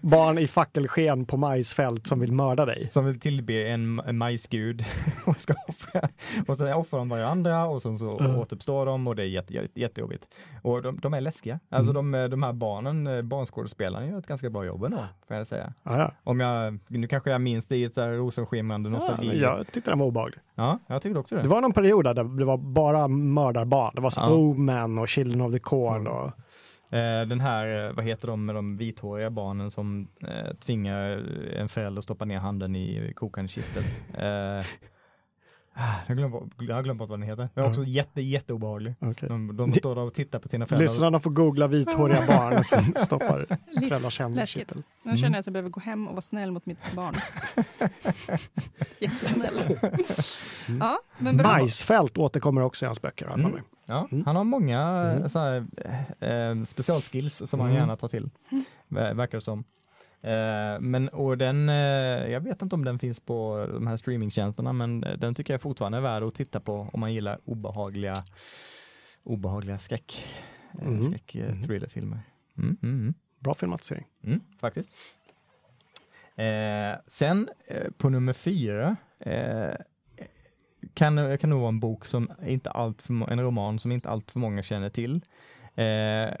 Barn 0.02 0.38
i 0.38 0.46
fackelsken 0.46 1.24
på 1.26 1.36
majsfält 1.36 2.06
som 2.06 2.20
vill 2.20 2.32
mörda 2.32 2.64
dig. 2.66 2.90
Som 2.90 3.04
vill 3.04 3.20
tillbe 3.20 3.68
en, 3.68 4.00
en 4.06 4.18
majsgud 4.18 4.84
och 5.26 5.40
ska 5.40 5.54
offra. 5.68 6.08
Och 6.48 6.56
sen 6.56 6.72
offrar 6.72 6.98
de 6.98 7.08
varandra 7.08 7.66
och 7.66 7.82
sen 7.82 7.98
så 7.98 8.18
Mm. 8.18 8.38
återuppstår 8.38 8.86
de 8.86 9.06
och 9.06 9.16
det 9.16 9.22
är 9.22 9.26
jätte, 9.26 9.54
jätte, 9.54 9.80
jättejobbigt. 9.80 10.26
Och 10.62 10.82
de, 10.82 10.98
de 11.02 11.14
är 11.14 11.20
läskiga. 11.20 11.60
Alltså 11.70 11.92
Mm. 11.98 12.10
de, 12.12 12.30
de 12.30 12.42
här 12.42 12.52
barnen, 12.52 13.06
eh, 13.06 13.22
barnskådespelarna 13.22 14.06
gör 14.06 14.18
ett 14.18 14.26
ganska 14.26 14.50
bra 14.50 14.64
jobb 14.64 14.84
ändå, 14.84 15.04
får 15.28 15.36
jag 15.36 15.46
säga. 15.46 15.72
Ja, 15.82 15.98
ja. 15.98 16.12
Om 16.24 16.40
jag, 16.40 16.78
nu 16.88 17.08
kanske 17.08 17.30
jag 17.30 17.40
minns 17.40 17.66
det 17.66 17.76
i 17.76 17.84
ett 17.84 17.96
rosenskimrande 17.98 18.88
Ja, 18.90 18.94
nostalgi. 18.94 19.40
jag 19.40 19.72
tyckte 19.72 19.90
den 19.90 19.98
var 19.98 20.06
obehaglig. 20.06 20.38
ja, 20.54 20.78
jag 20.86 21.02
tyckte 21.02 21.18
också 21.18 21.36
det. 21.36 21.42
Det 21.42 21.48
var 21.48 21.60
någon 21.60 21.72
period 21.72 22.04
där 22.04 22.14
det 22.38 22.44
var 22.44 22.56
bara 22.56 23.08
mördarbarn. 23.08 23.92
Det 23.94 24.00
var 24.00 24.10
så 24.10 24.20
Ja. 24.20 24.26
Omen 24.50 24.98
och 24.98 25.08
Children 25.08 25.40
of 25.40 25.52
the 25.52 25.58
Corn. 25.58 26.00
Mm. 26.00 26.12
Och, 26.12 26.32
Eh, 26.90 27.22
den 27.26 27.40
här, 27.40 27.86
eh, 27.86 27.92
vad 27.92 28.04
heter 28.04 28.28
de 28.28 28.46
med 28.46 28.54
de 28.54 28.76
vithåriga 28.76 29.30
barnen 29.30 29.70
som 29.70 30.08
eh, 30.20 30.54
tvingar 30.54 31.02
en 31.56 31.68
förälder 31.68 31.98
att 31.98 32.04
stoppa 32.04 32.24
ner 32.24 32.38
handen 32.38 32.76
i 32.76 33.12
kokande 33.16 33.48
kittel. 33.48 33.84
Eh, 34.14 34.64
jag 36.06 36.16
glömde 36.16 36.38
bort- 36.38 36.50
jag 36.58 36.74
har 36.74 36.82
glömt 36.82 36.98
bort 36.98 37.08
vad 37.08 37.18
den 37.20 37.28
heter. 37.28 37.48
Den 37.54 37.64
är 37.64 37.68
också 37.68 37.84
jätte, 37.84 38.20
jätteobehaglig. 38.20 38.94
okay. 39.00 39.28
De, 39.28 39.56
de 39.56 39.72
står 39.74 39.94
där 39.94 40.02
och 40.02 40.14
tittar 40.14 40.38
på 40.38 40.48
sina 40.48 40.66
föräldrar. 40.66 40.84
Lyssnarna 40.88 41.20
får 41.20 41.30
googla 41.30 41.66
vithåriga 41.66 42.26
barn 42.26 42.64
som 42.64 42.78
stoppar 42.96 43.46
föräldrars 43.88 44.18
händer 44.18 44.38
i 44.38 44.42
läskigt. 44.42 44.62
kittel. 44.68 44.82
Nu 45.02 45.10
Mm. 45.10 45.16
känner 45.16 45.34
jag 45.36 45.40
att 45.40 45.46
jag 45.46 45.52
behöver 45.52 45.70
gå 45.70 45.80
hem 45.80 46.06
och 46.08 46.12
vara 46.14 46.22
snäll 46.22 46.50
mot 46.52 46.66
mitt 46.66 46.78
barn. 46.94 47.14
Jättesnäll. 48.98 49.78
Ja, 50.80 50.98
men 51.18 51.36
bra. 51.36 51.46
Majsfält 51.46 52.18
återkommer 52.18 52.60
också 52.62 52.84
i 52.84 52.86
hans 52.86 53.02
böcker. 53.02 53.26
har 53.26 53.34
Mm. 53.38 53.50
mig. 53.50 53.62
Ja, 53.86 54.08
Mm. 54.12 54.24
Han 54.26 54.36
har 54.36 54.44
många 54.44 54.80
Mm. 54.80 55.16
mm. 55.16 55.28
så 55.28 55.38
här, 55.38 55.66
eh, 56.20 56.64
specialskills 56.64 57.42
som 57.50 57.60
han 57.60 57.68
Mm. 57.68 57.80
gärna 57.80 57.96
tar 57.96 58.08
till, 58.08 58.30
ver- 58.88 59.14
verkar 59.14 59.38
det 59.38 59.42
som. 59.42 59.64
Eh, 60.26 60.80
men 60.80 61.08
och 61.08 61.38
den, 61.38 61.68
eh, 61.68 61.74
jag 62.30 62.40
vet 62.40 62.62
inte 62.62 62.74
om 62.74 62.84
den 62.84 62.98
finns 62.98 63.20
på 63.20 63.66
de 63.72 63.86
här 63.86 63.96
streamingtjänsterna, 63.96 64.72
men 64.72 65.04
eh, 65.04 65.18
den 65.18 65.34
tycker 65.34 65.54
jag 65.54 65.60
fortfarande 65.60 65.98
är 65.98 66.02
värd 66.02 66.22
att 66.22 66.34
titta 66.34 66.60
på 66.60 66.88
om 66.92 67.00
man 67.00 67.14
gillar 67.14 67.38
obehagliga, 67.44 68.14
obehagliga 69.22 69.78
skräck, 69.78 70.24
eh, 70.80 70.86
Mm. 70.86 71.02
skräck 71.02 71.34
eh, 71.34 71.50
Mm. 71.52 71.62
thrillerfilmer. 71.62 72.20
Mm, 72.58 72.76
mm. 72.82 73.14
Bra 73.38 73.54
filmatisering. 73.54 74.04
Mm, 74.24 74.40
faktiskt. 74.60 74.90
Eh, 76.36 76.98
sen 77.06 77.48
eh, 77.66 77.90
på 77.98 78.08
nummer 78.08 78.32
fyra 78.32 78.96
eh, 79.18 79.74
kan, 80.94 81.38
kan 81.38 81.50
nog 81.50 81.60
vara 81.60 81.68
en 81.68 81.80
bok 81.80 82.04
som 82.04 82.30
inte 82.46 82.70
allt 82.70 83.02
för, 83.02 83.30
en 83.32 83.40
roman 83.40 83.78
som 83.78 83.92
inte 83.92 84.08
allt 84.08 84.30
för 84.30 84.38
många 84.38 84.62
känner 84.62 84.90
till. 84.90 85.20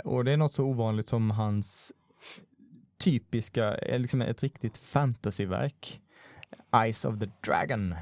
Och 0.04 0.24
det 0.24 0.32
är 0.32 0.36
något 0.36 0.52
så 0.52 0.64
ovanligt 0.64 1.08
som 1.08 1.30
hans 1.30 1.92
typiska, 2.98 3.74
eh, 3.74 3.98
liksom 3.98 4.22
ett 4.22 4.42
riktigt 4.42 4.78
fantasyverk. 4.78 6.00
Eyes 6.72 7.04
of 7.04 7.18
the 7.18 7.28
Dragon. 7.40 7.94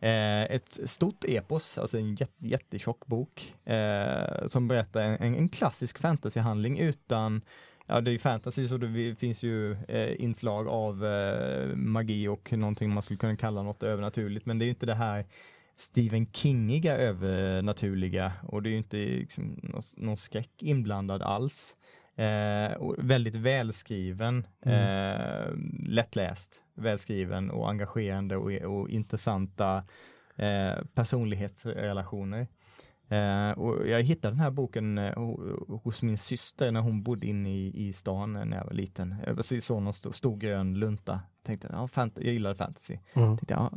Eh, 0.00 0.42
ett 0.42 0.78
stort 0.84 1.24
epos, 1.24 1.78
alltså 1.78 1.98
en 1.98 2.14
jätt, 2.14 2.34
jättetjock 2.38 3.06
bok 3.06 3.54
eh, 3.64 4.46
som 4.46 4.68
berättar 4.68 5.00
en, 5.00 5.34
en, 5.34 5.48
klassisk 5.48 5.98
fantasyhandling 5.98 6.78
utan 6.78 7.42
Ja, 7.90 8.00
det 8.00 8.10
är 8.10 8.12
ju 8.12 8.18
fantasy 8.18 8.68
så 8.68 8.76
det 8.76 9.18
finns 9.18 9.42
ju 9.42 9.72
eh, 9.72 10.22
inslag 10.22 10.68
av 10.68 11.06
eh, 11.06 11.76
magi 11.76 12.28
och 12.28 12.52
någonting 12.52 12.90
man 12.90 13.02
skulle 13.02 13.18
kunna 13.18 13.36
kalla 13.36 13.62
något 13.62 13.82
övernaturligt, 13.82 14.46
men 14.46 14.58
det 14.58 14.62
är 14.62 14.66
ju 14.66 14.70
inte 14.70 14.86
det 14.86 14.94
här 14.94 15.26
Stephen 15.76 16.26
Kingiga 16.32 16.96
övernaturliga 16.96 18.32
och 18.42 18.62
det 18.62 18.68
är 18.68 18.70
ju 18.70 18.78
inte 18.78 18.96
liksom, 18.96 19.60
någon, 19.62 19.82
någon 19.96 20.16
skräck 20.16 20.62
inblandad 20.62 21.22
alls. 21.22 21.76
Eh, 22.18 22.76
väldigt 22.98 23.34
välskriven, 23.34 24.46
eh, 24.62 25.52
lättläst, 25.86 26.62
välskriven 26.74 27.50
och 27.50 27.68
engagerande 27.70 28.36
och, 28.36 28.52
och 28.52 28.90
intressanta 28.90 29.84
eh, 30.36 30.72
personlighetsrelationer. 30.94 32.46
Eh, 33.08 33.50
och 33.50 33.88
jag 33.88 34.02
hittade 34.02 34.34
den 34.34 34.40
här 34.40 34.50
boken 34.50 34.98
eh, 34.98 35.12
ho- 35.14 35.80
hos 35.82 36.02
min 36.02 36.18
syster 36.18 36.72
när 36.72 36.80
hon 36.80 37.02
bodde 37.02 37.26
inne 37.26 37.50
i, 37.50 37.88
i 37.88 37.92
stan 37.92 38.32
när 38.32 38.56
jag 38.56 38.64
var 38.64 38.72
liten. 38.72 39.14
Jag 39.26 39.62
såg 39.62 39.82
någon 39.82 39.92
stor, 39.92 40.12
stor 40.12 40.36
grön 40.36 40.74
lunta. 40.74 41.20
Tänkte, 41.42 41.68
ja, 41.72 41.86
fant- 41.86 42.12
jag 42.24 42.32
gillade 42.32 42.54
fantasy. 42.54 42.98
Mm. 43.14 43.36
Tänkte, 43.36 43.54
ja, 43.54 43.72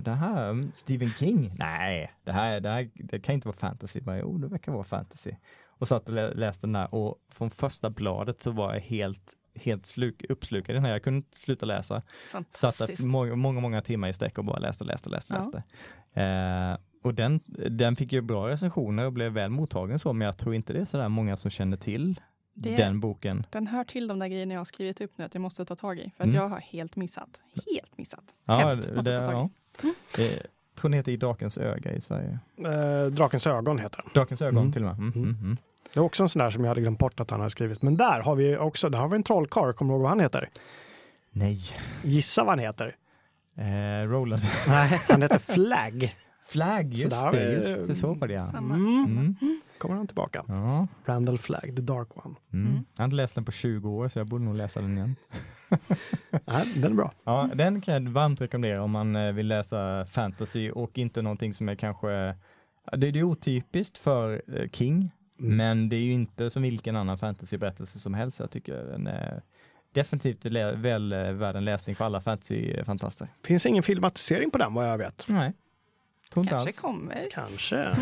det 0.00 0.10
här, 0.10 0.50
mm, 0.50 0.72
Stephen 0.74 1.10
King? 1.10 1.54
Nej, 1.58 2.12
det 2.24 2.32
här, 2.32 2.60
det 2.60 2.68
här 2.68 2.90
det 2.94 3.20
kan 3.20 3.34
inte 3.34 3.48
vara 3.48 3.56
fantasy. 3.56 4.00
Bara, 4.00 4.18
jo, 4.18 4.38
det 4.38 4.48
verkar 4.48 4.72
vara 4.72 4.84
fantasy. 4.84 5.32
Och 5.78 5.88
satt 5.88 6.08
och 6.08 6.14
lä- 6.14 6.34
läste 6.34 6.66
den 6.66 6.72
där 6.72 6.94
och 6.94 7.18
från 7.28 7.50
första 7.50 7.90
bladet 7.90 8.42
så 8.42 8.50
var 8.50 8.72
jag 8.72 8.80
helt, 8.80 9.34
helt 9.54 9.86
sluk, 9.86 10.24
uppslukad 10.28 10.70
i 10.70 10.74
den 10.74 10.84
här. 10.84 10.92
Jag 10.92 11.02
kunde 11.02 11.16
inte 11.16 11.38
sluta 11.38 11.66
läsa. 11.66 12.02
Satt 12.32 12.56
Fantastiskt. 12.58 13.04
många, 13.04 13.34
många, 13.36 13.60
många 13.60 13.82
timmar 13.82 14.08
i 14.08 14.12
sträck 14.12 14.38
och 14.38 14.44
bara 14.44 14.58
läste, 14.58 14.84
läste, 14.84 15.10
läste, 15.10 15.34
Ja. 15.34 15.38
läste. 15.38 15.62
Eh, 16.20 16.78
och 17.02 17.14
den, 17.14 17.40
den 17.70 17.96
fick 17.96 18.12
ju 18.12 18.20
bra 18.20 18.48
recensioner 18.48 19.04
och 19.06 19.12
blev 19.12 19.32
väl 19.32 19.50
mottagen 19.50 19.98
så, 19.98 20.12
men 20.12 20.26
jag 20.26 20.36
tror 20.36 20.54
inte 20.54 20.72
det 20.72 20.80
är 20.80 20.84
sådär 20.84 21.08
många 21.08 21.36
som 21.36 21.50
känner 21.50 21.76
till 21.76 22.20
Det- 22.54 22.76
den 22.76 23.00
boken. 23.00 23.46
Den 23.50 23.66
hör 23.66 23.84
till 23.84 24.06
de 24.08 24.18
där 24.18 24.28
grejerna 24.28 24.54
jag 24.54 24.60
har 24.60 24.64
skrivit 24.64 25.00
upp 25.00 25.18
nu 25.18 25.24
att 25.24 25.34
jag 25.34 25.40
måste 25.40 25.64
ta 25.64 25.76
tag 25.76 25.98
i. 25.98 26.10
För 26.16 26.24
att 26.24 26.28
Mm. 26.28 26.36
jag 26.42 26.48
har 26.48 26.60
helt 26.60 26.96
missat. 26.96 27.40
Helt 27.74 27.98
missat. 27.98 28.24
Ja, 28.44 28.54
Hemskt. 28.54 28.82
det, 28.88 28.94
Måste 28.94 29.16
ta 29.16 29.24
tag 29.24 29.32
i. 29.34 29.36
ja. 29.36 29.48
Mm. 30.18 30.34
Tror 30.74 30.88
den 30.90 30.92
heter 30.96 31.12
I 31.12 31.16
drakens 31.16 31.58
öga 31.58 31.92
i 31.92 32.00
Sverige. 32.00 32.38
Eh, 32.58 33.06
Drakens 33.12 33.46
ögon 33.46 33.78
heter 33.78 34.00
den. 34.04 34.10
Drakens 34.14 34.42
ögon 34.42 34.58
Mm. 34.58 34.72
till 34.72 34.82
och 34.84 34.88
med. 34.88 34.98
Mm, 34.98 35.12
Mm. 35.12 35.22
mm, 35.30 35.40
mm. 35.44 35.56
Det 35.92 36.00
är 36.00 36.04
också 36.04 36.22
en 36.22 36.28
sån 36.28 36.40
där 36.40 36.50
som 36.50 36.64
jag 36.64 36.68
hade 36.68 36.80
glömt 36.80 36.98
bort 36.98 37.20
att 37.20 37.30
han 37.30 37.40
har 37.40 37.48
skrivit. 37.48 37.82
Men 37.82 37.96
där 37.96 38.20
har 38.20 38.34
vi 38.34 38.56
också, 38.56 38.88
där 38.88 38.98
har 38.98 39.08
vi 39.08 39.16
en 39.16 39.22
trollkarl. 39.22 39.72
Kommer 39.72 39.92
du 39.92 39.94
ihåg 39.94 40.02
vad 40.02 40.10
han 40.10 40.20
heter? 40.20 40.48
Nej. 41.30 41.58
Gissa 42.02 42.42
vad 42.44 42.50
han 42.50 42.58
heter? 42.58 42.96
Eh, 43.58 44.08
Roland. 44.08 44.42
Nej, 44.68 45.00
han 45.08 45.22
heter 45.22 45.38
Flag. 45.38 46.16
Flag, 46.46 46.94
just 46.94 47.10
där, 47.10 47.30
det. 47.30 47.52
Just 47.52 47.88
det, 47.88 47.94
så 47.94 48.14
var 48.14 48.28
det 48.28 48.34
ja. 48.34 48.46
Samma. 48.52 48.74
Mm. 48.74 49.04
samma. 49.06 49.34
Mm. 49.74 49.78
Kommer 49.78 49.94
han 49.96 50.06
tillbaka. 50.06 50.44
Ja. 50.48 50.86
Randall 51.04 51.38
Flagg, 51.38 51.76
the 51.76 51.82
dark 51.82 52.26
one. 52.26 52.34
Mm. 52.52 52.66
Mm. 52.66 52.84
Jag 52.94 53.00
har 53.02 53.04
inte 53.04 53.16
läst 53.16 53.34
den 53.34 53.44
på 53.44 53.52
20 53.52 53.90
år 53.90 54.08
så 54.08 54.18
jag 54.18 54.26
borde 54.26 54.44
nog 54.44 54.54
läsa 54.54 54.80
den 54.80 54.96
igen. 54.98 55.16
Nej, 56.46 56.72
den 56.76 56.92
är 56.92 56.96
bra. 56.96 57.12
Ja, 57.24 57.50
den 57.54 57.80
kan 57.80 57.94
jag 58.04 58.12
varmt 58.12 58.40
rekommendera 58.40 58.82
om 58.82 58.90
man 58.90 59.16
eh, 59.16 59.32
vill 59.32 59.48
läsa 59.48 60.06
fantasy 60.06 60.70
och 60.70 60.98
inte 60.98 61.22
någonting 61.22 61.54
som 61.54 61.68
är 61.68 61.74
kanske 61.74 62.08
det, 62.92 63.10
det 63.10 63.18
är 63.18 63.22
otypiskt 63.22 63.98
för 63.98 64.42
eh, 64.56 64.68
King, 64.70 65.10
Mm. 65.40 65.56
men 65.56 65.88
det 65.88 65.96
är 65.96 66.00
ju 66.00 66.12
inte 66.12 66.50
som 66.50 66.62
vilken 66.62 66.96
annan 66.96 67.18
fantasyberättelse 67.18 67.98
som 67.98 68.14
helst. 68.14 68.40
Jag 68.40 68.50
tycker 68.50 68.74
den 68.84 69.06
är 69.06 69.42
definitivt 69.92 70.44
väl 70.44 71.12
eh, 71.12 71.18
värd 71.32 71.56
en 71.56 71.64
läsning 71.64 71.96
för 71.96 72.04
alla 72.04 72.20
fantasyfantaster. 72.20 73.28
Finns 73.44 73.66
ingen 73.66 73.82
filmatisering 73.82 74.50
på 74.50 74.58
den 74.58 74.74
vad 74.74 74.88
jag 74.88 74.98
vet. 74.98 75.24
Nej, 75.28 75.52
tror 76.34 76.44
Kanske 76.44 76.68
alls. 76.68 76.78
kommer. 76.78 77.28
Kanske. 77.32 77.76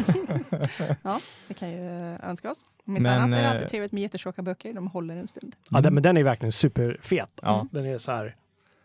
Ja, 1.03 1.21
det 1.49 1.55
kan 1.55 1.71
ju 1.71 1.79
önska 2.23 2.51
oss. 2.51 2.69
Om 2.87 2.97
inte 2.97 3.03
Men, 3.03 3.23
annat 3.23 3.39
är 3.39 3.43
det 3.43 3.49
eh, 3.49 3.53
alltid 3.53 3.69
trevligt 3.69 3.93
med 3.93 4.03
jättetjocka 4.03 4.43
böcker. 4.43 4.73
De 4.73 4.87
håller 4.87 5.17
en 5.17 5.27
stund. 5.29 5.57
Ja, 5.71 5.81
den, 5.81 5.95
men 5.95 6.03
den 6.03 6.17
är 6.17 6.23
verkligen 6.23 6.53
superfet. 6.53 7.31
Ja. 7.43 7.67
Den 7.71 7.87
är 7.87 7.99
så 7.99 8.13
här 8.13 8.37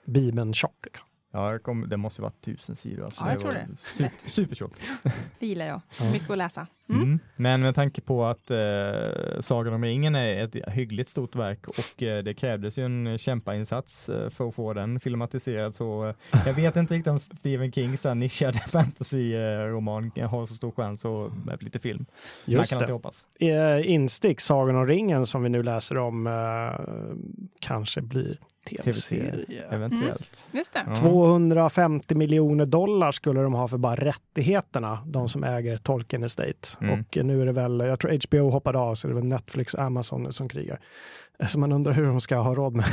Bibeln 0.05 0.53
tjock. 0.53 0.97
Ja, 1.31 1.51
det, 1.51 1.59
kom, 1.59 1.89
det 1.89 1.97
måste 1.97 2.21
ju 2.21 2.23
vara 2.23 2.33
tusen 2.41 2.75
sidor. 2.75 3.05
Alltså. 3.05 3.23
Ja, 3.25 3.27
jag 3.31 3.37
Det 3.37 3.41
tror 3.43 3.53
det. 3.53 3.67
Super, 3.77 4.29
supertjock. 4.29 4.71
Det 5.39 5.47
gillar 5.47 5.65
jag. 5.65 5.81
Ja. 5.99 6.11
Mycket 6.11 6.29
att 6.29 6.37
läsa. 6.37 6.67
Mm. 6.89 7.03
Mm. 7.03 7.19
Men 7.35 7.61
med 7.61 7.75
tanke 7.75 8.01
på 8.01 8.25
att 8.25 8.51
eh, 8.51 8.59
Sagan 9.41 9.73
om 9.73 9.83
ringen 9.83 10.15
är 10.15 10.43
ett 10.43 10.55
hyggligt 10.73 11.09
stort 11.09 11.35
verk 11.35 11.67
och 11.67 12.03
eh, 12.03 12.23
det 12.23 12.33
krävdes 12.33 12.77
ju 12.77 12.85
en 12.85 13.17
kämpainsats 13.17 14.09
eh, 14.09 14.29
för 14.29 14.49
att 14.49 14.55
få 14.55 14.73
den 14.73 14.99
filmatiserad 14.99 15.75
så 15.75 16.07
eh, 16.07 16.15
jag 16.45 16.53
vet 16.53 16.75
inte 16.75 16.93
riktigt 16.93 17.11
om 17.11 17.19
Stephen 17.19 17.71
Kings 17.71 18.05
nischade 18.15 18.57
fantasy-roman 18.67 20.11
har 20.29 20.45
så 20.45 20.53
stor 20.53 20.71
chans 20.71 21.05
att 21.05 21.59
bli 21.59 21.69
till 21.69 21.81
film. 21.81 22.05
Man 22.45 22.53
Just 22.55 22.71
kan 22.71 22.79
det. 22.81 22.91
hoppas. 22.91 23.27
Eh, 23.39 23.91
Instick, 23.91 24.39
Sagan 24.41 24.75
om 24.75 24.87
ringen 24.87 25.25
som 25.25 25.43
vi 25.43 25.49
nu 25.49 25.63
läser 25.63 25.97
om 25.97 26.27
eh, 26.27 26.85
kanske 27.59 28.01
blir 28.01 28.39
TV-serie, 28.69 29.63
eventuellt. 29.71 30.43
Just 30.51 30.73
det. 30.73 30.83
Ja. 30.87 30.95
250 30.95 32.15
miljoner 32.15 32.65
dollar 32.65 33.11
skulle 33.11 33.41
de 33.41 33.53
ha 33.53 33.67
för 33.67 33.77
bara 33.77 33.95
rättigheterna, 33.95 34.99
de 35.05 35.29
som 35.29 35.43
äger 35.43 35.77
Tolkien 35.77 36.23
Estate. 36.23 36.53
Mm. 36.81 36.99
Och 36.99 37.17
nu 37.25 37.41
är 37.41 37.45
det 37.45 37.51
väl, 37.51 37.79
jag 37.79 37.99
tror 37.99 38.27
HBO 38.27 38.49
hoppade 38.49 38.79
av, 38.79 38.95
så 38.95 39.07
det 39.07 39.11
är 39.13 39.15
väl 39.15 39.23
Netflix 39.25 39.73
och 39.73 39.83
Amazon 39.83 40.33
som 40.33 40.49
krigar. 40.49 40.79
Så 41.47 41.59
man 41.59 41.71
undrar 41.71 41.91
hur 41.93 42.05
de 42.05 42.21
ska 42.21 42.35
ha 42.37 42.55
råd 42.55 42.75
med. 42.75 42.85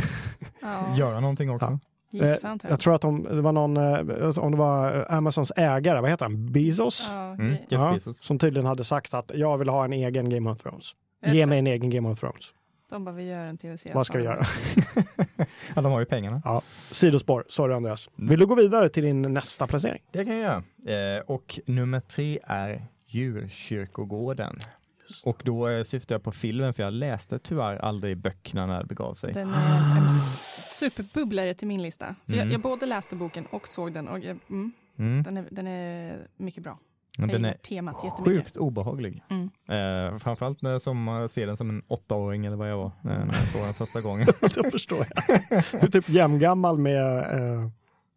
Ja, 0.62 0.94
Göra 0.96 1.20
någonting 1.20 1.50
också. 1.50 1.78
gissa 2.10 2.52
inte. 2.52 2.68
Jag 2.68 2.80
tror 2.80 2.94
att 2.94 3.00
de, 3.00 3.22
det 3.22 3.40
var 3.40 3.52
någon, 3.52 3.76
eh, 3.76 4.38
om 4.38 4.50
det 4.52 4.58
var 4.58 5.06
Amazons 5.10 5.52
ägare, 5.56 6.00
vad 6.00 6.10
heter 6.10 6.24
han, 6.24 6.52
Bezos? 6.52 7.06
Ja, 7.10 7.24
Mm. 7.34 7.46
det- 7.48 7.52
Jeff 7.52 7.66
Ja, 7.68 7.92
Bezos. 7.92 8.18
som 8.24 8.38
tydligen 8.38 8.66
hade 8.66 8.84
sagt 8.84 9.14
att 9.14 9.30
jag 9.34 9.58
vill 9.58 9.68
ha 9.68 9.84
en 9.84 9.92
egen 9.92 10.30
Game 10.30 10.50
of 10.50 10.58
Thrones. 10.58 10.94
just 11.24 11.36
Ge 11.36 11.46
mig 11.46 11.58
en 11.58 11.66
egen 11.66 11.90
Game 11.90 12.08
of 12.08 12.20
Thrones. 12.20 12.54
De 12.90 13.04
bara, 13.04 13.14
vi 13.14 13.24
gör 13.24 13.44
en 13.44 13.58
tv-serie. 13.58 13.94
Vad 13.94 14.06
ska 14.06 14.18
vi 14.18 14.24
göra? 14.24 14.46
Ja, 15.76 15.82
de 15.82 15.92
har 15.92 16.00
ju 16.00 16.06
pengarna. 16.06 16.62
Sidospår, 16.90 17.44
sorry 17.48 17.74
Andreas. 17.74 18.08
Mm. 18.18 18.30
Vill 18.30 18.38
du 18.40 18.46
gå 18.46 18.54
vidare 18.54 18.88
till 18.88 19.02
din 19.02 19.22
nästa 19.22 19.66
placering? 19.66 20.02
Det 20.12 20.24
kan 20.24 20.36
jag 20.38 20.62
göra. 20.86 21.16
Eh, 21.16 21.20
och 21.20 21.60
nummer 21.66 22.00
tre 22.00 22.38
är 22.42 22.86
Djurkyrkogården. 23.06 24.54
Och 25.24 25.42
då 25.44 25.68
eh, 25.68 25.84
syftar 25.84 26.14
jag 26.14 26.22
på 26.22 26.32
filmen 26.32 26.74
för 26.74 26.82
jag 26.82 26.92
läste 26.92 27.38
tyvärr 27.38 27.76
aldrig 27.76 28.16
böckerna 28.18 28.66
när 28.66 28.78
det 28.78 28.84
begav 28.86 29.14
sig. 29.14 29.32
Den 29.32 29.48
är 29.48 29.96
en 29.96 30.20
superbubblare 30.66 31.54
till 31.54 31.68
min 31.68 31.82
lista. 31.82 32.14
För 32.26 32.32
Mm. 32.32 32.46
jag, 32.46 32.54
jag 32.54 32.60
både 32.60 32.86
läste 32.86 33.16
boken 33.16 33.46
och 33.46 33.68
såg 33.68 33.92
den 33.92 34.08
och 34.08 34.18
jag, 34.18 34.38
mm, 34.50 34.72
Mm. 34.98 35.22
den, 35.22 35.36
är, 35.36 35.46
den 35.50 35.66
är 35.66 36.26
mycket 36.36 36.62
bra. 36.62 36.78
Jag 37.18 37.28
Den 37.28 37.44
är 37.44 37.52
temat 37.54 38.04
jättemycket. 38.04 38.44
sjukt 38.44 38.56
obehaglig. 38.56 39.22
Mm. 39.30 39.50
Eh, 39.68 40.18
framförallt 40.18 40.62
när 40.62 40.78
som 40.78 41.02
man 41.02 41.28
ser 41.28 41.46
den 41.46 41.56
som 41.56 41.70
en 41.70 41.82
åttaåring 41.88 42.46
eller 42.46 42.56
vad 42.56 42.70
jag 42.70 42.76
var 42.76 42.90
när 43.02 43.24
när 43.24 43.34
jag 43.34 43.48
såg 43.48 43.62
den 43.62 43.74
första 43.74 44.00
gången. 44.00 44.26
Då 44.54 44.70
förstår 44.70 44.98
jag. 45.14 45.34
Du 45.72 45.78
är 45.78 45.90
typ 45.90 46.08
jämngammal 46.08 46.78
med 46.78 47.18
eh, 47.18 47.68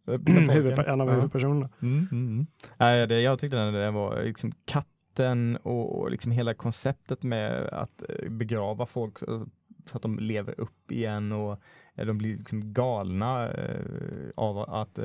huvudper- 0.06 0.88
en 0.88 1.00
av 1.00 1.10
huvudpersonerna. 1.10 1.68
Mm, 1.82 2.08
mm, 2.12 2.26
mm. 2.26 2.46
Nej, 2.76 3.06
det, 3.06 3.20
jag 3.20 3.38
tyckte 3.38 3.56
den, 3.56 3.74
den 3.74 3.94
var 3.94 4.22
liksom 4.22 4.52
katten 4.64 5.56
och, 5.56 5.98
och 5.98 6.10
liksom 6.10 6.32
hela 6.32 6.54
konceptet 6.54 7.22
med 7.22 7.66
att 7.66 8.02
eh, 8.08 8.30
begrava 8.30 8.86
folk 8.86 9.18
så 9.18 9.96
att 9.96 10.02
de 10.02 10.18
lever 10.18 10.60
upp 10.60 10.90
igen 10.92 11.32
och 11.32 11.52
eh, 11.52 11.58
de 12.04 12.18
blir 12.18 12.36
liksom 12.36 12.72
galna 12.72 13.48
eh, 13.50 13.80
av 14.34 14.58
att 14.58 14.98
eh, 14.98 15.04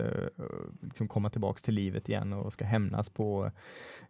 liksom 0.82 1.08
komma 1.08 1.30
tillbaks 1.30 1.62
till 1.62 1.74
livet 1.74 2.10
igen 2.10 2.34
och 2.34 2.54
ska 2.54 2.66
hämnas 2.66 3.10
på 3.10 3.52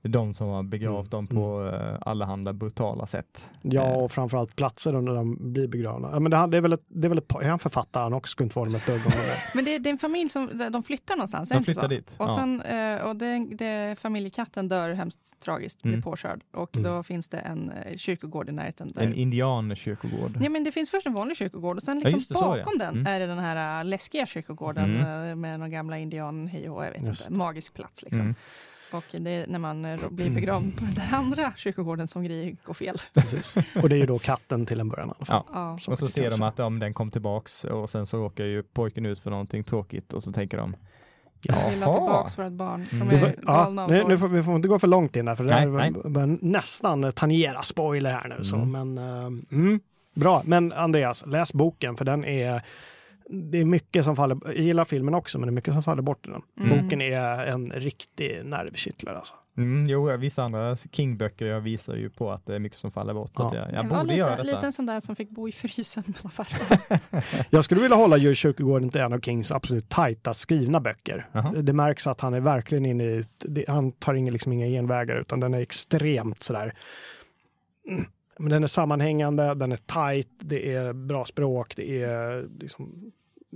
de 0.01 0.33
som 0.33 0.47
har 0.47 0.63
begravt 0.63 0.93
Mm, 0.93 1.09
dem 1.09 1.27
på 1.27 1.69
eh, 1.73 1.97
allehanda 2.01 2.53
brutala 2.53 3.05
sätt. 3.05 3.49
Ja, 3.61 3.95
och 3.95 4.11
framförallt 4.11 4.55
platser 4.55 4.91
där 4.91 5.15
de 5.15 5.53
blir 5.53 5.67
begravna. 5.67 6.09
Ja, 6.11 6.19
men 6.19 6.31
det, 6.31 6.47
det 6.47 6.57
är 6.57 6.61
väl 6.61 6.73
ett, 6.73 6.83
det 6.87 7.07
är 7.07 7.09
väl 7.09 7.17
ett 7.17 7.27
par, 7.27 7.41
är 7.41 7.49
han 7.49 7.59
författaren 7.59 8.13
också? 8.13 8.31
Skulle 8.31 8.45
inte 8.45 8.59
vara 8.59 8.69
med 8.69 8.79
ett 8.81 8.85
dugg 8.87 9.01
om 9.05 9.11
det. 9.11 9.37
Men 9.55 9.65
det, 9.65 9.77
det 9.79 9.89
är 9.89 9.91
en 9.91 9.97
familj 9.97 10.29
som 10.29 10.49
de 10.71 10.83
flyttar 10.83 11.15
någonstans, 11.15 11.49
De 11.49 11.63
flyttar 11.63 11.87
dit. 11.87 12.15
Och, 12.17 12.25
ja. 12.29 12.35
sen, 12.35 12.61
eh, 12.61 13.01
och 13.07 13.15
det, 13.15 13.47
det, 13.55 13.99
familjekatten 13.99 14.67
dör 14.67 14.93
hemskt 14.93 15.39
tragiskt, 15.39 15.81
blir 15.81 15.93
Mm. 15.93 16.03
påkörd. 16.03 16.41
Och 16.53 16.75
Mm. 16.77 16.91
då 16.91 17.03
finns 17.03 17.27
det 17.29 17.37
en 17.37 17.71
kyrkogård 17.97 18.49
i 18.49 18.51
närheten. 18.51 18.91
Där. 18.95 19.01
En 19.01 19.13
indiankyrkogård. 19.13 20.37
Ja, 20.41 20.49
men 20.49 20.63
det 20.63 20.71
finns 20.71 20.89
först 20.89 21.07
en 21.07 21.13
vanlig 21.13 21.37
kyrkogård 21.37 21.77
och 21.77 21.83
sen 21.83 22.01
Ja, 22.03 22.09
liksom 22.09 22.37
är 22.37 22.57
det. 22.57 22.63
Bakom 22.79 22.95
den 22.95 23.01
Mm. 23.01 23.13
är 23.13 23.19
det 23.19 23.27
den 23.27 23.39
här 23.39 23.79
äh, 23.81 23.85
läskiga 23.85 24.25
kyrkogården 24.25 24.95
Mm. 25.01 25.29
äh, 25.29 25.35
med 25.35 25.59
några 25.59 25.69
gamla 25.69 25.97
indian, 25.97 26.47
hej 26.47 26.63
jag 26.63 26.81
vet 26.91 27.01
Just 27.03 27.21
inte, 27.21 27.33
magisk 27.37 27.73
plats 27.73 28.03
liksom. 28.03 28.21
Mm. 28.21 28.35
Och 28.91 29.03
det 29.11 29.29
är 29.31 29.47
när 29.47 29.59
man 29.59 29.85
äh, 29.85 29.99
blir 30.09 30.29
begravd 30.29 30.77
på 30.77 30.83
den 30.85 30.93
där 30.93 31.09
andra 31.13 31.53
kyrkogården 31.55 32.07
som 32.07 32.23
grejer 32.23 32.55
går 32.65 32.73
fel. 32.73 32.97
Precis. 33.13 33.55
Och 33.81 33.89
det 33.89 33.95
är 33.95 33.99
ju 33.99 34.05
då 34.05 34.19
katten 34.19 34.65
till 34.65 34.79
en 34.79 34.89
början 34.89 35.09
i 35.09 35.11
alla 35.17 35.25
fall. 35.25 35.43
Ja. 35.53 35.77
Ja. 35.85 35.91
Och 35.93 35.99
så 35.99 36.07
ser 36.07 36.29
de 36.31 36.41
att 36.41 36.59
om 36.59 36.79
den 36.79 36.93
kom 36.93 37.11
tillbaks 37.11 37.63
och 37.63 37.89
sen 37.89 38.05
så 38.05 38.17
råkar 38.17 38.43
ju 38.43 38.63
pojken 38.63 39.05
ut 39.05 39.19
för 39.19 39.29
någonting 39.31 39.63
tråkigt 39.63 40.13
och 40.13 40.23
så 40.23 40.31
tänker 40.31 40.57
de 40.57 40.75
Vi 41.41 41.53
vill 41.69 41.83
ha 41.83 41.93
Jaha. 41.93 41.93
tillbaks 41.93 42.37
vårt 42.39 42.51
barn. 42.51 42.85
De 42.91 42.95
Mm. 43.01 43.09
Är 43.15 43.35
ja, 43.45 43.87
nu, 44.07 44.17
får, 44.17 44.27
vi 44.27 44.43
får 44.43 44.55
inte 44.55 44.67
gå 44.67 44.79
för 44.79 44.87
långt 44.87 45.15
in 45.15 45.25
där, 45.25 45.35
för 45.35 45.43
det 45.43 45.65
Nej, 45.65 45.91
nej. 45.91 46.11
börjar 46.11 46.37
nästan 46.41 47.11
tangera 47.13 47.61
spoiler 47.63 48.11
här 48.11 48.35
nu. 48.37 48.43
Så, 48.43 48.55
Mm. 48.55 48.71
men, 48.93 48.97
eh, 48.97 49.25
mm, 49.57 49.79
bra, 50.13 50.41
men 50.45 50.71
Andreas, 50.73 51.23
läs 51.27 51.53
boken 51.53 51.95
för 51.97 52.05
den 52.05 52.25
är 52.25 52.61
det 53.29 53.57
är 53.57 53.65
mycket 53.65 54.05
som 54.05 54.15
faller, 54.15 54.37
jag 54.45 54.55
gillar 54.57 54.85
filmen 54.85 55.13
också, 55.13 55.39
men 55.39 55.47
det 55.47 55.51
är 55.51 55.53
mycket 55.53 55.73
som 55.73 55.83
faller 55.83 56.01
bort 56.01 56.27
i 56.27 56.29
den. 56.29 56.41
Mm. 56.59 56.83
Boken 56.83 57.01
är 57.01 57.45
en 57.47 57.71
riktig 57.71 58.41
nervkittlare 58.45 59.17
alltså. 59.17 59.33
Mm, 59.57 59.85
jo, 59.89 60.17
vissa 60.17 60.43
andra 60.43 60.77
King-böcker 60.91 61.45
jag 61.47 61.61
visar 61.61 61.95
ju 61.95 62.09
på 62.09 62.31
att 62.31 62.45
det 62.45 62.55
är 62.55 62.59
mycket 62.59 62.77
som 62.77 62.91
faller 62.91 63.13
bort. 63.13 63.31
Så 63.35 63.41
Ja. 63.43 63.47
att 63.47 63.53
jag, 63.53 63.67
jag 63.71 63.85
Jag 63.85 63.89
var 63.89 64.01
borde 64.01 64.15
göra 64.15 64.29
lite, 64.29 64.43
detta. 64.43 64.55
lite 64.55 64.65
en 64.65 64.73
sån 64.73 64.85
där 64.85 64.99
som 64.99 65.15
fick 65.15 65.29
bo 65.29 65.47
i 65.49 65.51
frysen 65.51 66.03
mellan. 66.07 67.23
Jag 67.49 67.63
skulle 67.63 67.81
vilja 67.81 67.97
hålla 67.97 68.17
Djurkyrkogården 68.17 68.89
till 68.89 69.01
en 69.01 69.13
av 69.13 69.19
Kings 69.19 69.51
absolut 69.51 69.89
tajtast 69.89 70.39
skrivna 70.39 70.79
böcker. 70.79 71.27
Jaha. 71.31 71.51
Det 71.61 71.73
märks 71.73 72.07
att 72.07 72.21
han 72.21 72.33
är 72.33 72.39
verkligen 72.39 72.85
inne 72.85 73.03
i, 73.03 73.25
det- 73.39 73.65
han 73.67 73.91
tar 73.91 74.13
inga, 74.13 74.31
liksom 74.31 74.51
inga 74.53 74.67
genvägar 74.67 75.15
utan 75.21 75.39
den 75.39 75.53
är 75.53 75.59
extremt 75.59 76.43
sådär 76.43 76.73
mm, 77.87 78.05
Men 78.39 78.49
den 78.49 78.63
är 78.63 78.67
sammanhängande, 78.67 79.53
den 79.55 79.71
är 79.71 79.77
tight, 79.77 80.29
det 80.39 80.73
är 80.75 80.93
bra 80.93 81.25
språk, 81.25 81.75
det 81.75 82.03
är 82.03 82.47
liksom 82.59 83.11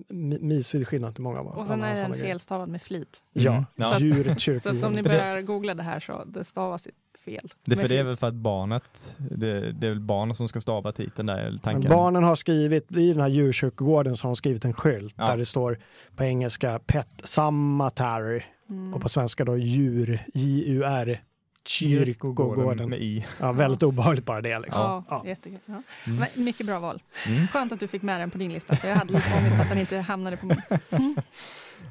mi- 0.10 0.42
milsvid 0.42 0.88
skillnad 0.88 1.14
till 1.16 1.24
många 1.24 1.40
av 1.40 1.48
Och 1.48 1.68
sen 1.68 1.84
är 1.84 1.96
den 1.96 2.14
felstavad 2.14 2.70
med 2.70 2.82
flit. 2.82 3.24
Ja, 3.34 3.52
Mm. 3.52 3.66
Ja. 3.76 3.98
djuret 4.00 4.42
Så 4.42 4.70
att 4.70 4.84
om 4.84 4.94
ni 4.94 5.04
börjar 5.04 5.42
googla 5.42 5.74
det 5.74 5.84
här 5.84 6.00
så 6.00 6.24
det 6.26 6.44
stavas 6.44 6.88
fel. 7.26 7.54
Det, 7.66 7.76
för 7.76 7.88
det 7.88 7.98
är 7.98 8.04
väl 8.04 8.16
för 8.16 8.28
att 8.28 8.34
barnet, 8.34 9.16
det, 9.18 9.72
det 9.72 9.88
är 9.88 9.92
väl 9.92 10.00
barnet 10.00 10.38
som 10.38 10.48
ska 10.48 10.62
stava 10.62 10.92
titeln 10.92 11.26
där, 11.26 11.38
eller 11.38 11.52
Men 11.52 11.60
tanken. 11.60 11.92
barnen 11.92 12.24
har 12.24 12.36
skrivit, 12.36 12.92
i 12.92 13.12
den 13.14 13.22
här 13.22 13.28
djurkyrkogården 13.28 14.18
så 14.18 14.28
har 14.28 14.30
de 14.32 14.36
skrivit 14.36 14.66
en 14.66 14.74
skylt 14.74 15.16
Ja. 15.18 15.26
där 15.28 15.38
det 15.38 15.46
står 15.46 15.80
på 16.16 16.24
engelska 16.24 16.80
Pet 16.80 17.08
Cemetery 17.24 18.42
Mm. 18.70 18.94
och 18.94 19.02
på 19.02 19.10
svenska 19.10 19.46
då 19.46 19.58
djur, 19.58 20.20
J-U-R, 20.34 21.22
kyrkogården. 21.68 22.90
med 22.90 23.00
i. 23.02 23.26
Ja, 23.40 23.52
väldigt 23.52 23.84
obehagligt 23.84 24.26
bara 24.26 24.42
det 24.42 24.60
liksom. 24.60 24.84
Ja, 24.84 25.04
Ja. 25.10 25.24
jättekul. 25.26 25.60
Ja. 25.66 25.82
Mm. 26.08 26.20
Men 26.36 26.44
Mycket 26.46 26.66
bra 26.66 26.80
val. 26.80 27.02
Mm. 27.28 27.48
Skönt 27.48 27.72
att 27.72 27.80
du 27.80 27.88
fick 27.88 28.02
med 28.02 28.22
den 28.22 28.32
på 28.32 28.38
din 28.38 28.54
lista, 28.54 28.76
för 28.76 28.88
jag 28.88 28.96
hade 28.96 29.14
lite 29.14 29.34
ångest 29.40 29.60
att 29.60 29.70
den 29.70 29.78
inte 29.80 29.98
hamnade 29.98 30.38
på 30.38 30.46
min. 30.46 30.62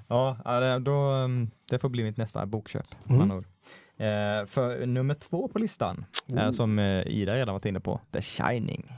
Ja, 0.09 0.39
ja, 0.45 0.61
det- 0.61 0.79
då, 0.79 1.11
um, 1.13 1.51
det 1.71 1.79
får 1.79 1.89
bli 1.89 2.03
mitt 2.05 2.17
nästa 2.17 2.47
bokköp. 2.47 2.87
Mm. 3.09 3.31
Eh, 3.31 4.47
för 4.47 4.87
nummer 4.87 5.15
två 5.15 5.49
på 5.49 5.59
listan, 5.59 6.05
eh, 6.37 6.37
Oh. 6.47 6.51
som 6.51 6.79
eh, 6.79 7.07
Ida 7.07 7.35
redan 7.35 7.53
varit 7.55 7.65
inne 7.67 7.81
på, 7.81 8.01
The 8.13 8.23
Shining. 8.23 8.93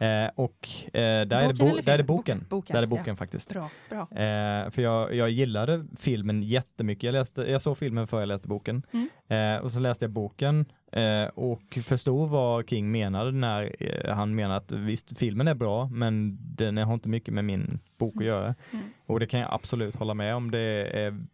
Eh, 0.00 0.30
och 0.34 0.68
eh, 0.86 1.00
där, 1.00 1.32
är 1.32 1.48
det 1.48 1.54
Boken 1.54 1.76
bo- 1.76 1.80
där 1.82 1.92
är 1.94 1.98
det 1.98 2.04
boken. 2.04 2.38
Boken, 2.38 2.46
boken, 2.48 2.74
Där 2.74 2.82
är 2.82 2.86
det 2.86 2.94
ja. 2.94 2.98
boken 2.98 3.16
faktiskt. 3.16 3.52
Bra, 3.52 3.70
bra. 3.90 4.00
Eh, 4.00 4.70
för 4.70 4.80
jag, 4.82 5.14
jag 5.14 5.30
gillade 5.30 5.80
filmen 5.98 6.42
jättemycket. 6.42 7.02
Jag, 7.02 7.12
läste, 7.12 7.42
jag 7.42 7.62
såg 7.62 7.78
filmen 7.78 8.06
före 8.06 8.20
jag 8.20 8.28
läste 8.28 8.48
boken. 8.48 8.82
Mm. 8.92 9.08
Eh, 9.56 9.62
och 9.64 9.72
så 9.72 9.80
läste 9.80 10.04
jag 10.04 10.12
boken 10.12 10.66
eh, 10.92 11.24
och 11.24 11.78
förstod 11.84 12.28
vad 12.28 12.68
King 12.70 12.90
menade 12.90 13.32
när 13.32 13.76
eh, 13.80 14.14
han 14.14 14.34
menade 14.34 14.56
att 14.56 14.72
visst, 14.72 15.18
filmen 15.18 15.48
är 15.48 15.54
bra, 15.54 15.88
men 15.88 16.38
den 16.56 16.76
har 16.76 16.94
inte 16.94 17.08
mycket 17.08 17.34
med 17.34 17.44
min 17.44 17.78
bok 17.98 18.16
att 18.16 18.24
göra. 18.24 18.54
Mm. 18.72 18.84
Och 19.06 19.20
det 19.20 19.26
kan 19.26 19.40
jag 19.40 19.48
absolut 19.54 19.96
hålla 19.96 20.14
med 20.14 20.34
om. 20.34 20.50
Det 20.50 20.58
är 21.04 21.26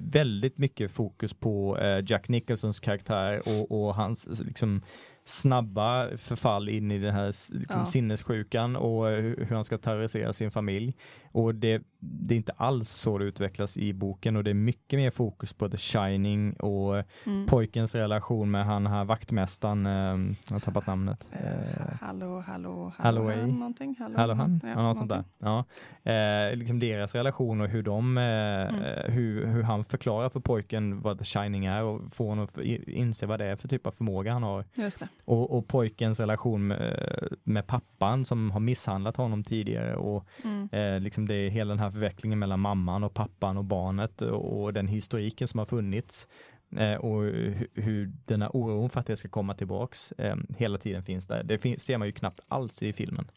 väldigt 0.00 0.58
mycket 0.58 0.90
fokus 0.90 1.34
på 1.34 1.78
Jack 2.06 2.28
Nicholsons 2.28 2.80
karaktär 2.80 3.42
och, 3.46 3.86
och 3.86 3.94
hans 3.94 4.40
liksom, 4.44 4.82
snabba 5.24 6.16
förfall 6.16 6.68
in 6.68 6.90
i 6.90 6.98
den 6.98 7.14
här 7.14 7.26
liksom, 7.26 7.80
Ja. 7.80 7.86
sinnessjukan 7.86 8.76
och 8.76 9.10
eh, 9.10 9.22
hur 9.22 9.54
han 9.54 9.64
ska 9.64 9.78
terrorisera 9.78 10.32
sin 10.32 10.50
familj. 10.50 10.94
Och 11.34 11.54
det, 11.54 11.82
det 11.98 12.34
är 12.34 12.36
inte 12.36 12.52
alls 12.56 12.88
så 12.90 13.18
det 13.18 13.24
utvecklas 13.24 13.76
i 13.76 13.92
boken 13.92 14.36
och 14.36 14.44
det 14.44 14.50
är 14.50 14.54
mycket 14.54 14.98
mer 14.98 15.10
fokus 15.10 15.52
på 15.52 15.68
The 15.68 15.76
Shining 15.76 16.52
och 16.52 16.94
Mm. 17.26 17.46
pojkens 17.46 17.94
relation 17.94 18.50
med 18.50 18.64
han 18.66 18.86
här 18.86 19.04
vaktmästaren, 19.04 19.86
eh, 19.86 20.36
jag 20.48 20.54
har 20.54 20.58
tappat 20.60 20.86
namnet. 20.86 21.30
Eh, 21.32 21.94
hallå, 22.00 22.44
hallå, 22.46 22.92
han, 22.96 23.48
någonting? 23.58 23.96
Hallå, 23.98 24.14
Hallå 24.18 24.34
han? 24.34 24.60
Ja, 24.62 24.68
Ja, 24.68 24.82
något 24.82 24.96
sånt 24.96 25.10
där. 25.10 25.24
Ja. 25.38 25.64
Eh, 26.12 26.56
liksom 26.56 26.78
deras 26.80 27.14
relation 27.14 27.60
och 27.60 27.68
hur 27.68 27.82
de, 27.82 28.18
eh, 28.18 28.24
Mm. 28.24 29.12
hur, 29.12 29.46
hur 29.46 29.62
han 29.62 29.84
förklarar 29.84 30.28
för 30.28 30.40
pojken 30.40 31.00
vad 31.00 31.18
The 31.18 31.24
Shining 31.24 31.64
är 31.66 31.82
och 31.82 32.00
får 32.14 32.28
honom 32.28 32.44
att 32.44 32.58
inse 32.86 33.26
vad 33.26 33.40
det 33.40 33.44
är 33.46 33.56
för 33.56 33.68
typ 33.68 33.86
av 33.86 33.90
förmåga 33.90 34.32
han 34.32 34.42
har. 34.42 34.64
Just 34.76 34.98
det. 34.98 35.08
Och, 35.24 35.58
och 35.58 35.68
pojkens 35.68 36.20
relation 36.20 36.66
med, 36.66 37.28
med 37.44 37.66
pappan 37.66 38.24
som 38.24 38.50
har 38.50 38.60
misshandlat 38.60 39.16
honom 39.16 39.44
tidigare 39.44 39.96
och 39.96 40.26
Mm. 40.44 40.68
eh, 40.72 41.00
liksom 41.00 41.23
det 41.26 41.34
är 41.34 41.50
hela 41.50 41.68
den 41.74 41.78
här 41.78 41.90
förvecklingen 41.90 42.38
mellan 42.38 42.60
mamman 42.60 43.04
och 43.04 43.14
pappan 43.14 43.56
och 43.56 43.64
barnet 43.64 44.22
och, 44.22 44.72
den 44.72 44.88
historiken 44.88 45.48
som 45.48 45.58
har 45.58 45.66
funnits. 45.66 46.28
Eh, 46.76 46.94
och 46.94 47.22
hu- 47.24 47.66
hur 47.74 48.12
den 48.24 48.42
här 48.42 48.56
oron 48.56 48.90
för 48.90 49.00
att 49.00 49.06
det 49.06 49.16
ska 49.16 49.28
komma 49.28 49.54
tillbaks 49.54 50.12
eh, 50.18 50.36
hela 50.56 50.78
tiden 50.78 51.02
finns 51.02 51.26
där. 51.26 51.42
Det 51.42 51.58
fin- 51.58 51.78
ser 51.80 51.98
man 51.98 52.08
ju 52.08 52.12
knappt 52.12 52.40
alls 52.48 52.82
i 52.82 52.92
filmen. 52.92 53.30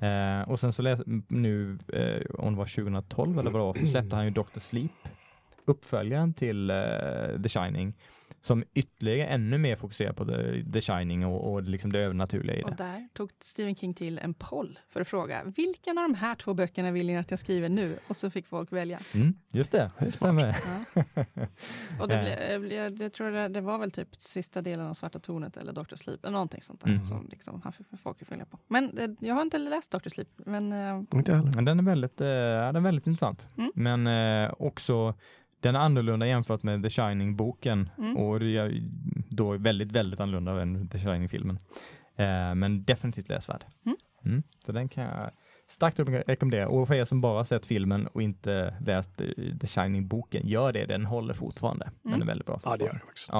Mm. 0.00 0.40
Eh, 0.42 0.48
och 0.48 0.60
sen 0.60 0.72
så 0.72 0.82
läs, 0.82 1.00
nu, 1.28 1.78
eh, 1.92 2.22
om 2.38 2.52
det 2.52 2.58
var 2.58 2.66
2012 2.66 3.38
eller 3.38 3.50
vad 3.50 3.60
det 3.60 3.64
var, 3.66 3.74
så 3.74 3.86
släppte 3.86 4.16
han 4.16 4.24
ju 4.24 4.30
Dr. 4.30 4.58
Sleep, 4.60 4.90
uppföljaren 5.64 6.34
till 6.34 6.70
eh, 6.70 6.76
The 7.42 7.48
Shining, 7.48 7.94
som 8.46 8.64
ytterligare 8.74 9.28
ännu 9.28 9.58
mer 9.58 9.76
fokuserar 9.76 10.12
på 10.12 10.24
The, 10.24 10.64
The 10.72 10.80
Shining 10.80 11.26
och, 11.26 11.52
och 11.52 11.62
liksom 11.62 11.92
det 11.92 11.98
övernaturliga 11.98 12.56
i 12.56 12.62
Och 12.62 12.70
det. 12.70 12.76
där 12.76 13.08
tog 13.14 13.30
Stephen 13.40 13.76
King 13.76 13.94
till 13.94 14.18
en 14.18 14.34
poll 14.34 14.78
för 14.88 15.00
att 15.00 15.08
fråga 15.08 15.42
vilken 15.56 15.98
av 15.98 16.02
de 16.04 16.14
här 16.14 16.34
två 16.34 16.54
böckerna 16.54 16.90
vill 16.90 17.06
ni 17.06 17.16
att 17.16 17.30
jag 17.30 17.40
skriver 17.40 17.68
nu? 17.68 17.98
Och 18.08 18.16
så 18.16 18.30
fick 18.30 18.46
folk 18.46 18.72
välja. 18.72 19.00
Mm, 19.14 19.34
just 19.52 19.72
det, 19.72 19.90
Det 19.98 20.04
är 20.04 20.06
det 20.06 20.12
stämmer. 20.12 20.56
Ja. 20.94 21.02
Och 22.00 22.08
det, 22.08 22.18
blev, 22.62 22.72
jag, 22.72 23.00
jag 23.02 23.12
tror 23.12 23.30
det, 23.30 23.48
det 23.48 23.60
var 23.60 23.78
väl 23.78 23.90
typ 23.90 24.08
sista 24.18 24.62
delen 24.62 24.86
av 24.86 24.94
Svarta 24.94 25.18
tornet 25.18 25.56
eller 25.56 25.72
Dr. 25.72 25.94
Sleep 25.94 26.24
eller 26.24 26.32
någonting 26.32 26.60
sånt 26.62 26.80
där 26.80 26.88
Mm. 26.90 27.04
som 27.04 27.28
liksom, 27.30 27.60
han 27.64 27.72
fick 27.72 27.86
folk 28.02 28.22
att 28.22 28.28
följa 28.28 28.44
på. 28.44 28.58
Men 28.68 28.98
eh, 28.98 29.08
jag 29.20 29.34
har 29.34 29.42
inte 29.42 29.58
läst 29.58 29.90
Dr. 29.90 30.08
Sleep, 30.08 30.28
men 30.36 30.72
eh, 30.72 30.96
Inte 31.14 31.30
jag 31.30 31.36
heller. 31.38 31.52
Men 31.54 31.64
den 31.64 31.78
är 31.78 31.82
väldigt, 31.82 32.20
ja, 32.20 32.26
den 32.26 32.76
är 32.76 32.80
väldigt 32.80 33.06
intressant. 33.06 33.48
Mm. 33.58 33.72
Men 33.74 34.06
eh, 34.44 34.52
också 34.58 35.14
den 35.66 35.74
är 35.76 35.80
annorlunda 35.80 36.26
jämfört 36.26 36.62
med 36.62 36.82
The 36.82 36.88
Shining-boken 36.90 37.90
Mm. 37.98 38.16
och 38.16 38.40
då 39.30 39.56
väldigt, 39.56 39.92
väldigt 39.92 40.20
annorlunda 40.20 40.62
än 40.62 40.88
The 40.88 40.98
Shining-filmen. 40.98 41.58
Eh, 42.16 42.54
men 42.54 42.84
definitivt 42.84 43.28
läsvärd. 43.28 43.64
Mm. 43.86 43.96
Mm. 44.24 44.42
Så 44.66 44.72
den 44.72 44.88
kan 44.88 45.04
jag 45.04 45.30
starkt 45.68 45.98
rekommendera. 46.28 46.68
Och 46.68 46.88
för 46.88 46.94
er 46.94 47.04
som 47.04 47.20
bara 47.20 47.44
sett 47.44 47.66
filmen 47.66 48.06
och 48.06 48.22
inte 48.22 48.74
läst 48.80 49.20
eh, 49.20 49.26
The 49.60 49.66
Shining-boken, 49.66 50.46
gör 50.48 50.72
det. 50.72 50.86
Den 50.86 51.04
håller 51.06 51.34
fortfarande. 51.34 51.90
Den 52.02 52.12
Mm. 52.12 52.22
är 52.22 52.26
väldigt 52.26 52.46
bra. 52.46 52.60
Ja, 52.64 52.76
det 52.76 52.84
gör 52.84 52.90
fortfarande. 52.92 53.00
det 53.00 53.06
faktiskt. 53.06 53.30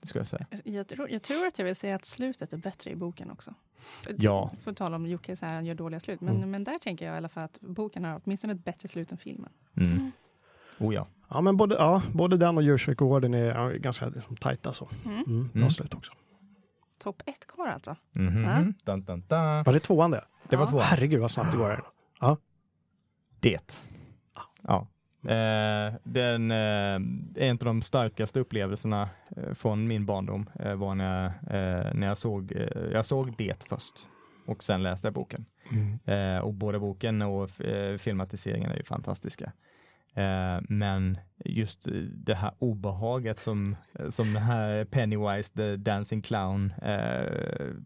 Det 0.00 0.08
skulle 0.08 0.20
jag 0.20 0.26
säga. 0.26 0.46
jag 0.76 0.88
tror, 0.88 1.10
jag 1.10 1.22
tror 1.22 1.46
att 1.46 1.58
jag 1.58 1.66
vill 1.66 1.76
säga 1.76 1.94
att 1.96 2.04
slutet 2.04 2.52
är 2.52 2.56
bättre 2.56 2.90
i 2.90 2.96
boken 2.96 3.30
också. 3.30 3.54
Ja. 4.18 4.50
För 4.62 4.70
att 4.70 4.76
tala 4.76 4.96
om 4.96 5.06
Jocke, 5.06 5.36
så 5.36 5.46
här, 5.46 5.54
han 5.54 5.66
gör 5.66 5.74
dåliga 5.74 6.00
slut. 6.00 6.20
Men, 6.20 6.36
Mm. 6.36 6.50
men 6.50 6.64
där 6.64 6.78
tänker 6.78 7.06
jag 7.06 7.14
i 7.14 7.16
alla 7.16 7.28
fall 7.28 7.44
att 7.44 7.60
boken 7.60 8.04
har 8.04 8.20
åtminstone 8.24 8.52
ett 8.52 8.64
bättre 8.64 8.88
slut 8.88 9.12
än 9.12 9.18
filmen. 9.18 9.50
Mm. 10.78 10.88
Oh 10.88 10.94
ja. 10.94 11.06
Ja, 11.28 11.40
men 11.40 11.56
både, 11.56 11.74
ja, 11.74 12.02
både 12.12 12.36
den 12.36 12.56
och 12.56 12.62
djurkyrkogården 12.62 13.34
är 13.34 13.44
ja, 13.54 13.68
ganska 13.68 14.08
liksom, 14.08 14.36
tajta 14.36 14.72
så. 14.72 14.88
Mm. 15.04 15.14
Mm, 15.26 15.42
bra 15.48 15.58
Mm. 15.60 15.70
slut 15.70 15.94
också. 15.94 16.12
Topp 17.02 17.22
ett 17.26 17.46
kvar 17.46 17.66
alltså. 17.68 17.96
Mhm. 18.16 18.42
Ja. 18.44 18.56
Dun, 18.84 19.04
dun, 19.04 19.24
dun. 19.28 19.64
Var 19.64 19.72
det 19.72 19.80
tvåan 19.80 20.10
det? 20.10 20.24
Det 20.48 20.56
var 20.56 20.64
Ja. 20.66 20.70
två. 20.70 20.78
Herregud 20.78 21.20
vad 21.20 21.30
snabbt 21.30 21.52
det 21.52 21.58
går. 21.58 21.68
här. 22.20 22.36
Det. 23.40 23.78
Ja. 24.62 24.86
Eh, 25.22 25.94
den, 26.02 26.50
eh, 26.50 26.94
en 27.48 27.50
av 27.52 27.64
de 27.64 27.82
starkaste 27.82 28.40
upplevelserna 28.40 29.08
eh, 29.36 29.52
från 29.54 29.88
min 29.88 30.06
barndom 30.06 30.50
eh, 30.60 30.74
var 30.74 30.94
när, 30.94 31.26
eh, 31.26 31.94
när 31.94 32.06
jag 32.06 32.18
såg, 32.18 32.52
eh, 32.52 32.82
jag 32.92 33.06
såg 33.06 33.34
det 33.38 33.64
först 33.68 34.06
och 34.46 34.64
sen 34.64 34.82
läste 34.82 35.06
jag 35.06 35.14
boken. 35.14 35.44
Mm. 35.72 35.98
Eh, 36.36 36.40
och 36.42 36.54
både 36.54 36.78
boken 36.78 37.22
och 37.22 37.60
eh, 37.60 37.96
filmatiseringen 37.98 38.70
är 38.70 38.76
ju 38.76 38.82
fantastiska. 38.84 39.52
Eh, 40.16 40.60
men 40.68 41.18
just 41.44 41.86
eh, 41.88 41.92
det 42.02 42.34
här 42.34 42.52
obehaget 42.58 43.42
som, 43.42 43.76
eh, 43.98 44.08
som 44.10 44.32
den 44.32 44.42
här 44.42 44.84
Pennywise, 44.84 45.52
the 45.54 45.76
dancing 45.76 46.22
clown, 46.22 46.72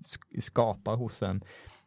sk- 0.02 0.40
skapar 0.40 0.96
hos 0.96 1.22
en 1.22 1.44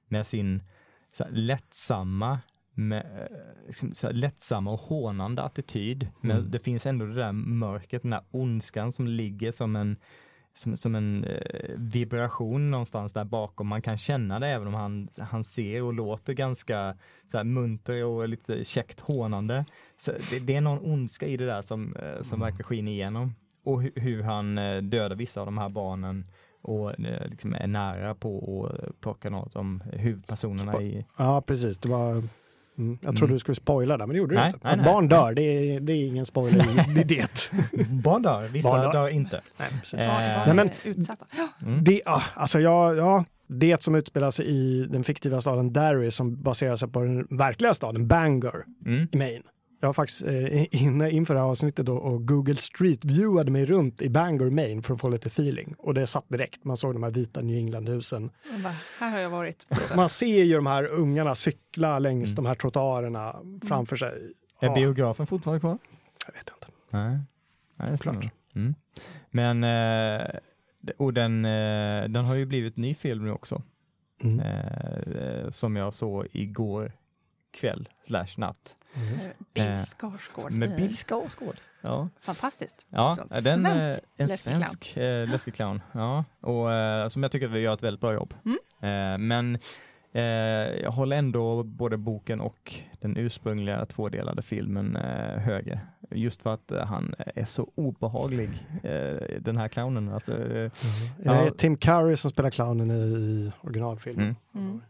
med 0.08 0.28
sin 0.28 0.64
så 1.12 1.24
här, 1.24 1.32
lättsamma 1.32 2.40
med, 2.76 3.30
liksom, 3.68 3.94
så 3.96 4.08
här, 4.08 4.14
lättsamma 4.14 4.72
och 4.72 4.80
hånande 4.80 5.42
attityd. 5.42 6.08
Men 6.22 6.38
Mm. 6.38 6.52
det 6.52 6.60
finns 6.60 6.86
ändå 6.86 7.06
det 7.06 7.14
där 7.16 7.32
mörkret, 7.32 8.02
den 8.02 8.12
där 8.12 8.24
ondskan 8.32 8.92
som 8.92 9.08
ligger 9.08 9.52
som 9.52 9.76
en 9.76 9.98
som, 10.56 10.78
som 10.78 10.96
en 10.96 11.24
eh, 11.24 11.72
vibration 11.76 12.72
någonstans 12.72 13.14
där 13.14 13.24
bakom. 13.24 13.68
Man 13.68 13.82
kan 13.82 13.98
känna 13.98 14.40
det 14.40 14.48
även 14.48 14.68
om 14.68 14.74
han, 14.74 15.10
han 15.20 15.44
ser 15.44 15.84
och 15.84 15.94
låter 15.94 16.34
ganska 16.34 16.96
så 17.32 17.38
här, 17.38 17.44
munter 17.44 18.04
och 18.06 18.30
lite 18.30 18.64
käckt 18.64 19.00
hånande. 19.00 19.66
Så 19.98 20.12
det, 20.12 20.40
det 20.40 20.56
är 20.56 20.62
någon 20.62 20.92
ondska 20.94 21.26
i 21.26 21.38
det 21.38 21.46
där 21.46 21.62
som, 21.62 21.96
eh, 21.96 22.22
som 22.22 22.42
Mm. 22.42 22.52
verkar 22.52 22.64
skina 22.64 22.90
igenom. 22.92 23.36
Och 23.66 23.82
hu, 23.84 23.92
hur 23.96 24.24
han 24.24 24.58
eh, 24.58 24.82
dödar 24.82 25.16
vissa 25.16 25.40
av 25.42 25.46
de 25.48 25.58
här 25.58 25.70
barnen 25.70 26.26
och 26.62 27.00
eh, 27.00 27.28
liksom 27.30 27.54
är 27.54 27.68
nära 27.68 28.16
på 28.16 28.66
att 28.88 29.00
plocka 29.02 29.30
något 29.30 29.56
om 29.56 29.84
huvudpersonerna 29.94 30.82
i... 30.82 31.06
Ja, 31.18 31.42
precis. 31.42 31.78
Det 31.78 31.90
var, 31.90 32.24
mm, 32.78 32.98
jag 33.02 33.16
trodde 33.16 33.26
Mm. 33.26 33.34
du 33.36 33.40
skulle 33.40 33.56
spoila 33.56 33.98
där, 33.98 34.06
men 34.08 34.14
det 34.14 34.18
gjorde 34.20 34.36
Nej, 34.36 34.44
du 34.44 34.56
inte. 34.56 34.68
nej, 34.68 34.76
nej. 34.78 34.86
barn 34.86 35.08
dör, 35.08 35.34
det 35.34 35.42
är, 35.42 35.80
det 35.80 35.94
är 35.94 36.06
ingen 36.08 36.26
spoiler. 36.26 36.94
det 36.96 37.02
är 37.02 37.06
det. 37.06 37.52
Barn 38.04 38.22
dör, 38.22 38.48
vissa 38.48 38.70
Barn 38.70 38.82
dör. 38.82 38.92
dör 38.94 39.08
inte. 39.10 39.42
Nej, 39.58 39.68
precis. 39.80 40.00
Eh, 40.06 40.46
Barn 40.46 40.56
men- 40.56 40.70
utsatta. 40.84 41.26
Mm. 41.66 41.84
Det, 41.84 42.02
alltså 42.34 42.60
ja, 42.60 42.94
ja, 42.96 43.26
det 43.48 43.84
som 43.84 43.96
utspelar 43.96 44.32
sig 44.32 44.46
i 44.48 44.86
den 44.90 45.04
fiktiva 45.04 45.42
staden 45.42 45.74
Derry 45.74 46.12
som 46.12 46.42
baserar 46.44 46.76
sig 46.76 46.90
på 46.90 47.00
den 47.00 47.28
verkliga 47.38 47.74
staden 47.74 48.08
Bangor 48.08 48.66
Mm. 48.86 49.08
i 49.12 49.18
Maine. 49.18 49.44
Jag 49.84 49.88
var 49.88 49.94
faktiskt 49.94 50.22
eh, 50.24 50.84
inne 50.84 51.12
inför 51.12 51.34
det 51.34 51.40
här 51.40 51.48
avsnittet 51.48 51.86
då 51.86 51.96
och 51.98 52.28
Google 52.28 52.56
Street 52.56 53.06
viewade 53.06 53.52
mig 53.52 53.66
runt 53.66 54.02
i 54.02 54.10
Bangor, 54.10 54.50
Maine 54.50 54.82
för 54.82 54.94
att 54.94 55.00
få 55.02 55.10
lite 55.10 55.28
feeling. 55.28 55.76
Och 55.78 55.94
det 55.94 56.08
satt 56.08 56.30
direkt. 56.30 56.64
Man 56.64 56.78
såg 56.78 56.94
de 56.96 57.04
här 57.04 57.12
vita 57.12 57.42
New 57.42 57.58
England-husen. 57.58 58.30
Här 59.00 59.10
har 59.10 59.20
jag 59.20 59.30
varit. 59.30 59.68
Man 59.96 60.10
ser 60.10 60.44
ju 60.44 60.56
de 60.56 60.66
här 60.68 60.86
ungarna 60.88 61.36
cykla 61.36 62.00
längs 62.00 62.30
Mm. 62.32 62.36
de 62.36 62.46
här 62.46 62.56
trottoarerna 62.56 63.36
framför 63.68 63.96
sig. 63.96 64.10
Är 64.60 64.68
Ja, 64.68 64.74
biografen 64.76 65.28
fortfarande 65.28 65.60
kvar? 65.60 65.78
jag 66.28 66.34
vet 66.34 66.50
inte. 66.56 66.68
Nej, 66.90 67.20
Nej 67.76 67.92
det 67.92 67.98
Klart. 67.98 68.16
stämmer. 68.16 68.32
Mm. 68.56 68.76
Men 69.32 69.64
eh, 69.64 70.28
och 70.98 71.14
den, 71.14 71.46
eh, 71.46 72.04
den 72.10 72.26
har 72.26 72.36
ju 72.36 72.46
blivit 72.46 72.78
ny 72.78 72.94
film 72.94 73.26
nu 73.26 73.32
också. 73.32 73.62
Mm. 74.24 74.40
Eh, 74.40 75.52
som 75.52 75.76
jag 75.76 75.94
såg 75.94 76.28
igår 76.32 76.92
kväll 77.54 77.90
slash 78.08 78.28
natt. 78.38 78.76
Mm. 78.96 79.20
Eh, 79.20 79.26
Bill 79.54 79.64
Eh, 79.64 79.78
Skarsgård. 79.78 80.52
Med 80.52 80.70
Eh, 80.72 80.76
Bill 80.76 80.96
Skarsgård. 80.96 81.56
Ja, 81.82 82.10
Fantastiskt. 82.22 82.86
ja 82.90 83.18
En 83.32 83.44
den, 83.44 83.64
svensk 83.64 84.00
eh, 84.18 84.24
en 84.24 84.30
svensk 84.30 84.98
eh, 84.98 85.28
läskig 85.30 85.54
clown. 85.56 85.82
Ja, 85.92 86.24
och 86.42 86.72
eh, 86.74 87.08
som 87.08 87.24
jag 87.24 87.32
tycker 87.32 87.48
vi 87.48 87.60
gör 87.60 87.74
ett 87.74 87.84
väldigt 87.84 88.02
bra 88.02 88.14
jobb. 88.14 88.34
Mm. 88.46 88.58
Eh, 88.82 89.18
men 89.18 89.58
eh, 90.12 90.22
jag 90.84 90.92
håller 90.92 91.18
ändå 91.18 91.64
både 91.64 91.98
boken 91.98 92.42
och 92.42 92.74
den 93.00 93.18
ursprungliga 93.18 93.86
tvådelade 93.86 94.42
filmen 94.42 94.96
eh, 94.96 95.40
högre. 95.40 95.80
Just 96.12 96.42
för 96.42 96.54
att 96.54 96.72
eh, 96.72 96.86
han 96.86 97.16
är 97.36 97.46
så 97.46 97.72
obehaglig, 97.76 98.50
eh, 98.84 99.40
den 99.42 99.58
här 99.58 99.68
clownen. 99.68 100.10
Alltså, 100.14 100.32
eh, 100.34 100.48
Det 100.48 100.72
Ja. 101.24 101.34
är 101.34 101.50
Tim 101.50 101.78
Curry 101.78 102.16
som 102.16 102.32
spelar 102.32 102.50
clownen 102.50 102.92
i 102.92 103.52
originalfilmen. 103.62 104.36
mm. 104.56 104.66
Mm. 104.68 104.82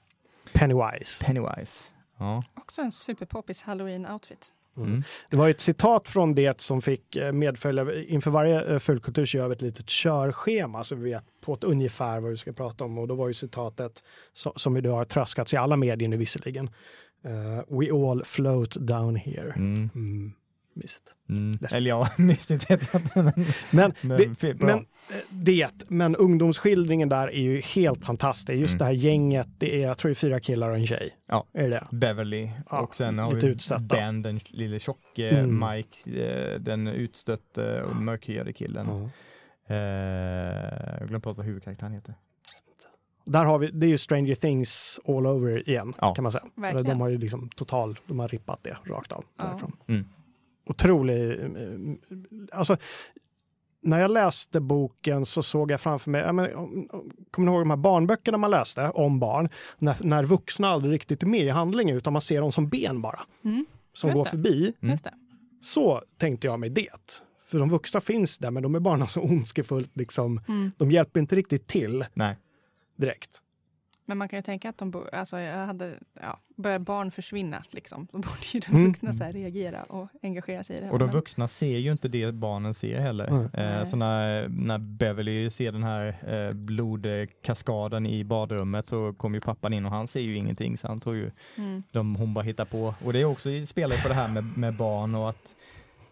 Pennywise. 0.53 1.25
Pennywise. 1.25 1.83
Ja. 2.23 2.43
Också 2.55 2.81
en 2.81 2.91
superpoppis 2.91 3.63
halloween-outfit. 3.63 4.51
Mm. 4.77 5.03
Det 5.29 5.37
var 5.37 5.49
ett 5.49 5.61
citat 5.61 6.09
från 6.09 6.35
det 6.35 6.61
som 6.61 6.81
fick 6.81 7.15
eh, 7.15 7.31
medfölja. 7.31 8.03
Inför 8.03 8.31
varje 8.31 8.73
eh, 8.73 8.79
fullkultur 8.79 9.25
så 9.25 9.37
gör 9.37 9.47
vi 9.47 9.53
ett 9.55 9.61
litet 9.61 9.87
körschema 9.87 10.83
så 10.83 10.95
vi 10.95 11.03
vet 11.11 11.23
på 11.41 11.53
ett 11.53 11.63
ungefär 11.63 12.19
vad 12.19 12.31
vi 12.31 12.37
ska 12.37 12.53
prata 12.53 12.83
om. 12.83 12.97
Och 12.97 13.07
då 13.07 13.15
var 13.15 13.27
ju 13.27 13.33
citatet 13.33 14.03
so- 14.35 14.57
som 14.57 14.77
idag 14.77 14.95
har 14.95 15.05
tröskats 15.05 15.53
i 15.53 15.57
alla 15.57 15.75
medier 15.75 16.09
nu 16.09 16.17
visserligen. 16.17 16.69
Eh, 17.23 17.77
We 17.79 17.91
all 18.09 18.23
float 18.25 18.71
down 18.79 19.15
here. 19.15 19.53
Mm. 19.55 19.89
Mm. 19.95 20.33
Mysigt. 20.75 21.03
Mm. 21.29 21.59
Eller 21.75 21.89
ja, 21.89 22.07
mysigt 22.17 22.71
vet 22.71 22.89
jag 22.93 23.01
inte. 23.01 23.21
Men, 23.23 23.33
Men, 23.71 23.93
men, 24.01 24.17
det, 24.39 24.53
men 24.59 24.69
eh, 24.69 24.85
det, 25.29 25.69
men 25.87 26.15
ungdomsskildringen 26.15 27.09
där 27.09 27.27
är 27.27 27.41
ju 27.41 27.61
helt 27.61 28.05
fantastisk. 28.05 28.59
Just 28.59 28.73
Mm. 28.73 28.77
det 28.79 28.85
här 28.85 28.91
gänget, 28.91 29.47
det 29.57 29.75
är, 29.83 29.87
jag 29.87 29.97
tror 29.97 30.09
det 30.09 30.13
är 30.13 30.15
fyra 30.15 30.39
killar 30.39 30.69
och 30.69 30.75
en 30.75 30.87
tjej. 30.87 31.17
Ja. 31.27 31.45
Är 31.53 31.63
det 31.63 31.69
det? 31.69 31.87
Beverly 31.91 32.49
Ja, 32.69 32.79
och 32.81 32.95
sen 32.95 33.17
har 33.19 33.33
lite 33.33 33.45
vi 33.45 33.51
utstötta. 33.53 33.81
Ben, 33.83 34.21
den 34.21 34.39
lille 34.47 34.79
tjocke, 34.79 35.29
Mm. 35.29 35.69
Mike, 35.75 36.23
eh, 36.25 36.59
den 36.59 36.87
utstötte 36.87 37.81
och 37.83 37.95
mörkhyade 37.95 38.53
killen. 38.53 38.87
Ja. 38.89 39.09
Eh, 39.75 39.75
jag 40.99 41.07
glömde 41.07 41.19
bort 41.19 41.37
vad 41.37 41.45
huvudkaraktären 41.45 41.93
heter. 41.93 42.13
Där 43.25 43.45
har 43.45 43.59
vi, 43.59 43.67
det 43.71 43.85
är 43.85 43.89
ju 43.89 43.97
Stranger 43.97 44.35
Things 44.35 44.99
all 45.07 45.27
over 45.27 45.69
igen 45.69 45.93
Ja. 46.01 46.13
kan 46.15 46.23
man 46.23 46.31
säga. 46.31 46.43
Verkligen. 46.55 46.85
De 46.85 47.01
har 47.01 47.09
ju 47.09 47.17
liksom 47.17 47.49
total, 47.49 47.99
de 48.07 48.19
har 48.19 48.27
rippat 48.27 48.59
det 48.63 48.77
rakt 48.85 49.11
av. 49.11 49.23
Ja. 49.37 49.43
därifrån. 49.43 49.71
Mm. 49.87 50.05
Otrolig, 50.65 51.31
eh, 51.31 51.47
alltså 52.51 52.77
när 53.81 54.01
jag 54.01 54.11
läste 54.11 54.59
boken 54.59 55.25
så 55.25 55.43
såg 55.43 55.71
jag 55.71 55.81
framför 55.81 56.11
mig, 56.11 56.21
jag 56.21 56.35
men, 56.35 56.47
kommer 57.31 57.45
ni 57.45 57.51
ihåg 57.51 57.61
de 57.61 57.69
här 57.69 57.77
barnböckerna 57.77 58.37
man 58.37 58.51
läste 58.51 58.89
om 58.89 59.19
barn? 59.19 59.49
När, 59.77 59.95
när 59.99 60.23
vuxna 60.23 60.67
aldrig 60.67 60.93
riktigt 60.93 61.23
är 61.23 61.27
med 61.27 61.45
i 61.45 61.49
handlingen 61.49 61.97
utan 61.97 62.13
man 62.13 62.21
ser 62.21 62.41
dem 62.41 62.51
som 62.51 62.69
ben 62.69 63.01
bara, 63.01 63.19
Mm. 63.43 63.65
som 63.93 64.09
Just 64.09 64.17
går 64.17 64.23
det. 64.23 64.29
förbi. 64.29 64.73
Mm. 64.81 64.91
Just 64.91 65.03
det. 65.03 65.13
Så 65.61 66.01
tänkte 66.17 66.47
jag 66.47 66.59
mig 66.59 66.69
det. 66.69 67.21
För 67.45 67.59
de 67.59 67.69
vuxna 67.69 68.01
finns 68.01 68.37
där 68.37 68.51
men 68.51 68.63
de 68.63 68.75
är 68.75 68.79
bara 68.79 69.07
så 69.07 69.21
ondskefullt 69.21 69.95
liksom, 69.95 70.41
Mm. 70.47 70.71
de 70.77 70.91
hjälper 70.91 71.19
inte 71.19 71.35
riktigt 71.35 71.67
till 71.67 72.05
Nej. 72.13 72.37
direkt. 72.97 73.41
Men 74.05 74.17
man 74.17 74.29
kan 74.29 74.37
ju 74.39 74.43
tänka 74.43 74.69
att 74.69 74.77
de 74.77 74.91
bo, 74.91 75.03
alltså 75.13 75.39
jag 75.39 75.65
hade, 75.65 75.89
ja, 76.21 76.39
börjar 76.55 76.79
barn 76.79 77.11
försvinna 77.11 77.63
liksom. 77.69 78.07
Då 78.11 78.17
borde 78.17 78.27
ju 78.53 78.59
de 78.59 78.71
Mm. 78.71 78.85
vuxna 78.87 79.13
så 79.13 79.23
här 79.23 79.33
reagera 79.33 79.83
och 79.83 80.07
engagera 80.23 80.63
sig 80.63 80.75
i 80.77 80.79
det. 80.79 80.85
här. 80.85 80.93
Och 80.93 80.99
de 80.99 81.05
Men- 81.05 81.13
vuxna 81.15 81.47
ser 81.47 81.77
ju 81.77 81.91
inte 81.91 82.07
det 82.07 82.31
barnen 82.33 82.73
ser 82.73 82.99
heller. 82.99 83.49
Nej. 83.53 83.65
Eh, 83.65 83.83
så 83.85 83.97
när, 83.97 84.47
när 84.47 84.77
Beverly 84.77 85.49
ser 85.49 85.71
den 85.71 85.83
här 85.83 86.07
eh, 86.47 86.53
blodkaskaden 86.53 88.05
i 88.05 88.23
badrummet 88.23 88.87
så 88.87 89.13
kommer 89.13 89.37
ju 89.37 89.41
pappan 89.41 89.73
in 89.73 89.85
och 89.85 89.91
han 89.91 90.07
ser 90.07 90.21
ju 90.21 90.35
ingenting 90.37 90.77
så 90.77 90.87
han 90.87 90.99
tror 90.99 91.15
ju 91.15 91.31
Mm. 91.57 91.83
de, 91.91 92.15
hon 92.15 92.33
bara 92.33 92.43
hittar 92.43 92.65
på. 92.65 92.95
Och 93.05 93.13
det 93.13 93.21
är 93.21 93.25
också 93.25 93.49
spelar 93.65 93.95
ju 93.95 94.01
på 94.01 94.07
det 94.07 94.13
här 94.13 94.27
med, 94.27 94.57
med 94.57 94.75
barn 94.75 95.15
och 95.15 95.29
att 95.29 95.55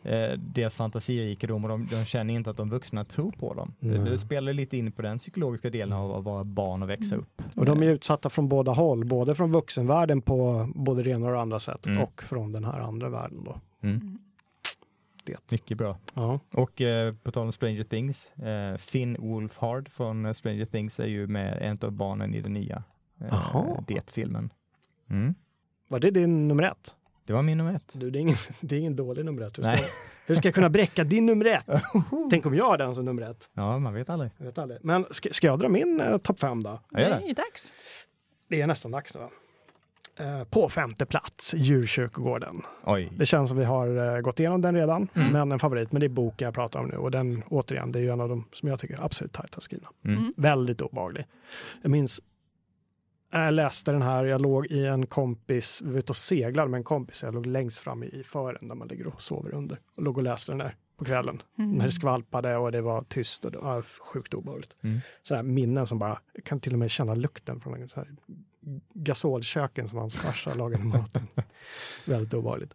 eh, 0.03 0.31
deras 0.37 0.75
fantasirikedom 0.75 1.63
och 1.63 1.69
de, 1.69 1.85
de 1.85 2.05
känner 2.05 2.33
inte 2.33 2.49
att 2.49 2.57
de 2.57 2.69
vuxna 2.69 3.05
tror 3.05 3.31
på 3.31 3.53
dem. 3.53 3.73
Det, 3.79 3.97
det 3.97 4.17
spelar 4.17 4.53
lite 4.53 4.77
in 4.77 4.91
på 4.91 5.01
den 5.01 5.17
psykologiska 5.17 5.69
delen 5.69 5.93
av 5.97 6.15
att 6.15 6.23
vara 6.23 6.43
barn 6.43 6.83
och 6.83 6.89
växa 6.89 7.15
upp. 7.15 7.41
Och 7.55 7.65
de 7.65 7.83
är 7.83 7.87
utsatta 7.87 8.29
från 8.29 8.49
båda 8.49 8.71
håll, 8.71 9.05
både 9.05 9.35
från 9.35 9.51
vuxenvärlden 9.51 10.21
på 10.21 10.69
både 10.75 11.03
det 11.03 11.09
ena 11.09 11.25
och 11.25 11.31
det 11.31 11.39
andra 11.41 11.59
sättet 11.59 11.85
Mm. 11.87 12.03
och 12.03 12.23
från 12.23 12.51
den 12.51 12.63
här 12.63 12.79
andra 12.79 13.09
världen. 13.09 13.43
Då. 13.43 13.59
Mm. 13.83 14.17
Det. 15.23 15.51
Mycket 15.51 15.77
bra. 15.77 15.97
Ja. 16.13 16.39
Och 16.53 16.81
eh, 16.81 17.15
på 17.23 17.31
tal 17.31 17.45
om 17.45 17.51
Stranger 17.51 17.83
Things, 17.83 18.27
eh, 18.37 18.77
Finn 18.77 19.17
Wolfhard 19.19 19.89
från 19.89 20.25
eh, 20.25 20.33
Stranger 20.33 20.65
Things 20.65 20.99
är 20.99 21.05
ju 21.07 21.27
med 21.27 21.57
en 21.61 21.79
av 21.81 21.91
barnen 21.91 22.33
i 22.35 22.41
den 22.41 22.53
nya 22.53 22.83
eh, 23.21 23.79
Det-filmen. 23.87 24.49
Mm. 25.09 25.35
Var 25.87 25.99
det 25.99 26.11
din 26.11 26.47
nummer 26.47 26.63
ett? 26.63 26.95
Det 27.25 27.33
var 27.33 27.41
min 27.41 27.57
nummer 27.57 27.73
ett. 27.75 27.91
Du, 27.93 28.09
det, 28.11 28.19
är 28.19 28.21
ingen, 28.21 28.35
det 28.59 28.75
är 28.75 28.79
ingen 28.79 28.95
dålig 28.95 29.25
nummer 29.25 29.41
ett. 29.41 29.57
Hur 29.57 29.63
ska, 29.63 29.71
Nej. 29.71 29.83
hur 30.25 30.35
ska 30.35 30.47
jag 30.47 30.55
kunna 30.55 30.69
bräcka 30.69 31.03
din 31.03 31.25
nummer 31.25 31.45
ett? 31.45 31.65
Tänk 32.29 32.45
om 32.45 32.55
jag 32.55 32.65
har 32.65 32.77
den 32.77 32.95
som 32.95 33.05
nummer 33.05 33.21
ett. 33.31 33.49
Ja, 33.53 33.79
man 33.79 33.93
vet 33.93 34.09
aldrig. 34.09 34.31
Jag 34.37 34.45
vet 34.45 34.57
aldrig. 34.57 34.79
Men 34.83 35.05
ska, 35.11 35.29
ska 35.31 35.47
jag 35.47 35.59
dra 35.59 35.69
min 35.69 35.99
eh, 36.01 36.17
topp 36.17 36.39
fem 36.39 36.63
då? 36.63 36.69
Gör 36.91 36.99
Det 36.99 37.05
är 37.29 37.35
dags. 37.35 37.73
Det 38.49 38.61
är 38.61 38.67
nästan 38.67 38.91
dags 38.91 39.13
nu. 39.13 39.19
va? 39.19 39.29
Eh, 40.19 40.43
på 40.43 40.69
femte 40.69 41.05
plats, 41.05 41.53
Djurkyrkogården. 41.57 42.61
Oj. 42.83 43.09
Det 43.17 43.25
känns 43.25 43.49
som 43.49 43.57
vi 43.57 43.63
har 43.63 44.15
eh, 44.15 44.21
gått 44.21 44.39
igenom 44.39 44.61
den 44.61 44.75
redan, 44.75 45.07
Mm. 45.15 45.33
men 45.33 45.51
en 45.51 45.59
favorit. 45.59 45.91
Men 45.91 45.99
det 45.99 46.05
är 46.05 46.09
boken 46.09 46.45
jag 46.45 46.53
pratar 46.53 46.79
om 46.79 46.87
nu 46.87 46.95
och 46.97 47.11
den 47.11 47.43
återigen, 47.47 47.91
det 47.91 47.99
är 47.99 48.03
ju 48.03 48.09
en 48.09 48.21
av 48.21 48.29
de 48.29 48.45
som 48.53 48.69
jag 48.69 48.79
tycker 48.79 48.95
är 48.95 49.05
absolut 49.05 49.33
tajtast 49.33 49.63
skrivna. 49.65 49.87
Mm. 50.05 50.17
Mm. 50.19 50.31
Väldigt 50.37 50.81
obehaglig. 50.81 51.25
Jag 51.81 51.91
minns, 51.91 52.21
jag 53.31 53.53
läste 53.53 53.91
den 53.91 54.01
här, 54.01 54.25
jag 54.25 54.41
låg 54.41 54.65
i 54.67 54.85
en 54.85 55.05
kompis, 55.05 55.81
vi 55.81 55.91
var 55.91 55.99
ute 55.99 56.11
och 56.11 56.15
seglade 56.15 56.69
med 56.69 56.77
en 56.77 56.83
kompis, 56.83 57.23
jag 57.23 57.33
låg 57.33 57.45
längst 57.45 57.79
fram 57.79 58.03
i, 58.03 58.23
fören 58.23 58.67
där 58.67 58.75
man 58.75 58.87
ligger 58.87 59.07
och 59.07 59.21
sover 59.21 59.53
under. 59.53 59.77
Och 59.95 60.03
låg 60.03 60.17
och 60.17 60.23
läste 60.23 60.51
den 60.51 60.59
där 60.59 60.75
på 60.97 61.05
kvällen. 61.05 61.41
Mm. 61.57 61.71
När 61.71 61.85
det 61.85 61.91
skvalpade 61.91 62.57
och 62.57 62.71
det 62.71 62.81
var 62.81 63.03
tyst 63.03 63.45
och 63.45 63.51
det 63.51 63.57
var 63.57 63.81
sjukt 63.81 64.33
obehagligt. 64.33 64.75
Mm. 64.81 64.99
Sådana 65.21 65.43
här 65.43 65.53
minnen 65.53 65.87
som 65.87 65.99
bara, 65.99 66.19
jag 66.33 66.43
kan 66.43 66.59
till 66.59 66.73
och 66.73 66.79
med 66.79 66.91
känna 66.91 67.15
lukten 67.15 67.59
från 67.59 67.89
så 67.89 67.95
här 67.95 68.15
gasolköken 68.93 69.87
som 69.87 69.97
hans 69.97 70.15
farsa 70.15 70.53
lagade 70.53 70.83
maten. 70.83 71.27
Väldigt 72.05 72.33
obehagligt. 72.33 72.73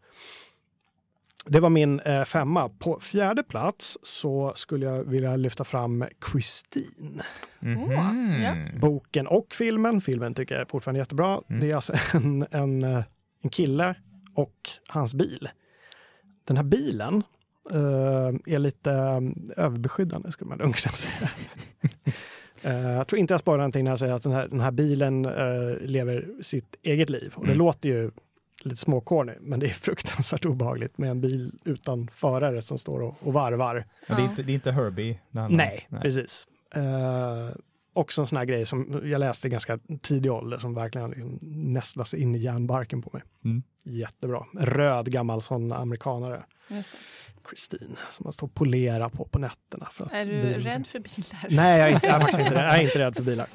Det 1.48 1.60
var 1.60 1.70
min 1.70 2.00
eh, 2.00 2.24
femma. 2.24 2.68
På 2.68 3.00
fjärde 3.00 3.42
plats 3.42 3.98
så 4.02 4.52
skulle 4.56 4.86
jag 4.86 5.04
vilja 5.04 5.36
lyfta 5.36 5.64
fram 5.64 6.04
Christine. 6.30 7.22
Mhm. 7.60 7.82
Åh, 7.82 8.42
ja. 8.42 8.54
Boken 8.80 9.26
och 9.26 9.46
filmen. 9.54 10.00
Filmen 10.00 10.34
tycker 10.34 10.54
jag 10.54 10.62
är 10.62 10.66
fortfarande 10.70 10.98
jättebra. 10.98 11.40
Mm. 11.48 11.60
Det 11.60 11.70
är 11.70 11.74
alltså 11.74 11.92
en, 12.14 12.46
en, 12.50 12.84
eh, 12.84 13.02
en 13.42 13.50
kille 13.50 13.94
och 14.34 14.70
hans 14.88 15.14
bil. 15.14 15.48
Den 16.44 16.56
här 16.56 16.64
bilen 16.64 17.22
eh, 17.72 18.54
är 18.54 18.58
lite 18.58 18.92
eh, 18.92 19.20
överbeskyddande 19.64 20.32
skulle 20.32 20.48
man 20.48 20.58
lugnt 20.58 20.76
kunna 20.76 20.92
säga. 20.92 21.30
Eh, 22.62 22.90
jag 22.90 23.06
tror 23.06 23.18
inte 23.20 23.32
jag 23.34 23.40
sparar 23.40 23.56
någonting 23.58 23.84
när 23.84 23.90
jag 23.92 23.98
säger 23.98 24.14
att 24.14 24.22
den 24.22 24.32
här, 24.32 24.48
den 24.48 24.60
här 24.60 24.70
bilen 24.70 25.24
eh, 25.24 25.78
lever 25.80 26.28
sitt 26.42 26.76
eget 26.82 27.10
liv. 27.10 27.32
Och 27.36 27.44
det 27.46 27.52
Mm. 27.52 27.58
låter 27.58 27.88
ju 27.88 28.10
lite 28.62 28.76
småcorny, 28.76 29.32
men 29.40 29.60
det 29.60 29.66
är 29.66 29.70
fruktansvärt 29.86 30.44
obehagligt 30.44 30.98
med 30.98 31.10
en 31.10 31.20
bil 31.20 31.52
utan 31.64 32.08
förare 32.14 32.62
som 32.62 32.78
står 32.78 33.00
och, 33.02 33.14
och 33.20 33.32
varvar. 33.32 33.84
Ja, 34.08 34.14
det, 34.14 34.22
är 34.22 34.24
inte, 34.24 34.42
det 34.42 34.52
är 34.52 34.54
inte 34.54 34.72
Herbie 34.72 35.20
om. 35.30 35.48
Nej, 35.50 35.88
precis. 35.90 36.48
Uh, 36.76 37.56
också 37.92 38.20
en 38.20 38.26
sån 38.26 38.38
här 38.38 38.44
grej 38.44 38.66
som 38.66 39.00
jag 39.04 39.18
läste 39.18 39.46
i 39.46 39.50
ganska 39.50 39.78
tidig 40.02 40.32
ålder 40.32 40.58
som 40.58 40.74
verkligen 40.74 41.10
liksom 41.10 41.38
nästlar 41.42 42.04
sig 42.04 42.20
in 42.20 42.34
i 42.34 42.38
hjärnbarken 42.38 43.02
på 43.02 43.10
mig. 43.12 43.22
Mm. 43.44 43.62
Jättebra. 43.82 44.46
Röd 44.54 45.10
gammal 45.12 45.40
sån 45.40 45.72
amerikanare. 45.72 46.44
Christine, 47.48 47.96
som 48.10 48.24
man 48.24 48.32
står 48.32 48.46
och 48.46 48.54
polerar 48.54 49.08
på 49.08 49.24
på 49.24 49.38
nätterna. 49.38 49.88
För 49.92 50.04
att 50.04 50.12
Är 50.12 50.26
du 50.26 50.32
bilen- 50.32 50.60
rädd 50.60 50.86
för 50.86 50.98
bilar? 50.98 51.46
Nej, 51.56 51.78
jag 51.78 51.88
är, 51.88 51.94
inte, 51.94 52.06
jag 52.06 52.16
är 52.16 52.20
faktiskt 52.20 52.40
inte, 52.40 52.54
rädd. 52.54 52.64
jag 52.64 52.78
är 52.78 52.82
inte 52.82 52.98
rädd 52.98 53.16
för 53.16 53.22
bilar. 53.22 53.46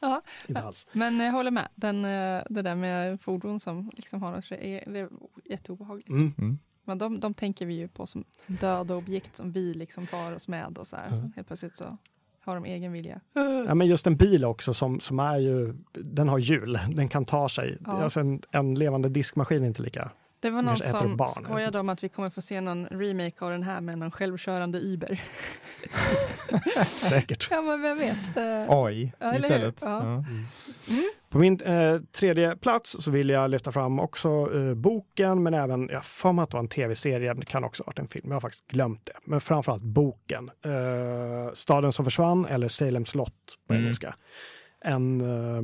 Ja. 0.00 0.22
Inte 0.48 0.62
alls. 0.62 0.86
Men 0.92 1.20
jag 1.20 1.32
håller 1.32 1.50
med. 1.50 1.68
Den, 1.74 2.04
eh, 2.04 2.42
det 2.50 2.62
där 2.62 2.74
med 2.74 3.20
fordon 3.20 3.60
som 3.60 3.90
liksom 3.96 4.22
har 4.22 4.36
oss 4.38 4.52
är, 4.52 4.56
det 4.92 4.98
är 4.98 5.08
jätteobehagligt. 5.44 6.08
Mm. 6.08 6.32
Mm. 6.38 6.58
Men 6.84 6.98
de, 6.98 7.20
de 7.20 7.34
tänker 7.34 7.66
vi 7.66 7.74
ju 7.74 7.88
på 7.88 8.06
som 8.06 8.24
döda 8.46 8.94
objekt 8.94 9.36
som 9.36 9.52
vi 9.52 9.74
liksom 9.74 10.06
tar 10.06 10.32
oss 10.32 10.48
med 10.48 10.78
och 10.78 10.86
så 10.86 10.96
här. 10.96 11.08
Mm. 11.12 11.32
Helt 11.36 11.46
plötsligt 11.46 11.76
så 11.76 11.98
har 12.40 12.54
de 12.54 12.64
egen 12.64 12.92
vilja. 12.92 13.20
Ja, 13.66 13.74
men 13.74 13.86
just 13.86 14.06
en 14.06 14.16
bil 14.16 14.44
också 14.44 14.74
som, 14.74 15.00
som 15.00 15.18
är 15.18 15.36
ju, 15.38 15.74
den 15.92 16.28
har 16.28 16.38
hjul, 16.38 16.78
den 16.90 17.08
kan 17.08 17.24
ta 17.24 17.48
sig. 17.48 17.78
Ja. 17.86 18.02
Alltså 18.02 18.20
en, 18.20 18.42
en 18.50 18.74
levande 18.74 19.08
diskmaskin 19.08 19.62
är 19.62 19.66
inte 19.66 19.82
lika 19.82 20.10
Det 20.40 20.50
var 20.50 20.62
någon 20.62 20.76
som 20.78 21.16
barn, 21.16 21.28
skojade 21.28 21.78
om 21.80 21.88
att 21.88 22.04
vi 22.04 22.08
kommer 22.08 22.30
få 22.30 22.40
se 22.42 22.60
någon 22.60 22.86
remake 22.86 23.44
av 23.44 23.50
den 23.50 23.62
här 23.62 23.80
med 23.80 23.98
någon 23.98 24.10
självkörande 24.10 24.78
Uber. 24.80 25.20
Säkert. 26.86 27.48
ja, 27.50 27.62
men 27.62 27.82
vem 27.82 27.98
vet? 27.98 28.36
Eh, 28.36 28.70
AI 28.70 29.12
Ja, 29.20 29.36
istället. 29.36 29.76
Ja. 29.80 30.02
Ja. 30.04 30.24
På 31.28 31.38
min 31.38 31.60
eh, 31.60 32.00
tredje 32.12 32.56
plats 32.56 32.96
så 33.04 33.10
vill 33.10 33.28
jag 33.28 33.50
lyfta 33.50 33.72
fram 33.72 33.98
också 34.00 34.28
eh, 34.54 34.74
boken, 34.74 35.42
men 35.42 35.54
även, 35.54 35.88
jag 35.92 36.04
får 36.04 36.32
mig 36.32 36.42
att 36.42 36.50
det 36.50 36.56
var 36.56 36.62
en 36.62 36.68
tv-serie, 36.68 37.34
det 37.34 37.46
kan 37.46 37.64
också 37.64 37.82
ha 37.82 37.86
varit 37.86 37.98
en 37.98 38.08
film, 38.08 38.24
jag 38.28 38.34
har 38.34 38.40
faktiskt 38.40 38.66
glömt 38.66 39.06
det. 39.06 39.12
Men 39.24 39.40
framförallt 39.40 39.82
boken. 39.82 40.50
Eh, 40.64 41.52
Staden 41.54 41.92
som 41.92 42.04
försvann, 42.04 42.46
eller 42.46 42.68
Salem 42.68 43.04
slott 43.04 43.32
på 43.66 43.72
Mm. 43.72 43.84
engelska. 43.84 44.14
En 44.80 45.20
eh, 45.20 45.62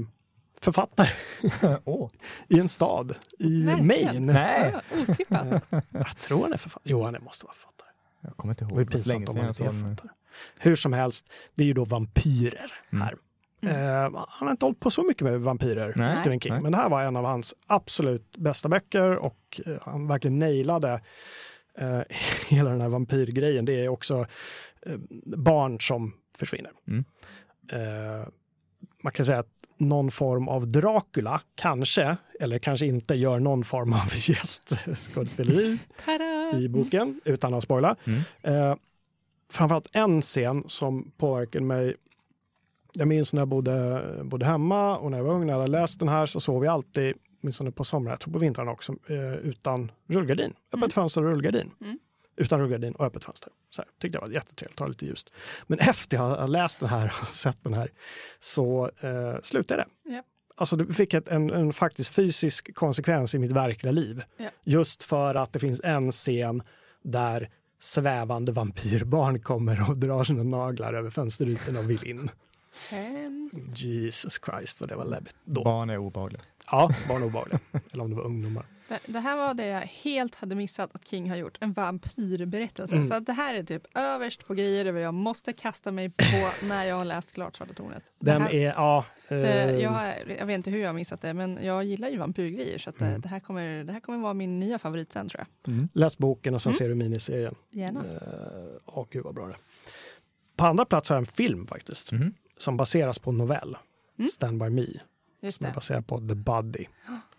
författare 0.63 1.09
Åh, 1.85 2.11
i 2.49 2.59
en 2.61 2.69
stad 2.69 3.15
i 3.39 3.63
Verkligen. 3.65 3.87
Maine. 3.87 4.27
Nej. 4.27 4.75
ja, 4.75 4.81
otippat. 5.03 5.65
Jag 5.91 6.17
tror 6.19 6.43
han 6.43 6.53
är 6.53 6.57
författare. 6.57 6.91
Jo, 6.91 7.03
han 7.05 7.15
är- 7.15 7.21
måste 7.21 7.45
vara 7.47 7.55
författare. 7.55 7.89
jag 8.21 8.37
kommer 8.37 8.53
inte 8.53 8.65
ihåg. 8.65 8.91
Det 8.91 9.07
länge 9.07 9.27
pinsamt 9.27 9.29
om 9.29 9.37
han 9.37 9.49
inte 9.49 9.65
är 9.65 9.73
författare. 9.73 10.09
Hur 10.59 10.77
som 10.77 10.93
helst, 10.93 11.27
det 11.55 11.63
är 11.63 11.67
ju 11.67 11.73
då 11.73 11.85
vampyrer 11.85 12.73
Mm. 12.93 13.03
här. 13.03 13.17
Eh, 13.67 14.11
han 14.29 14.47
har 14.47 14.51
inte 14.51 14.65
hållit 14.67 14.81
på 14.81 14.91
så 14.91 15.03
mycket 15.03 15.23
med 15.23 15.41
vampyrer, 15.41 15.93
Nej, 15.97 16.17
Stephen 16.17 16.41
King, 16.41 16.53
nej. 16.53 16.63
men 16.63 16.73
det 16.73 16.79
här 16.79 16.89
var 16.89 17.03
en 17.03 17.17
av 17.17 17.25
hans 17.25 17.55
absolut 17.67 18.37
bästa 18.37 18.69
böcker 18.69 19.17
och 19.17 19.61
eh, 19.67 19.77
han 19.83 20.07
verkligen 20.07 20.39
nailade 20.39 21.01
eh, 21.79 22.01
hela 22.49 22.71
den 22.71 22.81
här 22.81 22.89
vampyrgrejen. 22.89 23.65
Det 23.65 23.85
är 23.85 23.89
också 23.89 24.27
barn 25.37 25.81
som 25.81 26.15
försvinner. 26.37 26.71
Mm. 26.89 27.05
Man 29.03 29.13
kan 29.13 29.27
säga 29.27 29.39
att 29.39 29.49
någon 29.77 30.11
form 30.11 30.49
av 30.49 30.69
Dracula 30.69 31.41
kanske, 31.55 32.17
eller 32.41 32.59
kanske 32.59 32.87
inte, 32.87 33.15
gör 33.15 33.39
någon 33.39 33.65
form 33.65 33.93
av 33.93 34.09
gästskådespeleri 34.29 35.79
i 36.65 36.69
boken 36.69 37.21
utan 37.25 37.55
att 37.55 37.63
spoila. 37.63 37.97
Mm. 38.05 38.21
Eh, 38.43 38.77
framförallt 39.51 39.87
en 39.93 40.23
scen 40.23 40.65
som 40.67 41.13
påverkade 41.17 41.65
mig. 41.65 41.95
Jag 42.95 43.09
minns 43.09 43.33
när 43.33 43.41
jag 43.41 43.49
bodde, 43.49 44.03
bodde 44.25 44.47
hemma 44.47 44.99
och 44.99 45.11
när 45.11 45.19
jag 45.19 45.25
var 45.25 45.35
ung, 45.35 45.47
när 45.47 45.53
jag 45.53 45.61
hade 45.61 45.71
läst 45.73 45.99
den 45.99 46.09
här 46.09 46.27
så 46.27 46.41
sov 46.41 46.61
vi 46.63 46.69
alltid, 46.69 47.15
åtminstone 47.43 47.71
på 47.71 47.85
somrarna, 47.85 48.13
jag 48.13 48.21
tror 48.21 48.33
på 48.33 48.39
vintrarna 48.39 48.71
också, 48.73 48.93
eh, 49.09 49.33
utan 49.35 49.93
rullgardin. 50.07 50.51
Öppet 50.51 50.75
Mm. 50.75 50.91
fönster 50.91 51.25
och 51.25 51.31
rullgardin. 51.31 51.71
Mm. 51.81 51.99
Utan 52.37 52.61
rullgardin 52.61 52.93
och 52.93 53.07
öppet 53.07 53.25
fönster. 53.25 53.53
Så 53.71 53.83
här, 53.83 53.91
tyckte 54.01 54.17
jag 54.17 54.27
var 54.27 54.35
jättetrevligt, 54.35 54.81
ha 54.81 54.87
lite 54.87 55.07
ljust. 55.07 55.33
Men 55.67 55.79
efter 55.79 56.17
jag 56.17 56.37
har 56.37 56.49
läst 56.49 56.81
den 56.81 56.89
här 56.89 57.13
och 57.23 57.29
sett 57.29 57.59
den 57.63 57.75
här 57.75 57.91
så 58.39 58.91
eh, 59.01 59.37
slutade 59.43 59.87
det. 60.05 60.13
Ja. 60.13 60.23
Alltså 60.57 60.77
det 60.77 60.95
fick 60.95 61.15
ett, 61.15 61.29
en, 61.29 61.51
en 61.51 61.73
faktiskt 61.73 62.15
fysisk 62.15 62.75
konsekvens 62.75 63.35
i 63.35 63.39
mitt 63.39 63.53
verkliga 63.53 63.93
liv. 63.93 64.23
Ja. 64.37 64.49
Just 64.65 65.03
för 65.03 65.35
att 65.35 65.53
det 65.53 65.59
finns 65.59 65.81
en 65.85 66.13
scen 66.13 66.63
där 67.03 67.51
svävande 67.81 68.53
vampyrbarn 68.53 69.41
kommer 69.41 69.91
och 69.91 69.97
drar 69.97 70.25
sina 70.25 70.43
naglar 70.43 70.95
över 70.95 71.11
fönsterrutorna 71.11 71.79
och 71.79 71.91
vill 71.91 72.07
in. 72.07 72.31
Hemskt. 72.91 73.79
Jesus 73.79 74.41
Christ 74.45 74.81
vad 74.81 74.89
det 74.89 74.97
var 74.97 75.05
läbbigt 75.05 75.37
då. 75.45 75.65
Barn 75.65 75.91
är 75.91 75.99
obehagliga. 75.99 76.43
Ja, 76.71 76.91
barn 77.09 77.23
och 77.23 77.29
obehagliga. 77.29 77.61
Eller 77.93 78.05
om 78.05 78.11
det 78.11 78.17
var 78.17 78.25
ungdomar. 78.25 78.67
Det, 79.07 79.19
här 79.21 79.37
var 79.37 79.55
det 79.55 79.67
jag 79.67 79.81
helt 79.81 80.35
hade 80.35 80.55
missat 80.55 80.91
att 80.95 81.09
King 81.09 81.31
har 81.31 81.37
gjort, 81.37 81.59
en 81.61 81.73
vampyrberättelse. 81.73 82.95
Mm. 82.95 83.07
Så 83.09 83.15
att 83.15 83.27
det 83.27 83.33
här 83.33 83.55
är 83.55 83.63
typ 83.63 83.83
överst 83.99 84.47
på 84.47 84.55
grejer 84.55 84.85
över 84.87 85.01
jag 85.01 85.15
måste 85.15 85.53
kasta 85.53 85.93
mig 85.93 86.11
på 86.11 86.51
när 86.67 86.85
jag 86.85 86.97
har 86.97 87.05
läst 87.05 87.33
klart 87.33 87.57
Svarta 87.57 87.75
tornet. 87.75 88.03
Det 88.19 88.31
Den 88.33 88.43
här- 88.43 88.53
är, 88.55 88.73
ja. 88.77 89.05
det, 89.29 89.63
eh, 89.63 89.77
jag, 89.77 90.15
jag 90.39 90.47
vet 90.47 90.55
inte 90.55 90.71
hur 90.71 90.79
jag 90.81 90.89
har 90.89 90.95
missat 90.95 91.21
det, 91.21 91.35
men 91.35 91.59
jag 91.63 91.85
gillar 91.85 92.09
ju 92.09 92.19
vampyrgrejer 92.19 92.79
så 92.79 92.91
att 92.91 92.99
det, 92.99 93.07
Mm. 93.07 93.21
det, 93.21 93.29
här 93.29 93.41
kommer, 93.41 93.85
det 93.85 93.93
här 93.93 94.01
kommer 94.01 94.19
vara 94.19 94.35
min 94.35 94.61
nya 94.61 94.79
favorit 94.79 95.13
sen 95.13 95.29
tror 95.29 95.45
jag. 95.65 95.75
Mm. 95.75 95.89
Läs 95.93 96.19
boken 96.19 96.55
och 96.55 96.63
sen 96.63 96.71
Mm. 96.71 96.79
ser 96.79 96.89
du 96.89 96.95
miniserien. 96.95 97.55
Gärna. 97.71 98.01
Eh, 98.01 98.81
Åh, 98.87 99.07
gud 99.11 99.25
vad 99.25 99.35
bra 99.35 99.47
det. 99.49 99.57
På 100.57 100.65
andra 100.67 100.85
plats 100.85 101.09
har 101.09 101.17
jag 101.17 101.21
en 101.23 101.27
film 101.27 101.67
faktiskt. 101.67 102.13
Mhm. 102.13 102.35
Som 102.57 102.77
baseras 102.77 103.19
på 103.19 103.31
en 103.31 103.39
novell. 103.39 103.77
Mm. 104.19 104.29
Stand 104.29 104.59
by 104.63 104.71
me. 104.71 104.87
Just 105.43 105.59
Som 105.59 105.67
är 105.67 105.75
baserad 105.75 106.07
på 106.07 106.19
The 106.19 106.35
Buddy. 106.35 106.85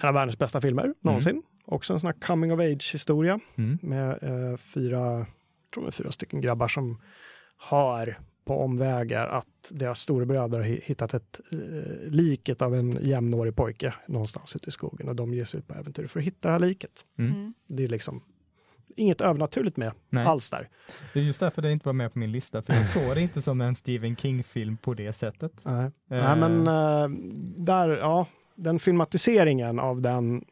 En 0.00 0.08
av 0.08 0.14
världens 0.14 0.38
bästa 0.38 0.60
filmer 0.60 0.94
någonsin. 1.00 1.42
Också 1.64 1.92
en 1.94 2.00
sån 2.00 2.06
här 2.06 2.20
coming 2.26 2.52
of 2.52 2.60
age 2.60 2.90
historia. 2.92 3.40
Mm. 3.56 3.78
Med 3.82 4.10
eh, 4.22 4.56
fyra, 4.56 4.98
jag 5.18 5.26
tror 5.74 5.86
är 5.86 5.90
fyra 5.90 6.10
stycken 6.10 6.40
grabbar 6.40 6.68
som 6.68 7.00
har 7.56 8.18
på 8.44 8.60
omvägar 8.64 9.26
att 9.26 9.46
deras 9.70 10.00
storebröder 10.00 10.58
har 10.58 10.66
hi- 10.66 10.80
hittat 10.84 11.14
ett 11.14 11.40
eh, 11.52 11.58
liket 12.10 12.62
av 12.62 12.74
en 12.74 12.98
jämnårig 13.00 13.56
pojke 13.56 13.94
någonstans 14.08 14.56
ute 14.56 14.68
i 14.68 14.70
skogen 14.70 15.08
och 15.08 15.16
de 15.16 15.34
ger 15.34 15.44
sig 15.44 15.58
ut 15.60 15.68
på 15.68 15.74
äventyr 15.74 16.06
för 16.06 16.20
att 16.20 16.26
hitta 16.26 16.48
det 16.48 16.52
här 16.52 16.58
liket. 16.60 17.04
Mm. 17.18 17.32
Mm. 17.32 17.54
Det 17.68 17.84
är 17.84 17.88
liksom 17.88 18.22
inget 18.96 19.20
övernaturligt 19.20 19.76
med 19.76 19.92
Nej. 20.10 20.26
alls 20.26 20.50
där. 20.50 20.68
Det 21.12 21.20
är 21.20 21.24
just 21.24 21.40
därför 21.40 21.62
det 21.62 21.72
inte 21.72 21.88
var 21.88 21.92
med 21.92 22.12
på 22.12 22.18
min 22.18 22.32
lista, 22.32 22.62
för 22.62 22.72
jag 22.74 22.86
såg 22.88 23.14
det 23.14 23.20
inte 23.20 23.42
som 23.42 23.60
en 23.60 23.74
Stephen 23.74 24.16
King-film 24.16 24.76
på 24.76 24.94
det 24.94 25.12
sättet. 25.12 25.52
Nej, 25.62 25.84
Eh. 25.84 25.90
Nej 26.10 26.36
men 26.36 26.66
eh, 26.68 27.08
där, 27.56 27.88
ja, 27.88 28.26
den 28.58 28.78
filmatiseringen 28.78 29.78
av 29.78 30.00
den 30.00 30.44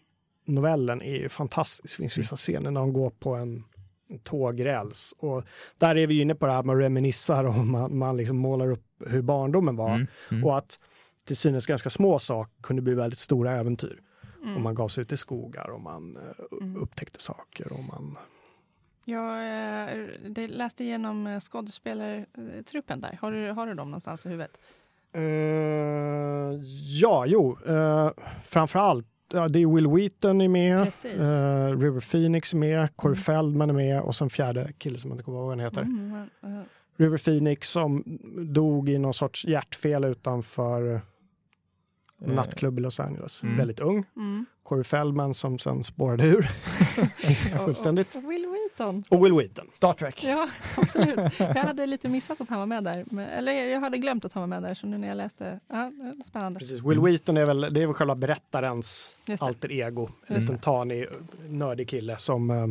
novellen 0.45 1.03
är 1.03 1.17
ju 1.17 1.29
fantastisk. 1.29 1.97
Det 1.97 2.03
finns 2.03 2.19
vissa 2.19 2.37
scener 2.37 2.71
när 2.71 2.81
de 2.81 2.93
går 2.93 3.11
på 3.11 3.35
en, 3.35 3.65
tågräls 4.23 5.15
och 5.19 5.45
där 5.79 5.97
är 5.97 6.07
vi 6.07 6.21
inne 6.21 6.35
på 6.35 6.47
det 6.47 6.53
här 6.53 6.63
med 6.63 6.79
reminissar 6.79 7.45
och 7.45 7.55
man, 7.67 7.99
man 7.99 8.17
liksom 8.17 8.37
målar 8.37 8.71
upp 8.71 8.87
hur 9.07 9.23
barndomen 9.23 9.77
var 9.77 9.95
Mm. 9.95 10.07
Mm. 10.31 10.45
och 10.45 10.59
att 10.59 10.81
till 11.25 11.37
synes 11.37 11.67
ganska 11.67 11.91
små 11.91 12.19
saker 12.19 12.63
kunde 12.63 12.83
bli 12.83 12.95
väldigt 12.95 13.19
stora 13.19 13.53
äventyr. 13.53 14.01
Mm. 14.43 14.57
Och 14.57 14.61
man 14.63 14.75
gav 14.75 14.89
sig 14.89 15.03
ut 15.03 15.13
i 15.13 15.17
skogar 15.17 15.71
och 15.71 15.81
man 15.81 16.17
eh, 16.17 16.23
Mm. 16.61 16.77
upptäckte 16.83 17.23
saker 17.23 17.73
och 17.73 17.85
man... 17.85 18.19
Jag 19.05 19.33
eh, 19.93 20.07
det 20.29 20.49
läste 20.49 20.85
igenom 20.85 21.27
eh, 21.27 21.41
skådespelartruppen 21.41 23.01
där. 23.01 23.19
Har 23.21 23.33
du, 23.33 23.51
har 23.51 23.67
du 23.67 23.75
dem 23.75 23.91
någonstans 23.91 24.27
i 24.27 24.29
huvudet? 24.29 24.59
Eh, 25.13 26.61
ja, 27.01 27.25
jo, 27.27 27.59
uh, 27.69 28.11
framförallt 28.43 29.07
Ja, 29.33 29.49
det 29.49 29.59
är 29.59 29.67
Will 29.67 29.87
Wheaton 29.87 30.41
är 30.41 30.49
med, 30.49 30.81
eh, 30.81 31.79
River 31.79 32.01
Phoenix 32.01 32.53
är 32.55 32.59
med, 32.59 32.97
Corey 32.97 33.13
Mm. 33.13 33.23
Feldman 33.23 33.71
är 33.71 33.75
med 33.75 34.01
och 34.01 34.15
sen 34.15 34.31
fjärde 34.31 34.73
kille 34.79 34.99
som 34.99 35.11
jag 35.11 35.15
inte 35.15 35.25
kommer 35.25 35.39
ihåg 35.39 35.47
vad 35.47 35.53
han 35.59 35.65
heter. 35.65 35.83
Mm, 35.83 36.15
eh, 36.43 36.63
River 36.97 37.19
Phoenix 37.19 37.71
som 37.71 38.05
dog 38.53 38.89
i 38.89 38.99
någon 38.99 39.15
sorts 39.15 39.45
hjärtfel 39.45 40.05
utanför 40.05 41.01
en 42.21 42.31
Eh, 42.31 42.35
nattklubb 42.35 42.79
i 42.79 42.83
Los 42.83 43.01
Angeles. 43.01 43.43
Mm. 43.43 43.57
Väldigt 43.57 43.81
ung. 43.81 44.05
mm. 44.17 44.47
Corey 44.63 44.85
Feldman 44.85 45.35
som 45.35 45.59
sen 45.59 45.85
spårade 45.85 46.27
ur 46.27 46.43
fullständigt. 47.65 48.17
Och, 48.81 48.89
och 48.89 48.95
Will 48.95 49.03
Wheaton. 49.09 49.19
Och 49.19 49.25
Will 49.25 49.33
Wheaton. 49.33 49.67
Star 49.73 49.93
Trek. 49.93 50.25
Ja, 50.25 50.49
absolut. 50.77 51.19
Jag 51.39 51.55
hade 51.55 51.87
lite 51.87 52.09
missat 52.09 52.41
att 52.41 52.49
han 52.49 52.59
var 52.59 52.67
med 52.67 52.85
där. 52.85 53.05
Men, 53.11 53.29
eller 53.29 53.53
jag 53.53 53.81
hade 53.81 53.99
glömt 53.99 54.25
att 54.25 54.33
han 54.33 54.41
var 54.41 54.47
med 54.47 54.63
där, 54.63 54.75
så 54.75 54.87
nu 54.87 54.99
när 54.99 55.09
jag 55.09 55.17
läste, 55.17 55.61
ja, 55.69 55.75
det 55.97 56.21
är 56.21 56.25
spännande. 56.25 56.59
Precis. 56.59 56.83
Will 56.85 57.01
Wheaton 57.01 57.37
är 57.37 57.45
väl, 57.47 57.61
det 57.61 57.83
är 57.83 57.87
väl 57.87 57.95
själva 57.95 58.15
berättarens 58.15 59.17
alter 59.41 59.73
ego. 59.73 60.11
En 60.27 60.37
Just 60.37 60.49
liten 60.49 60.59
tanig, 60.63 61.07
nördig 61.49 61.89
kille 61.89 62.17
som, 62.19 62.51
eh, 62.51 62.67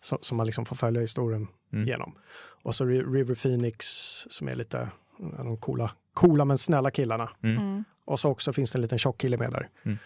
som, 0.00 0.18
som 0.20 0.36
man 0.36 0.46
liksom 0.46 0.64
får 0.66 0.76
följa 0.76 1.00
historien 1.00 1.48
Mm. 1.72 1.88
genom. 1.88 2.14
Och 2.62 2.74
så 2.74 2.84
Ri- 2.84 3.12
River 3.14 3.34
Phoenix 3.34 3.86
som 4.30 4.48
är 4.48 4.54
lite 4.54 4.88
de 5.18 5.56
coola, 5.56 5.90
coola 6.12 6.44
men 6.44 6.58
snälla 6.58 6.90
killarna. 6.90 7.30
Mm. 7.42 7.58
Mm. 7.58 7.84
Och 8.04 8.20
så 8.20 8.30
också 8.30 8.52
finns 8.52 8.70
det 8.70 8.76
en 8.78 8.82
liten 8.82 8.98
tjock 8.98 9.18
kille 9.18 9.36
med 9.36 9.50
där. 9.50 9.68
Mm. 9.84 9.98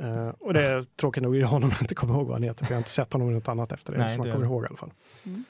Eh, 0.00 0.28
och 0.28 0.54
det 0.54 0.62
är 0.62 0.86
tråkigt 0.96 1.22
nog 1.22 1.42
honom 1.42 1.68
att 1.70 1.74
jag 1.78 1.82
inte 1.82 1.94
kommer 1.94 2.14
ihåg 2.14 2.26
vad 2.26 2.34
han 2.34 2.42
heter, 2.42 2.64
för 2.64 2.72
jag 2.72 2.76
har 2.76 2.80
inte 2.80 2.90
sett 2.90 3.12
honom 3.12 3.30
i 3.30 3.34
något 3.34 3.48
annat 3.48 3.72
efter 3.72 3.92
det, 3.92 3.98
Nej, 3.98 4.08
som 4.08 4.22
det 4.22 4.28
man 4.28 4.34
kommer 4.36 4.46
ihåg 4.46 4.64
i 4.64 4.66
alla 4.66 4.76
fall. 4.76 4.92
Mm. 5.26 5.44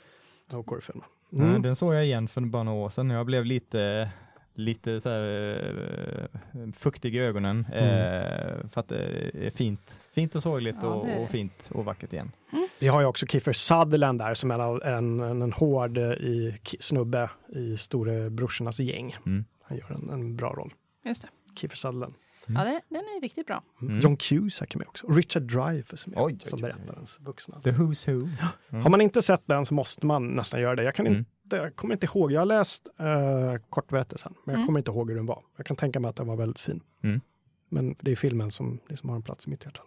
Feldman. 0.83 1.09
Ja, 1.31 1.45
Mm. 1.45 1.62
den 1.62 1.77
såg 1.77 1.95
jag 1.95 2.05
igen 2.05 2.29
för 2.29 2.41
bara 2.41 2.62
några 2.62 2.79
år 2.79 2.89
sedan. 2.91 3.11
Jag 3.11 3.27
blev 3.27 3.45
lite, 3.45 4.11
lite 4.55 5.01
så 5.01 5.09
här, 5.09 6.29
eh, 6.53 6.73
fuktig 6.73 7.15
i 7.15 7.19
ögonen. 7.19 7.66
Eh, 7.73 8.69
för 8.73 8.81
att 8.81 8.89
det 8.89 9.31
är 9.47 9.51
fint, 9.51 10.01
fint 10.15 10.35
och 10.35 10.43
sorgligt 10.43 10.77
Ja, 10.83 10.89
och, 10.89 11.23
och 11.23 11.31
fint 11.31 11.70
och 11.73 11.85
vackert 11.85 12.12
igen. 12.12 12.33
Vi 12.79 12.89
har 12.89 13.01
ju 13.01 13.07
också 13.07 13.27
Kiefer 13.27 13.53
Sutherland 13.53 14.19
där 14.19 14.35
som 14.35 14.51
är 14.51 14.87
en, 14.87 15.20
en, 15.20 15.43
en, 15.43 15.53
hård 15.53 15.99
i, 15.99 16.59
snubbe 16.81 17.31
i 17.49 17.77
storebrorsornas 17.77 18.81
gäng. 18.81 19.16
Mm. 19.27 19.45
Han 19.62 19.79
gör 19.79 19.93
en, 19.93 20.11
en 20.11 20.37
bra 20.37 20.53
roll. 20.53 20.75
Just 21.05 21.23
det. 21.23 21.29
Kiefer 21.55 21.77
Sutherland. 21.77 22.15
Mm. 22.49 22.62
Ja, 22.66 22.81
den 22.89 22.99
är 23.01 23.20
riktigt 23.20 23.47
bra. 23.47 23.62
Mm. 23.83 24.01
John 24.01 24.16
Cusack 24.16 24.75
är 24.75 24.79
med 24.79 24.89
också. 24.89 25.07
Richard 25.07 25.43
Dreyfuss 25.43 26.07
är 26.07 26.11
med 26.11 26.19
Oj, 26.19 26.39
oj, 26.45 26.51
som 26.51 26.61
berättarens 26.61 27.20
vuxna. 27.20 27.61
The 27.61 27.70
Who's 27.70 28.07
Who. 28.12 28.29
Mm. 28.70 28.83
Har 28.83 28.91
man 28.91 29.01
inte 29.01 29.23
sett 29.23 29.43
den 29.47 29.66
så 29.66 29.75
måste 29.75 30.07
man 30.07 30.29
nästan 30.29 30.61
göra 30.61 30.77
det. 30.77 30.83
Jag, 30.83 30.95
kan 30.95 31.07
Mm. 31.07 31.19
inte, 31.19 31.57
jag 31.57 31.77
kommer 31.77 31.95
inte 31.95 32.07
ihåg, 32.07 32.33
jag 32.33 32.41
har 32.41 32.47
läst 32.47 32.89
uh, 33.01 33.61
kortberättelsen, 33.70 34.35
men 34.45 34.53
jag 34.53 34.59
Mm. 34.59 34.66
kommer 34.66 34.79
inte 34.81 34.91
ihåg 34.91 35.09
hur 35.11 35.16
den 35.16 35.27
var. 35.27 35.43
Jag 35.57 35.66
kan 35.66 35.77
tänka 35.77 36.01
mig 36.01 36.09
att 36.09 36.16
den 36.16 36.27
var 36.27 36.37
väldigt 36.37 36.61
fin. 36.61 36.81
Mm. 37.03 37.20
Men 37.69 37.95
det 38.01 38.11
är 38.11 38.16
filmen 38.16 38.51
som 38.51 38.79
liksom 38.89 39.09
har 39.09 39.16
en 39.16 39.23
plats 39.23 39.47
i 39.47 39.51
mitt 39.51 39.65
hjärta. 39.65 39.83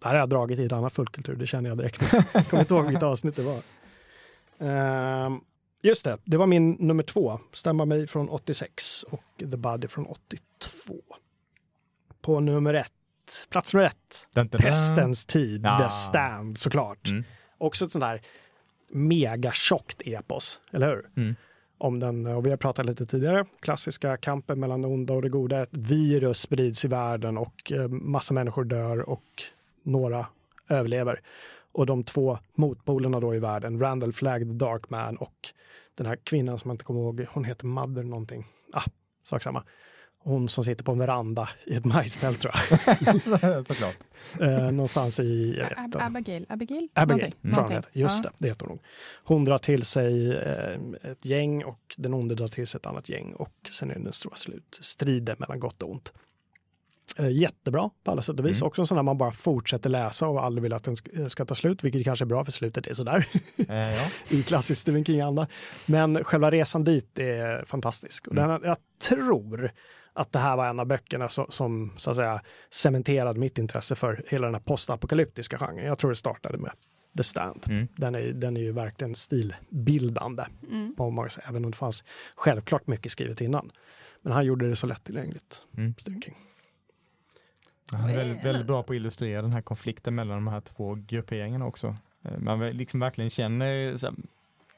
Det 0.00 0.06
här 0.08 0.14
har 0.14 0.20
jag 0.20 0.28
dragit 0.28 0.58
i 0.58 0.64
ett 0.64 0.72
annat 0.72 0.92
fullkultur, 0.92 1.36
det 1.36 1.46
känner 1.46 1.68
jag 1.70 1.78
direkt. 1.78 2.12
jag 2.34 2.46
kommer 2.48 2.60
inte 2.62 2.74
ihåg 2.74 2.84
vilket 2.86 3.02
avsnitt 3.02 3.36
det 3.36 3.42
var. 3.42 3.60
Ehm, 4.58 5.40
just 5.82 6.04
det, 6.04 6.18
det 6.24 6.36
var 6.36 6.46
min 6.46 6.70
nummer 6.72 7.02
två. 7.02 7.40
Stämma 7.52 7.84
mig 7.84 8.06
från 8.06 8.28
86 8.28 9.02
och 9.02 9.24
The 9.38 9.56
Buddy 9.56 9.88
från 9.88 10.06
82. 10.06 10.94
På 12.22 12.40
nummer 12.40 12.74
ett. 12.74 12.92
Plats 13.50 13.74
nummer 13.74 13.86
ett. 13.86 14.28
Dun, 14.34 14.48
dun, 14.48 14.48
dun. 14.50 14.60
Pestens 14.60 15.24
tid, 15.24 15.64
Ja. 15.64 15.78
The 15.78 15.90
Stand 15.90 16.58
såklart. 16.58 17.08
Mm. 17.08 17.24
Också 17.58 17.84
ett 17.84 17.92
sånt 17.92 18.02
där 18.02 18.22
megatjockt 18.90 20.02
epos, 20.04 20.60
eller 20.70 20.88
hur? 20.88 21.08
Mm. 21.16 21.34
Om 21.78 22.00
den, 22.00 22.26
och 22.26 22.46
vi 22.46 22.50
har 22.50 22.56
pratat 22.56 22.86
lite 22.86 23.06
tidigare, 23.06 23.44
klassiska 23.60 24.16
kampen 24.16 24.60
mellan 24.60 24.82
det 24.82 24.88
onda 24.88 25.14
och 25.14 25.22
det 25.22 25.28
goda. 25.28 25.62
Ett 25.62 25.68
virus 25.72 26.40
sprids 26.40 26.84
i 26.84 26.88
världen 26.88 27.38
och 27.38 27.72
eh, 27.72 27.88
massa 27.88 28.34
människor 28.34 28.64
dör 28.64 29.08
och 29.08 29.42
några 29.82 30.26
överlever. 30.68 31.20
Och 31.72 31.86
de 31.86 32.04
två 32.04 32.38
motpolerna 32.54 33.20
då 33.20 33.34
i 33.34 33.38
världen, 33.38 33.80
Randall 33.80 34.12
Flagg, 34.12 34.42
the 34.42 34.52
Dark 34.64 34.90
Man 34.90 35.16
och 35.16 35.48
den 35.94 36.06
här 36.06 36.16
kvinnan 36.16 36.58
som 36.58 36.68
jag 36.68 36.74
inte 36.74 36.84
kommer 36.84 37.00
ihåg, 37.00 37.26
hon 37.30 37.44
heter 37.44 37.66
Mother 37.66 38.02
någonting. 38.02 38.46
Ah, 38.72 38.82
sak 39.24 39.42
samma. 39.42 39.64
Hon 40.22 40.48
som 40.48 40.64
sitter 40.64 40.84
på 40.84 40.92
en 40.92 40.98
veranda 40.98 41.48
i 41.66 41.74
ett 41.74 41.84
majsfält 41.94 42.40
tror 42.40 42.54
jag. 42.54 43.66
Såklart. 43.66 43.96
eh, 44.40 44.70
någonstans 44.70 45.20
i, 45.20 45.54
jag 45.58 45.68
vet 45.68 45.78
Ab-. 45.78 45.96
Abigail? 46.16 46.46
Abigail? 46.48 46.88
Abigail, 46.94 47.34
Någonting. 47.40 47.66
tror 47.66 47.72
jag. 47.92 48.02
Just 48.02 48.24
Ja. 48.24 48.30
det, 48.30 48.36
det 48.38 48.48
heter 48.48 48.66
hon 48.66 48.68
nog. 48.70 48.80
Hon 49.24 49.44
drar 49.44 49.58
till 49.58 49.84
sig 49.84 50.36
eh, 50.36 50.78
ett 51.02 51.24
gäng 51.24 51.64
och 51.64 51.94
den 51.96 52.14
onde 52.14 52.34
drar 52.34 52.48
till 52.48 52.66
sig 52.66 52.78
ett 52.78 52.86
annat 52.86 53.08
gäng 53.08 53.32
och 53.34 53.54
sen 53.70 53.90
är 53.90 53.94
det 53.94 54.00
den 54.04 54.12
stora 54.12 54.34
slut, 54.36 54.78
striden 54.80 55.36
mellan 55.38 55.60
gott 55.60 55.82
och 55.82 55.90
ont. 55.90 56.12
Eh, 57.16 57.30
jättebra 57.30 57.90
på 58.04 58.10
alla 58.10 58.22
sätt 58.22 58.38
och 58.40 58.46
vis. 58.46 58.56
Mm. 58.60 58.66
Också 58.66 58.82
en 58.82 58.86
sån 58.86 58.96
där 58.96 59.02
man 59.02 59.18
bara 59.18 59.32
fortsätter 59.32 59.90
läsa 59.90 60.28
och 60.28 60.44
aldrig 60.44 60.62
vill 60.62 60.72
att 60.72 60.84
den 60.84 60.96
ska, 61.30 61.44
ta 61.44 61.54
slut, 61.54 61.84
vilket 61.84 62.04
kanske 62.04 62.24
är 62.24 62.26
bra 62.26 62.44
för 62.44 62.52
slutet 62.52 62.86
är 62.86 62.94
sådär 62.94 63.26
Eh, 63.68 63.94
ja. 63.96 64.06
i 64.28 64.42
klassisk 64.42 64.80
Stephen 64.80 65.04
King-anda. 65.04 65.46
Men 65.86 66.24
själva 66.24 66.50
resan 66.50 66.84
dit 66.84 67.18
är 67.18 67.64
fantastisk. 67.64 68.26
Och 68.28 68.34
den, 68.34 68.60
jag 68.64 68.76
tror 69.08 69.70
att 70.12 70.32
det 70.32 70.38
här 70.38 70.56
var 70.56 70.66
en 70.66 70.80
av 70.80 70.86
böckerna 70.86 71.28
som, 71.28 71.46
som 71.48 71.92
så 71.96 72.10
att 72.10 72.16
säga 72.16 72.42
cementerade 72.70 73.40
mitt 73.40 73.58
intresse 73.58 73.94
för 73.94 74.24
hela 74.28 74.46
den 74.46 74.54
här 74.54 74.62
postapokalyptiska 74.62 75.58
genren. 75.58 75.86
Jag 75.86 75.98
tror 75.98 76.10
det 76.10 76.16
startade 76.16 76.58
med 76.58 76.72
The 77.16 77.22
Stand. 77.22 77.64
Mm. 77.68 77.88
Den 77.96 78.14
är, 78.14 78.20
den 78.32 78.56
är 78.56 78.60
ju 78.60 78.72
verkligen 78.72 79.14
stilbildande 79.14 80.44
Mm. 80.72 80.94
på 80.96 81.10
många 81.10 81.28
sätt, 81.28 81.44
även 81.48 81.64
om 81.64 81.70
det 81.70 81.76
fanns 81.76 82.04
självklart 82.34 82.86
mycket 82.86 83.12
skrivet 83.12 83.40
innan. 83.40 83.70
Men 84.22 84.32
han 84.32 84.46
gjorde 84.46 84.68
det 84.68 84.76
så 84.76 84.86
lättillgängligt, 84.86 85.62
Mm. 85.76 85.94
Stephen 85.98 86.22
King. 86.22 86.36
Han 87.92 88.10
är 88.10 88.16
väldigt, 88.16 88.44
väldigt 88.44 88.66
bra 88.66 88.82
på 88.82 88.92
att 88.92 88.96
illustrera 88.96 89.42
den 89.42 89.52
här 89.52 89.62
konflikten 89.62 90.14
mellan 90.14 90.36
de 90.36 90.48
här 90.48 90.60
två 90.60 90.94
grupperingarna 91.06 91.66
också. 91.66 91.96
Eh, 92.24 92.38
Man 92.38 92.60
liksom 92.70 93.00
verkligen 93.00 93.30
känner 93.30 93.96
så 93.96 94.06
här, 94.06 94.16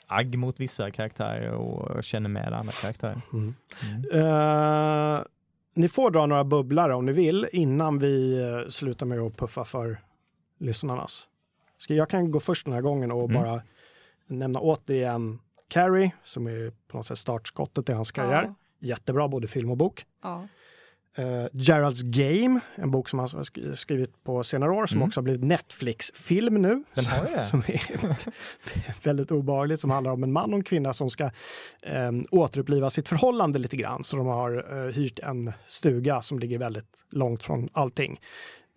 agg 0.07 0.37
mot 0.39 0.61
vissa 0.61 0.91
karaktärer 0.91 1.51
och 1.51 2.05
känner 2.05 2.29
med 2.29 2.53
andra 2.53 2.73
karaktärer. 2.73 3.21
Mm. 3.33 3.55
Mm. 3.83 4.27
Eh, 4.27 5.23
ni 5.75 5.89
får 5.89 6.11
dra 6.11 6.27
några 6.27 6.45
bubblare 6.45 6.95
om 6.95 7.07
ni 7.07 7.13
vill 7.13 7.49
innan 7.53 7.99
vi 7.99 8.41
eh, 8.43 8.69
slutar 8.69 9.07
med 9.07 9.19
att 9.21 9.37
puffa 9.37 9.65
för 9.65 9.99
lyssnarnas. 10.59 11.29
Ska, 11.79 11.95
jag 11.95 12.09
kan 12.11 12.31
gå 12.31 12.41
först 12.41 12.65
den 12.65 12.75
här 12.75 12.81
gången 12.81 13.11
och 13.13 13.31
Mm. 13.31 13.43
bara 13.43 13.63
nämna 14.27 14.61
återigen 14.61 15.39
Carrie 15.69 16.11
som 16.25 16.47
är 16.47 16.73
på 16.89 16.97
något 16.97 17.07
sätt 17.07 17.19
startskottet 17.19 17.89
i 17.89 17.93
hans 17.93 18.11
karriär. 18.11 18.43
Ja. 18.43 18.55
Jättebra, 18.89 19.29
både 19.29 19.49
film 19.49 19.71
och 19.71 19.77
bok. 19.77 20.07
Ja. 20.23 20.49
Uh, 21.19 21.25
Gerald's 21.53 22.03
Game, 22.05 22.61
en 22.75 22.91
bok 22.91 23.09
som 23.09 23.19
han 23.19 23.29
har 23.33 23.43
sk- 23.43 23.75
skrivit 23.75 24.25
på 24.25 24.43
senare 24.45 24.71
år 24.73 24.87
som 24.87 24.97
Mm. 24.99 25.09
också 25.09 25.21
har 25.21 25.23
blivit 25.23 25.45
Netflix-film 25.45 26.55
nu. 26.63 26.85
Den 26.95 27.05
har 27.07 27.25
det. 27.25 27.41
Som 27.45 27.61
är 27.67 27.83
väldigt 29.05 29.31
obehagligt, 29.31 29.81
som 29.81 29.91
handlar 29.91 30.13
om 30.13 30.23
en 30.23 30.33
man 30.33 30.51
och 30.51 30.57
en 30.59 30.65
kvinna 30.65 30.93
som 30.93 31.11
ska 31.11 31.31
um, 31.87 32.25
återuppliva 32.31 32.91
sitt 32.91 33.09
förhållande 33.09 33.59
lite 33.59 33.77
grann. 33.77 34.05
Så 34.05 34.17
de 34.17 34.27
har 34.27 34.73
uh, 34.75 34.91
hyrt 34.93 35.19
en 35.19 35.53
stuga 35.67 36.23
som 36.23 36.39
ligger 36.39 36.59
väldigt 36.59 37.05
långt 37.11 37.43
från 37.43 37.69
allting. 37.73 38.21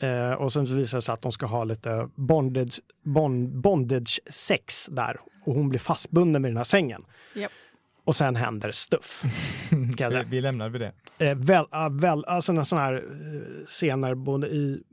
Eh, 0.02 0.32
och 0.32 0.54
sen 0.54 0.68
så 0.68 0.74
visar 0.74 0.98
det 0.98 1.02
sig 1.02 1.14
att 1.14 1.22
de 1.22 1.32
ska 1.32 1.46
ha 1.46 1.64
lite 1.64 2.10
bondage, 2.16 2.80
bond, 3.04 3.50
bondage 3.62 4.20
sex 4.32 4.86
där 4.86 5.20
och 5.46 5.54
hon 5.56 5.70
blir 5.70 5.80
fastbunden 5.80 6.42
med 6.42 6.52
den 6.52 6.58
här 6.58 6.64
sängen. 6.64 7.06
Japp. 7.36 7.52
Och 8.06 8.16
sen 8.16 8.36
händer 8.36 8.72
stuff. 8.72 9.24
Kan 9.70 9.80
jag 9.98 10.10
vi, 10.10 10.12
säga. 10.12 10.24
vi 10.30 10.42
lämnar 10.42 10.70
vid 10.70 10.82
det. 10.82 10.92
Eh, 11.30 11.36
väl, 11.38 11.66
ah, 11.72 11.90
väl, 11.90 12.26
alltså 12.26 12.52
en 12.52 12.66
sån 12.66 12.80
här 12.80 12.94
eh, 12.94 13.66
scener 13.66 14.16
både 14.16 14.48
i 14.48 14.84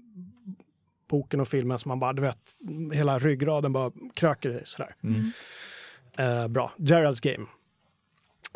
boken 1.08 1.40
och 1.40 1.48
filmen 1.48 1.78
som 1.78 1.88
man 1.88 2.00
bara, 2.00 2.12
du 2.12 2.22
vet, 2.22 2.38
hela 2.92 3.18
ryggraden 3.18 3.72
bara 3.72 3.92
kröker 4.14 4.50
i 4.50 4.60
sådär. 4.64 4.94
Mm. 5.02 5.30
Eh, 6.16 6.48
bra. 6.48 6.72
Gerald's 6.76 7.22
Game. 7.34 7.46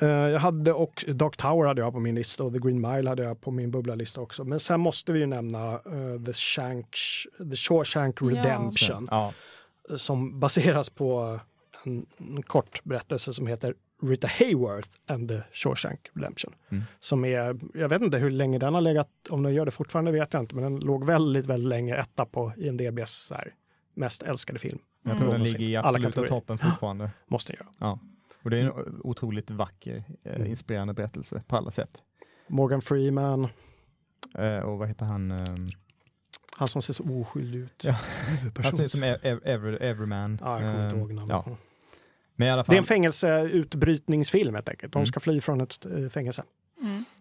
Eh, 0.03 0.09
jag 0.09 0.41
hade 0.41 0.73
och 0.73 1.05
Dark 1.09 1.37
Tower 1.37 1.67
hade 1.67 1.81
jag 1.81 1.93
på 1.93 2.01
min 2.01 2.15
lista 2.15 2.45
och 2.45 2.53
The 2.53 2.59
Green 2.59 2.81
Mile 2.81 3.09
hade 3.09 3.23
jag 3.23 3.41
på 3.41 3.51
min 3.51 3.71
bubblalista 3.71 4.21
också. 4.21 4.45
Men 4.45 4.61
sen 4.61 4.81
måste 4.81 5.13
vi 5.13 5.19
ju 5.21 5.27
nämna 5.27 5.73
eh, 5.73 6.23
The, 6.27 6.33
Shank, 6.33 6.97
The 7.51 7.57
Shawshank. 7.57 8.23
Redemption 8.23 9.09
Ja. 9.11 9.33
som 9.97 10.41
baseras 10.41 10.91
på 10.91 11.41
en, 11.85 12.07
en 12.19 12.43
kort 12.43 12.85
berättelse 12.85 13.33
som 13.33 13.47
heter 13.47 13.75
Rita 14.03 14.27
Hayworth 14.27 14.89
and 15.07 15.29
the 15.29 15.43
Shawshank 15.53 16.01
Redemption. 16.15 16.55
Mm. 16.69 16.85
Som 17.01 17.25
är, 17.25 17.57
jag 17.75 17.89
vet 17.89 18.03
inte 18.03 18.19
hur 18.19 18.31
länge 18.31 18.59
den 18.59 18.75
har 18.75 18.81
legat, 18.81 19.09
om 19.31 19.43
den 19.43 19.55
gör 19.55 19.65
det 19.65 19.71
fortfarande 19.71 20.11
vet 20.13 20.33
jag 20.35 20.43
inte, 20.43 20.55
men 20.55 20.65
den 20.65 20.81
låg 20.81 21.05
väldigt, 21.05 21.47
väldigt 21.47 21.69
länge 21.69 21.95
etta 21.97 22.27
på 22.27 22.53
IMDBs 22.57 23.11
så 23.11 23.35
här, 23.35 23.55
mest 23.95 24.23
älskade 24.23 24.59
film. 24.59 24.79
Jag 25.03 25.11
Mm. 25.11 25.23
tror 25.23 25.33
den 25.33 25.43
ligger 25.45 25.61
i 25.67 25.77
absoluta 25.77 26.23
toppen 26.27 26.59
fortfarande. 26.59 27.11
Måste 27.27 27.53
den 27.53 27.67
göra. 27.81 27.99
Och 28.43 28.51
det 28.51 28.59
är 28.59 28.63
en 28.63 29.01
otroligt 29.05 29.51
vacker, 29.51 30.05
eh, 30.25 30.35
Mm. 30.35 30.47
inspirerande 30.47 30.95
berättelse 30.95 31.43
på 31.47 31.57
alla 31.57 31.71
sätt. 31.71 32.03
Morgan 32.49 32.83
Freeman, 32.83 33.49
Eh, 34.39 34.59
och 34.59 34.79
vad 34.79 34.89
heter 34.89 35.07
han? 35.07 35.31
ehm, 35.31 35.67
han 36.57 36.69
som 36.69 36.83
ser 36.83 36.93
så 36.93 37.21
oskyldig 37.21 37.59
ut. 37.61 37.85
Ja. 37.85 37.93
Han 38.65 38.73
ser 38.73 38.85
ut 38.85 38.91
som 38.93 39.03
ev- 39.05 39.21
ev- 39.45 39.79
Everyman. 39.83 40.39
Ja, 40.43 40.61
jag 40.61 40.73
kommer 40.73 40.85
inte 40.85 40.95
Ehm, 40.97 41.01
ihåg 41.01 41.13
namnet. 41.13 41.31
ja. 41.47 41.57
Men 42.37 42.49
i 42.49 42.51
alla 42.51 42.63
Det 42.63 42.65
är 42.65 42.65
fall. 42.65 42.77
en 42.77 42.85
fängelseutbrytningsfilm 42.85 44.55
helt 44.55 44.69
enkelt. 44.69 44.93
De 44.93 44.99
Mm. 44.99 45.07
ska 45.07 45.21
fly 45.21 45.41
från 45.41 45.61
ett 45.61 45.87
eh, 45.87 46.09
fängelse. 46.09 46.43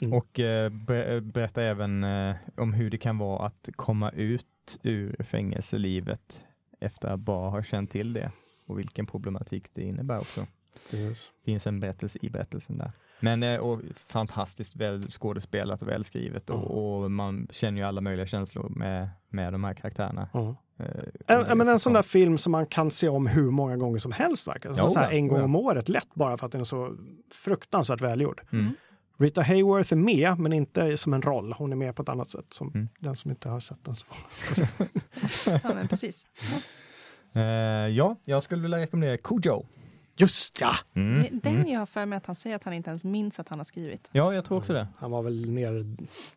Mm. 0.02 0.14
Och 0.14 0.40
eh, 0.40 0.70
ber- 0.70 1.20
berätta 1.20 1.64
även 1.64 2.04
eh, 2.04 2.36
om 2.58 2.74
hur 2.74 2.90
det 2.90 2.98
kan 2.98 3.18
vara 3.18 3.46
att 3.48 3.70
komma 3.76 4.10
ut 4.12 4.46
ur 4.84 5.24
fängelselivet 5.24 6.42
efter 6.80 7.08
att 7.08 7.20
bara 7.20 7.50
ha 7.50 7.64
känt 7.64 7.92
till 7.92 8.14
det 8.14 8.32
och 8.66 8.80
vilken 8.80 9.06
problematik 9.06 9.68
det 9.74 9.82
innebär 9.84 10.18
också. 10.18 10.48
Precis. 10.92 11.32
finns 11.46 11.68
en 11.68 11.80
berättelse 11.80 12.20
i 12.22 12.30
berättelsen 12.30 12.78
där. 12.78 12.92
Men 13.20 13.44
eh, 13.44 13.58
och 13.60 13.82
fantastiskt 13.96 14.76
väl 14.76 15.10
skådespelat 15.12 15.82
och 15.82 15.88
välskrivet 15.88 16.44
Ja. 16.48 16.54
och, 16.56 17.02
och 17.04 17.12
man 17.12 17.48
känner 17.52 17.82
ju 17.82 17.88
alla 17.88 18.02
möjliga 18.02 18.26
känslor 18.28 18.70
med, 18.70 19.10
med 19.30 19.54
de 19.54 19.64
här 19.64 19.74
karaktärerna. 19.74 20.30
Ja. 20.78 20.86
Eh, 21.28 21.52
En, 21.52 21.58
men 21.58 21.68
en 21.68 21.80
sån 21.80 21.92
så- 21.94 21.98
där 21.98 22.02
film 22.04 22.38
som 22.38 22.52
man 22.52 22.66
kan 22.66 22.92
se 22.92 23.10
om 23.10 23.28
hur 23.28 23.52
många 23.52 23.78
gånger 23.78 24.00
som 24.00 24.12
helst 24.12 24.48
verkar 24.48 24.70
det 24.70 24.76
som. 24.76 24.86
Jo, 24.88 24.94
så 24.94 25.00
här 25.00 25.12
ja. 25.12 25.18
En 25.18 25.28
gång 25.28 25.38
Ja. 25.38 25.44
om 25.44 25.56
året 25.56 25.90
lätt 25.90 26.14
bara 26.16 26.38
för 26.38 26.46
att 26.46 26.52
den 26.52 26.62
är 26.62 26.66
så 26.66 26.96
fruktansvärt 27.34 28.02
välgjord. 28.02 28.42
Mm. 28.52 28.72
Rita 29.18 29.42
Hayworth 29.42 29.94
är 29.94 29.98
med, 29.98 30.40
men 30.40 30.54
inte 30.54 30.98
som 30.98 31.14
en 31.14 31.22
roll. 31.22 31.54
Hon 31.58 31.72
är 31.72 31.76
med 31.76 31.96
på 31.96 32.02
ett 32.02 32.10
annat 32.10 32.30
sätt. 32.30 32.46
Som 32.50 32.72
Mm. 32.76 32.90
Den 33.00 33.16
som 33.16 33.32
inte 33.32 33.50
har 33.50 33.60
sett 33.60 33.84
den. 33.86 33.96
så- 33.96 34.06
Ja, 35.52 35.60
men 35.76 35.88
precis. 35.88 36.28
Eh, 37.34 37.42
ja, 37.88 38.16
jag 38.26 38.44
skulle 38.44 38.62
vilja 38.62 38.78
rekommendera 38.78 39.18
Cujo. 39.18 39.66
Just 40.18 40.62
ja! 40.62 40.76
Mm. 40.94 41.24
Det- 41.24 41.30
Den 41.50 41.56
Mm. 41.56 41.70
jag 41.72 41.80
har 41.80 41.86
för 41.86 42.06
mig 42.06 42.18
att 42.18 42.26
han 42.26 42.36
säger 42.36 42.56
att 42.56 42.64
han 42.64 42.74
inte 42.74 42.90
ens 42.90 43.04
minns 43.06 43.40
att 43.40 43.50
han 43.50 43.60
har 43.60 43.64
skrivit. 43.64 44.10
Ja, 44.12 44.34
jag 44.34 44.46
tror 44.46 44.58
också 44.58 44.74
det. 44.74 44.88
Han 44.98 45.12
var 45.12 45.24
väl 45.24 45.50
ner 45.52 45.70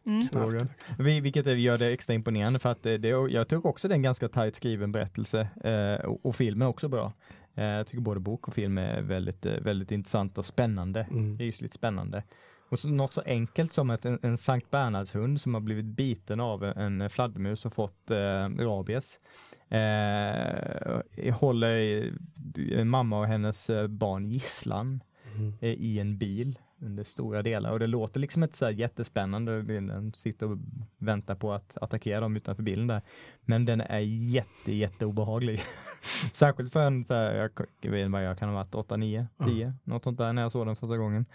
Mm. 0.07 0.69
Vi- 0.99 1.21
Vilket 1.21 1.47
gör 1.47 1.79
det 1.79 1.87
extra 1.93 2.15
imponerande 2.15 2.59
för 2.59 2.69
att 2.69 2.83
det, 2.83 2.99
det, 2.99 3.09
jag 3.09 3.49
tycker 3.49 3.67
också 3.67 3.89
det 3.89 3.93
är 3.93 3.97
en 3.97 4.03
ganska 4.03 4.29
tajt 4.29 4.57
skriven 4.57 4.93
berättelse 4.93 5.49
eh, 5.65 6.07
och, 6.07 6.27
och 6.27 6.37
filmen 6.37 6.67
är 6.67 6.71
också 6.71 6.89
bra. 6.89 7.13
Eh, 7.55 7.65
jag 7.65 7.87
tycker 7.87 8.01
både 8.03 8.21
bok 8.21 8.49
och 8.49 8.55
film 8.55 8.79
är 8.79 9.01
väldigt, 9.03 9.47
eh, 9.47 9.53
väldigt 9.53 9.91
intressant 9.91 10.39
och 10.39 10.45
spännande. 10.45 11.07
Mm. 11.11 11.39
Rysligt 11.39 11.75
spännande. 11.75 12.23
Och 12.71 12.79
så, 12.79 12.89
något 12.89 13.13
så 13.13 13.23
enkelt 13.27 13.73
som 13.73 13.91
att 13.91 14.05
en, 14.05 14.19
en 14.23 14.39
Sankt 14.39 14.71
Bernhardshund 14.71 15.41
som 15.41 15.55
har 15.55 15.61
blivit 15.61 15.85
biten 15.85 16.41
av 16.41 16.65
en 16.65 17.11
fladdermus 17.11 17.65
och 17.67 17.75
fått 17.75 18.11
eh, 18.11 18.17
rabies. 18.59 19.21
Eh, 19.71 21.35
håller 21.35 22.03
en 22.73 22.89
mamma 22.89 23.19
och 23.21 23.27
hennes 23.27 23.71
eh, 23.71 23.87
barn 23.87 24.29
gisslan 24.31 25.01
Mm. 25.37 25.53
eh, 25.61 25.69
i 25.71 25.99
en 25.99 26.19
bil 26.19 26.59
under 26.81 27.05
stora 27.05 27.43
delar 27.43 27.71
och 27.73 27.79
det 27.79 27.87
låter 27.87 28.21
liksom 28.21 28.43
inte 28.43 28.57
så 28.59 28.71
jättespännande. 28.71 29.63
Den 29.63 30.13
sitter 30.15 30.51
och 30.53 30.59
väntar 30.99 31.35
på 31.35 31.53
att 31.53 31.79
attackera 31.81 32.21
dem 32.21 32.37
utanför 32.37 32.63
bilen 32.63 32.87
där. 32.87 33.03
Men 33.41 33.65
den 33.65 33.81
är 33.81 33.99
jätte, 33.99 34.73
jätte 34.73 35.07
obehaglig. 35.07 35.61
Särskilt 36.33 36.73
för 36.73 36.81
en 36.87 37.05
så 37.05 37.15
här, 37.15 37.35
jag, 37.35 37.51
jag 37.81 37.91
vet 37.91 38.01
inte 38.01 38.13
vad 38.13 38.25
jag 38.25 38.39
kan 38.39 38.49
ha 38.49 38.57
varit, 38.57 38.75
8, 38.75 38.97
9, 38.97 39.27
10, 39.45 39.75
något 39.85 40.05
sånt 40.05 40.19
där 40.19 40.33
när 40.33 40.43
jag 40.43 40.53
såg 40.53 40.67
den 40.67 40.77
första 40.77 40.97
gången. 40.97 41.27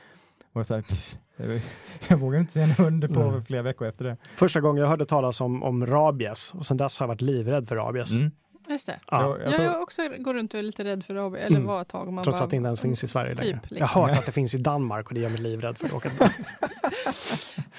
Och 0.54 0.68
så 0.68 0.76
här, 0.76 0.82
pff, 0.82 1.16
jag, 1.38 1.62
jag 2.08 2.18
vågar 2.18 2.40
inte 2.40 2.54
se 2.54 2.62
en 2.62 2.72
hund 2.72 3.14
på 3.14 3.32
Nej. 3.32 3.42
flera 3.44 3.62
veckor 3.62 3.88
efter 3.88 4.06
det. 4.06 4.18
Första 4.36 4.62
gången 4.62 4.82
jag 4.82 4.90
hörde 4.90 5.06
talas 5.06 5.42
om, 5.42 5.64
om 5.64 5.86
rabies 5.86 6.54
och 6.54 6.66
sen 6.66 6.78
dess 6.78 7.00
har 7.00 7.04
jag 7.04 7.08
varit 7.08 7.22
livrädd 7.22 7.68
för 7.68 7.76
rabies. 7.76 8.12
Mm. 8.12 8.32
Just 8.70 8.88
det. 8.88 9.00
Ja, 9.12 9.22
Jag- 9.22 9.42
jag 9.54 9.54
Jag, 9.62 9.74
jag 9.74 9.82
också 9.82 10.02
går 10.20 10.34
runt 10.34 10.54
och 10.54 10.60
är 10.60 10.64
lite 10.64 10.84
rädd 10.84 11.06
för 11.06 11.14
det, 11.14 11.22
eller 11.40 11.56
Mm. 11.58 11.68
var 11.68 11.82
ett 11.82 11.88
tag. 11.88 12.14
Man 12.14 12.24
trots 12.24 12.40
bara, 12.40 12.44
att 12.44 12.50
det 12.50 12.56
inte 12.56 12.68
ens 12.68 12.82
finns 12.82 13.04
i 13.04 13.08
Sverige 13.08 13.34
längre. 13.36 13.54
Typ, 13.54 13.72
Jag 13.72 13.80
liksom. 13.80 14.02
har 14.02 14.10
hört 14.10 14.20
att 14.20 14.26
det 14.26 14.32
finns 14.32 14.56
i 14.56 14.58
Danmark 14.58 15.08
och 15.08 15.14
det 15.14 15.20
gör 15.20 15.30
mig 15.30 15.40
livrädd 15.42 15.78
för 15.78 15.86
att 15.88 15.94
åka 15.94 16.10
dit. 16.20 16.22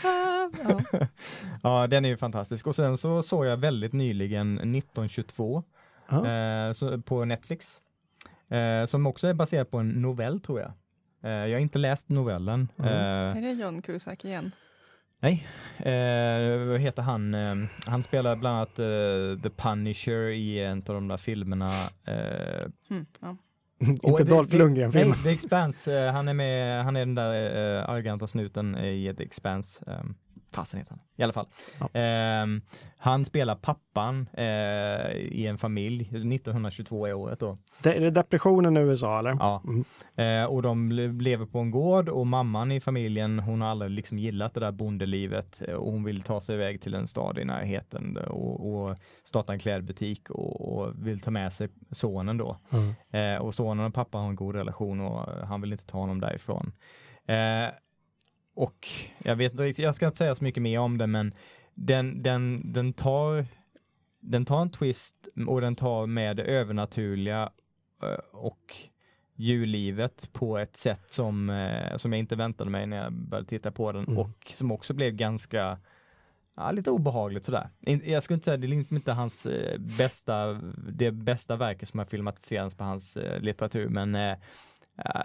Ah, 0.05 0.51
ja. 0.69 0.81
Ja, 1.63 1.87
den 1.87 2.05
är 2.05 2.09
ju 2.09 2.17
fantastisk. 2.17 2.67
Och 2.67 2.77
sen 2.77 2.97
så 2.99 3.23
såg 3.23 3.47
jag 3.47 3.57
väldigt 3.57 3.93
nyligen 3.93 4.55
1922 4.59 5.63
Ja. 6.09 6.29
eh, 6.69 6.73
så, 6.73 7.01
på 7.03 7.25
Netflix. 7.25 7.77
Eh, 8.51 8.87
som 8.87 9.07
också 9.07 9.27
är 9.27 9.35
baserad 9.35 9.71
på 9.71 9.79
en 9.79 9.89
novell 9.89 10.41
tror 10.41 10.61
jag. 10.61 10.73
Eh, 11.25 11.31
jag 11.31 11.53
har 11.57 11.61
inte 11.61 11.79
läst 11.79 12.09
novellen. 12.09 12.69
Mm. 12.79 12.91
Eh, 12.91 13.39
Är 13.39 13.43
det 13.43 13.53
John 13.63 13.83
Cusack 13.83 14.25
igen? 14.25 14.51
Eh, 15.79 16.67
vad 16.69 16.81
heter 16.81 17.03
han? 17.03 17.35
Eh, 17.35 17.55
han 17.87 18.03
spelar 18.03 18.37
bland 18.37 18.57
annat 18.57 18.79
eh, 18.79 19.43
The 19.43 19.51
Punisher 19.51 20.29
i 20.29 20.59
en 20.65 20.79
av 20.79 20.85
de 20.95 21.09
där 21.09 21.17
filmerna. 21.17 21.69
Eh, 22.07 22.67
Mm, 22.91 23.07
ja. 23.21 23.37
inte 24.09 24.25
Dolph 24.25 24.51
The- 24.51 24.59
Lundgren-filmen. 24.59 25.09
Nej, 25.11 25.23
The 25.25 25.31
Expanse. 25.31 25.99
Eh, 26.07 26.13
han 26.13 26.29
är 26.29 26.35
med, 26.35 26.85
han 26.85 26.97
är 26.97 27.01
den 27.01 27.15
där 27.15 27.33
eh, 27.79 27.89
arroganta 27.89 28.27
snuten 28.27 28.79
i 28.79 29.15
The 29.19 29.23
Expanse. 29.25 29.85
Fasen 30.55 30.79
heter 30.79 30.91
han. 30.91 31.01
I 31.17 31.23
alla 31.23 31.33
fall. 31.33 31.47
Ja. 31.81 32.01
Eh, 32.01 32.47
han 32.99 33.25
spelar 33.25 33.55
pappan 33.55 34.29
eh, 34.33 35.11
i 35.17 35.47
en 35.47 35.59
familj. 35.59 36.03
1922 36.03 37.07
är 37.07 37.13
året 37.15 37.41
då. 37.41 37.59
Det, 37.83 37.93
är 37.95 38.01
det 38.01 38.11
depressionen 38.11 38.77
i 38.77 38.81
USA 38.81 39.19
eller? 39.19 39.31
Ja. 39.39 39.63
Mm. 39.65 39.85
Eh, 40.17 40.45
och 40.51 40.63
de 40.63 40.93
le- 40.93 41.07
lever 41.13 41.47
på 41.47 41.59
en 41.59 41.71
gård 41.71 42.09
och 42.09 42.27
mamman 42.27 42.73
i 42.73 42.81
familjen 42.81 43.39
hon 43.39 43.61
har 43.61 43.69
aldrig 43.69 43.91
liksom 43.91 44.19
gillat 44.19 44.55
det 44.55 44.61
där 44.61 44.73
bondelivet 44.73 45.63
eh, 45.69 45.75
och 45.75 45.93
hon 45.93 46.05
vill 46.05 46.23
ta 46.23 46.41
sig 46.41 46.55
iväg 46.55 46.81
till 46.83 46.95
en 46.95 47.07
stad 47.07 47.39
i 47.39 47.45
närheten 47.45 48.17
och, 48.17 48.75
och 48.75 48.97
starta 49.25 49.53
en 49.53 49.59
klädbutik 49.59 50.31
och, 50.31 50.79
och 50.79 51.07
vill 51.07 51.21
ta 51.21 51.31
med 51.31 51.53
sig 51.53 51.69
sonen 51.91 52.37
då. 52.39 52.57
Mm. 52.73 52.95
Eh, 53.37 53.43
och 53.43 53.55
sonen 53.55 53.87
och 53.87 53.95
pappa 53.95 54.19
har 54.19 54.29
en 54.29 54.37
god 54.37 54.55
relation 54.55 55.01
och 55.01 55.29
eh, 55.29 55.45
han 55.47 55.61
vill 55.61 55.73
inte 55.73 55.87
ta 55.87 55.99
honom 55.99 56.21
därifrån. 56.21 56.73
Eh, 57.27 57.69
och 58.55 58.89
jag 59.19 59.37
vet 59.37 59.53
inte 59.53 59.65
riktigt, 59.65 59.85
jag 59.85 59.95
ska 59.95 60.07
inte 60.07 60.19
säga 60.19 60.35
så 60.35 60.45
mycket 60.45 60.63
mer 60.63 60.79
om 60.79 60.99
det 60.99 61.07
men 61.07 61.35
den, 61.75 62.23
den, 62.23 62.73
den 62.73 62.93
tar 62.93 63.47
den 64.21 64.45
tar 64.45 64.63
en 64.63 64.71
twist 64.71 65.29
och 65.47 65.61
den 65.61 65.77
tar 65.77 66.07
med 66.07 66.37
det 66.37 66.43
övernaturliga 66.43 67.51
eh, 68.03 68.09
och 68.33 68.77
djurlivet 69.37 70.33
på 70.33 70.59
ett 70.59 70.77
sätt 70.77 71.13
som, 71.13 71.51
eh, 71.51 71.97
som 71.97 72.13
jag 72.13 72.19
inte 72.19 72.37
väntade 72.37 72.71
mig 72.71 72.87
när 72.87 72.97
jag 72.97 73.13
började 73.13 73.49
titta 73.49 73.71
på 73.73 73.93
den 73.93 74.05
Mm. 74.05 74.19
och 74.19 74.53
som 74.55 74.73
också 74.73 74.95
blev 74.95 75.13
ganska 75.13 75.79
Ja, 76.57 76.71
lite 76.71 76.91
obehagligt 76.91 77.45
sådär. 77.45 77.69
Jag 78.05 78.23
skulle 78.23 78.35
inte 78.35 78.45
säga 78.45 78.57
det 78.57 78.67
är 78.67 78.69
liksom 78.69 78.97
inte 78.97 79.13
hans 79.13 79.47
eh, 79.47 79.79
bästa, 79.99 80.53
det 80.89 81.11
bästa 81.11 81.57
verket 81.57 81.89
som 81.89 81.99
har 81.99 82.07
filmatiserats 82.07 82.75
på 82.75 82.85
hans 82.85 83.19
litteratur, 83.41 83.89
men 83.89 84.37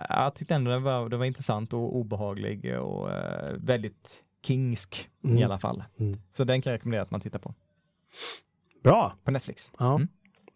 jag 0.09 0.35
tyckte 0.35 0.55
ändå 0.55 0.71
det 0.71 0.79
var, 0.79 1.09
det 1.09 1.17
var 1.17 1.25
intressant 1.25 1.73
och 1.73 1.95
obehaglig 1.97 2.79
och 2.79 3.11
eh, 3.11 3.53
väldigt 3.57 4.23
kingsk 4.43 5.09
Mm. 5.23 5.37
i 5.37 5.43
alla 5.43 5.59
fall. 5.59 5.83
Mm. 5.99 6.19
Så 6.31 6.43
den 6.43 6.61
kan 6.61 6.71
jag 6.71 6.77
rekommendera 6.77 7.01
att 7.01 7.11
man 7.11 7.21
tittar 7.21 7.39
på, 7.39 7.53
Bra. 8.83 9.13
på 9.23 9.31
Netflix. 9.31 9.71
Ja. 9.79 9.95
Mm. 9.95 10.07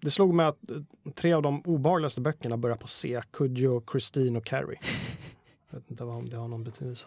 Det 0.02 0.10
slog 0.12 0.34
mig 0.34 0.46
att 0.46 0.70
eh, 0.70 0.78
tre 1.16 1.34
av 1.34 1.42
de 1.42 1.62
obehagligaste 1.62 2.22
böckerna 2.22 2.58
börjar 2.58 2.78
på 2.78 2.88
C. 2.88 3.22
Cujo, 3.32 3.82
Christine 3.92 4.38
och 4.38 4.46
Carrie. 4.46 4.80
Jag 5.70 5.80
vet 5.80 5.92
inte 5.92 6.04
om 6.04 6.30
det 6.30 6.38
har 6.38 6.48
någon 6.48 6.64
betydelse. 6.64 7.06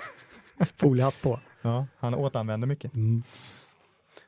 Foliehatt 0.76 1.22
på. 1.22 1.40
Ja, 1.62 1.86
han 1.98 2.14
återanvänder 2.14 2.66
mycket. 2.68 2.92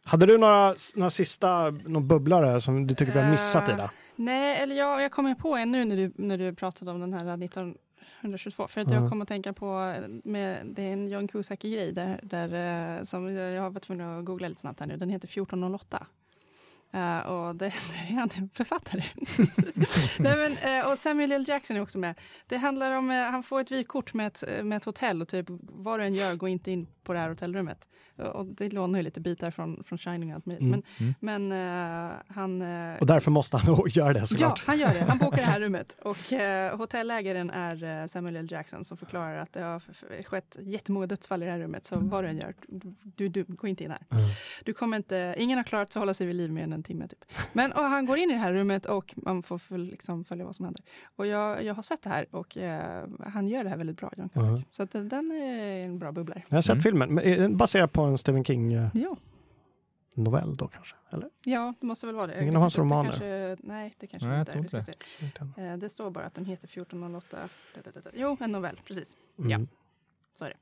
Hade 0.04 0.26
du 0.26 0.38
några, 0.38 0.74
några 0.94 1.10
sista 1.10 1.70
någon 1.70 2.08
bubblare 2.08 2.60
som 2.60 2.86
du 2.86 2.94
tycker 2.94 3.12
vi 3.12 3.20
har 3.20 3.30
missat 3.30 3.68
Eh, 3.68 3.74
Ida? 3.74 3.90
Nej, 4.16 4.62
eller 4.62 4.74
jag, 4.76 5.02
jag 5.02 5.12
kommer 5.12 5.34
på 5.34 5.56
en 5.56 5.70
nu 5.70 5.84
när 5.84 5.96
du, 5.96 6.12
när 6.16 6.38
du 6.38 6.54
pratade 6.54 6.90
om 6.90 7.00
den 7.00 7.12
här 7.12 7.44
1922. 7.44 8.68
För 8.68 8.80
att 8.80 8.90
Ja. 8.90 8.94
jag 8.94 9.10
kommer 9.10 9.22
att 9.22 9.28
tänka 9.28 9.52
på, 9.52 9.94
med, 10.24 10.66
det 10.66 10.82
är 10.82 10.92
en 10.92 11.08
John 11.08 11.28
Cusack-grej 11.28 11.92
där, 11.92 12.20
där, 12.22 12.96
eh, 12.98 13.02
som 13.02 13.34
jag 13.34 13.62
har 13.62 13.70
varit 13.70 13.82
tvungen 13.82 14.18
att 14.18 14.24
googla 14.24 14.48
lite 14.48 14.60
snabbt 14.60 14.80
här 14.80 14.86
nu. 14.86 14.96
Den 14.96 15.10
heter 15.10 15.28
1408. 15.28 16.06
Eh, 16.94 17.18
och 17.18 17.56
det, 17.56 17.64
det 18.08 18.12
är 18.14 18.14
han 18.14 18.30
en 18.34 18.50
författare. 18.54 19.02
Nej, 20.18 20.36
men, 20.36 20.80
eh, 20.80 20.90
och 20.92 20.98
Samuel 20.98 21.32
L. 21.32 21.44
Jackson 21.48 21.76
är 21.76 21.80
också 21.80 21.98
med. 21.98 22.14
Det 22.46 22.56
handlar 22.56 22.92
om, 22.92 23.10
eh, 23.10 23.16
han 23.16 23.42
får 23.42 23.60
ett 23.60 23.70
vykort 23.70 24.14
med 24.14 24.26
ett, 24.26 24.44
med 24.64 24.76
ett 24.76 24.84
hotell 24.84 25.22
och 25.22 25.28
typ 25.28 25.46
vad 25.62 26.00
du 26.00 26.04
än 26.04 26.14
gör, 26.14 26.34
gå 26.34 26.48
inte 26.48 26.70
in 26.70 26.86
på 27.04 27.12
det 27.12 27.18
här 27.18 27.28
hotellrummet. 27.28 27.88
Och, 28.34 28.46
det 28.46 28.72
lånar 28.72 28.98
ju 28.98 29.02
lite 29.02 29.20
bitar 29.20 29.50
från, 29.50 29.84
från 29.84 29.98
Shining 29.98 30.28
och 30.30 30.34
allt 30.34 30.46
möjligt. 30.46 30.62
Mm. 30.62 30.82
Men, 31.20 31.44
Mm. 31.44 31.50
men 31.50 32.22
han... 32.34 32.62
Och 33.00 33.06
därför 33.06 33.30
måste 33.30 33.56
han 33.56 33.82
göra 33.88 34.12
det 34.12 34.18
Ja, 34.18 34.26
såklart. 34.26 34.62
han 34.66 34.78
gör 34.78 34.94
det. 34.94 35.04
Han 35.04 35.18
bokar 35.18 35.36
det 35.36 35.42
här 35.42 35.60
rummet. 35.60 35.96
Och 36.02 36.16
hotellägaren 36.78 37.50
är 37.50 38.06
Samuel 38.08 38.36
L. 38.36 38.48
Jackson 38.50 38.84
som 38.84 38.96
förklarar 38.96 39.36
att 39.36 39.52
det 39.52 39.62
har 39.62 39.82
skett 40.24 40.56
jättemånga 40.60 41.06
dödsfall 41.06 41.42
i 41.42 41.46
det 41.46 41.52
här 41.52 41.58
rummet. 41.58 41.84
Så 41.86 41.96
vad 41.98 42.24
du 42.24 42.28
än 42.28 42.38
gör, 42.38 42.54
du, 43.02 43.28
du 43.28 43.44
går 43.44 43.70
inte 43.70 43.84
in 43.84 43.90
här. 43.90 44.00
Mm. 44.10 44.24
Du 44.64 44.72
kommer 44.72 44.96
inte, 44.96 45.34
ingen 45.38 45.58
har 45.58 45.64
klarat 45.64 45.92
sig 45.92 46.00
att 46.00 46.02
hålla 46.02 46.14
sig 46.14 46.26
vid 46.26 46.36
liv 46.36 46.52
mer 46.52 46.62
än 46.62 46.72
en 46.72 46.82
timme. 46.84 47.08
Typ. 47.08 47.24
Men 47.52 47.72
och 47.72 47.82
han 47.82 48.06
går 48.06 48.18
in 48.18 48.30
i 48.30 48.32
det 48.32 48.38
här 48.38 48.52
rummet 48.52 48.86
och 48.86 49.14
man 49.16 49.42
får 49.42 49.78
liksom, 49.78 50.24
följa 50.24 50.44
vad 50.44 50.56
som 50.56 50.64
händer. 50.64 50.82
Och 51.16 51.26
jag, 51.26 51.64
jag 51.64 51.74
har 51.74 51.82
sett 51.82 52.02
det 52.02 52.08
här 52.08 52.26
och 52.30 52.56
eh, 52.56 53.06
han 53.26 53.48
gör 53.48 53.64
det 53.64 53.70
här 53.70 53.76
väldigt 53.76 53.96
bra, 53.96 54.12
John 54.16 54.28
Cusack. 54.28 54.50
Mhm. 54.50 54.64
Så 54.72 54.82
att, 54.82 54.94
eh, 54.94 55.02
den 55.02 55.32
är 55.32 55.84
en 55.84 55.98
bra 55.98 56.12
bubblare. 56.12 56.42
Jag 56.48 56.56
har 56.56 56.62
sett 56.62 56.70
Mm. 56.72 56.82
filmen, 56.82 57.14
men 57.14 57.24
är 57.24 57.36
den 57.38 57.56
baserad 57.56 57.92
på 57.92 58.02
en 58.02 58.18
Stephen 58.18 58.44
King-novell 58.44 58.90
Ja, 60.14 60.44
då 60.56 60.68
kanske? 60.68 60.96
Eller? 61.12 61.28
ja, 61.44 61.74
det 61.80 61.86
måste 61.86 62.06
väl 62.06 62.14
vara 62.14 62.26
det. 62.26 62.42
Ingen 62.42 62.56
av 62.56 62.62
hans 62.62 62.78
romaner? 62.78 63.10
Kanske, 63.10 63.56
nej, 63.60 63.94
det 63.98 64.06
kanske 64.06 64.28
Nej, 64.28 64.40
inte 64.40 64.50
är. 64.50 64.52
tror 64.52 64.62
Vi 64.62 64.68
ska 64.68 64.76
inte 65.24 65.46
se. 65.56 65.62
Eh, 65.62 65.76
Det 65.76 65.88
står 65.88 66.10
bara 66.10 66.24
att 66.24 66.34
den 66.34 66.44
heter 66.44 66.66
1408. 66.68 67.36
Da, 67.74 67.80
da, 67.84 67.90
da, 67.90 68.00
da. 68.00 68.10
Jo, 68.14 68.36
en 68.40 68.52
novell, 68.52 68.80
precis. 68.86 69.16
Mm. 69.38 69.50
Ja, 69.50 69.58
så 70.38 70.44
är 70.44 70.48
det. 70.48 70.56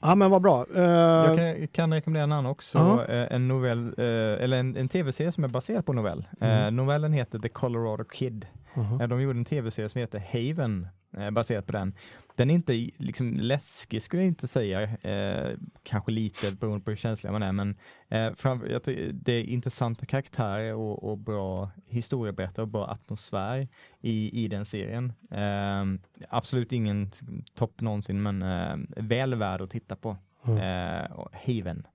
Ja, 0.00 0.14
men 0.14 0.30
vad 0.30 0.42
bra. 0.42 0.66
Eh, 0.74 0.82
Jag 0.82 1.36
kan, 1.36 1.68
kan 1.68 1.92
rekommendera 1.92 2.24
en 2.24 2.32
annan 2.32 2.46
också, 2.46 2.78
eh, 3.08 3.34
en 3.34 3.48
novell, 3.48 3.94
eh, 3.98 4.04
eller 4.44 4.56
en, 4.56 4.76
en 4.76 4.88
tv-serie 4.88 5.32
som 5.32 5.44
är 5.44 5.48
baserad 5.48 5.86
på 5.86 5.92
novell. 5.92 6.28
Mm. 6.40 6.76
Novellen 6.76 7.12
heter 7.12 7.38
The 7.38 7.48
Colorado 7.48 8.04
Kid. 8.04 8.46
Eh, 8.76 9.08
De 9.08 9.22
gjorde 9.22 9.38
en 9.38 9.44
tv-serie 9.44 9.88
som 9.88 9.98
heter 9.98 10.18
Haven, 10.32 10.88
eh, 11.16 11.30
baserat 11.30 11.66
på 11.66 11.72
den. 11.72 11.94
Den 12.36 12.50
är 12.50 12.54
inte 12.54 12.72
liksom 12.96 13.34
läskig 13.34 14.02
skulle 14.02 14.22
jag 14.22 14.28
inte 14.28 14.48
säga, 14.48 14.82
eh, 14.82 15.58
kanske 15.82 16.12
lite 16.12 16.52
beroende 16.52 16.84
på 16.84 16.90
hur 16.90 16.96
känslig 16.96 17.32
man 17.32 17.42
är, 17.42 17.52
men 17.52 17.76
eh, 18.08 18.34
fram, 18.34 18.66
jag 18.70 18.82
tycker 18.82 19.12
det 19.12 19.32
är 19.32 19.44
intressanta 19.44 20.06
karaktärer 20.06 20.74
och, 20.74 21.10
och 21.10 21.18
bra 21.18 21.70
historieberättare 21.86 22.62
och 22.62 22.68
bra 22.68 22.86
atmosfär 22.90 23.68
i, 24.00 24.44
i 24.44 24.48
den 24.48 24.64
serien. 24.64 25.12
Eh, 25.30 25.84
absolut 26.28 26.72
ingen 26.72 27.10
topp 27.54 27.80
någonsin, 27.80 28.22
men 28.22 28.42
eh, 28.42 28.76
väl 28.96 29.34
värd 29.34 29.60
att 29.60 29.70
titta 29.70 29.96
på. 29.96 30.16
Mm. 30.46 30.58
Eh, 30.58 31.26
Haven. 31.32 31.86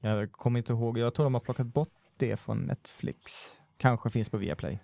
Jag 0.00 0.32
kommer 0.32 0.58
inte 0.58 0.72
ihåg, 0.72 0.98
jag 0.98 1.14
tror 1.14 1.24
de 1.24 1.34
har 1.34 1.40
plockat 1.40 1.66
bort 1.66 1.92
det 2.16 2.36
från 2.36 2.58
Netflix. 2.58 3.32
Kanske 3.76 4.10
finns 4.10 4.28
på 4.28 4.36
Viaplay. 4.36 4.78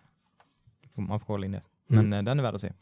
Man 0.94 1.20
får 1.20 1.26
kolla 1.26 1.46
in 1.46 1.52
det. 1.52 1.62
Men 1.86 1.98
Mm. 2.12 2.24
den 2.24 2.38
är 2.38 2.42
värd 2.42 2.54
att 2.54 2.60
se. 2.60 2.72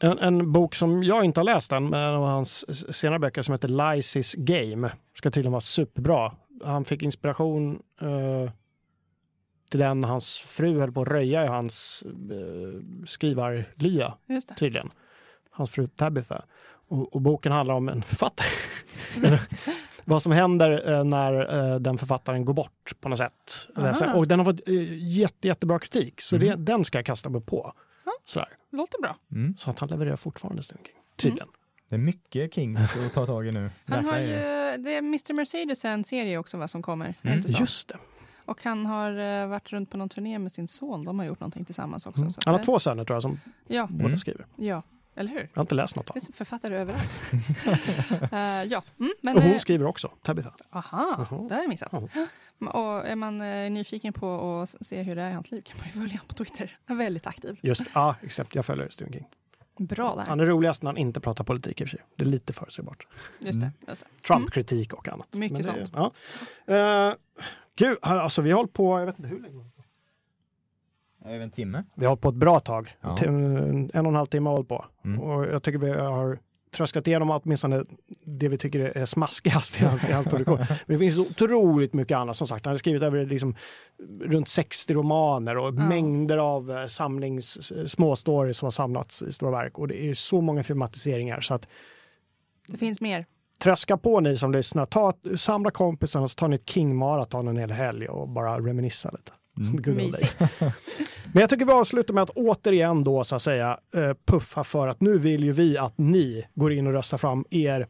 En, 0.00 0.18
en 0.18 0.52
bok 0.52 0.74
som 0.74 1.02
jag 1.02 1.24
inte 1.24 1.40
har 1.40 1.44
läst 1.44 1.72
än, 1.72 1.90
men 1.90 2.00
en 2.00 2.14
av 2.14 2.24
hans 2.26 2.64
senare 2.96 3.18
böcker 3.18 3.42
som 3.42 3.52
heter 3.52 3.94
Lysis 3.94 4.34
Game. 4.34 4.90
Ska 5.14 5.30
tydligen 5.30 5.52
vara 5.52 5.60
superbra. 5.60 6.32
Han 6.64 6.84
fick 6.84 7.02
inspiration 7.02 7.82
eh, 8.00 8.50
till 9.70 9.80
den 9.80 10.04
hans 10.04 10.38
fru 10.38 10.80
höll 10.80 10.92
på 10.92 11.02
att 11.02 11.08
röja 11.08 11.44
i 11.44 11.46
hans 11.46 12.02
eh, 12.06 12.80
skrivarlya 13.06 14.14
tydligen. 14.58 14.90
Hans 15.50 15.70
fru 15.70 15.86
Tabitha. 15.86 16.44
Och, 16.88 17.14
och 17.14 17.20
boken 17.20 17.52
handlar 17.52 17.74
om 17.74 17.88
en 17.88 18.02
författare. 18.02 18.48
Vad 20.04 20.22
som 20.22 20.32
händer 20.32 20.92
eh, 20.92 21.04
när 21.04 21.70
eh, 21.72 21.76
den 21.80 21.98
författaren 21.98 22.44
går 22.44 22.54
bort 22.54 22.92
på 23.00 23.08
något 23.08 23.18
sätt. 23.18 23.68
Aha. 23.76 24.14
Och 24.14 24.28
den 24.28 24.38
har 24.38 24.44
fått 24.44 24.68
eh, 24.68 24.74
jätte, 25.18 25.48
jättebra 25.48 25.78
kritik. 25.78 26.20
Så 26.20 26.36
det, 26.36 26.54
Mhm. 26.56 26.64
den 26.64 26.84
ska 26.84 26.98
jag 26.98 27.06
kasta 27.06 27.28
mig 27.28 27.40
på. 27.40 27.72
Ja. 28.04 28.12
Sådär. 28.24 28.48
Låter 28.72 29.02
bra. 29.02 29.16
Mm. 29.32 29.56
Så 29.58 29.70
att 29.70 29.78
han 29.78 29.88
levererar 29.88 30.16
fortfarande 30.16 30.62
Stephen 30.62 30.84
King. 30.84 30.94
Tydligen. 31.16 31.48
Det 31.88 31.94
är 31.94 31.98
mycket 31.98 32.54
Kings 32.54 32.80
att 33.06 33.12
ta 33.14 33.26
tag 33.26 33.46
i 33.46 33.50
nu. 33.50 33.70
Han 33.86 34.04
har 34.04 34.18
ju, 34.18 34.26
det. 34.26 34.76
det 34.78 34.94
är 34.94 34.98
Mr 34.98 35.32
Mercedes 35.32 35.84
en 35.84 36.04
serie 36.04 36.38
också 36.38 36.56
va, 36.58 36.68
som 36.68 36.82
kommer. 36.82 37.06
Det 37.22 37.28
Mm. 37.28 37.38
Inte 37.38 37.48
så? 37.52 37.60
Just 37.60 37.88
det. 37.88 37.96
Och 38.46 38.64
han 38.64 38.86
har 38.86 39.46
varit 39.46 39.72
runt 39.72 39.90
på 39.90 39.96
någon 39.96 40.08
turné 40.08 40.38
med 40.38 40.52
sin 40.52 40.68
son. 40.68 41.04
De 41.04 41.18
har 41.18 41.26
gjort 41.26 41.40
någonting 41.40 41.64
tillsammans 41.64 42.06
också. 42.06 42.22
Mm. 42.22 42.32
Han 42.44 42.52
har 42.54 42.58
det- 42.58 42.64
två 42.64 42.78
söner 42.78 43.04
tror 43.04 43.14
jag 43.16 43.22
som 43.22 43.40
Ja, 43.66 43.86
båda 43.90 44.04
Mm. 44.04 44.16
skriver. 44.16 44.46
ja, 44.56 44.82
eller 45.16 45.30
hur? 45.30 45.40
Jag 45.40 45.48
har 45.54 45.62
inte 45.62 45.74
läst 45.74 45.96
något 45.96 46.10
av 46.10 46.14
Det 46.14 46.18
är 46.18 46.24
som 46.24 46.32
författare 46.32 46.76
överallt. 46.76 47.16
Eh, 48.32 48.62
ja, 48.64 48.82
mm, 48.98 49.12
men... 49.20 49.36
Och 49.36 49.42
hon 49.42 49.52
eh, 49.52 49.58
skriver 49.58 49.86
också, 49.86 50.10
Tabitha. 50.22 50.54
aha, 50.70 51.26
Jaha. 51.30 51.48
det 51.48 51.54
har 51.54 51.62
jag 51.62 51.68
missat. 51.68 51.88
Ja. 51.92 52.26
Och 52.70 53.06
är 53.06 53.16
man 53.16 53.40
eh, 53.40 53.70
nyfiken 53.70 54.12
på 54.12 54.60
att 54.62 54.86
se 54.86 55.02
hur 55.02 55.16
det 55.16 55.22
är 55.22 55.30
i 55.30 55.32
hans 55.32 55.50
liv 55.50 55.62
kan 55.62 55.78
man 55.78 55.86
ju 55.86 55.92
följa 55.92 56.12
honom 56.12 56.26
på 56.28 56.34
Twitter. 56.34 56.78
Han 56.84 57.00
är 57.00 57.04
väldigt 57.04 57.26
aktiv. 57.26 57.58
Just 57.62 57.82
ja, 57.94 58.16
exakt. 58.22 58.54
Jag 58.54 58.66
följer 58.66 58.88
Stephen 58.88 59.12
King. 59.12 59.26
Bra 59.78 60.14
där. 60.16 60.24
Han 60.24 60.40
är 60.40 60.46
roligast 60.46 60.82
när 60.82 60.88
han 60.88 60.96
inte 60.96 61.20
pratar 61.20 61.44
politik 61.44 61.80
i 61.80 61.84
och 61.84 61.88
för 61.88 61.96
sig. 61.96 62.06
Det 62.16 62.24
är 62.24 62.26
lite 62.26 62.52
förutsägbart. 62.52 63.06
Just 63.38 63.60
det. 63.60 63.66
Mm. 63.66 63.78
Just 63.88 64.02
det. 64.02 64.26
Trump-kritik 64.26 64.92
och 64.92 65.08
annat. 65.08 65.34
Mycket 65.34 65.64
sånt. 65.64 65.92
Ja. 66.66 67.08
Uh, 67.08 67.14
gud, 67.76 67.98
alltså 68.00 68.42
vi 68.42 68.50
har 68.50 68.56
hållit 68.56 68.72
på, 68.72 68.98
jag 68.98 69.06
vet 69.06 69.18
inte 69.18 69.28
hur 69.28 69.40
länge. 69.40 69.64
Över 71.24 71.40
en 71.40 71.50
timme. 71.50 71.82
Vi 71.94 72.04
har 72.04 72.10
hållit 72.10 72.22
på 72.22 72.28
ett 72.28 72.34
bra 72.34 72.60
tag. 72.60 72.96
Ja. 73.00 73.18
En 73.18 73.90
och 73.94 73.96
en 73.96 74.14
halv 74.14 74.26
timme 74.26 74.48
har 74.48 74.54
hållit 74.56 74.68
på. 74.68 74.84
Mm. 75.04 75.20
Och 75.20 75.44
jag 75.46 75.62
tycker 75.62 75.78
vi 75.78 75.90
har 75.90 76.38
tröskat 76.74 77.06
igenom 77.06 77.30
åtminstone 77.30 77.84
det 78.24 78.48
vi 78.48 78.58
tycker 78.58 78.80
är 78.80 79.04
smaskigast 79.04 79.80
i 79.80 79.84
hans, 79.84 80.08
i 80.08 80.12
hans 80.12 80.26
produktion. 80.26 80.58
Men 80.58 80.66
det 80.86 80.98
finns 80.98 81.18
otroligt 81.18 81.92
mycket 81.92 82.16
annat 82.16 82.36
som 82.36 82.46
sagt. 82.46 82.64
Han 82.66 82.72
har 82.72 82.78
skrivit 82.78 83.02
över 83.02 83.26
liksom 83.26 83.54
runt 84.20 84.48
60 84.48 84.94
romaner 84.94 85.56
och 85.56 85.74
mängder 85.74 86.38
av 86.38 86.70
eh, 86.70 86.86
samlings 86.86 87.72
småstories 87.92 88.58
som 88.58 88.66
har 88.66 88.70
samlats 88.70 89.22
i 89.22 89.32
stora 89.32 89.50
verk. 89.50 89.78
Och 89.78 89.88
det 89.88 90.04
är 90.04 90.14
så 90.14 90.40
många 90.40 90.62
filmatiseringar 90.62 91.40
så 91.40 91.54
att 91.54 91.68
Det 92.66 92.78
finns 92.78 93.00
mer. 93.00 93.26
tröska 93.58 93.96
på 93.96 94.20
ni 94.20 94.36
som 94.36 94.52
lyssnar. 94.52 94.86
Ta, 94.86 95.12
samla 95.36 95.70
kompisarna 95.70 96.28
så 96.28 96.34
tar 96.34 96.48
ni 96.48 96.56
ett 96.56 96.68
King-maraton 96.68 97.48
en 97.48 97.56
hel 97.56 97.70
helg 97.70 98.08
och 98.08 98.28
bara 98.28 98.58
reminissa 98.58 99.10
lite. 99.10 99.32
Mm. 99.58 99.96
Mysigt. 99.96 100.40
Men 101.32 101.40
jag 101.40 101.50
tycker 101.50 101.64
vi 101.64 101.72
avslutar 101.72 102.14
med 102.14 102.22
att 102.22 102.30
återigen 102.30 103.04
då 103.04 103.24
så 103.24 103.36
att 103.36 103.42
säga 103.42 103.78
eh, 103.94 104.12
puffa 104.24 104.64
för 104.64 104.88
att 104.88 105.00
nu 105.00 105.18
vill 105.18 105.44
ju 105.44 105.52
vi 105.52 105.78
att 105.78 105.98
ni 105.98 106.46
går 106.54 106.72
in 106.72 106.86
och 106.86 106.92
röstar 106.92 107.18
fram 107.18 107.44
er 107.50 107.86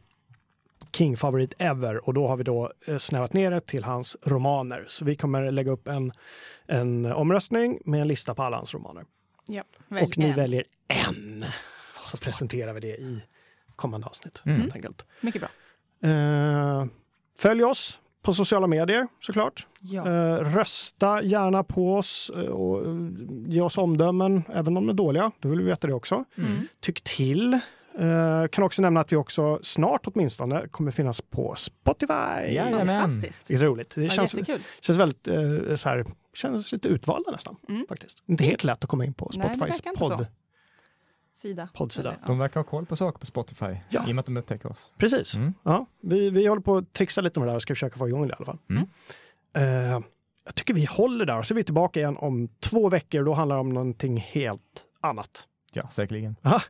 King-favorit 0.91 1.53
ever 1.57 2.07
och 2.07 2.13
då 2.13 2.27
har 2.27 2.37
vi 2.37 2.43
då 2.43 2.71
eh, 2.87 2.97
snävat 2.97 3.33
ner 3.33 3.51
det 3.51 3.59
till 3.59 3.83
hans 3.83 4.17
romaner. 4.23 4.85
Så 4.87 5.05
vi 5.05 5.15
kommer 5.15 5.51
lägga 5.51 5.71
upp 5.71 5.87
en, 5.87 6.11
en 6.67 7.05
omröstning 7.05 7.79
med 7.85 8.01
en 8.01 8.07
lista 8.07 8.35
på 8.35 8.43
alla 8.43 8.57
hans 8.57 8.73
romaner. 8.73 9.05
Ja, 9.47 9.63
välj 9.87 10.05
och 10.05 10.17
ni 10.17 10.25
en. 10.25 10.35
väljer 10.35 10.63
en. 10.87 11.45
Så 11.55 12.17
presenterar 12.17 12.73
vi 12.73 12.79
det 12.79 12.97
i 12.97 13.23
kommande 13.75 14.07
avsnitt. 14.07 14.41
Mm. 14.45 14.61
Helt 14.61 14.75
enkelt. 14.75 15.05
Mycket 15.21 15.41
bra. 15.41 15.49
Eh, 16.09 16.85
följ 17.37 17.63
oss 17.63 17.99
på 18.25 18.33
sociala 18.33 18.67
medier 18.67 19.07
såklart. 19.19 19.67
Ja. 19.79 20.07
Eh, 20.07 20.35
rösta 20.37 21.23
gärna 21.23 21.63
på 21.63 21.95
oss 21.95 22.31
eh, 22.35 22.41
och 22.41 22.85
eh, 22.85 22.95
ge 23.47 23.61
oss 23.61 23.77
omdömen, 23.77 24.43
även 24.53 24.77
om 24.77 24.85
de 24.85 24.89
är 24.89 24.93
dåliga. 24.93 25.31
Då 25.39 25.49
vill 25.49 25.59
vi 25.59 25.65
veta 25.65 25.87
det 25.87 25.93
också. 25.93 26.23
Mm. 26.37 26.67
Tyck 26.81 27.01
till. 27.03 27.53
Eh, 27.99 28.47
kan 28.51 28.63
också 28.63 28.81
nämna 28.81 28.99
att 28.99 29.11
vi 29.11 29.15
också 29.15 29.59
snart 29.63 30.01
åtminstone 30.07 30.67
kommer 30.67 30.91
finnas 30.91 31.21
på 31.21 31.53
Spotify. 31.57 32.13
Jajamän. 32.13 32.87
Fantastiskt. 32.87 33.47
Det 33.47 33.53
är 33.55 33.59
roligt. 33.59 33.95
Det 33.95 34.03
Ja, 34.03 34.09
känns, 34.09 34.33
jättekul. 34.33 34.61
känns 34.81 34.99
väldigt 34.99 35.27
eh, 35.27 35.75
så 35.75 35.89
här, 35.89 36.05
känns 36.33 36.71
lite 36.71 36.87
utvalda 36.87 37.31
nästan. 37.31 37.55
Mm. 37.69 37.85
Faktiskt. 37.89 38.23
Inte 38.27 38.43
helt 38.43 38.63
lätt 38.63 38.83
att 38.83 38.89
komma 38.89 39.05
in 39.05 39.13
på 39.13 39.31
Spotifys 39.31 39.81
podd. 39.97 40.25
Sida. 41.35 41.69
Poddsida. 41.73 42.09
Eller, 42.09 42.19
ja. 42.21 42.27
De 42.27 42.37
verkar 42.39 42.59
ha 42.59 42.63
koll 42.69 42.85
på 42.85 42.95
saker 42.95 43.19
på 43.19 43.25
Spotify, 43.25 43.65
Ja. 43.89 44.07
i 44.07 44.11
och 44.11 44.15
med 44.15 44.19
att 44.19 44.25
de 44.25 44.37
upptäcker 44.37 44.69
oss. 44.71 44.89
Precis. 44.97 45.35
Mm. 45.35 45.53
Ja, 45.63 45.85
vi, 46.01 46.29
vi 46.29 46.47
håller 46.47 46.61
på 46.61 46.77
att 46.77 46.93
trixa 46.93 47.21
lite 47.21 47.39
med 47.39 47.47
det 47.47 47.51
här 47.51 47.55
och 47.55 47.61
ska 47.61 47.73
försöka 47.75 47.97
få 47.97 48.07
igång 48.07 48.27
det 48.27 48.31
i 48.31 48.35
alla 48.37 48.45
fall. 48.45 48.57
Mm. 48.69 48.83
Eh, 49.55 50.01
jag 50.45 50.55
tycker 50.55 50.73
vi 50.73 50.85
håller 50.85 51.25
där 51.25 51.37
och 51.37 51.45
så 51.45 51.53
är 51.53 51.55
vi 51.55 51.63
tillbaka 51.63 51.99
igen 51.99 52.17
om 52.17 52.47
två 52.59 52.89
veckor. 52.89 53.23
Då 53.23 53.33
handlar 53.33 53.55
det 53.55 53.59
om 53.59 53.69
någonting 53.69 54.17
helt 54.17 54.61
annat. 55.01 55.47
Ja, 55.73 55.89
säkerligen. 55.89 56.35
Tack 56.41 56.69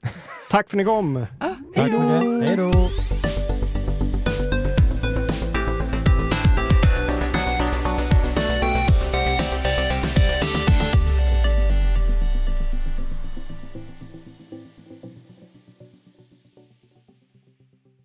för 0.50 0.60
att 0.60 0.74
ni 0.74 0.86
kom! 0.86 1.18
Ah, 1.40 1.50
Tack 1.76 1.94
så 1.94 2.00
mycket. 2.00 2.48
Hej 2.48 2.58
då! 2.58 2.72